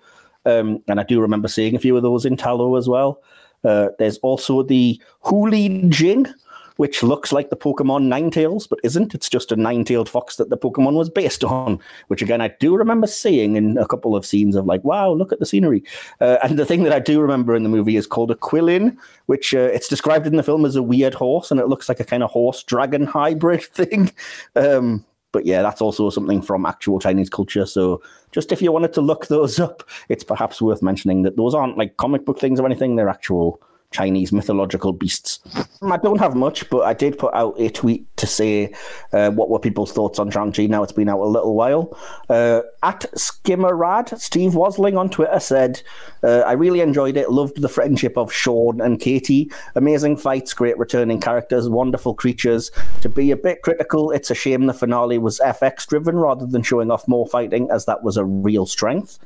Um, 0.47 0.83
and 0.89 0.99
I 0.99 1.03
do 1.03 1.21
remember 1.21 1.49
seeing 1.49 1.77
a 1.77 1.79
few 1.79 1.97
of 1.97 2.03
those 2.03 2.25
in 2.25 2.37
Ta 2.37 2.53
Lo 2.53 2.77
as 2.77 2.89
well. 2.89 3.23
Uh, 3.63 3.89
there's 3.99 4.19
also 4.19 4.63
the 4.63 5.01
Huli 5.25 5.89
Jing, 5.91 6.27
which 6.81 7.03
looks 7.03 7.31
like 7.31 7.51
the 7.51 7.57
Pokemon 7.59 8.09
Ninetales, 8.09 8.67
but 8.67 8.81
isn't. 8.83 9.15
It's 9.15 9.29
just 9.29 9.53
a 9.53 9.57
nine-tailed 9.57 10.09
fox 10.09 10.37
that 10.37 10.49
the 10.49 10.57
Pokemon 10.57 10.95
was 10.95 11.11
based 11.11 11.45
on, 11.45 11.79
which 12.07 12.23
again 12.23 12.41
I 12.41 12.49
do 12.59 12.75
remember 12.75 13.07
seeing 13.07 13.57
in 13.57 13.77
a 13.77 13.87
couple 13.87 14.17
of 14.17 14.25
scenes 14.25 14.57
of 14.57 14.65
like, 14.65 14.83
wow, 14.83 15.13
look 15.13 15.31
at 15.31 15.41
the 15.41 15.45
scenery. 15.45 15.85
Uh, 16.23 16.39
and 16.43 16.59
the 16.59 16.65
thing 16.65 16.85
that 16.85 16.95
I 16.95 16.99
do 16.99 17.21
remember 17.21 17.55
in 17.55 17.65
the 17.65 17.69
movie 17.69 17.97
is 17.97 18.07
called 18.07 18.31
a 18.31 18.35
Quillin, 18.35 18.97
which 19.27 19.53
uh, 19.55 19.59
it's 19.59 19.89
described 19.89 20.27
in 20.27 20.37
the 20.37 20.43
film 20.43 20.65
as 20.65 20.75
a 20.75 20.83
weird 20.83 21.13
horse, 21.13 21.51
and 21.51 21.61
it 21.61 21.69
looks 21.69 21.87
like 21.87 22.01
a 22.01 22.05
kind 22.05 22.23
of 22.23 22.31
horse 22.31 22.63
dragon 22.63 23.05
hybrid 23.05 23.63
thing. 23.75 24.11
Um, 24.57 25.05
but 25.33 25.45
yeah, 25.45 25.61
that's 25.61 25.83
also 25.83 26.09
something 26.09 26.41
from 26.41 26.65
actual 26.65 26.99
Chinese 26.99 27.29
culture. 27.29 27.67
So 27.67 28.01
just 28.33 28.53
if 28.53 28.63
you 28.63 28.73
wanted 28.73 28.95
to 28.95 29.03
look 29.03 29.27
those 29.27 29.61
up, 29.61 29.87
it's 30.09 30.25
perhaps 30.25 30.63
worth 30.63 30.83
mentioning 30.83 31.25
that 31.25 31.37
those 31.37 31.55
aren't 31.55 31.77
like 31.77 31.99
comic 31.99 32.25
book 32.25 32.39
things 32.39 32.59
or 32.59 32.65
anything. 32.65 32.97
They're 32.97 33.11
actual 33.11 33.61
Chinese 33.91 34.33
mythological 34.33 34.93
beasts. 34.93 35.41
I 35.83 35.97
don't 35.97 36.19
have 36.19 36.37
much, 36.37 36.69
but 36.71 36.83
I 36.83 36.95
did 36.95 37.19
put 37.19 37.35
out 37.35 37.59
a 37.59 37.71
tweet 37.71 38.07
to 38.19 38.27
say 38.27 38.73
uh, 39.13 39.31
what 39.31 39.51
were 39.51 39.59
people's 39.59 39.93
thoughts 39.93 40.19
on 40.21 40.31
Shang-Chi. 40.31 40.67
Now 40.67 40.83
it's 40.85 40.93
been 40.93 41.09
out 41.09 41.21
a 41.21 41.27
little 41.27 41.55
while. 41.55 41.99
Uh, 42.29 42.63
at 42.85 43.01
Skimmerad, 43.17 44.17
Steve 44.21 44.53
Wasling 44.53 44.97
on 44.97 45.11
Twitter 45.11 45.41
said, 45.41 45.83
uh, 46.23 46.41
I 46.41 46.53
really 46.53 46.81
enjoyed 46.81 47.17
it. 47.17 47.31
Loved 47.31 47.61
the 47.61 47.69
friendship 47.69 48.17
of 48.17 48.33
Shaun 48.33 48.81
and 48.81 49.01
Katy. 49.01 49.51
Amazing 49.75 50.19
fights, 50.19 50.55
great 50.55 50.79
returning 50.79 51.21
characters, 51.21 51.69
wonderful 51.69 52.15
creatures. 52.15 52.71
To 53.01 53.09
be 53.09 53.33
a 53.33 53.37
bit 53.37 53.63
critical, 53.63 54.13
it's 54.13 54.31
a 54.31 54.35
shame 54.35 54.67
the 54.67 54.75
finale 54.75 55.19
was 55.19 55.41
FX 55.41 55.87
driven 55.87 56.17
rather 56.17 56.47
than 56.47 56.63
showing 56.63 56.93
off 56.93 57.09
more 57.09 57.27
fighting, 57.27 57.69
as 57.73 57.87
that 57.87 58.05
was 58.05 58.17
a 58.17 58.25
real 58.25 58.67
strength. 58.67 59.19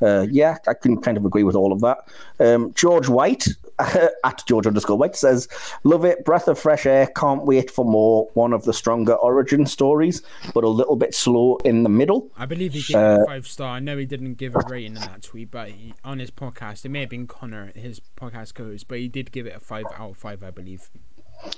Uh, 0.00 0.26
yeah, 0.30 0.58
I 0.66 0.74
can 0.74 1.00
kind 1.00 1.16
of 1.16 1.24
agree 1.24 1.44
with 1.44 1.54
all 1.54 1.72
of 1.72 1.80
that. 1.80 2.08
Um, 2.40 2.72
George 2.74 3.08
White 3.08 3.46
at 4.24 4.42
George 4.46 4.66
underscore 4.66 4.96
White 4.98 5.16
says, 5.16 5.48
"Love 5.84 6.04
it, 6.04 6.24
breath 6.24 6.48
of 6.48 6.58
fresh 6.58 6.86
air. 6.86 7.06
Can't 7.16 7.44
wait 7.44 7.70
for 7.70 7.84
more. 7.84 8.28
One 8.34 8.52
of 8.52 8.64
the 8.64 8.72
stronger 8.72 9.14
origin 9.14 9.66
stories, 9.66 10.22
but 10.54 10.64
a 10.64 10.68
little 10.68 10.96
bit 10.96 11.14
slow 11.14 11.56
in 11.64 11.82
the 11.82 11.88
middle." 11.88 12.30
I 12.36 12.46
believe 12.46 12.72
he 12.72 12.82
gave 12.82 12.96
uh, 12.96 13.24
five 13.26 13.46
star. 13.46 13.76
I 13.76 13.80
know 13.80 13.96
he 13.96 14.06
didn't 14.06 14.34
give 14.34 14.54
a 14.54 14.60
rating 14.68 14.96
in 14.96 15.02
that 15.02 15.22
tweet, 15.22 15.50
but 15.50 15.68
he, 15.68 15.94
on 16.04 16.18
his 16.18 16.30
podcast, 16.30 16.84
it 16.84 16.90
may 16.90 17.00
have 17.00 17.10
been 17.10 17.26
Connor, 17.26 17.72
his 17.74 18.00
podcast 18.16 18.54
co-host, 18.54 18.88
but 18.88 18.98
he 18.98 19.08
did 19.08 19.32
give 19.32 19.46
it 19.46 19.56
a 19.56 19.60
five 19.60 19.86
out 19.96 20.10
of 20.10 20.16
five, 20.16 20.42
I 20.42 20.50
believe. 20.50 20.90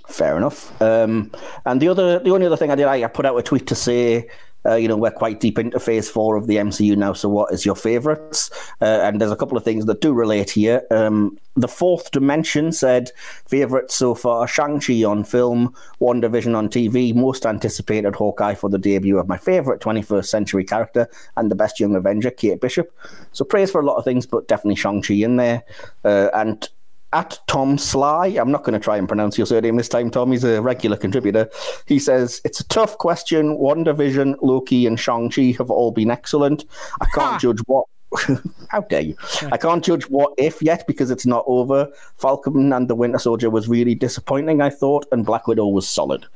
Fair 0.08 0.36
enough. 0.36 0.80
Um, 0.80 1.30
and 1.66 1.80
the 1.80 1.88
other, 1.88 2.18
the 2.18 2.30
only 2.30 2.46
other 2.46 2.56
thing 2.56 2.70
I 2.70 2.74
did, 2.74 2.86
I 2.86 3.06
put 3.06 3.26
out 3.26 3.36
a 3.36 3.42
tweet 3.42 3.66
to 3.66 3.74
say 3.74 4.28
uh, 4.66 4.74
you 4.74 4.88
know, 4.88 4.96
we're 4.96 5.10
quite 5.10 5.40
deep 5.40 5.58
into 5.58 5.78
phase 5.78 6.08
four 6.08 6.36
of 6.36 6.46
the 6.46 6.56
MCU 6.56 6.96
now. 6.96 7.12
So, 7.12 7.28
what 7.28 7.52
is 7.52 7.66
your 7.66 7.76
favourites? 7.76 8.50
Uh, 8.80 9.00
and 9.02 9.20
there's 9.20 9.30
a 9.30 9.36
couple 9.36 9.58
of 9.58 9.64
things 9.64 9.86
that 9.86 10.00
do 10.00 10.12
relate 10.12 10.50
here. 10.50 10.82
Um, 10.90 11.38
the 11.56 11.68
fourth 11.68 12.10
dimension 12.10 12.72
said 12.72 13.12
favourites 13.46 13.94
so 13.94 14.14
far 14.14 14.48
Shang-Chi 14.48 15.04
on 15.04 15.22
film, 15.24 15.74
WandaVision 16.00 16.56
on 16.56 16.68
TV, 16.68 17.14
most 17.14 17.46
anticipated 17.46 18.16
Hawkeye 18.16 18.54
for 18.54 18.68
the 18.68 18.78
debut 18.78 19.18
of 19.18 19.28
my 19.28 19.36
favourite 19.36 19.80
21st 19.80 20.26
century 20.26 20.64
character 20.64 21.08
and 21.36 21.50
the 21.50 21.54
best 21.54 21.78
young 21.78 21.94
Avenger, 21.94 22.30
Kate 22.30 22.60
Bishop. 22.60 22.90
So, 23.32 23.44
praise 23.44 23.70
for 23.70 23.80
a 23.80 23.86
lot 23.86 23.96
of 23.96 24.04
things, 24.04 24.26
but 24.26 24.48
definitely 24.48 24.76
Shang-Chi 24.76 25.14
in 25.14 25.36
there. 25.36 25.62
Uh, 26.04 26.28
and 26.34 26.68
at 27.14 27.38
Tom 27.46 27.78
Sly. 27.78 28.26
I'm 28.26 28.50
not 28.50 28.64
going 28.64 28.74
to 28.74 28.84
try 28.84 28.96
and 28.96 29.08
pronounce 29.08 29.38
your 29.38 29.46
surname 29.46 29.76
this 29.76 29.88
time, 29.88 30.10
Tom. 30.10 30.32
He's 30.32 30.44
a 30.44 30.60
regular 30.60 30.96
contributor. 30.96 31.48
He 31.86 31.98
says, 31.98 32.40
It's 32.44 32.60
a 32.60 32.68
tough 32.68 32.98
question. 32.98 33.56
WandaVision, 33.56 34.36
Loki, 34.42 34.86
and 34.86 34.98
Shang-Chi 34.98 35.54
have 35.56 35.70
all 35.70 35.92
been 35.92 36.10
excellent. 36.10 36.64
I 37.00 37.06
can't 37.14 37.40
judge 37.40 37.60
what. 37.66 37.86
How 38.68 38.80
dare 38.82 39.00
you? 39.00 39.16
I 39.50 39.56
can't 39.56 39.84
judge 39.84 40.04
what 40.04 40.34
if 40.38 40.60
yet 40.60 40.86
because 40.86 41.10
it's 41.10 41.26
not 41.26 41.44
over. 41.46 41.88
Falcon 42.16 42.72
and 42.72 42.88
the 42.88 42.94
Winter 42.94 43.18
Soldier 43.18 43.50
was 43.50 43.68
really 43.68 43.94
disappointing, 43.94 44.60
I 44.60 44.70
thought, 44.70 45.06
and 45.12 45.24
Black 45.24 45.46
Widow 45.46 45.68
was 45.68 45.88
solid. 45.88 46.26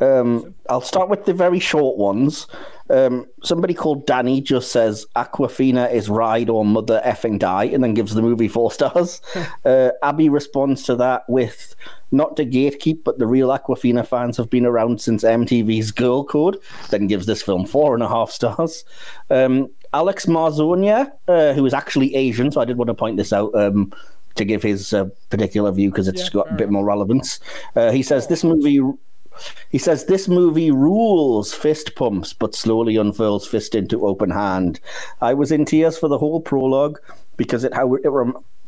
Um, 0.00 0.54
I'll 0.68 0.80
start 0.80 1.08
with 1.08 1.24
the 1.24 1.34
very 1.34 1.60
short 1.60 1.96
ones. 1.96 2.46
Um, 2.90 3.26
somebody 3.42 3.72
called 3.72 4.06
Danny 4.06 4.40
just 4.42 4.70
says 4.70 5.06
Awkwafina 5.16 5.90
is 5.90 6.10
ride 6.10 6.50
or 6.50 6.64
mother 6.64 7.00
effing 7.04 7.38
die, 7.38 7.64
and 7.64 7.82
then 7.82 7.94
gives 7.94 8.14
the 8.14 8.22
movie 8.22 8.48
four 8.48 8.70
stars. 8.72 9.20
uh, 9.64 9.90
Abby 10.02 10.28
responds 10.28 10.82
to 10.84 10.96
that 10.96 11.24
with 11.28 11.74
not 12.12 12.36
to 12.36 12.44
gatekeep, 12.44 13.04
but 13.04 13.18
the 13.18 13.26
real 13.26 13.48
Awkwafina 13.48 14.06
fans 14.06 14.36
have 14.36 14.50
been 14.50 14.66
around 14.66 15.00
since 15.00 15.24
MTV's 15.24 15.90
Girl 15.90 16.24
Code. 16.24 16.58
Then 16.90 17.06
gives 17.06 17.26
this 17.26 17.42
film 17.42 17.66
four 17.66 17.94
and 17.94 18.02
a 18.02 18.08
half 18.08 18.30
stars. 18.30 18.84
Um, 19.30 19.70
Alex 19.92 20.26
Marzonia, 20.26 21.12
uh, 21.28 21.52
who 21.54 21.64
is 21.64 21.72
actually 21.72 22.14
Asian, 22.14 22.50
so 22.50 22.60
I 22.60 22.64
did 22.64 22.76
want 22.76 22.88
to 22.88 22.94
point 22.94 23.16
this 23.16 23.32
out. 23.32 23.54
Um, 23.54 23.92
to 24.34 24.44
give 24.44 24.62
his 24.62 24.92
uh, 24.92 25.04
particular 25.30 25.70
view 25.70 25.90
because 25.90 26.08
it's 26.08 26.24
yeah, 26.24 26.30
got 26.30 26.50
a 26.50 26.54
bit 26.54 26.70
more 26.70 26.84
relevance. 26.84 27.38
Uh, 27.76 27.92
he 27.92 28.02
says 28.02 28.26
this 28.26 28.42
movie 28.42 28.80
he 29.70 29.78
says 29.78 30.04
this 30.04 30.28
movie 30.28 30.70
rules 30.70 31.52
fist 31.52 31.94
pumps, 31.94 32.32
but 32.32 32.54
slowly 32.54 32.96
unfurls 32.96 33.46
fist 33.46 33.74
into 33.74 34.06
open 34.06 34.30
hand. 34.30 34.80
I 35.20 35.34
was 35.34 35.52
in 35.52 35.64
tears 35.64 35.98
for 35.98 36.08
the 36.08 36.18
whole 36.18 36.40
prologue 36.40 36.98
because 37.36 37.64
it 37.64 37.74
how 37.74 37.94
it, 37.94 38.02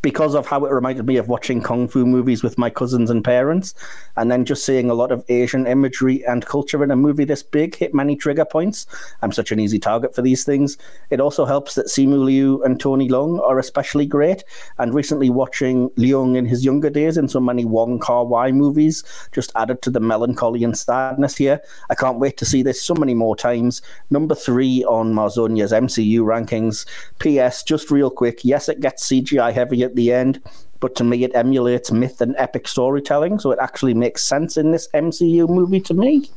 because 0.07 0.37
of 0.37 0.47
how 0.47 0.65
it 0.65 0.71
reminded 0.71 1.05
me 1.05 1.17
of 1.17 1.27
watching 1.27 1.61
kung 1.61 1.89
fu 1.89 2.07
movies 2.07 2.45
with 2.45 2.57
my 2.57 2.71
cousins 2.71 3.11
and 3.11 3.25
parents, 3.25 3.75
and 4.17 4.31
then 4.31 4.45
just 4.45 4.65
seeing 4.65 4.89
a 4.89 4.95
lot 4.95 5.11
of 5.11 5.25
Asian 5.29 5.67
imagery 5.67 6.25
and 6.27 6.47
culture 6.47 6.85
in 6.85 6.93
a 6.93 6.95
movie 6.95 7.25
this 7.25 7.43
big 7.43 7.75
hit 7.75 7.93
many 7.93 8.15
trigger 8.15 8.45
points. 8.45 8.87
I'm 9.23 9.33
such 9.33 9.51
an 9.51 9.59
easy 9.59 9.81
target 9.81 10.15
for 10.15 10.23
these 10.23 10.45
things. 10.45 10.79
It 11.11 11.19
also 11.19 11.45
helps 11.45 11.75
that 11.75 11.87
Simu 11.87 12.25
Liu 12.25 12.63
and 12.63 12.79
Tony 12.79 13.09
Leung 13.09 13.41
are 13.41 13.59
especially 13.59 14.07
great, 14.07 14.45
and 14.79 14.95
recently 14.95 15.29
watching 15.29 15.91
Leung 15.97 16.37
in 16.37 16.47
his 16.47 16.65
younger 16.65 16.89
days 16.89 17.17
in 17.17 17.29
so 17.29 17.41
many 17.41 17.65
Wong 17.65 17.99
Kar 17.99 18.25
Wai 18.25 18.53
movies 18.53 19.03
just 19.33 19.51
added 19.57 19.83
to 19.83 19.91
the 19.91 19.99
melancholy 19.99 20.63
and 20.63 20.79
sadness 20.79 21.37
here. 21.37 21.61
I 21.91 21.97
can't 21.97 22.21
wait 22.21 22.37
to 22.37 22.45
see 22.45 22.63
this 22.63 22.81
so 22.81 22.95
many 22.95 23.15
more 23.15 23.35
times. 23.35 23.83
Number 24.11 24.37
three 24.37 24.85
on 24.85 25.15
Marzonia's 25.15 25.73
MCU 25.73 26.21
rankings. 26.21 26.87
P.S. 27.19 27.65
Just 27.65 27.91
real 27.91 28.09
quick, 28.09 28.45
yes, 28.45 28.69
it 28.69 28.79
gets 28.79 29.09
CGI 29.09 29.53
heavy 29.53 29.83
at 29.83 29.96
the 29.97 30.13
end, 30.13 30.41
but 30.81 30.95
to 30.97 31.05
me, 31.05 31.25
it 31.25 31.35
emulates 31.35 31.91
myth 31.91 32.21
and 32.21 32.35
epic 32.39 32.69
storytelling, 32.69 33.39
so 33.39 33.51
it 33.51 33.59
actually 33.61 33.95
makes 33.95 34.25
sense 34.25 34.57
in 34.57 34.71
this 34.71 34.89
MCU 34.95 35.49
movie 35.49 35.81
to 35.81 35.95
me. 35.95 36.31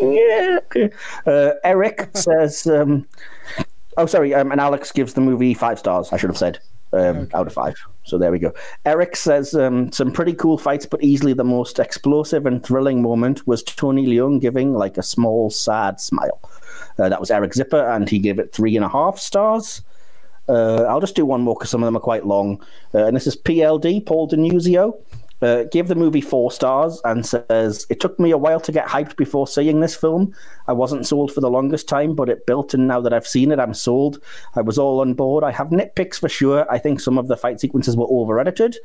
Yeah. 0.00 0.58
Uh, 1.26 1.50
Eric 1.62 2.08
says, 2.14 2.66
um, 2.66 3.06
"Oh, 3.96 4.06
sorry," 4.06 4.34
um, 4.34 4.50
and 4.52 4.60
Alex 4.60 4.92
gives 4.92 5.14
the 5.14 5.20
movie 5.20 5.54
five 5.54 5.78
stars. 5.78 6.12
I 6.12 6.16
should 6.16 6.30
have 6.30 6.38
said. 6.38 6.58
um, 6.92 7.00
okay. 7.18 7.30
out 7.34 7.46
of 7.46 7.52
five. 7.52 7.74
So 8.04 8.18
there 8.18 8.30
we 8.30 8.38
go. 8.38 8.52
Eric 8.84 9.16
says 9.16 9.54
um, 9.54 9.90
some 9.92 10.12
pretty 10.12 10.32
cool 10.32 10.58
fights, 10.58 10.86
but 10.86 11.02
easily 11.02 11.32
the 11.32 11.44
most 11.44 11.78
explosive 11.78 12.46
and 12.46 12.64
thrilling 12.64 13.02
moment 13.02 13.46
was 13.46 13.62
Tony 13.62 14.06
Leung 14.06 14.40
giving 14.40 14.74
like 14.74 14.96
a 14.96 15.02
small 15.02 15.50
sad 15.50 16.00
smile. 16.00 16.40
Uh, 16.98 17.08
that 17.08 17.20
was 17.20 17.30
Eric 17.30 17.54
Zipper, 17.54 17.84
and 17.88 18.08
he 18.08 18.18
gave 18.18 18.38
it 18.38 18.52
three 18.52 18.76
and 18.76 18.84
a 18.84 18.88
half 18.88 19.18
stars. 19.18 19.82
Uh, 20.48 20.84
I'll 20.84 21.00
just 21.00 21.16
do 21.16 21.26
one 21.26 21.40
more 21.40 21.54
because 21.54 21.70
some 21.70 21.82
of 21.82 21.86
them 21.86 21.96
are 21.96 22.00
quite 22.00 22.26
long. 22.26 22.62
Uh, 22.94 23.06
and 23.06 23.16
this 23.16 23.26
is 23.26 23.36
PLD, 23.36 24.04
Paul 24.06 24.28
Denuzio 24.28 25.00
uh, 25.42 25.64
gave 25.64 25.88
the 25.88 25.94
movie 25.94 26.20
four 26.20 26.50
stars 26.50 27.00
and 27.04 27.26
says 27.26 27.86
it 27.90 28.00
took 28.00 28.18
me 28.18 28.30
a 28.30 28.38
while 28.38 28.60
to 28.60 28.72
get 28.72 28.86
hyped 28.86 29.16
before 29.16 29.46
seeing 29.46 29.80
this 29.80 29.94
film. 29.94 30.34
I 30.68 30.72
wasn't 30.72 31.06
sold 31.06 31.32
for 31.32 31.40
the 31.40 31.50
longest 31.50 31.88
time, 31.88 32.14
but 32.14 32.28
it 32.28 32.46
built, 32.46 32.74
and 32.74 32.88
now 32.88 33.00
that 33.00 33.12
I've 33.12 33.26
seen 33.26 33.52
it, 33.52 33.60
I'm 33.60 33.74
sold. 33.74 34.20
I 34.54 34.62
was 34.62 34.78
all 34.78 35.00
on 35.00 35.14
board. 35.14 35.44
I 35.44 35.52
have 35.52 35.68
nitpicks 35.68 36.18
for 36.18 36.28
sure. 36.28 36.70
I 36.70 36.78
think 36.78 37.00
some 37.00 37.18
of 37.18 37.28
the 37.28 37.36
fight 37.36 37.60
sequences 37.60 37.96
were 37.96 38.06
over 38.08 38.40
edited. 38.40 38.76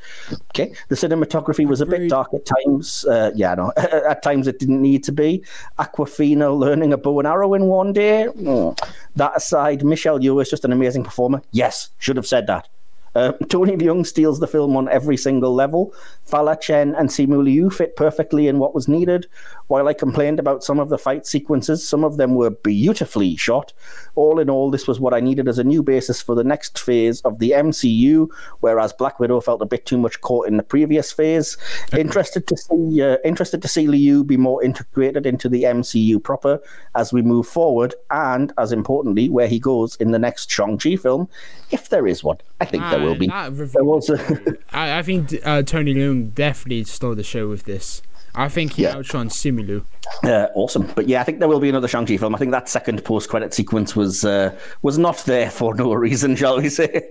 Okay, 0.51 0.73
the 0.89 0.95
cinematography 0.95 1.65
was 1.65 1.81
a 1.81 1.85
bit 1.85 2.09
dark 2.09 2.33
at 2.33 2.45
times. 2.45 3.05
Uh, 3.05 3.31
yeah, 3.35 3.55
no, 3.55 3.71
at 3.77 4.21
times 4.21 4.47
it 4.47 4.59
didn't 4.59 4.81
need 4.81 5.03
to 5.05 5.11
be. 5.11 5.43
Awkwafina 5.79 6.57
learning 6.57 6.93
a 6.93 6.97
bow 6.97 7.19
and 7.19 7.27
arrow 7.27 7.53
in 7.53 7.65
one 7.65 7.93
day. 7.93 8.27
Mm. 8.35 8.77
That 9.15 9.35
aside, 9.35 9.83
Michelle 9.83 10.19
Yeoh 10.19 10.41
is 10.41 10.49
just 10.49 10.65
an 10.65 10.71
amazing 10.71 11.03
performer. 11.03 11.41
Yes, 11.51 11.89
should 11.97 12.17
have 12.17 12.27
said 12.27 12.47
that. 12.47 12.67
Uh, 13.13 13.33
Tony 13.49 13.75
Leung 13.75 14.05
steals 14.05 14.39
the 14.39 14.47
film 14.47 14.77
on 14.77 14.87
every 14.89 15.17
single 15.17 15.53
level. 15.53 15.93
Fala 16.23 16.57
Chen 16.57 16.95
and 16.95 17.09
Simu 17.09 17.43
Liu 17.43 17.69
fit 17.69 17.95
perfectly 17.95 18.47
in 18.47 18.59
what 18.59 18.73
was 18.73 18.87
needed. 18.87 19.27
While 19.71 19.87
I 19.87 19.93
complained 19.93 20.37
about 20.37 20.65
some 20.65 20.81
of 20.81 20.89
the 20.89 20.97
fight 20.97 21.25
sequences, 21.25 21.87
some 21.87 22.03
of 22.03 22.17
them 22.17 22.35
were 22.35 22.49
beautifully 22.49 23.37
shot. 23.37 23.71
All 24.15 24.37
in 24.37 24.49
all, 24.49 24.69
this 24.69 24.85
was 24.85 24.99
what 24.99 25.13
I 25.13 25.21
needed 25.21 25.47
as 25.47 25.59
a 25.59 25.63
new 25.63 25.81
basis 25.81 26.21
for 26.21 26.35
the 26.35 26.43
next 26.43 26.77
phase 26.77 27.21
of 27.21 27.39
the 27.39 27.51
MCU, 27.51 28.27
whereas 28.59 28.91
Black 28.91 29.17
Widow 29.17 29.39
felt 29.39 29.61
a 29.61 29.65
bit 29.65 29.85
too 29.85 29.97
much 29.97 30.19
caught 30.19 30.49
in 30.49 30.57
the 30.57 30.63
previous 30.63 31.13
phase. 31.13 31.55
interested 31.97 32.47
to 32.47 32.57
see 32.57 33.01
uh, 33.01 33.15
interested 33.23 33.61
to 33.61 33.69
see 33.69 33.87
Liu 33.87 34.25
be 34.25 34.35
more 34.35 34.61
integrated 34.61 35.25
into 35.25 35.47
the 35.47 35.63
MCU 35.63 36.21
proper 36.21 36.61
as 36.95 37.13
we 37.13 37.21
move 37.21 37.47
forward, 37.47 37.95
and 38.09 38.51
as 38.57 38.73
importantly, 38.73 39.29
where 39.29 39.47
he 39.47 39.57
goes 39.57 39.95
in 40.01 40.11
the 40.11 40.19
next 40.19 40.51
Shang-Chi 40.51 40.97
film, 40.97 41.29
if 41.69 41.87
there 41.87 42.07
is 42.07 42.25
one. 42.25 42.39
I 42.59 42.65
think 42.65 42.83
uh, 42.83 42.89
there 42.91 42.99
will 42.99 43.15
be. 43.15 43.27
There 43.27 43.85
was 43.85 44.09
a 44.09 44.57
I, 44.73 44.99
I 44.99 45.01
think 45.01 45.33
uh, 45.45 45.63
Tony 45.63 45.93
Leung 45.93 46.33
definitely 46.35 46.83
stole 46.83 47.15
the 47.15 47.23
show 47.23 47.47
with 47.47 47.63
this. 47.63 48.01
I 48.33 48.47
think 48.49 48.73
he 48.73 48.83
yeah. 48.83 48.95
outshone 48.95 49.29
Simu 49.29 49.67
Liu. 49.67 49.85
Uh, 50.23 50.47
awesome, 50.55 50.91
but 50.95 51.07
yeah, 51.07 51.21
I 51.21 51.23
think 51.23 51.39
there 51.39 51.47
will 51.47 51.59
be 51.59 51.69
another 51.69 51.87
Shang-Chi 51.87 52.17
film. 52.17 52.33
I 52.35 52.37
think 52.37 52.51
that 52.51 52.69
second 52.69 53.03
post-credit 53.03 53.53
sequence 53.53 53.95
was 53.95 54.23
uh, 54.23 54.55
was 54.81 54.97
not 54.97 55.17
there 55.25 55.49
for 55.51 55.73
no 55.75 55.93
reason, 55.93 56.35
shall 56.35 56.57
we 56.57 56.69
say? 56.69 57.09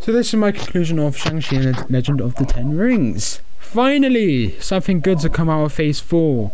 So 0.00 0.12
this 0.12 0.28
is 0.28 0.34
my 0.34 0.52
conclusion 0.52 0.98
of 0.98 1.16
Shang-Chi 1.16 1.56
and 1.56 1.74
the 1.74 1.86
Legend 1.88 2.20
of 2.20 2.34
the 2.36 2.46
Ten 2.46 2.76
Rings. 2.76 3.40
Finally, 3.58 4.58
something 4.60 5.00
good 5.00 5.18
to 5.20 5.28
come 5.28 5.50
out 5.50 5.64
of 5.64 5.72
Phase 5.72 6.00
Four. 6.00 6.52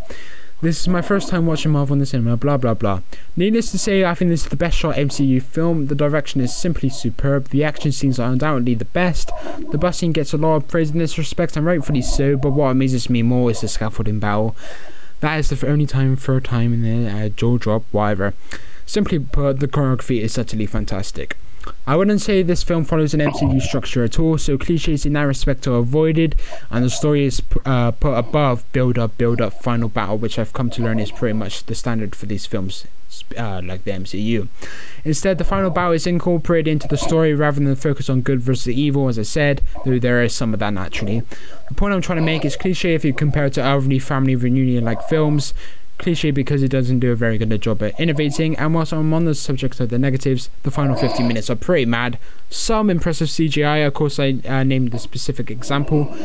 This 0.61 0.79
is 0.79 0.87
my 0.87 1.01
first 1.01 1.27
time 1.27 1.45
watching 1.45 1.73
Marvel 1.73 1.93
in 1.93 1.99
the 1.99 2.05
cinema, 2.05 2.37
blah 2.37 2.55
blah 2.55 2.73
blah. 2.73 3.01
Needless 3.35 3.71
to 3.71 3.77
say, 3.77 4.05
I 4.05 4.13
think 4.13 4.29
this 4.29 4.45
is 4.45 4.49
the 4.49 4.55
best 4.55 4.77
shot 4.77 4.95
MCU 4.95 5.41
film. 5.41 5.87
The 5.87 5.95
direction 5.95 6.39
is 6.39 6.55
simply 6.55 6.87
superb. 6.87 7.49
The 7.49 7.63
action 7.63 7.91
scenes 7.91 8.19
are 8.19 8.31
undoubtedly 8.31 8.73
the 8.73 8.85
best. 8.85 9.31
The 9.71 9.77
bus 9.77 9.97
scene 9.97 10.13
gets 10.13 10.33
a 10.33 10.37
lot 10.37 10.55
of 10.55 10.67
praise 10.69 10.91
in 10.91 10.97
this 10.97 11.17
respect, 11.17 11.57
and 11.57 11.65
rightfully 11.65 12.01
so, 12.01 12.37
but 12.37 12.51
what 12.51 12.71
amazes 12.71 13.09
me 13.09 13.21
more 13.21 13.51
is 13.51 13.61
the 13.61 13.67
scaffolding 13.67 14.19
battle. 14.19 14.55
That 15.19 15.39
is 15.39 15.49
the 15.49 15.67
only 15.67 15.85
time, 15.85 16.15
third 16.15 16.45
time 16.45 16.73
in 16.73 16.81
the 16.83 17.11
uh, 17.11 17.29
jaw 17.29 17.57
drop, 17.57 17.83
whatever. 17.91 18.33
Simply 18.85 19.19
put, 19.19 19.59
the 19.59 19.67
choreography 19.67 20.21
is 20.21 20.37
utterly 20.37 20.67
fantastic. 20.67 21.37
I 21.87 21.95
wouldn't 21.95 22.21
say 22.21 22.41
this 22.41 22.63
film 22.63 22.83
follows 22.83 23.13
an 23.13 23.19
MCU 23.19 23.61
structure 23.61 24.03
at 24.03 24.19
all, 24.19 24.37
so 24.37 24.57
cliches 24.57 25.05
in 25.05 25.13
that 25.13 25.23
respect 25.23 25.67
are 25.67 25.75
avoided, 25.75 26.35
and 26.69 26.83
the 26.83 26.89
story 26.89 27.25
is 27.25 27.41
uh, 27.65 27.91
put 27.91 28.13
above 28.13 28.63
build 28.71 28.97
up, 28.97 29.17
build 29.17 29.39
up, 29.41 29.61
final 29.61 29.89
battle, 29.89 30.17
which 30.17 30.39
I've 30.39 30.53
come 30.53 30.69
to 30.71 30.81
learn 30.81 30.99
is 30.99 31.11
pretty 31.11 31.33
much 31.33 31.65
the 31.65 31.75
standard 31.75 32.15
for 32.15 32.25
these 32.25 32.45
films, 32.45 32.85
uh, 33.37 33.61
like 33.63 33.83
the 33.83 33.91
MCU. 33.91 34.47
Instead, 35.03 35.37
the 35.37 35.43
final 35.43 35.69
battle 35.69 35.93
is 35.93 36.07
incorporated 36.07 36.71
into 36.71 36.87
the 36.87 36.97
story 36.97 37.33
rather 37.33 37.59
than 37.59 37.75
focus 37.75 38.09
on 38.09 38.21
good 38.21 38.41
versus 38.41 38.69
evil, 38.69 39.07
as 39.07 39.19
I 39.19 39.23
said, 39.23 39.61
though 39.85 39.99
there 39.99 40.23
is 40.23 40.33
some 40.33 40.53
of 40.53 40.59
that 40.59 40.73
naturally. 40.73 41.21
The 41.67 41.75
point 41.75 41.93
I'm 41.93 42.01
trying 42.01 42.19
to 42.19 42.25
make 42.25 42.45
is 42.45 42.55
cliche 42.55 42.95
if 42.95 43.05
you 43.05 43.13
compare 43.13 43.45
it 43.45 43.53
to 43.53 43.61
elderly 43.61 43.99
family 43.99 44.35
reunion 44.35 44.83
like 44.83 45.07
films 45.07 45.53
cliche 45.97 46.31
because 46.31 46.63
it 46.63 46.69
doesn't 46.69 46.99
do 46.99 47.11
a 47.11 47.15
very 47.15 47.37
good 47.37 47.61
job 47.61 47.81
at 47.83 47.99
innovating. 47.99 48.55
And 48.57 48.73
whilst 48.73 48.93
I'm 48.93 49.13
on 49.13 49.25
the 49.25 49.35
subject 49.35 49.79
of 49.79 49.89
the 49.89 49.99
negatives, 49.99 50.49
the 50.63 50.71
final 50.71 50.95
50 50.95 51.23
minutes 51.23 51.49
are 51.49 51.55
pretty 51.55 51.85
mad. 51.85 52.19
Some 52.49 52.89
impressive 52.89 53.27
CGI, 53.27 53.85
of 53.85 53.93
course, 53.93 54.19
I 54.19 54.37
uh, 54.47 54.63
named 54.63 54.91
the 54.91 54.99
specific 54.99 55.49
example, 55.51 56.15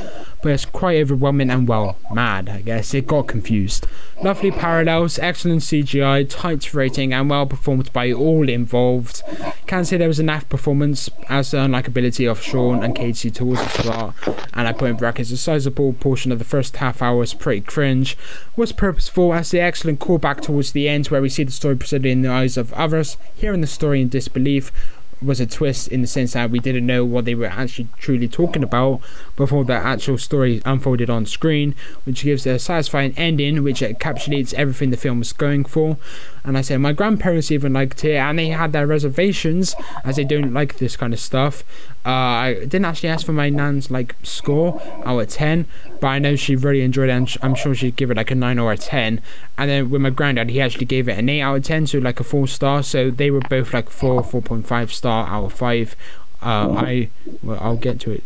but 0.42 0.52
it's 0.52 0.64
quite 0.64 1.00
overwhelming 1.00 1.50
and 1.50 1.66
well, 1.66 1.96
mad, 2.12 2.48
I 2.48 2.62
guess. 2.62 2.94
It 2.94 3.06
got 3.06 3.26
confused. 3.26 3.86
Lovely 4.22 4.50
parallels, 4.50 5.18
excellent 5.18 5.62
CGI, 5.62 6.28
tight 6.28 6.72
rating, 6.74 7.12
and 7.12 7.30
well 7.30 7.46
performed 7.46 7.92
by 7.92 8.12
all 8.12 8.48
involved. 8.48 9.22
Can't 9.66 9.86
say 9.86 9.96
there 9.96 10.08
was 10.08 10.20
naff 10.20 10.48
performance, 10.48 11.08
as 11.28 11.50
the 11.50 11.58
unlikability 11.58 12.30
of 12.30 12.42
Shaun 12.42 12.82
and 12.82 12.94
Casey 12.94 13.30
towards 13.30 13.62
the 13.62 13.82
start, 13.82 14.14
and 14.52 14.68
I 14.68 14.72
put 14.72 14.90
in 14.90 14.96
brackets 14.96 15.30
a 15.30 15.36
sizable 15.36 15.94
portion 15.94 16.32
of 16.32 16.38
the 16.38 16.44
first 16.44 16.76
half 16.76 17.02
hour 17.02 17.16
was 17.16 17.34
pretty 17.34 17.62
cringe, 17.62 18.16
was 18.56 18.72
purposeful 18.72 19.32
as 19.32 19.50
the 19.50 19.59
excellent 19.60 20.00
callback 20.00 20.40
towards 20.40 20.72
the 20.72 20.88
end 20.88 21.06
where 21.06 21.22
we 21.22 21.28
see 21.28 21.44
the 21.44 21.52
story 21.52 21.76
presented 21.76 22.08
in 22.08 22.22
the 22.22 22.30
eyes 22.30 22.56
of 22.56 22.72
others, 22.74 23.16
hearing 23.34 23.60
the 23.60 23.66
story 23.66 24.00
in 24.00 24.08
disbelief, 24.08 24.72
was 25.22 25.40
a 25.40 25.46
twist 25.46 25.88
in 25.88 26.00
the 26.00 26.06
sense 26.06 26.32
that 26.32 26.50
we 26.50 26.58
didn't 26.58 26.86
know 26.86 27.04
what 27.04 27.24
they 27.24 27.34
were 27.34 27.46
actually 27.46 27.88
truly 27.98 28.28
talking 28.28 28.62
about 28.62 29.00
before 29.36 29.64
the 29.64 29.74
actual 29.74 30.18
story 30.18 30.62
unfolded 30.64 31.10
on 31.10 31.26
screen, 31.26 31.74
which 32.04 32.24
gives 32.24 32.46
a 32.46 32.58
satisfying 32.58 33.14
ending 33.16 33.62
which 33.62 33.80
encapsulates 33.80 34.54
everything 34.54 34.90
the 34.90 34.96
film 34.96 35.18
was 35.18 35.32
going 35.32 35.64
for. 35.64 35.96
And 36.42 36.56
I 36.56 36.62
said 36.62 36.78
my 36.78 36.92
grandparents 36.92 37.50
even 37.50 37.74
liked 37.74 38.04
it, 38.04 38.16
and 38.16 38.38
they 38.38 38.48
had 38.48 38.72
their 38.72 38.86
reservations 38.86 39.74
as 40.04 40.16
they 40.16 40.24
don't 40.24 40.54
like 40.54 40.78
this 40.78 40.96
kind 40.96 41.12
of 41.12 41.20
stuff. 41.20 41.62
Uh, 42.06 42.08
I 42.08 42.54
didn't 42.60 42.86
actually 42.86 43.10
ask 43.10 43.26
for 43.26 43.34
my 43.34 43.50
nan's 43.50 43.90
like 43.90 44.16
score 44.22 44.80
out 45.04 45.18
of 45.18 45.28
ten, 45.28 45.66
but 46.00 46.06
I 46.06 46.18
know 46.18 46.34
she 46.36 46.56
really 46.56 46.80
enjoyed 46.80 47.10
it, 47.10 47.12
and 47.12 47.36
I'm 47.42 47.54
sure 47.54 47.74
she'd 47.74 47.96
give 47.96 48.10
it 48.10 48.16
like 48.16 48.30
a 48.30 48.34
nine 48.34 48.58
or 48.58 48.72
a 48.72 48.78
ten. 48.78 49.20
And 49.58 49.68
then 49.68 49.90
with 49.90 50.00
my 50.00 50.08
granddad, 50.08 50.48
he 50.48 50.62
actually 50.62 50.86
gave 50.86 51.08
it 51.10 51.18
an 51.18 51.28
eight 51.28 51.42
out 51.42 51.56
of 51.56 51.64
ten, 51.64 51.86
so 51.86 51.98
like 51.98 52.20
a 52.20 52.24
four 52.24 52.48
star. 52.48 52.82
So 52.82 53.10
they 53.10 53.30
were 53.30 53.40
both 53.40 53.74
like 53.74 53.90
four, 53.90 54.24
four 54.24 54.40
point 54.40 54.66
five 54.66 54.90
star 55.10 55.26
out 55.28 55.44
of 55.44 55.52
five. 55.52 55.96
Uh, 56.42 56.72
I 56.74 57.10
well, 57.42 57.58
I'll 57.60 57.76
get 57.76 58.00
to 58.00 58.12
it 58.12 58.24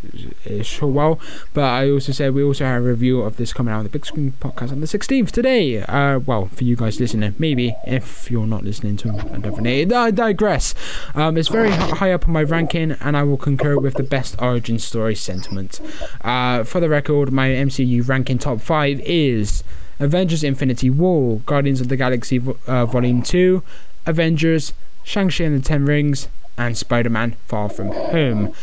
uh, 0.49 0.63
sure 0.63 0.87
well, 0.87 1.19
but 1.53 1.65
I 1.65 1.89
also 1.89 2.13
said 2.13 2.33
we 2.33 2.43
also 2.43 2.63
have 2.63 2.81
a 2.81 2.85
review 2.85 3.21
of 3.21 3.35
this 3.35 3.51
coming 3.51 3.73
out 3.73 3.79
on 3.79 3.83
the 3.83 3.89
Big 3.89 4.05
Screen 4.05 4.31
podcast 4.39 4.71
on 4.71 4.79
the 4.79 4.87
16th 4.87 5.31
today. 5.31 5.81
Uh, 5.81 6.19
well, 6.19 6.45
for 6.45 6.63
you 6.63 6.77
guys 6.77 6.97
listening, 6.97 7.35
maybe 7.37 7.75
if 7.85 8.31
you're 8.31 8.47
not 8.47 8.63
listening 8.63 8.95
to 8.97 9.09
it, 9.09 9.41
definitely 9.41 9.93
I 9.93 10.11
digress. 10.11 10.73
Um, 11.13 11.37
it's 11.37 11.49
very 11.49 11.71
high 11.71 12.13
up 12.13 12.25
on 12.25 12.33
my 12.33 12.43
ranking, 12.43 12.91
and 12.91 13.17
I 13.17 13.23
will 13.23 13.35
concur 13.35 13.77
with 13.77 13.95
the 13.95 14.03
best 14.03 14.41
origin 14.41 14.79
story 14.79 15.15
sentiment. 15.15 15.81
Uh, 16.21 16.63
for 16.63 16.79
the 16.79 16.87
record, 16.87 17.33
my 17.33 17.49
MCU 17.49 18.07
ranking 18.07 18.37
top 18.37 18.61
five 18.61 19.01
is 19.01 19.61
Avengers: 19.99 20.41
Infinity 20.41 20.89
War, 20.89 21.41
Guardians 21.45 21.81
of 21.81 21.89
the 21.89 21.97
Galaxy 21.97 22.41
uh, 22.65 22.85
Volume 22.85 23.21
Two, 23.21 23.61
Avengers, 24.05 24.71
Shang-Chi 25.03 25.43
and 25.43 25.61
the 25.61 25.67
Ten 25.67 25.85
Rings, 25.85 26.29
and 26.57 26.77
Spider 26.77 27.09
Man 27.09 27.35
Far 27.47 27.69
From 27.69 27.91
Home. 27.91 28.53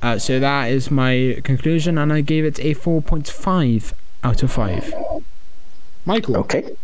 Uh, 0.00 0.18
so 0.18 0.38
that 0.38 0.70
is 0.70 0.90
my 0.90 1.40
conclusion, 1.42 1.98
and 1.98 2.12
I 2.12 2.20
gave 2.20 2.44
it 2.44 2.58
a 2.60 2.74
4.5 2.74 3.92
out 4.22 4.42
of 4.42 4.52
5. 4.52 4.94
Michael. 6.06 6.36
Okay. 6.38 6.76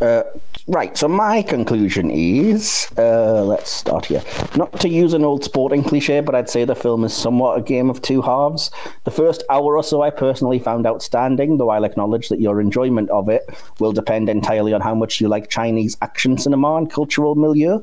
Uh, 0.00 0.22
right, 0.66 0.96
so 0.96 1.06
my 1.06 1.42
conclusion 1.42 2.10
is 2.10 2.88
uh, 2.98 3.44
let's 3.44 3.70
start 3.70 4.06
here. 4.06 4.22
Not 4.56 4.72
to 4.80 4.88
use 4.88 5.14
an 5.14 5.24
old 5.24 5.44
sporting 5.44 5.82
cliche, 5.82 6.20
but 6.20 6.34
I'd 6.34 6.50
say 6.50 6.64
the 6.64 6.74
film 6.74 7.04
is 7.04 7.14
somewhat 7.14 7.58
a 7.58 7.62
game 7.62 7.88
of 7.88 8.02
two 8.02 8.22
halves. 8.22 8.70
The 9.04 9.10
first 9.10 9.44
hour 9.48 9.76
or 9.76 9.84
so 9.84 10.02
I 10.02 10.10
personally 10.10 10.58
found 10.58 10.86
outstanding, 10.86 11.58
though 11.58 11.70
I'll 11.70 11.84
acknowledge 11.84 12.28
that 12.28 12.40
your 12.40 12.60
enjoyment 12.60 13.08
of 13.10 13.28
it 13.28 13.42
will 13.78 13.92
depend 13.92 14.28
entirely 14.28 14.72
on 14.72 14.80
how 14.80 14.94
much 14.94 15.20
you 15.20 15.28
like 15.28 15.48
Chinese 15.48 15.96
action 16.02 16.36
cinema 16.38 16.76
and 16.76 16.90
cultural 16.90 17.34
milieu. 17.34 17.80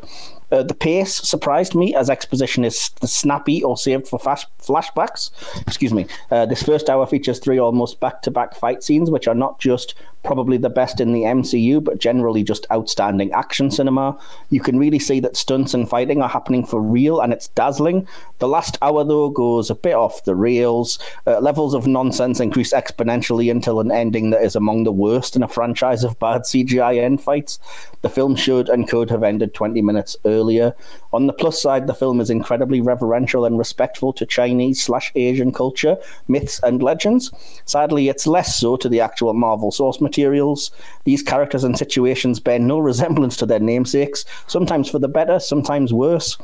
Uh, 0.51 0.63
the 0.63 0.73
pace 0.73 1.15
surprised 1.15 1.75
me 1.75 1.95
as 1.95 2.09
exposition 2.09 2.65
is 2.65 2.91
snappy 3.03 3.63
or 3.63 3.77
saved 3.77 4.07
for 4.07 4.17
fast 4.17 4.47
flashbacks. 4.59 5.29
Excuse 5.67 5.93
me. 5.93 6.07
Uh, 6.31 6.45
this 6.45 6.63
first 6.63 6.89
hour 6.89 7.05
features 7.05 7.39
three 7.39 7.59
almost 7.59 7.99
back 7.99 8.21
to 8.23 8.31
back 8.31 8.55
fight 8.55 8.83
scenes, 8.83 9.11
which 9.11 9.27
are 9.27 9.35
not 9.35 9.59
just 9.59 9.93
probably 10.23 10.57
the 10.57 10.69
best 10.69 10.99
in 10.99 11.13
the 11.13 11.21
MCU, 11.21 11.81
but 11.81 11.97
generally 11.97 12.43
just 12.43 12.65
outstanding 12.71 13.31
action 13.31 13.71
cinema. 13.71 14.17
You 14.49 14.59
can 14.59 14.77
really 14.77 14.99
see 14.99 15.19
that 15.21 15.37
stunts 15.37 15.73
and 15.73 15.87
fighting 15.87 16.21
are 16.21 16.27
happening 16.27 16.65
for 16.65 16.81
real, 16.81 17.21
and 17.21 17.31
it's 17.31 17.47
dazzling. 17.49 18.07
The 18.39 18.47
last 18.47 18.77
hour, 18.81 19.03
though, 19.03 19.29
goes 19.29 19.69
a 19.69 19.75
bit 19.75 19.93
off 19.93 20.25
the 20.25 20.35
rails. 20.35 20.99
Uh, 21.25 21.39
levels 21.39 21.73
of 21.73 21.87
nonsense 21.87 22.39
increase 22.39 22.73
exponentially 22.73 23.49
until 23.49 23.79
an 23.79 23.91
ending 23.91 24.31
that 24.31 24.43
is 24.43 24.55
among 24.55 24.83
the 24.83 24.91
worst 24.91 25.35
in 25.35 25.43
a 25.43 25.47
franchise 25.47 26.03
of 26.03 26.19
bad 26.19 26.41
CGI 26.41 27.01
end 27.01 27.21
fights. 27.21 27.59
The 28.01 28.09
film 28.09 28.35
should 28.35 28.67
and 28.67 28.89
could 28.89 29.09
have 29.09 29.23
ended 29.23 29.53
20 29.53 29.81
minutes 29.81 30.17
earlier 30.25 30.38
earlier. 30.39 30.73
On 31.11 31.27
the 31.27 31.33
plus 31.33 31.61
side, 31.61 31.87
the 31.87 31.93
film 31.93 32.21
is 32.21 32.29
incredibly 32.29 32.81
reverential 32.81 33.45
and 33.45 33.57
respectful 33.57 34.13
to 34.13 34.25
Chinese 34.25 34.81
slash 34.81 35.11
Asian 35.15 35.51
culture, 35.51 35.97
myths, 36.27 36.59
and 36.63 36.81
legends. 36.81 37.31
Sadly, 37.65 38.09
it's 38.09 38.27
less 38.27 38.55
so 38.55 38.77
to 38.77 38.87
the 38.87 39.01
actual 39.01 39.33
Marvel 39.33 39.71
source 39.71 39.99
materials. 39.99 40.71
These 41.03 41.23
characters 41.23 41.63
and 41.63 41.77
situations 41.77 42.39
bear 42.39 42.59
no 42.59 42.79
resemblance 42.89 43.35
to 43.37 43.45
their 43.45 43.59
namesakes, 43.59 44.25
sometimes 44.47 44.89
for 44.89 44.99
the 44.99 45.07
better, 45.07 45.39
sometimes 45.39 45.93
worse. 45.93 46.37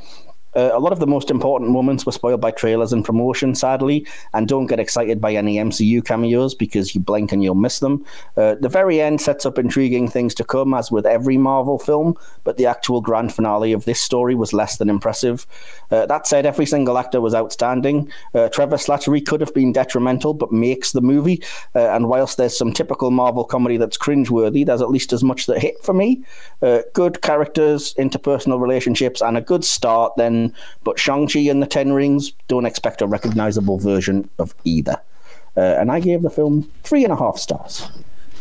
Uh, 0.55 0.71
a 0.73 0.79
lot 0.79 0.93
of 0.93 0.99
the 0.99 1.07
most 1.07 1.29
important 1.29 1.69
moments 1.69 2.05
were 2.05 2.11
spoiled 2.11 2.41
by 2.41 2.51
trailers 2.51 2.93
and 2.93 3.03
promotion, 3.03 3.53
sadly, 3.55 4.05
and 4.33 4.47
don't 4.47 4.67
get 4.67 4.79
excited 4.79 5.19
by 5.19 5.33
any 5.33 5.57
MCU 5.57 6.03
cameos 6.03 6.55
because 6.55 6.95
you 6.95 7.01
blink 7.01 7.31
and 7.31 7.43
you'll 7.43 7.55
miss 7.55 7.79
them. 7.79 8.05
Uh, 8.37 8.55
the 8.55 8.69
very 8.69 9.01
end 9.01 9.19
sets 9.19 9.45
up 9.45 9.57
intriguing 9.57 10.07
things 10.07 10.33
to 10.35 10.43
come, 10.43 10.73
as 10.73 10.91
with 10.91 11.05
every 11.05 11.37
Marvel 11.37 11.77
film, 11.77 12.15
but 12.43 12.57
the 12.57 12.65
actual 12.65 13.01
grand 13.01 13.33
finale 13.33 13.73
of 13.73 13.85
this 13.85 14.01
story 14.01 14.35
was 14.35 14.53
less 14.53 14.77
than 14.77 14.89
impressive. 14.89 15.45
Uh, 15.91 16.05
that 16.05 16.25
said, 16.27 16.45
every 16.45 16.65
single 16.65 16.97
actor 16.97 17.19
was 17.19 17.35
outstanding. 17.35 18.09
Uh, 18.33 18.47
Trevor 18.49 18.77
Slattery 18.77 19.25
could 19.25 19.41
have 19.41 19.53
been 19.53 19.73
detrimental, 19.73 20.33
but 20.33 20.51
makes 20.51 20.91
the 20.91 21.01
movie. 21.01 21.43
Uh, 21.75 21.89
and 21.89 22.07
whilst 22.07 22.37
there's 22.37 22.57
some 22.57 22.71
typical 22.71 23.11
Marvel 23.11 23.43
comedy 23.43 23.77
that's 23.77 23.97
cringeworthy, 23.97 24.65
there's 24.65 24.81
at 24.81 24.89
least 24.89 25.11
as 25.13 25.23
much 25.23 25.45
that 25.47 25.59
hit 25.59 25.75
for 25.83 25.93
me. 25.93 26.23
Good 26.93 27.21
characters, 27.21 27.93
interpersonal 27.95 28.59
relationships, 28.59 29.21
and 29.21 29.37
a 29.37 29.41
good 29.41 29.63
start, 29.63 30.13
then 30.17 30.44
but 30.83 30.99
Shang-Chi 30.99 31.41
and 31.41 31.61
the 31.61 31.67
Ten 31.67 31.93
Rings 31.93 32.31
don't 32.47 32.65
expect 32.65 33.01
a 33.01 33.07
recognizable 33.07 33.77
version 33.77 34.29
of 34.37 34.53
either. 34.63 35.01
Uh, 35.57 35.61
and 35.61 35.91
I 35.91 35.99
gave 35.99 36.21
the 36.21 36.29
film 36.29 36.69
three 36.83 37.03
and 37.03 37.13
a 37.13 37.15
half 37.15 37.37
stars. 37.37 37.87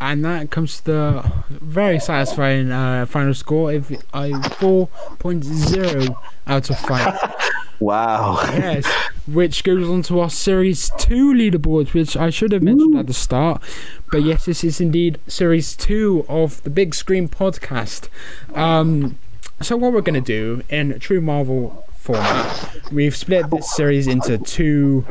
And 0.00 0.24
that 0.24 0.50
comes 0.50 0.78
to 0.78 0.84
the 0.84 1.32
very 1.48 2.00
satisfying 2.00 2.72
uh, 2.72 3.06
final 3.06 3.32
score 3.32 3.72
of 3.72 3.90
a 3.90 3.96
4.0 4.32 6.16
out 6.46 6.70
of 6.70 6.78
5. 6.78 7.50
wow. 7.80 8.40
Yes, 8.42 8.86
which 9.26 9.62
goes 9.62 9.88
on 9.88 10.02
to 10.02 10.20
our 10.20 10.30
Series 10.30 10.90
2 10.98 11.32
leaderboards, 11.32 11.94
which 11.94 12.16
I 12.16 12.30
should 12.30 12.50
have 12.52 12.62
mentioned 12.62 12.96
Ooh. 12.96 12.98
at 12.98 13.06
the 13.06 13.14
start. 13.14 13.62
But 14.10 14.24
yes, 14.24 14.46
this 14.46 14.64
is 14.64 14.80
indeed 14.80 15.20
Series 15.28 15.76
2 15.76 16.26
of 16.28 16.62
the 16.64 16.70
Big 16.70 16.94
Screen 16.94 17.28
podcast. 17.28 18.08
Um, 18.54 19.16
so, 19.60 19.76
what 19.76 19.92
we're 19.92 20.00
going 20.00 20.14
to 20.14 20.20
do 20.20 20.62
in 20.68 20.98
true 20.98 21.20
Marvel 21.20 21.86
format. 22.04 22.92
We've 22.92 23.16
split 23.16 23.48
this 23.48 23.74
series 23.74 24.06
into 24.06 24.36
two 24.36 25.06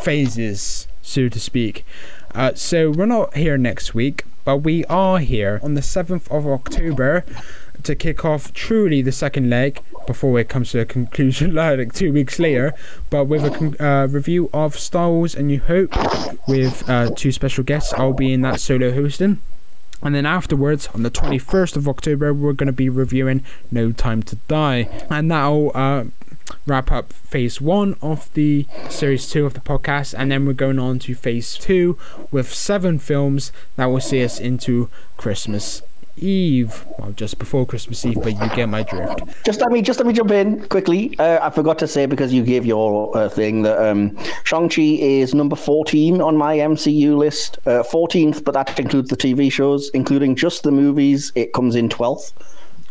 phases, 0.00 0.86
so 1.02 1.28
to 1.28 1.40
speak. 1.40 1.84
Uh, 2.32 2.54
so 2.54 2.92
we're 2.92 3.06
not 3.06 3.36
here 3.36 3.58
next 3.58 3.92
week, 3.92 4.24
but 4.44 4.58
we 4.58 4.84
are 4.84 5.18
here 5.18 5.58
on 5.64 5.74
the 5.74 5.80
7th 5.80 6.30
of 6.30 6.46
October 6.46 7.24
to 7.82 7.96
kick 7.96 8.24
off 8.24 8.52
truly 8.52 9.02
the 9.02 9.10
second 9.10 9.50
leg 9.50 9.80
before 10.06 10.38
it 10.38 10.48
comes 10.48 10.70
to 10.70 10.78
a 10.78 10.84
conclusion 10.84 11.54
like 11.56 11.92
two 11.92 12.12
weeks 12.12 12.38
later 12.38 12.72
but 13.10 13.26
with 13.26 13.44
a 13.44 13.50
con- 13.50 13.76
uh, 13.78 14.06
review 14.08 14.50
of 14.52 14.76
Star 14.76 15.10
Wars 15.10 15.34
A 15.36 15.42
New 15.42 15.60
Hope 15.60 15.94
with 16.48 16.88
uh, 16.88 17.10
two 17.14 17.30
special 17.30 17.62
guests 17.62 17.92
I'll 17.92 18.14
be 18.14 18.32
in 18.32 18.40
that 18.42 18.58
solo 18.58 18.92
hosting 18.92 19.40
and 20.02 20.14
then 20.14 20.26
afterwards, 20.26 20.88
on 20.94 21.02
the 21.02 21.10
21st 21.10 21.76
of 21.76 21.88
October, 21.88 22.32
we're 22.32 22.52
going 22.52 22.68
to 22.68 22.72
be 22.72 22.88
reviewing 22.88 23.42
No 23.70 23.90
Time 23.90 24.22
to 24.24 24.36
Die. 24.46 24.88
And 25.10 25.30
that'll 25.30 25.72
uh, 25.74 26.04
wrap 26.66 26.90
up 26.90 27.12
phase 27.12 27.60
one 27.60 27.96
of 28.02 28.32
the 28.34 28.66
series 28.88 29.28
two 29.28 29.46
of 29.46 29.54
the 29.54 29.60
podcast, 29.60 30.14
and 30.16 30.30
then 30.30 30.46
we're 30.46 30.52
going 30.52 30.78
on 30.78 30.98
to 31.00 31.14
phase 31.14 31.56
two 31.56 31.98
with 32.30 32.52
seven 32.52 32.98
films 32.98 33.52
that 33.76 33.86
will 33.86 34.00
see 34.00 34.24
us 34.24 34.38
into 34.40 34.88
Christmas 35.16 35.82
Eve. 36.20 36.84
Well, 36.98 37.12
just 37.12 37.38
before 37.38 37.66
Christmas 37.66 38.04
Eve, 38.04 38.18
but 38.22 38.32
you 38.32 38.48
get 38.54 38.68
my 38.68 38.82
drift. 38.82 39.20
Just 39.44 39.60
let 39.60 39.70
me 39.70 39.82
just 39.82 39.98
let 39.98 40.06
me 40.06 40.12
jump 40.12 40.30
in 40.30 40.66
quickly. 40.68 41.16
Uh, 41.18 41.38
I 41.40 41.50
forgot 41.50 41.78
to 41.80 41.86
say 41.86 42.06
because 42.06 42.32
you 42.32 42.44
gave 42.44 42.66
your 42.66 43.16
uh, 43.16 43.28
thing 43.28 43.62
that 43.62 43.78
um, 43.78 44.16
Shang 44.44 44.68
Chi 44.68 44.82
is 44.82 45.34
number 45.34 45.56
fourteen 45.56 46.20
on 46.20 46.36
my 46.36 46.56
MCU 46.56 47.16
list, 47.16 47.58
uh, 47.66 47.82
fourteenth, 47.82 48.44
but 48.44 48.52
that 48.54 48.78
includes 48.78 49.10
the 49.10 49.16
TV 49.16 49.50
shows, 49.50 49.90
including 49.90 50.36
just 50.36 50.62
the 50.62 50.72
movies. 50.72 51.32
It 51.34 51.52
comes 51.52 51.74
in 51.74 51.88
twelfth. 51.88 52.32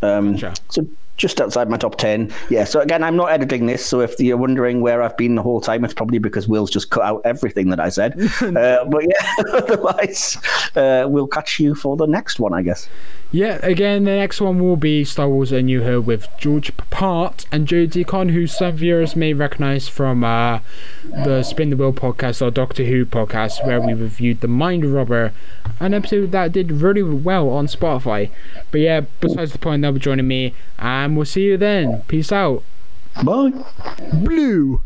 Um, 0.02 0.36
gotcha. 0.36 0.62
So 0.70 0.88
just 1.18 1.42
outside 1.42 1.70
my 1.70 1.78
top 1.78 1.98
10. 1.98 2.32
Yeah, 2.50 2.64
so 2.64 2.80
again, 2.80 3.04
I'm 3.04 3.16
not 3.16 3.32
editing 3.32 3.66
this, 3.66 3.86
so 3.86 4.02
if 4.02 4.18
you're 4.20 4.38
wondering 4.38 4.82
where 4.82 5.02
I've 5.02 5.18
been 5.18 5.36
the 5.36 5.42
whole 5.42 5.60
time, 5.60 5.84
it's 5.84 5.94
probably 5.94 6.20
because 6.20 6.48
Will's 6.48 6.72
just 6.72 6.90
cut 6.92 7.04
out 7.04 7.22
everything 7.26 7.70
that 7.70 7.80
I 7.80 7.90
said. 7.90 8.14
uh, 8.42 8.86
but 8.86 9.04
yeah, 9.04 9.44
otherwise, 9.54 10.38
uh, 10.76 11.06
we'll 11.10 11.28
catch 11.28 11.60
you 11.60 11.76
for 11.76 11.98
the 11.98 12.06
next 12.06 12.40
one, 12.40 12.54
I 12.54 12.62
guess. 12.62 12.88
Yeah, 13.30 13.60
again, 13.62 14.06
the 14.06 14.12
next 14.12 14.40
one 14.40 14.62
will 14.62 14.78
be 14.78 15.04
Star 15.04 15.28
Wars 15.28 15.52
A 15.52 15.62
New 15.62 15.84
Hope 15.84 16.06
with 16.06 16.28
George 16.38 16.76
Papard 16.78 17.46
and 17.52 17.68
Joe 17.68 17.86
Deacon, 17.86 18.30
who 18.30 18.48
some 18.48 18.78
viewers 18.78 19.18
may 19.18 19.34
recognize 19.34 19.90
from 19.90 20.24
uh, 20.24 20.60
the 21.04 21.44
Spin 21.44 21.70
the 21.70 21.76
Wheel 21.76 21.92
podcast 21.92 22.42
or 22.42 22.52
Doctor 22.52 22.86
Who 22.86 23.06
podcast, 23.06 23.66
where 23.66 23.82
we 23.82 23.94
reviewed 23.94 24.40
The 24.40 24.48
Mind 24.48 24.86
Robber, 24.86 25.34
an 25.82 25.94
episode 25.94 26.32
that 26.32 26.54
did 26.54 26.72
really 26.72 27.04
well 27.04 27.50
on 27.50 27.68
Spotify. 27.68 28.30
But 28.72 28.80
yeah, 28.80 29.02
besides 29.20 29.52
the 29.52 29.60
point, 29.60 29.82
they'll 29.82 29.92
be 29.92 30.00
joining 30.00 30.28
me, 30.28 30.54
and 31.08 31.16
we'll 31.16 31.26
see 31.26 31.44
you 31.44 31.56
then. 31.58 32.02
Peace 32.10 32.34
out. 32.34 32.64
Bye. 33.24 33.54
Blue. 34.14 34.82